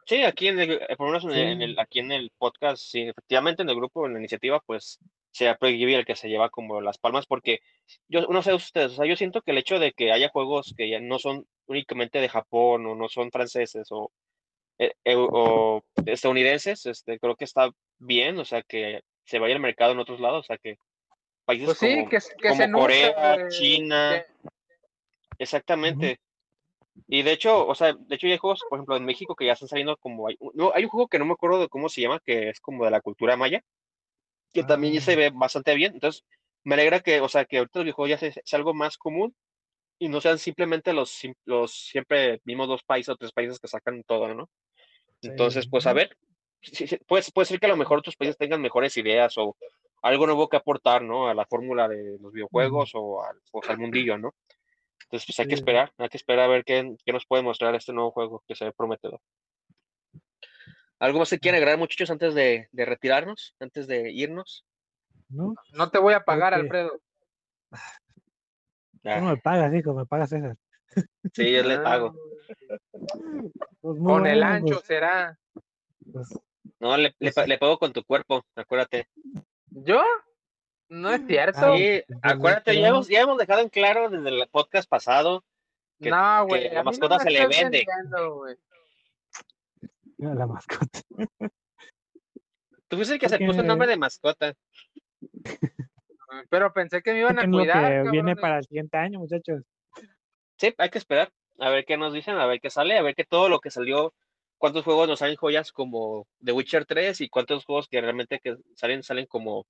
Sí, 0.05 0.23
aquí 0.23 0.47
en 0.47 0.59
el, 0.59 0.71
eh, 0.71 0.95
por 0.97 1.07
menos 1.07 1.23
en 1.25 1.61
el, 1.61 1.79
aquí 1.79 1.99
en 1.99 2.11
el 2.11 2.31
podcast, 2.37 2.83
sí, 2.83 3.01
efectivamente 3.01 3.61
en 3.61 3.69
el 3.69 3.75
grupo, 3.75 4.05
en 4.05 4.13
la 4.13 4.19
iniciativa, 4.19 4.59
pues 4.65 4.99
sea 5.31 5.57
Project 5.57 5.81
el 5.81 6.05
que 6.05 6.15
se 6.15 6.29
lleva 6.29 6.49
como 6.49 6.79
las 6.79 6.97
palmas, 6.97 7.25
porque 7.25 7.59
yo 8.07 8.21
no 8.27 8.43
sé 8.43 8.53
ustedes, 8.53 8.91
o 8.91 8.95
sea, 8.95 9.05
yo 9.05 9.15
siento 9.15 9.41
que 9.41 9.51
el 9.51 9.57
hecho 9.57 9.79
de 9.79 9.91
que 9.91 10.11
haya 10.11 10.29
juegos 10.29 10.73
que 10.77 10.89
ya 10.89 10.99
no 10.99 11.17
son 11.17 11.47
únicamente 11.65 12.19
de 12.19 12.29
Japón 12.29 12.85
o 12.85 12.95
no 12.95 13.09
son 13.09 13.31
franceses 13.31 13.87
o, 13.89 14.11
eh, 14.77 14.93
o 15.15 15.83
estadounidenses, 16.05 16.85
este, 16.85 17.17
creo 17.17 17.35
que 17.35 17.45
está 17.45 17.71
bien, 17.97 18.37
o 18.37 18.45
sea, 18.45 18.61
que 18.61 19.01
se 19.25 19.39
vaya 19.39 19.55
al 19.55 19.61
mercado 19.61 19.93
en 19.93 19.99
otros 19.99 20.19
lados, 20.19 20.41
o 20.41 20.47
sea, 20.47 20.57
que 20.57 20.77
países 21.45 21.77
pues 21.79 22.29
como, 22.41 22.79
Corea, 22.79 23.47
China, 23.49 24.23
exactamente. 25.39 26.19
Y 27.07 27.23
de 27.23 27.31
hecho, 27.31 27.67
o 27.67 27.75
sea, 27.75 27.93
de 27.93 28.15
hecho 28.15 28.27
hay 28.27 28.37
juegos, 28.37 28.61
por 28.69 28.77
ejemplo, 28.77 28.95
en 28.95 29.05
México 29.05 29.35
que 29.35 29.45
ya 29.45 29.53
están 29.53 29.69
saliendo 29.69 29.97
como 29.97 30.27
hay, 30.27 30.37
no, 30.53 30.71
hay 30.73 30.83
un 30.83 30.89
juego 30.89 31.07
que 31.07 31.19
no 31.19 31.25
me 31.25 31.33
acuerdo 31.33 31.59
de 31.59 31.69
cómo 31.69 31.89
se 31.89 32.01
llama, 32.01 32.19
que 32.23 32.49
es 32.49 32.59
como 32.59 32.85
de 32.85 32.91
la 32.91 33.01
cultura 33.01 33.35
maya, 33.35 33.63
que 34.53 34.63
también 34.63 34.93
ya 34.93 35.01
se 35.01 35.13
ah. 35.13 35.17
ve 35.17 35.31
bastante 35.33 35.75
bien. 35.75 35.93
Entonces, 35.93 36.23
me 36.63 36.75
alegra 36.75 37.01
que, 37.01 37.19
o 37.21 37.27
sea, 37.27 37.45
que 37.45 37.57
ahorita 37.57 37.79
los 37.79 37.85
videojuegos 37.85 38.21
ya 38.21 38.31
sea, 38.31 38.59
algo 38.59 38.73
más 38.73 38.97
común 38.97 39.35
y 39.99 40.09
no 40.09 40.21
sean 40.21 40.37
simplemente 40.37 40.93
los, 40.93 41.19
los 41.45 41.71
siempre 41.73 42.41
mismos 42.45 42.67
dos 42.67 42.83
países 42.83 43.09
o 43.09 43.15
tres 43.15 43.31
países 43.31 43.59
que 43.59 43.67
sacan 43.67 44.03
todo, 44.03 44.33
¿no? 44.33 44.49
Entonces, 45.21 45.67
pues 45.69 45.87
a 45.87 45.93
ver, 45.93 46.17
puede, 47.07 47.23
puede 47.33 47.45
ser 47.45 47.59
que 47.59 47.65
a 47.65 47.69
lo 47.69 47.77
mejor 47.77 47.99
otros 47.99 48.15
países 48.15 48.37
tengan 48.37 48.61
mejores 48.61 48.95
ideas 48.97 49.37
o 49.37 49.55
algo 50.01 50.25
nuevo 50.25 50.49
que 50.49 50.57
aportar, 50.57 51.01
¿no? 51.01 51.27
A 51.27 51.33
la 51.33 51.45
fórmula 51.45 51.87
de 51.87 52.17
los 52.19 52.31
videojuegos 52.33 52.91
o, 52.93 53.23
al, 53.23 53.37
o 53.51 53.61
al 53.65 53.77
mundillo, 53.77 54.17
¿no? 54.17 54.33
Entonces, 55.03 55.25
pues 55.27 55.39
hay 55.39 55.47
que 55.47 55.55
esperar, 55.55 55.91
hay 55.97 56.09
que 56.09 56.17
esperar 56.17 56.45
a 56.45 56.47
ver 56.47 56.63
qué, 56.63 56.95
qué, 57.05 57.13
nos 57.13 57.25
puede 57.25 57.43
mostrar 57.43 57.75
este 57.75 57.93
nuevo 57.93 58.11
juego 58.11 58.43
que 58.47 58.55
se 58.55 58.65
ve 58.65 58.71
prometedor. 58.71 59.19
¿Algo 60.99 61.19
más 61.19 61.29
que 61.29 61.39
quieren 61.39 61.59
agregar, 61.59 61.77
muchachos, 61.77 62.09
antes 62.09 62.33
de, 62.33 62.69
de 62.71 62.85
retirarnos, 62.85 63.55
antes 63.59 63.87
de 63.87 64.11
irnos? 64.11 64.65
No, 65.29 65.53
no 65.73 65.89
te 65.89 65.99
voy 65.99 66.13
a 66.13 66.21
pagar, 66.21 66.53
Alfredo. 66.53 66.99
No 69.03 69.21
me 69.21 69.37
pagas, 69.37 69.73
hijo, 69.73 69.93
me 69.93 70.05
pagas 70.05 70.31
esas. 70.31 70.57
Sí, 71.33 71.51
yo 71.51 71.63
le 71.63 71.79
pago. 71.79 72.15
Pues 73.81 73.99
con 73.99 74.27
el 74.27 74.43
ancho 74.43 74.75
pues. 74.75 74.85
será. 74.85 75.37
Pues 76.11 76.29
no, 76.79 76.95
le, 76.97 77.15
le, 77.19 77.31
le, 77.47 77.57
pago 77.57 77.77
con 77.77 77.91
tu 77.91 78.03
cuerpo, 78.03 78.45
acuérdate. 78.55 79.07
¿Yo? 79.71 80.01
No 80.93 81.09
es 81.09 81.25
cierto. 81.25 81.75
Sí, 81.75 82.03
acuérdate, 82.21 82.79
ya 82.79 82.89
hemos, 82.89 83.07
ya 83.07 83.21
hemos 83.21 83.39
dejado 83.39 83.61
en 83.61 83.69
claro 83.69 84.11
desde 84.11 84.29
el 84.29 84.47
podcast 84.49 84.87
pasado 84.87 85.43
que, 85.99 86.11
no, 86.11 86.45
güey, 86.45 86.69
la 86.69 86.83
mascota 86.83 87.17
se 87.17 87.31
le 87.31 87.47
vende. 87.47 87.83
la 90.17 90.45
mascota. 90.45 90.99
Tú 92.87 92.97
fuiste 92.97 93.15
el 93.15 93.19
que 93.19 93.27
se 93.27 93.39
puso 93.39 93.61
el 93.61 93.67
nombre 93.67 93.87
de 93.87 93.97
mascota. 93.97 94.53
Pero 96.49 96.71
pensé 96.73 97.01
que 97.01 97.13
me 97.13 97.21
iban 97.21 97.39
a 97.39 97.49
cuidar. 97.49 98.03
Que 98.03 98.11
viene 98.11 98.35
para 98.35 98.59
el 98.59 98.63
siguiente 98.65 98.95
año, 98.97 99.17
muchachos. 99.17 99.63
Sí, 100.57 100.75
hay 100.77 100.89
que 100.91 100.99
esperar. 100.99 101.31
A 101.57 101.69
ver 101.69 101.85
qué 101.85 101.97
nos 101.97 102.13
dicen, 102.13 102.35
a 102.35 102.45
ver 102.45 102.61
qué 102.61 102.69
sale, 102.69 102.99
a 102.99 103.01
ver 103.01 103.15
qué 103.15 103.23
todo 103.23 103.49
lo 103.49 103.61
que 103.61 103.71
salió, 103.71 104.13
cuántos 104.59 104.83
juegos 104.83 105.07
nos 105.07 105.19
salen 105.19 105.37
joyas 105.37 105.71
como 105.71 106.27
The 106.43 106.51
Witcher 106.51 106.85
3 106.85 107.21
y 107.21 107.29
cuántos 107.29 107.65
juegos 107.65 107.87
que 107.87 107.99
realmente 107.99 108.39
que 108.39 108.57
salen, 108.75 109.01
salen 109.01 109.25
como 109.25 109.65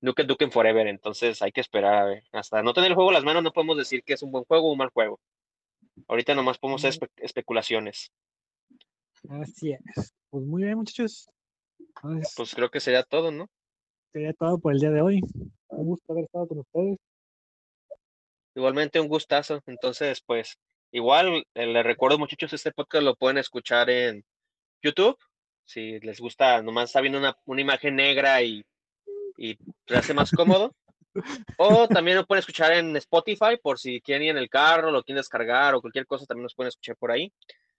Duke 0.00 0.24
Duke 0.24 0.50
Forever, 0.50 0.86
entonces 0.86 1.40
hay 1.42 1.52
que 1.52 1.60
esperar 1.60 1.94
a 1.94 2.04
ver. 2.04 2.24
Hasta 2.32 2.62
no 2.62 2.72
tener 2.72 2.90
el 2.90 2.94
juego 2.94 3.10
en 3.10 3.14
las 3.14 3.24
manos 3.24 3.42
no 3.42 3.52
podemos 3.52 3.76
decir 3.76 4.02
que 4.04 4.14
es 4.14 4.22
un 4.22 4.30
buen 4.30 4.44
juego 4.44 4.68
o 4.68 4.72
un 4.72 4.78
mal 4.78 4.90
juego. 4.90 5.20
Ahorita 6.08 6.34
nomás 6.34 6.58
podemos 6.58 6.84
hacer 6.84 7.08
especulaciones. 7.16 8.12
Así 9.28 9.72
es. 9.72 10.14
Pues 10.30 10.44
muy 10.44 10.64
bien, 10.64 10.76
muchachos. 10.76 11.28
pues 12.36 12.54
creo 12.54 12.70
que 12.70 12.80
sería 12.80 13.02
todo, 13.02 13.30
¿no? 13.30 13.48
Sería 14.12 14.32
todo 14.34 14.58
por 14.58 14.72
el 14.72 14.80
día 14.80 14.90
de 14.90 15.00
hoy. 15.00 15.20
Un 15.68 15.86
gusto 15.86 16.12
haber 16.12 16.24
estado 16.24 16.46
con 16.46 16.58
ustedes. 16.58 16.98
igualmente 18.54 19.00
un 19.00 19.08
gustazo. 19.08 19.62
Entonces, 19.66 20.22
pues, 20.24 20.58
igual, 20.92 21.44
eh, 21.54 21.66
les 21.66 21.84
recuerdo, 21.84 22.18
muchachos, 22.18 22.52
este 22.52 22.72
podcast 22.72 23.04
lo 23.04 23.16
pueden 23.16 23.38
escuchar 23.38 23.88
en 23.90 24.24
YouTube. 24.82 25.18
Si 25.64 25.98
les 26.00 26.20
gusta, 26.20 26.62
nomás 26.62 26.90
está 26.90 27.00
viendo 27.00 27.18
una, 27.18 27.36
una 27.46 27.60
imagen 27.60 27.96
negra 27.96 28.42
y, 28.42 28.64
y 29.36 29.58
se 29.86 29.96
hace 29.96 30.14
más 30.14 30.30
cómodo. 30.30 30.74
O 31.56 31.88
también 31.88 32.18
lo 32.18 32.26
pueden 32.26 32.40
escuchar 32.40 32.72
en 32.72 32.94
Spotify 32.96 33.56
por 33.62 33.78
si 33.78 34.00
quieren 34.00 34.24
ir 34.24 34.30
en 34.30 34.38
el 34.38 34.50
carro, 34.50 34.90
lo 34.90 35.02
quieren 35.02 35.20
descargar 35.20 35.74
o 35.74 35.80
cualquier 35.80 36.06
cosa, 36.06 36.26
también 36.26 36.42
nos 36.42 36.54
pueden 36.54 36.68
escuchar 36.68 36.96
por 36.96 37.10
ahí. 37.10 37.32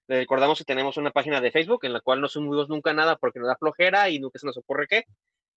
Les 0.08 0.20
recordamos 0.20 0.58
que 0.58 0.64
tenemos 0.64 0.98
una 0.98 1.12
página 1.12 1.42
de 1.42 1.52
Facebook 1.52 1.82
en 1.84 1.94
la 1.94 2.00
cual 2.00 2.22
no 2.22 2.28
subimos 2.28 2.70
nunca 2.70 2.94
nada 2.94 3.18
porque 3.18 3.40
nos 3.40 3.50
da 3.50 3.58
flojera 3.58 4.10
y 4.10 4.20
nunca 4.20 4.40
se 4.40 4.48
nos 4.48 4.58
ocurre 4.58 4.88
qué. 4.88 5.06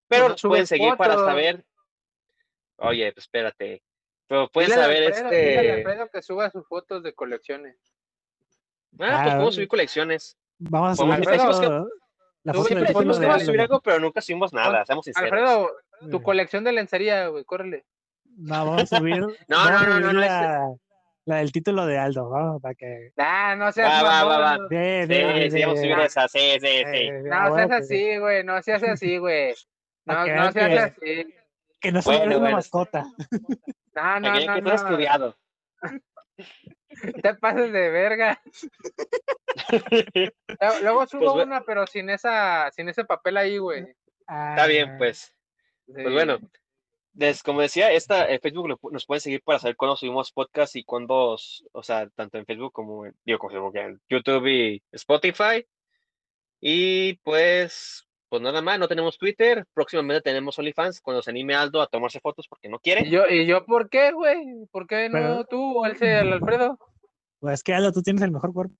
Pero 0.08 0.28
nos 0.28 0.42
pueden 0.42 0.66
seguir 0.66 0.96
para 0.96 1.14
saber. 1.14 1.64
Oye, 2.76 3.12
pues 3.12 3.24
espérate. 3.24 3.82
Pero 4.26 4.48
pueden 4.48 4.70
saber 4.70 5.04
este. 5.04 5.70
Alfredo 5.70 6.08
que 6.12 6.22
suba 6.22 6.50
sus 6.50 6.66
fotos 6.66 7.02
de 7.02 7.14
colecciones. 7.14 7.76
Ah, 8.98 9.20
pues 9.22 9.34
podemos 9.34 9.54
subir 9.54 9.68
colecciones. 9.68 10.36
Vamos 10.58 10.98
a 11.00 11.56
subir. 11.56 11.86
La 12.42 12.54
foto 12.54 12.66
siempre 12.66 12.88
decimos 12.88 13.18
que 13.18 13.26
vamos 13.26 13.42
a 13.42 13.44
subir 13.44 13.60
algo, 13.60 13.80
pero 13.80 14.00
nunca 14.00 14.20
subimos 14.20 14.52
nada, 14.52 14.84
seamos 14.86 15.04
sinceros. 15.04 15.30
Alfredo, 15.30 15.70
tu 16.10 16.22
colección 16.22 16.64
de 16.64 16.72
lencería, 16.72 17.28
güey, 17.28 17.44
córrele. 17.44 17.84
No, 18.36 18.64
vamos 18.64 18.92
a 18.92 18.98
subir. 18.98 19.20
no, 19.48 19.70
no, 19.70 19.86
no, 19.86 20.00
no, 20.00 20.12
la, 20.12 20.74
la, 21.26 21.36
del 21.36 21.52
título 21.52 21.84
de 21.86 21.98
Aldo, 21.98 22.30
vamos, 22.30 22.62
para 22.62 22.74
que. 22.74 23.12
Ah, 23.18 23.54
no 23.56 23.70
seas 23.72 24.02
va, 24.02 24.24
va, 24.24 24.38
va, 24.38 24.56
Sí, 24.68 25.06
sí, 25.06 25.50
sí, 25.50 25.60
vamos 25.62 25.78
a 25.78 25.82
subir 25.82 25.98
esa, 25.98 26.28
sí, 26.28 26.58
sí, 26.60 26.82
sí. 26.92 27.10
No 27.24 27.54
seas 27.54 27.70
así, 27.70 28.16
güey, 28.18 28.44
no 28.44 28.62
seas 28.62 28.82
así, 28.82 29.18
güey. 29.18 29.54
No, 30.06 30.26
no 30.26 30.50
seas 30.50 30.92
así. 30.96 31.34
Que 31.78 31.92
no 31.92 32.02
sea 32.02 32.22
una 32.22 32.50
mascota. 32.50 33.04
No, 33.94 34.20
no, 34.20 34.32
no. 34.32 34.54
Que 34.54 34.62
no, 34.62 34.72
estudiado. 34.72 35.36
Te 37.22 37.34
pases 37.34 37.72
de 37.72 37.90
verga. 37.90 38.40
Luego 40.82 41.06
subo 41.06 41.34
pues, 41.34 41.46
una, 41.46 41.62
pero 41.62 41.86
sin 41.86 42.10
esa, 42.10 42.70
sin 42.72 42.88
ese 42.88 43.04
papel 43.04 43.36
ahí, 43.36 43.58
güey. 43.58 43.86
Está 44.20 44.66
bien, 44.66 44.98
pues. 44.98 45.34
Pues 45.86 46.12
bueno, 46.12 46.38
como 47.44 47.60
decía, 47.60 47.92
esta 47.92 48.28
en 48.28 48.40
Facebook 48.40 48.78
nos 48.92 49.06
pueden 49.06 49.20
seguir 49.20 49.42
para 49.42 49.58
saber 49.58 49.76
cuándo 49.76 49.96
subimos 49.96 50.32
podcast 50.32 50.76
y 50.76 50.84
cuándo, 50.84 51.36
o 51.72 51.82
sea, 51.82 52.08
tanto 52.10 52.38
en 52.38 52.46
Facebook 52.46 52.72
como 52.72 53.06
en, 53.06 53.14
digo, 53.24 53.38
como 53.38 53.72
en 53.74 54.00
YouTube 54.08 54.46
y 54.46 54.82
Spotify. 54.92 55.66
Y 56.60 57.14
pues, 57.18 58.06
pues 58.30 58.42
nada 58.42 58.62
más, 58.62 58.78
no 58.78 58.86
tenemos 58.86 59.18
Twitter. 59.18 59.66
Próximamente 59.74 60.22
tenemos 60.22 60.56
OnlyFans 60.56 61.00
cuando 61.00 61.20
se 61.20 61.30
anime 61.30 61.56
Aldo 61.56 61.82
a 61.82 61.88
tomarse 61.88 62.20
fotos 62.20 62.46
porque 62.46 62.68
no 62.68 62.78
quiere. 62.78 63.06
¿Y 63.06 63.10
yo, 63.10 63.26
¿y 63.26 63.44
yo 63.44 63.66
por 63.66 63.90
qué, 63.90 64.12
güey? 64.12 64.66
¿Por 64.70 64.86
qué 64.86 65.08
no 65.08 65.44
tú 65.44 65.78
o 65.78 65.84
el, 65.84 66.00
el 66.00 66.32
Alfredo? 66.34 66.78
Pues 67.40 67.54
es 67.54 67.62
que 67.64 67.74
Aldo, 67.74 67.90
tú 67.90 68.02
tienes 68.02 68.22
el 68.22 68.30
mejor 68.30 68.52
cuerpo. 68.52 68.74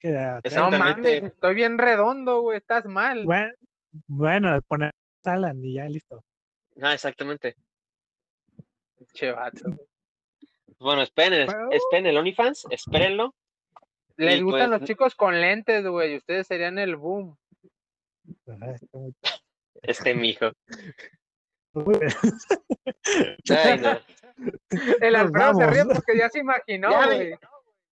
Que, 0.00 0.10
no 0.56 0.70
mames, 0.72 1.22
estoy 1.22 1.54
bien 1.54 1.78
redondo, 1.78 2.40
güey, 2.40 2.58
estás 2.58 2.84
mal. 2.86 3.24
Bueno, 3.24 3.52
bueno 4.08 4.60
poner 4.62 4.92
Alan 5.22 5.64
y 5.64 5.74
ya 5.74 5.84
listo. 5.84 6.24
Ah, 6.82 6.94
exactamente. 6.94 7.54
Che 9.12 9.30
vato. 9.30 9.70
Bueno, 10.80 11.02
esperen, 11.02 11.48
esperen 11.70 12.06
el 12.06 12.16
OnlyFans, 12.16 12.66
espérenlo. 12.70 13.36
Les 14.16 14.42
gustan 14.42 14.70
pues 14.70 14.80
los 14.80 14.88
chicos 14.88 15.14
con 15.14 15.40
lentes, 15.40 15.86
güey. 15.86 16.16
Ustedes 16.16 16.48
serían 16.48 16.78
el 16.78 16.96
boom. 16.96 17.38
Este 19.82 20.14
mijo. 20.14 20.52
Ay, 23.48 23.78
no. 23.78 24.00
El 25.00 25.16
Alfredo 25.16 25.54
se 25.54 25.66
ríe 25.66 25.84
porque 25.84 26.18
ya 26.18 26.28
se 26.28 26.40
imaginó, 26.40 26.90
güey. 27.04 27.34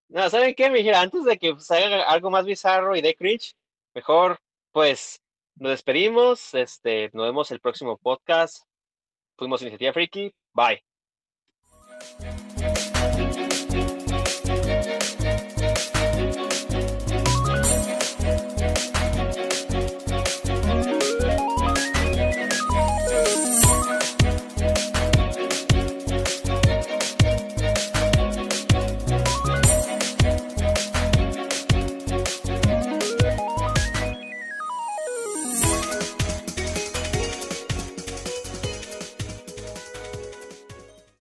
No, 0.09 0.29
¿saben 0.31 0.55
qué? 0.55 0.71
Me 0.71 0.91
antes 0.95 1.25
de 1.25 1.39
que 1.39 1.55
salga 1.59 2.03
algo 2.05 2.31
más 2.31 2.47
bizarro 2.47 2.97
y 2.97 3.03
de 3.03 3.15
cringe, 3.15 3.55
mejor, 3.95 4.39
pues, 4.73 5.21
nos 5.57 5.71
despedimos. 5.71 6.55
Este, 6.55 7.11
nos 7.13 7.27
vemos 7.27 7.51
el 7.51 7.61
próximo 7.61 7.99
podcast. 7.99 8.65
Fuimos 9.37 9.61
Iniciativa 9.61 9.93
Freaky. 9.93 10.35
Bye. 10.55 10.83